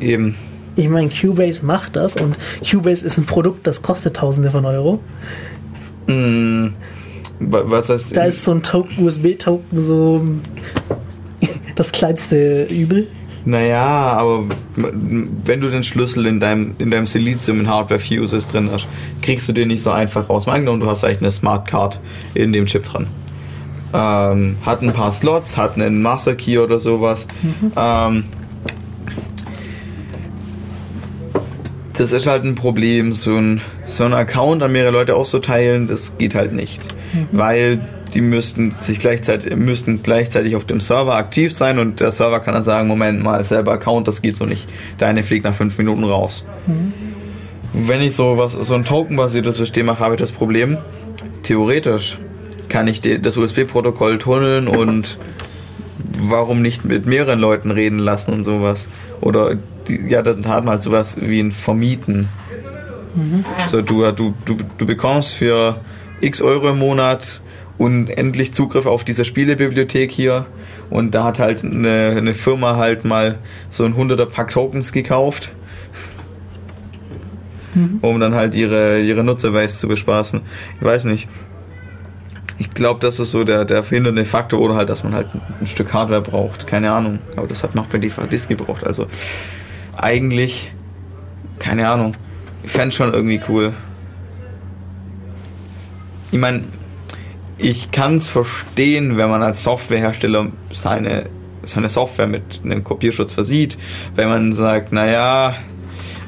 Eben. 0.00 0.34
Ich 0.74 0.88
meine, 0.88 1.08
Cubase 1.08 1.64
macht 1.64 1.94
das 1.94 2.16
und 2.16 2.36
Cubase 2.68 3.06
ist 3.06 3.16
ein 3.16 3.26
Produkt, 3.26 3.64
das 3.64 3.80
kostet 3.80 4.16
Tausende 4.16 4.50
von 4.50 4.64
Euro. 4.64 4.98
Wa- 6.08 7.62
was 7.66 7.88
heißt. 7.88 8.16
Da 8.16 8.24
ist 8.24 8.42
so 8.42 8.50
ein 8.50 8.64
Token, 8.64 9.04
USB-Token 9.06 9.80
so 9.80 10.20
das 11.76 11.92
kleinste 11.92 12.64
Übel. 12.64 13.06
Naja, 13.44 13.82
aber 13.84 14.46
wenn 14.74 15.60
du 15.60 15.68
den 15.70 15.84
Schlüssel 15.84 16.26
in 16.26 16.40
deinem, 16.40 16.74
in 16.78 16.90
deinem 16.90 17.06
Silizium 17.06 17.60
in 17.60 17.68
Hardware 17.68 18.00
Fuses 18.00 18.48
drin 18.48 18.68
hast, 18.72 18.88
kriegst 19.22 19.48
du 19.48 19.52
den 19.52 19.68
nicht 19.68 19.82
so 19.82 19.90
einfach 19.92 20.28
raus. 20.28 20.48
Angenommen, 20.48 20.80
du 20.80 20.86
hast 20.90 21.04
eigentlich 21.04 21.20
eine 21.20 21.30
Smart 21.30 21.68
Card 21.68 22.00
in 22.34 22.52
dem 22.52 22.66
Chip 22.66 22.84
dran. 22.84 23.06
Ähm, 23.92 24.56
hat 24.64 24.82
ein 24.82 24.92
paar 24.92 25.12
Slots, 25.12 25.56
hat 25.56 25.74
einen 25.74 26.00
Master 26.02 26.34
Key 26.34 26.58
oder 26.58 26.78
sowas. 26.78 27.26
Ähm, 27.76 28.24
das 31.94 32.12
ist 32.12 32.26
halt 32.26 32.44
ein 32.44 32.54
Problem. 32.54 33.14
So 33.14 33.36
ein, 33.36 33.60
so 33.86 34.04
ein 34.04 34.14
Account 34.14 34.62
an 34.62 34.72
mehrere 34.72 34.92
Leute 34.92 35.16
auszuteilen, 35.16 35.86
das 35.86 36.16
geht 36.18 36.34
halt 36.34 36.52
nicht. 36.52 36.88
Weil 37.32 37.80
die 38.14 38.20
müssten 38.20 38.72
sich 38.80 38.98
gleichzeitig, 38.98 39.54
müssten 39.56 40.02
gleichzeitig 40.02 40.56
auf 40.56 40.64
dem 40.64 40.80
Server 40.80 41.14
aktiv 41.14 41.52
sein 41.52 41.78
und 41.78 42.00
der 42.00 42.10
Server 42.10 42.40
kann 42.40 42.54
dann 42.54 42.64
sagen, 42.64 42.88
Moment 42.88 43.22
mal, 43.22 43.44
selber 43.44 43.72
Account, 43.72 44.08
das 44.08 44.22
geht 44.22 44.36
so 44.36 44.46
nicht. 44.46 44.68
Deine 44.98 45.22
fliegt 45.22 45.44
nach 45.44 45.54
fünf 45.54 45.76
Minuten 45.78 46.04
raus. 46.04 46.44
Wenn 47.72 48.00
ich 48.00 48.16
so 48.16 48.36
was, 48.36 48.52
so 48.52 48.74
ein 48.74 48.84
Token-basiertes 48.84 49.56
System 49.56 49.86
mache, 49.86 50.00
habe 50.00 50.14
ich 50.14 50.20
das 50.20 50.32
Problem. 50.32 50.78
Theoretisch 51.42 52.18
kann 52.70 52.88
ich 52.88 53.02
das 53.02 53.36
USB-Protokoll 53.36 54.18
tunneln 54.18 54.66
und 54.66 55.18
warum 56.18 56.62
nicht 56.62 56.84
mit 56.84 57.04
mehreren 57.04 57.38
Leuten 57.38 57.70
reden 57.70 57.98
lassen 57.98 58.32
und 58.32 58.44
sowas? 58.44 58.88
Oder 59.20 59.56
die, 59.88 60.00
ja, 60.08 60.22
dann 60.22 60.46
hat 60.48 60.64
man 60.64 60.72
halt 60.72 60.82
sowas 60.82 61.16
wie 61.20 61.40
ein 61.40 61.52
Vermieten. 61.52 62.28
So, 63.66 63.82
du, 63.82 64.10
du, 64.12 64.34
du, 64.44 64.56
du 64.78 64.86
bekommst 64.86 65.34
für 65.34 65.80
x 66.20 66.40
Euro 66.40 66.70
im 66.70 66.78
Monat 66.78 67.42
unendlich 67.78 68.52
Zugriff 68.52 68.86
auf 68.86 69.04
diese 69.04 69.24
Spielebibliothek 69.24 70.10
hier. 70.10 70.46
Und 70.90 71.14
da 71.14 71.24
hat 71.24 71.38
halt 71.38 71.64
eine, 71.64 72.14
eine 72.16 72.34
Firma 72.34 72.76
halt 72.76 73.04
mal 73.04 73.38
so 73.68 73.84
ein 73.84 73.94
100er 73.96 74.26
Pack 74.26 74.50
Tokens 74.50 74.92
gekauft, 74.92 75.52
um 78.02 78.20
dann 78.20 78.34
halt 78.34 78.54
ihre, 78.54 79.00
ihre 79.00 79.24
Nutzerbase 79.24 79.78
zu 79.78 79.88
bespaßen. 79.88 80.42
Ich 80.78 80.84
weiß 80.84 81.06
nicht. 81.06 81.28
Ich 82.60 82.68
glaube, 82.74 83.00
das 83.00 83.18
ist 83.18 83.30
so 83.30 83.42
der, 83.42 83.64
der 83.64 83.82
verhindernde 83.82 84.26
Faktor 84.26 84.60
oder 84.60 84.74
halt, 84.74 84.90
dass 84.90 85.02
man 85.02 85.14
halt 85.14 85.28
ein 85.34 85.66
Stück 85.66 85.94
Hardware 85.94 86.20
braucht. 86.20 86.66
Keine 86.66 86.92
Ahnung. 86.92 87.18
Aber 87.34 87.46
das 87.46 87.62
hat 87.62 87.74
man 87.74 87.86
auch 87.86 87.88
bei 87.88 87.96
DVDs 87.96 88.48
gebraucht. 88.48 88.84
Also 88.84 89.06
eigentlich, 89.96 90.70
keine 91.58 91.88
Ahnung. 91.88 92.12
Ich 92.62 92.70
fände 92.70 92.94
schon 92.94 93.14
irgendwie 93.14 93.40
cool. 93.48 93.72
Ich 96.30 96.38
meine, 96.38 96.64
ich 97.56 97.92
kann 97.92 98.16
es 98.16 98.28
verstehen, 98.28 99.16
wenn 99.16 99.30
man 99.30 99.42
als 99.42 99.62
Softwarehersteller 99.62 100.48
seine, 100.70 101.30
seine 101.62 101.88
Software 101.88 102.26
mit 102.26 102.60
einem 102.62 102.84
Kopierschutz 102.84 103.32
versieht, 103.32 103.78
wenn 104.16 104.28
man 104.28 104.52
sagt, 104.52 104.92
naja, 104.92 105.54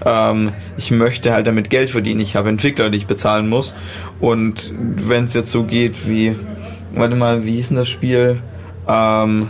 ähm, 0.05 0.53
ich 0.77 0.91
möchte 0.91 1.33
halt 1.33 1.47
damit 1.47 1.71
Geld 1.71 1.91
verdienen, 1.91 2.21
ich 2.21 2.37
habe 2.37 2.49
Entwickler, 2.49 2.91
die 2.91 2.99
ich 2.99 3.07
bezahlen 3.07 3.49
muss. 3.49 3.75
Und 4.21 4.73
wenn 4.77 5.25
es 5.25 5.35
jetzt 5.35 5.51
so 5.51 5.65
geht 5.65 6.09
wie, 6.09 6.37
warte 6.95 7.17
mal, 7.17 7.45
wie 7.45 7.53
hieß 7.53 7.69
denn 7.69 7.77
das 7.79 7.89
Spiel? 7.89 8.43
Ähm, 8.89 9.49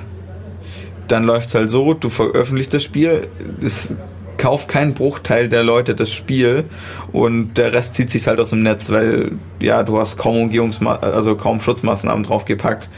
dann 1.09 1.25
läuft 1.25 1.49
es 1.49 1.55
halt 1.55 1.71
so, 1.71 1.95
du 1.95 2.09
veröffentlichst 2.09 2.73
das 2.75 2.83
Spiel, 2.83 3.29
es 3.63 3.97
kauft 4.39 4.69
kein 4.69 4.95
Bruchteil 4.95 5.49
der 5.49 5.63
Leute 5.63 5.95
das 5.95 6.13
Spiel 6.13 6.65
und 7.13 7.59
der 7.59 7.73
Rest 7.73 7.95
zieht 7.95 8.11
sich 8.11 8.27
halt 8.27 8.41
aus 8.41 8.51
dem 8.51 8.63
Netz, 8.63 8.91
weil 8.91 9.33
ja, 9.61 9.83
du 9.85 9.99
hast 9.99 10.17
kaum 10.17 10.37
Umgehungsma 10.37 10.97
also 10.97 11.37
kaum 11.37 11.61
Schutzmaßnahmen 11.61 12.25
draufgepackt. 12.25 12.89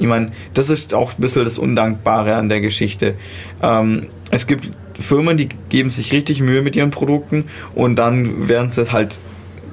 Ich 0.00 0.06
meine, 0.06 0.32
das 0.54 0.70
ist 0.70 0.94
auch 0.94 1.12
ein 1.12 1.20
bisschen 1.20 1.44
das 1.44 1.58
Undankbare 1.58 2.34
an 2.34 2.48
der 2.48 2.60
Geschichte. 2.60 3.14
Ähm, 3.62 4.06
es 4.30 4.46
gibt 4.46 4.70
Firmen, 4.98 5.36
die 5.36 5.48
geben 5.68 5.90
sich 5.90 6.12
richtig 6.12 6.40
Mühe 6.40 6.62
mit 6.62 6.74
ihren 6.74 6.90
Produkten 6.90 7.44
und 7.74 7.96
dann 7.96 8.48
werden 8.48 8.70
sie 8.70 8.90
halt 8.90 9.18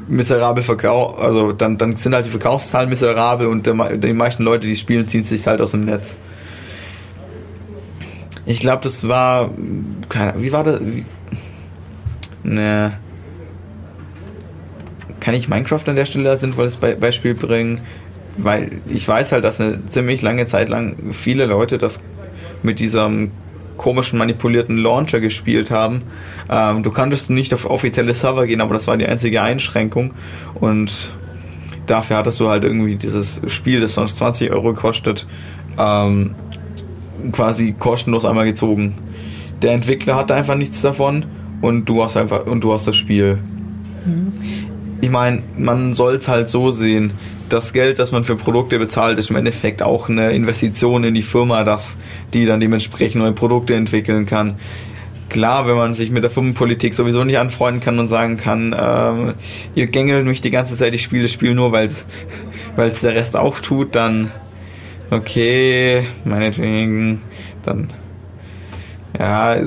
miserabel 0.07 0.63
verkauft, 0.63 1.19
also 1.19 1.51
dann, 1.51 1.77
dann 1.77 1.97
sind 1.97 2.13
halt 2.13 2.25
die 2.25 2.29
Verkaufszahlen 2.29 2.89
miserabel 2.89 3.47
und 3.47 3.67
der, 3.67 3.97
die 3.97 4.13
meisten 4.13 4.43
Leute, 4.43 4.67
die 4.67 4.75
spielen, 4.75 5.07
ziehen 5.07 5.23
sich 5.23 5.45
halt 5.47 5.59
aus 5.59 5.71
dem 5.71 5.85
Netz. 5.85 6.17
Ich 8.45 8.61
glaube, 8.61 8.81
das 8.83 9.07
war. 9.07 9.51
Keine, 10.07 10.41
wie 10.41 10.53
war 10.53 10.63
das? 10.63 10.79
Wie, 10.81 11.03
ne. 12.43 12.97
Kann 15.19 15.33
ich 15.33 15.49
Minecraft 15.49 15.83
an 15.87 15.97
der 15.97 16.05
Stelle 16.05 16.29
als 16.29 16.41
sinnvolles 16.41 16.77
Be 16.77 16.95
Beispiel 16.95 17.33
bringen? 17.33 17.81
Weil 18.38 18.81
ich 18.88 19.07
weiß 19.07 19.31
halt, 19.31 19.43
dass 19.43 19.59
eine 19.59 19.85
ziemlich 19.88 20.22
lange 20.22 20.45
Zeit 20.45 20.69
lang 20.69 20.95
viele 21.11 21.45
Leute 21.45 21.77
das 21.77 22.01
mit 22.64 22.80
diesem 22.80 23.31
komischen 23.77 24.18
manipulierten 24.19 24.77
Launcher 24.77 25.19
gespielt 25.19 25.72
haben. 25.72 26.01
Ähm, 26.49 26.84
du 26.84 26.91
konntest 26.91 27.30
nicht 27.30 27.53
auf 27.53 27.69
offizielle 27.69 28.14
Server 28.14 28.45
gehen, 28.47 28.61
aber 28.61 28.73
das 28.73 28.88
war 28.88 28.97
die 28.97 29.05
einzige 29.05 29.41
Einschränkung. 29.41 30.14
Und 30.55 31.11
dafür 31.85 32.18
hattest 32.18 32.39
du 32.39 32.49
halt 32.49 32.64
irgendwie 32.64 32.95
dieses 32.95 33.41
Spiel, 33.47 33.81
das 33.81 33.93
sonst 33.93 34.18
20 34.18 34.51
Euro 34.51 34.73
kostet, 34.73 35.27
ähm, 35.77 36.35
quasi 37.31 37.76
kostenlos 37.77 38.26
einmal 38.26 38.45
gezogen. 38.45 38.95
Der 39.61 39.73
Entwickler 39.73 40.15
hatte 40.15 40.35
einfach 40.35 40.55
nichts 40.55 40.81
davon 40.81 41.26
und 41.61 41.85
du 41.85 42.03
hast 42.03 42.18
einfach 42.18 42.45
und 42.45 42.64
du 42.64 42.73
hast 42.73 42.88
das 42.88 42.95
Spiel. 42.95 43.39
Ich 45.01 45.09
meine, 45.09 45.43
man 45.57 45.93
soll 45.93 46.15
es 46.15 46.27
halt 46.27 46.49
so 46.49 46.69
sehen. 46.69 47.11
Das 47.49 47.72
Geld, 47.72 47.99
das 47.99 48.11
man 48.11 48.24
für 48.24 48.36
Produkte 48.36 48.78
bezahlt, 48.78 49.18
ist 49.19 49.30
im 49.30 49.38
Endeffekt 49.38 49.82
auch 49.82 50.10
eine 50.10 50.32
Investition 50.32 51.03
in 51.03 51.14
die 51.14 51.22
Firma, 51.22 51.64
dass 51.64 51.98
die 52.34 52.45
dann 52.45 52.60
dementsprechend 52.60 53.22
neue 53.22 53.32
Produkte 53.32 53.74
entwickeln 53.74 54.26
kann. 54.26 54.57
Klar, 55.30 55.68
wenn 55.68 55.76
man 55.76 55.94
sich 55.94 56.10
mit 56.10 56.24
der 56.24 56.30
Firmenpolitik 56.30 56.94
sowieso 56.94 57.24
nicht 57.24 57.38
anfreunden 57.38 57.82
kann 57.82 57.99
und 57.99 58.07
sagen 58.07 58.38
kann, 58.38 58.76
ähm, 58.78 59.34
ihr 59.76 59.88
gängelt 59.88 60.26
mich 60.26 60.41
die 60.41 60.52
ganze 60.52 60.76
Zeit, 60.76 60.94
ich 60.94 61.02
spiele 61.02 61.24
das 61.24 61.32
Spiel 61.32 61.53
nur, 61.53 61.72
weil 61.72 61.88
es 61.88 62.06
der 63.02 63.15
Rest 63.15 63.36
auch 63.36 63.60
tut, 63.60 63.95
dann 63.95 64.32
okay, 65.10 66.03
meinetwegen, 66.24 67.22
dann 67.64 67.90
ja, 69.18 69.56
äh, 69.56 69.65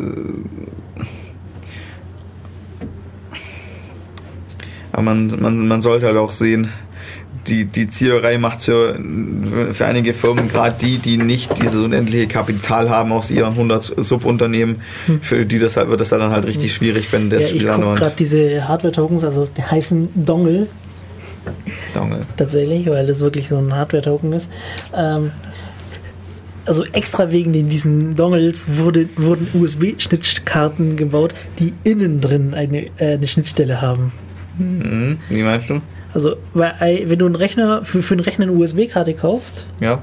aber 4.93 5.03
man, 5.03 5.41
man, 5.41 5.69
man 5.69 5.81
sollte 5.81 6.07
halt 6.07 6.17
auch 6.17 6.33
sehen, 6.33 6.71
die, 7.47 7.65
die 7.65 7.89
Zieherei 7.89 8.39
macht 8.39 8.61
für, 8.61 8.99
für 9.73 9.87
einige 9.87 10.13
Firmen, 10.13 10.49
gerade 10.49 10.77
die, 10.81 10.99
die 10.99 11.17
nicht 11.17 11.61
dieses 11.63 11.83
unendliche 11.83 12.27
Kapital 12.27 12.91
haben 12.91 13.13
aus 13.13 13.31
ihren 13.31 13.53
100 13.53 13.95
Subunternehmen, 13.97 14.83
für 15.23 15.47
die 15.47 15.59
das 15.59 15.77
halt, 15.77 15.89
wird 15.89 16.01
das 16.01 16.13
halt 16.13 16.23
dann 16.23 16.33
halt 16.33 16.47
richtig 16.47 16.75
schwierig, 16.75 17.13
wenn 17.13 17.31
das 17.31 17.41
ja, 17.41 17.47
ich 17.47 17.49
Spiel 17.51 17.61
gucke 17.63 17.75
andauernd 17.75 17.99
gerade 17.99 18.17
diese 18.19 18.69
Hardware-Tokens, 18.69 19.25
also 19.25 19.49
die 19.57 19.63
heißen 19.63 20.09
Dongle 20.15 20.69
Dongle. 21.95 22.21
tatsächlich, 22.37 22.87
weil 22.87 23.07
das 23.07 23.21
wirklich 23.21 23.49
so 23.49 23.59
ein 23.59 23.75
Hardware-Token 23.75 24.33
ist. 24.33 24.51
Ähm, 24.95 25.33
also 26.67 26.85
extra 26.93 27.31
wegen 27.31 27.53
den, 27.53 27.69
diesen 27.69 28.17
Dongles 28.17 28.67
wurde, 28.79 29.09
wurden 29.17 29.49
USB-Schnittkarten 29.55 30.97
gebaut, 30.97 31.35
die 31.59 31.73
innen 31.85 32.21
drin 32.21 32.55
eine, 32.55 32.87
äh, 32.99 33.15
eine 33.15 33.27
Schnittstelle 33.27 33.81
haben. 33.81 34.13
Mhm. 34.59 35.19
Wie 35.29 35.43
meinst 35.43 35.71
du? 35.71 35.81
Also, 36.13 36.37
weil, 36.55 36.73
äh, 36.81 37.09
wenn 37.09 37.19
du 37.21 37.27
einen 37.27 37.37
Rechner 37.37 37.85
für, 37.85 38.03
für 38.03 38.15
einen 38.15 38.21
Rechner 38.21 38.45
eine 38.47 38.53
USB-Karte 38.53 39.15
kaufst, 39.15 39.67
Ja. 39.81 40.03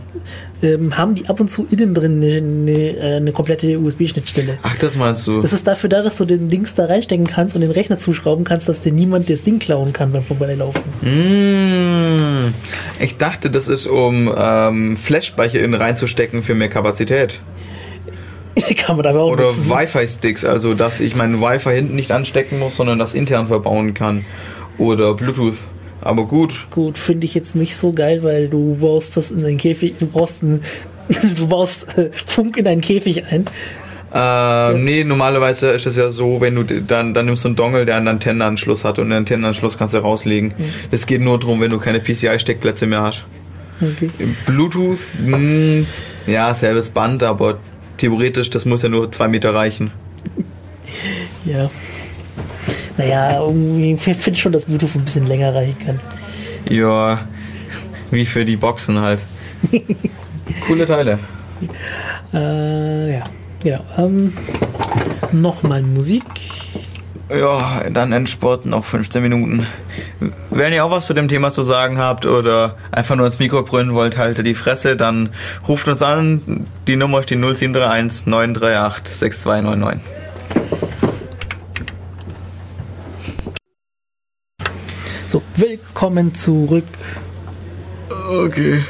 ähm, 0.63 0.97
haben 0.97 1.15
die 1.15 1.27
ab 1.27 1.39
und 1.39 1.49
zu 1.49 1.67
innen 1.69 1.93
drin 1.93 2.23
eine, 2.23 2.37
eine, 2.37 2.71
äh, 2.71 3.15
eine 3.17 3.31
komplette 3.33 3.77
USB-Schnittstelle. 3.79 4.57
Ach, 4.63 4.77
das 4.77 4.95
meinst 4.95 5.27
du? 5.27 5.41
Das 5.41 5.51
ist 5.51 5.67
dafür 5.67 5.89
da, 5.89 6.01
dass 6.01 6.15
du 6.17 6.23
den 6.25 6.49
Dings 6.49 6.75
da 6.75 6.85
reinstecken 6.85 7.27
kannst 7.27 7.55
und 7.55 7.61
den 7.61 7.71
Rechner 7.71 7.97
zuschrauben 7.97 8.45
kannst, 8.45 8.69
dass 8.69 8.79
dir 8.81 8.93
niemand 8.93 9.29
das 9.29 9.43
Ding 9.43 9.59
klauen 9.59 9.91
kann 9.91 10.13
beim 10.13 10.23
Vorbeilaufen. 10.23 10.81
Mm, 11.01 12.53
ich 12.99 13.17
dachte, 13.17 13.49
das 13.49 13.67
ist 13.67 13.85
um 13.85 14.33
ähm, 14.37 14.95
Flash-Speicher 14.97 15.59
innen 15.59 15.73
reinzustecken 15.73 16.41
für 16.41 16.55
mehr 16.55 16.69
Kapazität. 16.69 17.41
kann 18.77 18.97
man 18.97 19.05
aber 19.05 19.21
auch 19.21 19.31
Oder. 19.31 19.49
Wi-Fi-Sticks, 19.49 20.45
also 20.45 20.73
dass 20.73 20.99
ich 20.99 21.15
meinen 21.15 21.41
Wi-Fi 21.41 21.75
hinten 21.75 21.95
nicht 21.95 22.11
anstecken 22.11 22.59
muss, 22.59 22.75
sondern 22.77 22.97
das 22.97 23.13
intern 23.13 23.47
verbauen 23.47 23.93
kann. 23.93 24.25
Oder 24.77 25.13
Bluetooth. 25.13 25.57
Aber 26.01 26.25
gut. 26.25 26.67
Gut, 26.71 26.97
finde 26.97 27.25
ich 27.25 27.33
jetzt 27.33 27.55
nicht 27.55 27.75
so 27.75 27.91
geil, 27.91 28.23
weil 28.23 28.47
du 28.47 28.77
baust 28.79 29.17
das 29.17 29.31
in 29.31 29.43
den 29.43 29.57
Käfig, 29.57 29.95
du 29.99 30.07
brauchst 30.07 30.43
einen, 30.43 30.61
du 31.37 31.47
baust 31.47 31.97
äh, 31.97 32.11
Funk 32.11 32.57
in 32.57 32.65
deinen 32.65 32.81
Käfig 32.81 33.25
ein. 33.25 33.45
Ähm, 34.13 34.85
nee, 34.85 35.03
normalerweise 35.03 35.71
ist 35.71 35.85
es 35.85 35.97
ja 35.97 36.09
so, 36.09 36.39
wenn 36.39 36.55
du 36.55 36.63
dann, 36.63 37.13
dann 37.13 37.25
nimmst 37.25 37.43
du 37.43 37.49
einen 37.49 37.55
Dongle, 37.57 37.85
der 37.85 37.97
einen 37.97 38.07
Antennenanschluss 38.07 38.85
hat 38.85 38.99
und 38.99 39.09
den 39.09 39.17
Antennenanschluss 39.17 39.77
kannst 39.77 39.93
du 39.93 39.97
rauslegen. 39.97 40.53
Das 40.91 41.05
geht 41.07 41.21
nur 41.21 41.37
darum, 41.39 41.59
wenn 41.59 41.71
du 41.71 41.77
keine 41.77 41.99
PCI-Steckplätze 41.99 42.87
mehr 42.87 43.01
hast. 43.01 43.25
Okay. 43.81 44.09
Bluetooth, 44.45 44.99
mh, 45.23 45.85
ja, 46.25 46.53
selbes 46.53 46.89
Band, 46.89 47.21
aber 47.21 47.59
theoretisch, 47.97 48.49
das 48.49 48.65
muss 48.65 48.81
ja 48.81 48.89
nur 48.89 49.11
zwei 49.11 49.27
Meter 49.27 49.53
reichen. 49.53 49.91
Ja. 51.45 51.69
Naja, 52.97 53.39
irgendwie 53.39 53.93
ich 53.93 54.01
finde 54.01 54.39
schon, 54.39 54.51
dass 54.51 54.65
Bluetooth 54.65 54.95
ein 54.95 55.05
bisschen 55.05 55.27
länger 55.27 55.53
reichen 55.53 55.77
kann. 55.79 55.99
Ja, 56.69 57.19
wie 58.11 58.25
für 58.25 58.43
die 58.43 58.55
Boxen 58.55 58.99
halt. 58.99 59.23
Coole 60.67 60.85
Teile. 60.85 61.19
Äh, 62.33 63.13
ja, 63.13 63.23
genau. 63.61 63.83
Ähm, 63.97 64.33
Nochmal 65.31 65.81
Musik. 65.81 66.23
Ja, 67.29 67.81
dann 67.91 68.13
Endsport, 68.13 68.65
noch 68.65 68.85
15 68.85 69.21
Minuten. 69.21 69.67
Wenn 70.49 70.71
ihr 70.71 70.85
auch 70.85 70.91
was 70.91 71.07
zu 71.07 71.13
dem 71.13 71.27
Thema 71.27 71.51
zu 71.51 71.63
sagen 71.65 71.97
habt 71.97 72.25
oder 72.25 72.77
einfach 72.91 73.17
nur 73.17 73.25
ins 73.25 73.39
Mikro 73.39 73.63
brüllen 73.63 73.93
wollt, 73.93 74.17
haltet 74.17 74.45
die 74.45 74.53
Fresse, 74.53 74.95
dann 74.95 75.29
ruft 75.67 75.89
uns 75.89 76.01
an. 76.01 76.65
Die 76.87 76.95
Nummer 76.95 77.19
ist 77.19 77.29
die 77.29 77.35
0731 77.35 78.27
938 78.27 79.15
6299. 79.15 80.01
So, 85.27 85.41
willkommen 85.55 86.33
zurück 86.33 86.85
Okay. 88.29 88.83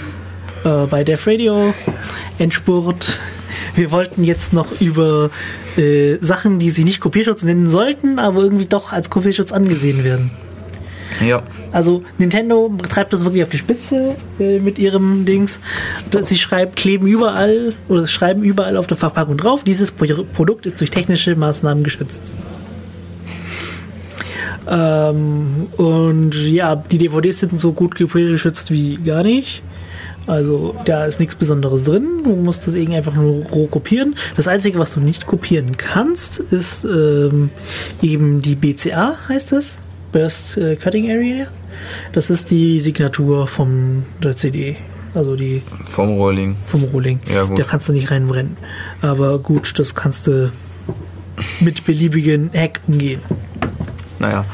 äh, 0.64 0.86
bei 0.88 1.04
Def 1.04 1.26
Radio 1.28 1.74
Endspurt. 2.38 3.20
Wir 3.76 3.92
wollten 3.92 4.24
jetzt 4.24 4.54
noch 4.54 4.80
über 4.82 5.30
äh, 5.78 6.16
Sachen, 6.18 6.60
die 6.60 6.70
sie 6.70 6.84
nicht 6.84 7.00
Kopierschutz 7.00 7.44
nennen 7.44 7.70
sollten, 7.70 8.20
aber 8.20 8.42
irgendwie 8.42 8.66
doch 8.66 8.92
als 8.94 9.10
Kopierschutz 9.10 9.52
angesehen 9.52 10.04
werden. 10.04 10.32
Ja. 11.26 11.42
Also 11.72 12.04
Nintendo 12.18 12.72
treibt 12.90 13.14
das 13.14 13.24
wirklich 13.24 13.44
auf 13.44 13.50
die 13.50 13.58
Spitze 13.58 14.16
äh, 14.40 14.60
mit 14.60 14.78
ihrem 14.78 15.26
Dings. 15.26 15.60
Das- 16.12 16.30
Sie 16.30 16.38
schreiben, 16.38 16.74
kleben 16.76 17.08
überall 17.08 17.74
oder 17.88 18.08
schreiben 18.08 18.44
überall 18.44 18.78
auf 18.78 18.88
der 18.88 18.98
Verpackung 18.98 19.38
drauf, 19.38 19.64
dieses 19.64 19.92
Pro 19.92 20.06
Produkt 20.34 20.66
ist 20.66 20.80
durch 20.80 20.92
technische 20.92 21.36
Maßnahmen 21.36 21.84
geschützt. 21.84 22.34
Ähm, 24.70 25.68
und 25.78 26.36
ja, 26.36 26.76
die 26.76 26.98
DVDs 26.98 27.40
sind 27.40 27.58
so 27.60 27.72
gut 27.74 27.96
geschützt 27.96 28.72
wie 28.72 28.98
gar 28.98 29.24
nicht. 29.24 29.64
Also 30.28 30.76
da 30.84 31.06
ist 31.06 31.22
nichts 31.22 31.36
Besonderes 31.36 31.84
drin. 31.86 32.22
Du 32.24 32.36
musst 32.36 32.68
das 32.68 32.74
irgendwie 32.74 32.98
einfach 32.98 33.16
nur 33.16 33.46
roh 33.46 33.68
kopieren. 33.68 34.16
Das 34.36 34.48
Einzige, 34.50 34.78
was 34.78 34.94
du 34.94 35.00
nicht 35.00 35.26
kopieren 35.26 35.78
kannst, 35.78 36.40
ist 36.40 36.84
ähm, 36.84 37.50
eben 38.02 38.42
die 38.42 38.56
BCA, 38.56 39.18
heißt 39.30 39.54
es. 39.54 39.80
Burst 40.12 40.58
äh, 40.58 40.76
Cutting 40.76 41.10
Area. 41.10 41.48
Das 42.12 42.30
ist 42.30 42.52
die 42.52 42.80
Signatur 42.82 43.48
vom 43.48 44.04
der 44.22 44.36
CD. 44.36 44.76
Also 45.14 45.36
die 45.36 45.62
Vom 45.90 46.10
Rolling. 46.10 46.58
vom 46.66 46.84
Rohling. 46.84 47.22
Ja, 47.34 47.44
gut. 47.44 47.58
Da 47.58 47.64
kannst 47.64 47.88
du 47.88 47.94
nicht 47.94 48.12
reinbrennen. 48.12 48.58
Aber 49.02 49.40
gut, 49.40 49.80
das 49.80 49.96
kannst 49.96 50.28
du 50.28 50.52
mit 51.62 51.86
beliebigen 51.86 52.52
Hack 52.54 52.82
umgehen. 52.88 53.22
Naja. 54.20 54.46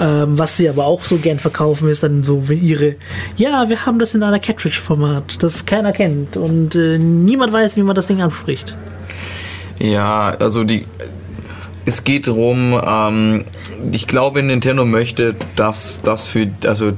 Ähm, 0.00 0.38
was 0.38 0.56
sie 0.56 0.68
aber 0.68 0.86
auch 0.86 1.04
so 1.04 1.16
gern 1.16 1.38
verkaufen, 1.38 1.88
ist 1.88 2.02
dann 2.02 2.22
so, 2.22 2.48
wenn 2.48 2.62
ihre, 2.62 2.96
ja, 3.36 3.68
wir 3.68 3.84
haben 3.84 3.98
das 3.98 4.14
in 4.14 4.22
einer 4.22 4.38
Cartridge-Format, 4.38 5.42
das 5.42 5.66
keiner 5.66 5.92
kennt 5.92 6.36
und 6.36 6.74
äh, 6.76 6.98
niemand 6.98 7.52
weiß, 7.52 7.76
wie 7.76 7.82
man 7.82 7.96
das 7.96 8.06
Ding 8.06 8.22
anspricht. 8.22 8.76
Ja, 9.78 10.30
also 10.38 10.64
die. 10.64 10.86
Es 11.84 12.04
geht 12.04 12.28
darum, 12.28 12.78
ähm, 12.86 13.44
ich 13.92 14.06
glaube, 14.06 14.42
Nintendo 14.42 14.84
möchte, 14.84 15.34
dass 15.56 16.02
das 16.02 16.26
für, 16.26 16.48
also, 16.66 16.92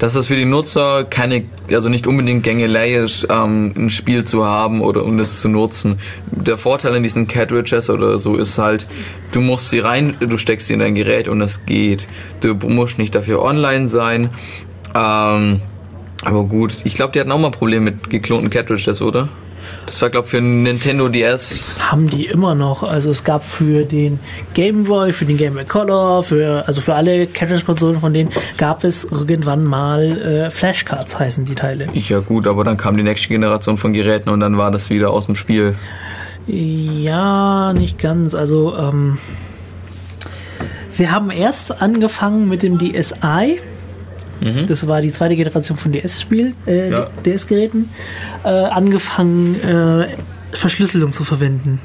dass 0.00 0.14
das 0.14 0.26
für 0.28 0.34
die 0.34 0.46
Nutzer 0.46 1.04
keine, 1.04 1.44
also 1.70 1.90
nicht 1.90 2.06
unbedingt 2.06 2.42
Gängelei 2.42 2.94
ist, 2.94 3.26
ähm, 3.30 3.72
ein 3.76 3.90
Spiel 3.90 4.24
zu 4.24 4.46
haben 4.46 4.80
oder 4.80 5.04
um 5.04 5.18
es 5.18 5.40
zu 5.42 5.48
nutzen. 5.48 5.98
Der 6.30 6.56
Vorteil 6.56 6.96
in 6.96 7.02
diesen 7.02 7.28
Cartridges 7.28 7.90
oder 7.90 8.18
so 8.18 8.36
ist 8.36 8.56
halt, 8.56 8.86
du 9.30 9.42
musst 9.42 9.68
sie 9.68 9.78
rein, 9.78 10.16
du 10.18 10.38
steckst 10.38 10.68
sie 10.68 10.72
in 10.72 10.80
dein 10.80 10.94
Gerät 10.94 11.28
und 11.28 11.42
es 11.42 11.66
geht. 11.66 12.06
Du 12.40 12.54
musst 12.54 12.98
nicht 12.98 13.14
dafür 13.14 13.42
online 13.42 13.88
sein. 13.88 14.30
Ähm, 14.94 15.60
aber 16.24 16.44
gut, 16.44 16.78
ich 16.84 16.94
glaube, 16.94 17.12
die 17.12 17.20
hatten 17.20 17.30
auch 17.30 17.38
mal 17.38 17.50
Probleme 17.50 17.92
mit 17.92 18.08
geklonten 18.08 18.48
Cartridges, 18.48 19.02
oder? 19.02 19.28
Das 19.86 20.00
war, 20.02 20.10
glaube 20.10 20.26
ich, 20.26 20.30
für 20.30 20.40
Nintendo 20.40 21.08
DS. 21.08 21.76
Haben 21.90 22.08
die 22.08 22.26
immer 22.26 22.54
noch, 22.54 22.82
also 22.82 23.10
es 23.10 23.24
gab 23.24 23.44
für 23.44 23.84
den 23.84 24.20
Game 24.54 24.84
Boy, 24.84 25.12
für 25.12 25.24
den 25.24 25.36
Game 25.36 25.54
Boy 25.54 25.64
Color, 25.64 26.22
für, 26.22 26.64
also 26.66 26.80
für 26.80 26.94
alle 26.94 27.26
Cartridge-Konsolen 27.26 28.00
von 28.00 28.12
denen 28.12 28.30
gab 28.56 28.84
es 28.84 29.04
irgendwann 29.04 29.64
mal 29.64 30.02
äh, 30.02 30.50
Flashcards 30.50 31.18
heißen 31.18 31.44
die 31.44 31.54
Teile. 31.54 31.86
Ja 31.94 32.20
gut, 32.20 32.46
aber 32.46 32.64
dann 32.64 32.76
kam 32.76 32.96
die 32.96 33.02
nächste 33.02 33.28
Generation 33.28 33.76
von 33.76 33.92
Geräten 33.92 34.30
und 34.30 34.40
dann 34.40 34.56
war 34.58 34.70
das 34.70 34.90
wieder 34.90 35.10
aus 35.10 35.26
dem 35.26 35.34
Spiel. 35.34 35.74
Ja, 36.46 37.72
nicht 37.72 37.98
ganz. 37.98 38.34
Also, 38.34 38.76
ähm, 38.76 39.18
sie 40.88 41.10
haben 41.10 41.30
erst 41.30 41.82
angefangen 41.82 42.48
mit 42.48 42.62
dem 42.62 42.78
DSi. 42.78 43.60
Das 44.68 44.86
war 44.86 45.02
die 45.02 45.12
zweite 45.12 45.36
Generation 45.36 45.76
von 45.76 45.92
DS-Spiel, 45.92 46.54
äh, 46.66 46.90
Ja. 46.90 47.08
DS-Geräten. 47.24 47.90
Äh, 48.44 48.48
angefangen, 48.48 49.54
äh, 49.60 50.06
Verschlüsselung 50.52 51.12
zu 51.12 51.24
verwenden. 51.24 51.78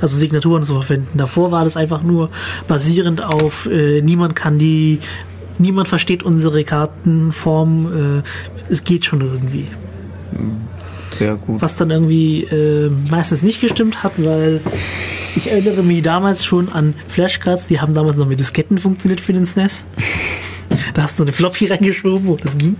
Also 0.00 0.16
Signaturen 0.16 0.64
zu 0.64 0.80
verwenden. 0.80 1.16
Davor 1.18 1.50
war 1.52 1.64
das 1.64 1.76
einfach 1.76 2.02
nur 2.02 2.30
basierend 2.68 3.22
auf, 3.22 3.66
äh, 3.66 4.02
niemand 4.02 4.34
kann 4.36 4.58
die, 4.58 4.98
niemand 5.58 5.88
versteht 5.88 6.22
unsere 6.22 6.64
Kartenform, 6.64 8.20
äh, 8.20 8.72
es 8.72 8.84
geht 8.84 9.04
schon 9.04 9.20
irgendwie. 9.20 9.68
Sehr 11.16 11.36
gut. 11.36 11.62
Was 11.62 11.76
dann 11.76 11.90
irgendwie 11.90 12.42
äh, 12.42 12.90
meistens 13.08 13.42
nicht 13.42 13.60
gestimmt 13.60 14.02
hat, 14.02 14.12
weil 14.18 14.60
ich 15.36 15.50
erinnere 15.50 15.82
mich 15.82 16.02
damals 16.02 16.44
schon 16.44 16.70
an 16.72 16.94
Flashcards, 17.08 17.68
die 17.68 17.80
haben 17.80 17.94
damals 17.94 18.16
noch 18.16 18.26
mit 18.26 18.40
Disketten 18.40 18.78
funktioniert 18.78 19.20
für 19.20 19.32
den 19.32 19.46
SNES. 19.46 19.86
Da 20.94 21.02
hast 21.02 21.18
du 21.18 21.24
eine 21.24 21.32
Floppy 21.32 21.66
reingeschoben 21.70 22.28
und 22.28 22.44
das 22.44 22.56
ging. 22.58 22.76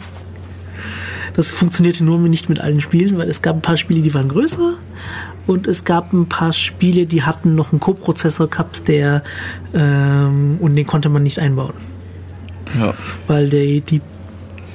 Das 1.35 1.51
funktionierte 1.51 2.05
nur 2.05 2.19
nicht 2.21 2.49
mit 2.49 2.61
allen 2.61 2.81
Spielen, 2.81 3.19
weil 3.19 3.29
es 3.29 3.43
gab 3.43 3.57
ein 3.57 3.63
paar 3.63 3.77
Spiele, 3.77 4.03
die 4.03 4.15
waren 4.15 4.29
größer 4.29 4.75
und 5.49 5.67
es 5.67 5.85
gab 5.85 6.13
ein 6.13 6.29
paar 6.29 6.53
Spiele, 6.53 7.07
die 7.07 7.23
hatten 7.25 7.55
noch 7.57 7.73
einen 7.73 7.81
Co-Prozessor 7.81 8.49
gehabt, 8.49 8.87
der 8.87 9.25
ähm, 9.75 10.59
und 10.61 10.77
den 10.77 10.87
konnte 10.87 11.09
man 11.09 11.23
nicht 11.25 11.41
einbauen 11.41 11.75
Ja. 12.79 12.95
weil 13.27 13.49
der 13.51 13.81
die 13.81 14.01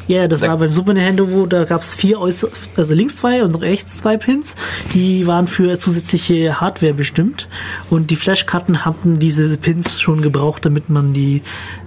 ja, 0.08 0.28
das 0.28 0.42
Da- 0.42 0.48
war 0.50 0.58
beim 0.58 0.72
Super 0.72 0.94
Nintendo, 0.96 1.32
wo 1.32 1.46
da 1.46 1.64
gab 1.66 1.82
es 1.82 1.94
vier 1.96 2.20
äußer, 2.20 2.50
also 2.76 2.94
links 2.96 3.16
zwei 3.18 3.44
und 3.44 3.54
rechts 3.62 3.98
zwei 3.98 4.18
Pins, 4.18 4.56
die 4.94 5.28
waren 5.28 5.46
für 5.48 5.78
zusätzliche 5.80 6.60
Hardware 6.60 6.94
bestimmt 6.96 7.48
und 7.92 8.10
die 8.10 8.16
Flashkarten 8.16 8.84
hatten 8.86 9.20
diese 9.20 9.56
Pins 9.58 10.02
schon 10.02 10.22
gebraucht, 10.22 10.66
damit 10.66 10.90
man 10.90 11.14
die 11.14 11.42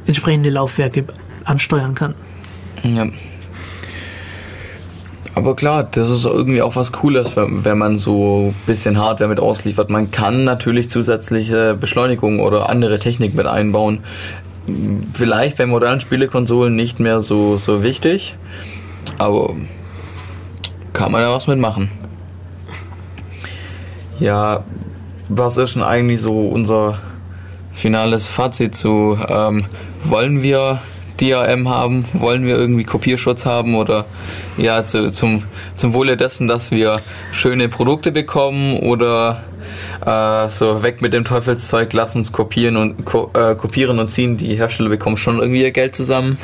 entsprechende 0.06 0.50
Laufwerke 0.50 1.04
ansteuern 1.44 1.94
kann. 1.94 2.14
ja. 2.82 3.06
Aber 5.34 5.56
klar, 5.56 5.84
das 5.90 6.10
ist 6.10 6.26
irgendwie 6.26 6.60
auch 6.60 6.76
was 6.76 6.92
Cooles, 6.92 7.36
wenn, 7.36 7.78
man 7.78 7.96
so 7.96 8.52
ein 8.52 8.66
bisschen 8.66 8.98
Hardware 8.98 9.30
mit 9.30 9.40
ausliefert. 9.40 9.88
Man 9.88 10.10
kann 10.10 10.44
natürlich 10.44 10.90
zusätzliche 10.90 11.74
Beschleunigung 11.74 12.40
oder 12.40 12.68
andere 12.68 12.98
Technik 12.98 13.34
mit 13.34 13.46
einbauen. 13.46 14.00
Vielleicht 15.14 15.56
bei 15.56 15.64
modernen 15.64 16.02
Spielekonsolen 16.02 16.76
nicht 16.76 17.00
mehr 17.00 17.22
so, 17.22 17.56
so 17.56 17.82
wichtig, 17.82 18.36
aber 19.16 19.56
kann 20.92 21.10
man 21.10 21.22
ja 21.22 21.32
was 21.32 21.46
mitmachen. 21.46 21.88
Ja, 24.20 24.64
was 25.28 25.56
ist 25.56 25.74
denn 25.74 25.82
eigentlich 25.82 26.20
so 26.20 26.46
unser 26.46 26.98
finales 27.72 28.28
Fazit 28.28 28.76
zu, 28.76 29.18
ähm, 29.28 29.64
wollen 30.04 30.42
wir 30.42 30.80
DRM 31.20 31.68
haben, 31.68 32.04
wollen 32.12 32.46
wir 32.46 32.56
irgendwie 32.56 32.84
Kopierschutz 32.84 33.44
haben 33.46 33.74
oder 33.74 34.06
ja, 34.56 34.84
zu, 34.84 35.10
zum, 35.10 35.44
zum 35.76 35.94
Wohle 35.94 36.16
dessen, 36.16 36.46
dass 36.46 36.70
wir 36.70 37.00
schöne 37.32 37.68
Produkte 37.68 38.12
bekommen 38.12 38.78
oder 38.78 39.42
äh, 40.04 40.48
so 40.48 40.82
weg 40.82 41.02
mit 41.02 41.12
dem 41.12 41.24
Teufelszeug, 41.24 41.92
lass 41.92 42.14
uns 42.16 42.32
kopieren 42.32 42.76
und 42.76 43.04
ko 43.04 43.30
äh, 43.34 43.54
kopieren 43.54 43.98
und 43.98 44.08
ziehen, 44.08 44.36
die 44.36 44.56
Hersteller 44.56 44.88
bekommen 44.88 45.16
schon 45.16 45.38
irgendwie 45.38 45.62
ihr 45.62 45.70
Geld 45.70 45.94
zusammen. 45.94 46.38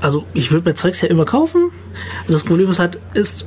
Also 0.00 0.24
ich 0.32 0.52
würde 0.52 0.68
mir 0.68 0.74
Zeugs 0.74 1.00
ja 1.00 1.08
immer 1.08 1.24
kaufen. 1.24 1.70
Das 2.28 2.44
Problem 2.44 2.70
ist 2.70 2.78
halt, 2.78 3.00
es 3.14 3.46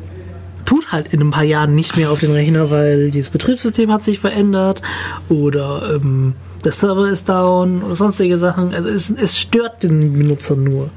tut 0.66 0.92
halt 0.92 1.14
in 1.14 1.22
ein 1.22 1.32
paar 1.32 1.44
Jahren 1.44 1.74
nicht 1.74 1.96
mehr 1.96 2.12
auf 2.12 2.20
den 2.20 2.32
Rechner, 2.32 2.70
weil 2.70 3.12
dieses 3.12 3.30
Betriebssystem 3.30 3.92
hat 3.92 4.04
sich 4.04 4.20
verändert 4.20 4.82
oder 5.30 5.96
ähm, 5.96 6.36
der 6.64 6.72
Server 6.72 7.10
ist 7.10 7.28
down 7.30 7.84
oder 7.84 7.96
sonstige 7.96 8.38
Sachen. 8.38 8.74
Also 8.74 8.90
es, 8.90 9.10
es 9.10 9.38
stört 9.38 9.84
den 9.84 10.14
Benutzer 10.18 10.56
nur. 10.56 10.90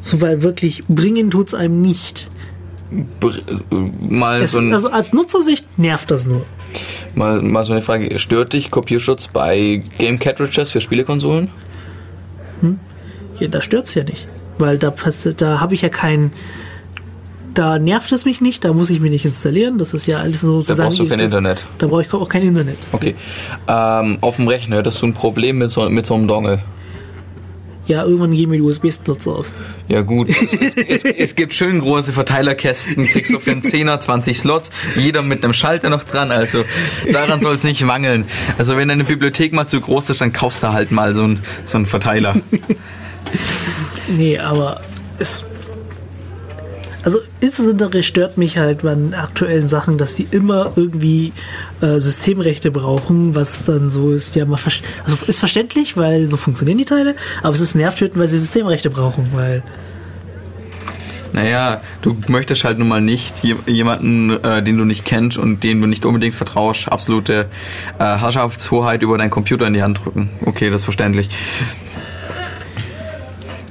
So, 0.00 0.20
weil 0.20 0.42
wirklich 0.42 0.84
bringen 0.88 1.30
tut's 1.30 1.54
einem 1.54 1.80
nicht. 1.80 2.28
Br 3.20 3.34
äh, 3.34 3.76
mal, 4.00 4.42
Es, 4.42 4.52
so 4.52 4.60
ein, 4.60 4.72
also 4.72 4.88
als 4.88 5.12
Nutzersicht 5.12 5.78
nervt 5.78 6.10
das 6.10 6.26
nur. 6.26 6.44
mal, 7.14 7.42
mal 7.42 7.64
so 7.64 7.72
eine 7.72 7.82
Frage, 7.82 8.18
stört 8.18 8.52
dich 8.52 8.70
Kopierschutz 8.70 9.28
bei 9.28 9.82
Game 9.98 10.18
Cartridges 10.18 10.70
für 10.70 10.80
Spielekonsolen? 10.80 11.50
Ja, 13.38 13.48
da 13.48 13.60
stört's 13.60 13.94
ja 13.94 14.04
nicht. 14.04 14.26
Weil 14.58 14.78
da, 14.78 14.94
da 15.36 15.60
habe 15.60 15.74
ich 15.74 15.82
ja 15.82 15.88
kein. 15.88 16.32
Da 17.56 17.78
nervt 17.78 18.12
es 18.12 18.26
mich 18.26 18.42
nicht, 18.42 18.66
da 18.66 18.74
muss 18.74 18.90
ich 18.90 19.00
mir 19.00 19.08
nicht 19.08 19.24
installieren. 19.24 19.78
Das 19.78 19.94
ist 19.94 20.06
ja 20.06 20.18
alles 20.18 20.42
so 20.42 20.62
Da 20.62 20.74
brauchst 20.74 20.98
du 20.98 21.08
kein 21.08 21.20
Internet. 21.20 21.64
Da 21.78 21.86
brauche 21.86 22.02
ich 22.02 22.12
auch 22.12 22.28
kein 22.28 22.42
Internet. 22.42 22.76
Okay. 22.92 23.14
Ähm, 23.66 24.18
auf 24.20 24.36
dem 24.36 24.46
Rechner 24.46 24.76
hättest 24.76 25.00
du 25.00 25.06
ein 25.06 25.14
Problem 25.14 25.56
mit 25.56 25.70
so, 25.70 25.88
mit 25.88 26.04
so 26.04 26.14
einem 26.16 26.28
Dongle. 26.28 26.60
Ja, 27.86 28.04
irgendwann 28.04 28.32
gehen 28.32 28.50
mir 28.50 28.56
die 28.56 28.62
USB-Slots 28.62 29.26
aus. 29.26 29.54
Ja 29.88 30.02
gut, 30.02 30.28
es, 30.28 30.52
es, 30.76 30.76
es, 30.76 31.04
es 31.06 31.34
gibt 31.34 31.54
schön 31.54 31.80
große 31.80 32.12
Verteilerkästen, 32.12 33.06
kriegst 33.06 33.32
du 33.32 33.38
für 33.38 33.52
einen 33.52 33.62
Zehner 33.62 33.98
20 33.98 34.38
Slots, 34.38 34.70
jeder 34.96 35.22
mit 35.22 35.42
einem 35.42 35.54
Schalter 35.54 35.88
noch 35.88 36.04
dran, 36.04 36.32
also 36.32 36.62
daran 37.10 37.40
soll 37.40 37.54
es 37.54 37.64
nicht 37.64 37.82
mangeln. 37.84 38.26
Also 38.58 38.76
wenn 38.76 38.88
deine 38.88 39.04
Bibliothek 39.04 39.54
mal 39.54 39.66
zu 39.66 39.80
groß 39.80 40.10
ist, 40.10 40.20
dann 40.20 40.34
kaufst 40.34 40.62
du 40.62 40.72
halt 40.72 40.90
mal 40.90 41.14
so 41.14 41.22
einen, 41.22 41.40
so 41.64 41.78
einen 41.78 41.86
Verteiler. 41.86 42.34
Nee, 44.08 44.38
aber 44.38 44.82
es. 45.18 45.42
Also 47.06 47.20
insbesondere 47.40 48.02
stört 48.02 48.36
mich 48.36 48.58
halt 48.58 48.82
bei 48.82 48.96
aktuellen 49.16 49.68
Sachen, 49.68 49.96
dass 49.96 50.16
die 50.16 50.26
immer 50.32 50.72
irgendwie 50.74 51.32
äh, 51.80 52.00
Systemrechte 52.00 52.72
brauchen, 52.72 53.36
was 53.36 53.64
dann 53.64 53.90
so 53.90 54.10
ist, 54.10 54.34
ja, 54.34 54.44
ver- 54.44 54.72
also 55.04 55.24
ist 55.26 55.38
verständlich, 55.38 55.96
weil 55.96 56.26
so 56.26 56.36
funktionieren 56.36 56.78
die 56.78 56.84
Teile, 56.84 57.14
aber 57.44 57.54
es 57.54 57.60
ist 57.60 57.76
nervtötend, 57.76 58.18
weil 58.18 58.26
sie 58.26 58.38
Systemrechte 58.38 58.90
brauchen, 58.90 59.28
weil 59.34 59.62
Naja, 61.32 61.80
du 62.02 62.16
möchtest 62.26 62.64
halt 62.64 62.80
nun 62.80 62.88
mal 62.88 63.00
nicht 63.00 63.44
je- 63.44 63.54
jemanden, 63.66 64.30
äh, 64.42 64.60
den 64.64 64.76
du 64.76 64.84
nicht 64.84 65.04
kennst 65.04 65.38
und 65.38 65.62
den 65.62 65.80
du 65.80 65.86
nicht 65.86 66.04
unbedingt 66.06 66.34
vertraust, 66.34 66.88
absolute 66.90 67.46
äh, 68.00 68.02
Herrschaftshoheit 68.16 69.02
über 69.02 69.16
deinen 69.16 69.30
Computer 69.30 69.66
in 69.68 69.74
die 69.74 69.82
Hand 69.84 70.04
drücken. 70.04 70.28
Okay, 70.44 70.70
das 70.70 70.80
ist 70.80 70.84
verständlich. 70.86 71.28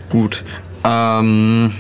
Gut. 0.10 0.46
Ähm, 0.86 1.74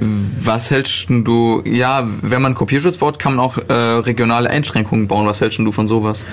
was 0.00 0.70
hältst 0.70 1.06
du, 1.08 1.62
ja, 1.64 2.06
wenn 2.22 2.42
man 2.42 2.54
Kopierschutz 2.54 2.98
baut, 2.98 3.18
kann 3.18 3.36
man 3.36 3.44
auch 3.44 3.58
äh, 3.58 3.72
regionale 3.72 4.50
Einschränkungen 4.50 5.08
bauen. 5.08 5.26
Was 5.26 5.40
hältst 5.40 5.58
du 5.58 5.72
von 5.72 5.86
sowas? 5.86 6.24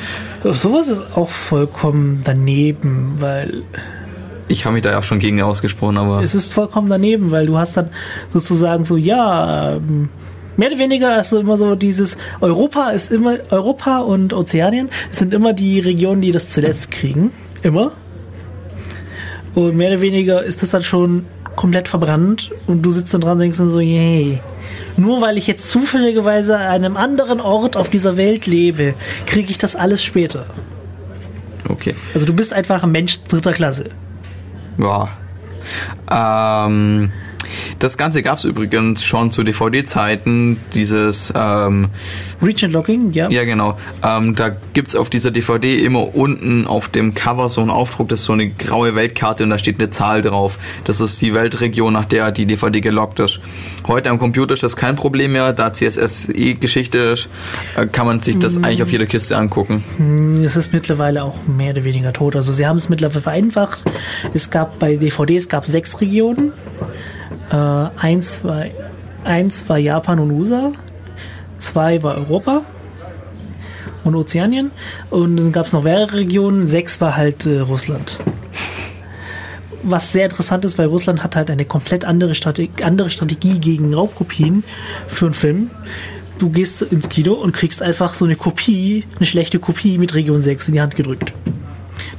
Sowas 0.44 0.88
ist 0.88 1.04
auch 1.16 1.30
vollkommen 1.30 2.22
daneben, 2.24 3.16
weil 3.20 3.64
Ich 4.48 4.66
habe 4.66 4.74
mich 4.74 4.84
da 4.84 4.92
ja 4.92 5.00
auch 5.00 5.04
schon 5.04 5.20
gegen 5.20 5.42
ausgesprochen, 5.42 5.98
aber 5.98 6.22
es 6.22 6.36
ist 6.36 6.52
vollkommen 6.52 6.90
daneben, 6.90 7.32
weil 7.32 7.46
du 7.46 7.58
hast 7.58 7.78
dann 7.78 7.90
sozusagen 8.32 8.84
so, 8.84 8.98
ja, 8.98 9.76
ähm, 9.76 10.10
mehr 10.58 10.70
oder 10.70 10.80
weniger 10.80 11.20
ist 11.20 11.30
so 11.32 11.40
immer 11.40 11.58
so 11.58 11.76
dieses 11.76 12.18
Europa 12.42 12.90
ist 12.90 13.12
immer 13.12 13.38
Europa 13.50 14.00
und 14.00 14.34
Ozeanien 14.34 14.90
sind 15.10 15.34
immer 15.34 15.54
die 15.54 15.80
Regionen, 15.80 16.22
die 16.22 16.32
das 16.32 16.50
zuletzt 16.50 16.92
kriegen, 16.92 17.32
immer. 17.62 17.94
Und 19.56 19.76
mehr 19.76 19.92
oder 19.92 20.02
weniger 20.02 20.44
ist 20.44 20.62
das 20.62 20.72
dann 20.72 20.84
schon 20.84 21.26
komplett 21.56 21.88
verbrannt 21.88 22.52
und 22.68 22.82
du 22.82 22.92
sitzt 22.92 23.14
dann 23.14 23.22
dran 23.22 23.34
und 23.34 23.40
denkst 23.40 23.58
dann 23.58 23.70
so, 23.70 23.80
yay. 23.80 24.42
Nur 24.98 25.22
weil 25.22 25.38
ich 25.38 25.48
jetzt 25.48 25.70
zufälligerweise 25.70 26.58
an 26.58 26.68
einem 26.68 26.98
anderen 26.98 27.40
Ort 27.40 27.78
auf 27.78 27.90
dieser 27.90 28.18
Welt 28.18 28.46
lebe, 28.48 28.94
kriege 29.26 29.52
ich 29.52 29.58
das 29.58 29.76
alles 29.76 30.04
später. 30.04 30.46
okay. 31.70 31.96
Also 32.14 32.26
du 32.26 32.34
bist 32.34 32.54
einfach 32.54 32.84
ein 32.84 32.92
Mensch 32.92 33.24
dritter 33.24 33.54
Klasse. 33.54 33.90
Ja. 34.78 35.10
Ähm, 36.10 37.12
das 37.80 37.98
Ganze 37.98 38.22
gab 38.22 38.38
es 38.38 38.44
übrigens 38.44 39.04
schon 39.04 39.32
zu 39.32 39.44
DVD-Zeiten, 39.44 40.60
dieses, 40.74 41.34
ähm, 41.36 41.90
Region 42.42 42.72
Locking, 42.72 43.12
ja. 43.14 43.30
ja 43.30 43.44
genau, 43.44 43.78
ähm, 44.04 44.36
da 44.36 44.56
gibt's 44.74 44.96
auf 44.96 45.10
dieser 45.10 45.32
DVD 45.32 45.84
immer 45.84 46.16
unten 46.16 46.68
auf 46.68 46.90
dem 46.90 47.14
Cover 47.14 47.50
so 47.50 47.62
einen 47.62 47.70
Aufdruck, 47.70 48.10
das 48.10 48.22
ist 48.22 48.26
so 48.26 48.34
eine 48.34 48.50
graue 48.50 48.96
Weltkarte 48.96 49.44
und 49.44 49.50
da 49.50 49.58
steht 49.58 49.80
eine 49.80 49.90
Zahl 49.90 50.22
drauf. 50.22 50.60
Das 50.84 51.02
ist 51.02 51.22
die 51.22 51.34
Weltregion, 51.34 51.94
nach 51.94 52.06
der 52.06 52.32
die 52.32 52.46
DVD 52.46 52.82
gelockt 52.82 53.20
ist. 53.20 53.40
Heute 53.88 54.10
am 54.10 54.20
Computer 54.20 54.54
ist 54.54 54.64
das 54.64 54.76
kein 54.76 54.96
Problem 54.96 55.34
mehr, 55.34 55.54
da 55.54 55.72
CSS 55.72 56.30
eh 56.30 56.54
Geschichte 56.56 56.98
ist, 56.98 57.30
äh, 57.76 57.86
kann 57.86 58.06
man 58.06 58.22
sich 58.22 58.40
das 58.40 58.58
eigentlich 58.58 58.84
auf 58.84 58.92
jeder 58.92 59.06
Kiste 59.06 59.38
angucken. 59.38 59.84
Es 60.44 60.56
ist 60.56 60.74
mittlerweile 60.74 61.24
auch 61.24 61.46
mehr 61.48 61.72
oder 61.72 61.84
weniger 61.84 62.14
tot. 62.14 62.36
Also 62.36 62.52
sie 62.52 62.66
haben 62.66 62.78
es 62.78 62.90
mittlerweile 62.90 63.22
vereinfacht. 63.22 63.84
Es 64.34 64.50
gab 64.50 64.80
bei 64.80 64.96
DVDs 64.96 65.50
gab 65.50 65.66
sechs 65.66 66.00
Regionen. 66.02 66.52
Äh, 67.54 67.56
eins, 67.56 68.44
war, 68.44 68.66
eins 69.24 69.70
war 69.70 69.78
Japan 69.78 70.20
und 70.20 70.32
USA. 70.32 70.72
Zwei 71.60 72.02
war 72.02 72.18
Europa 72.18 72.64
und 74.04 74.16
Ozeanien. 74.16 74.72
Und 75.12 75.38
dann 75.38 75.52
gab 75.52 75.68
es 75.68 75.74
noch 75.74 75.84
mehrere 75.84 76.18
Regionen. 76.18 76.66
Sechs 76.66 77.00
war 77.00 77.16
halt 77.16 77.46
äh, 77.46 77.60
Russland. 77.60 78.18
Was 79.84 80.12
sehr 80.12 80.26
interessant 80.26 80.66
ist, 80.66 80.80
weil 80.80 80.88
Russland 80.88 81.24
hat 81.24 81.36
halt 81.36 81.52
eine 81.52 81.66
komplett 81.66 82.06
andere, 82.06 82.34
Strate 82.34 82.70
andere 82.82 83.12
Strategie 83.12 83.60
gegen 83.60 83.94
Raubkopien 83.94 84.64
für 85.08 85.26
einen 85.26 85.34
Film. 85.36 85.70
Du 86.40 86.50
gehst 86.50 86.82
ins 86.82 87.08
Kino 87.10 87.34
und 87.34 87.52
kriegst 87.52 87.84
einfach 87.84 88.16
so 88.16 88.26
eine 88.26 88.36
Kopie, 88.36 89.06
eine 89.18 89.28
schlechte 89.28 89.60
Kopie 89.60 90.00
mit 90.00 90.16
Region 90.16 90.42
6 90.42 90.70
in 90.70 90.74
die 90.74 90.82
Hand 90.82 90.96
gedrückt. 90.96 91.34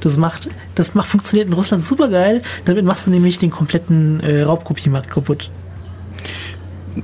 Das 0.01 0.17
macht, 0.17 0.49
das 0.75 0.95
macht, 0.95 1.07
funktioniert 1.07 1.47
in 1.47 1.53
Russland 1.53 1.83
super 1.83 2.09
geil. 2.09 2.41
Damit 2.65 2.85
machst 2.85 3.07
du 3.07 3.11
nämlich 3.11 3.39
den 3.39 3.51
kompletten 3.51 4.19
äh, 4.19 4.41
Raubkopiemarkt 4.43 5.09
kaputt. 5.09 5.49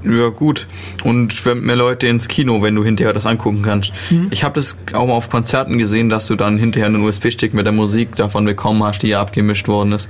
Ja, 0.04 0.30
gut. 0.30 0.68
Und 1.04 1.46
wenn 1.46 1.62
mehr 1.62 1.76
Leute 1.76 2.08
ins 2.08 2.28
Kino, 2.28 2.62
wenn 2.62 2.76
du 2.76 2.84
hinterher 2.84 3.14
das 3.14 3.26
angucken 3.26 3.62
kannst. 3.62 3.92
Ich 4.30 4.44
habe 4.44 4.56
das 4.56 4.78
auch 4.94 5.06
mal 5.06 5.14
auf 5.14 5.30
Konzerten 5.30 5.78
gesehen, 5.78 6.10
dass 6.10 6.28
du 6.28 6.36
dann 6.36 6.58
hinterher 6.58 6.88
einen 6.88 7.04
USB-Stick 7.04 7.54
mit 7.54 7.66
der 7.66 7.74
Musik 7.74 8.16
davon 8.16 8.46
bekommen 8.46 8.84
hast, 8.84 9.04
die 9.04 9.10
ja 9.10 9.22
abgemischt 9.22 9.68
worden 9.68 9.92
ist. 9.92 10.10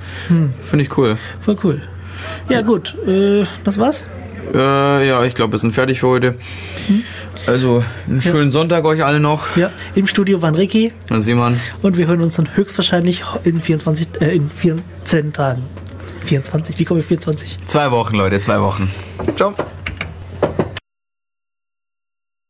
Finde 0.62 0.86
ich 0.86 0.98
cool. 0.98 1.18
Voll 1.40 1.58
cool. 1.64 1.82
Ja, 2.48 2.62
gut. 2.62 2.96
Äh, 3.08 3.44
das 3.64 3.80
war's. 3.80 4.06
Äh, 4.54 5.08
ja, 5.08 5.24
ich 5.26 5.34
glaube, 5.34 5.54
wir 5.54 5.60
sind 5.60 5.74
fertig 5.74 6.00
für 6.00 6.08
heute. 6.08 6.36
Also, 7.48 7.84
einen 8.08 8.22
schönen 8.22 8.52
Sonntag 8.52 8.86
euch 8.86 9.04
alle 9.04 9.20
noch. 9.20 9.56
Ja, 9.58 9.72
im 9.96 10.08
Studio 10.08 10.42
waren 10.42 10.56
Ricky 10.56 10.94
Und 11.10 11.22
Simon. 11.22 11.60
und 11.82 11.98
wir 11.98 12.08
hören 12.08 12.22
uns 12.22 12.36
dann 12.36 12.56
höchstwahrscheinlich 12.56 13.24
in 13.44 13.60
24, 13.60 14.08
äh, 14.22 14.36
in 14.36 14.50
14 14.50 15.34
Tagen. 15.34 15.64
24, 16.26 16.78
wie 16.80 16.86
komme 16.86 17.00
ich 17.00 17.06
24? 17.08 17.58
Zwei 17.68 17.90
Wochen, 17.92 18.16
Leute, 18.16 18.40
zwei 18.40 18.62
Wochen. 18.62 18.92
Ciao. 19.36 19.54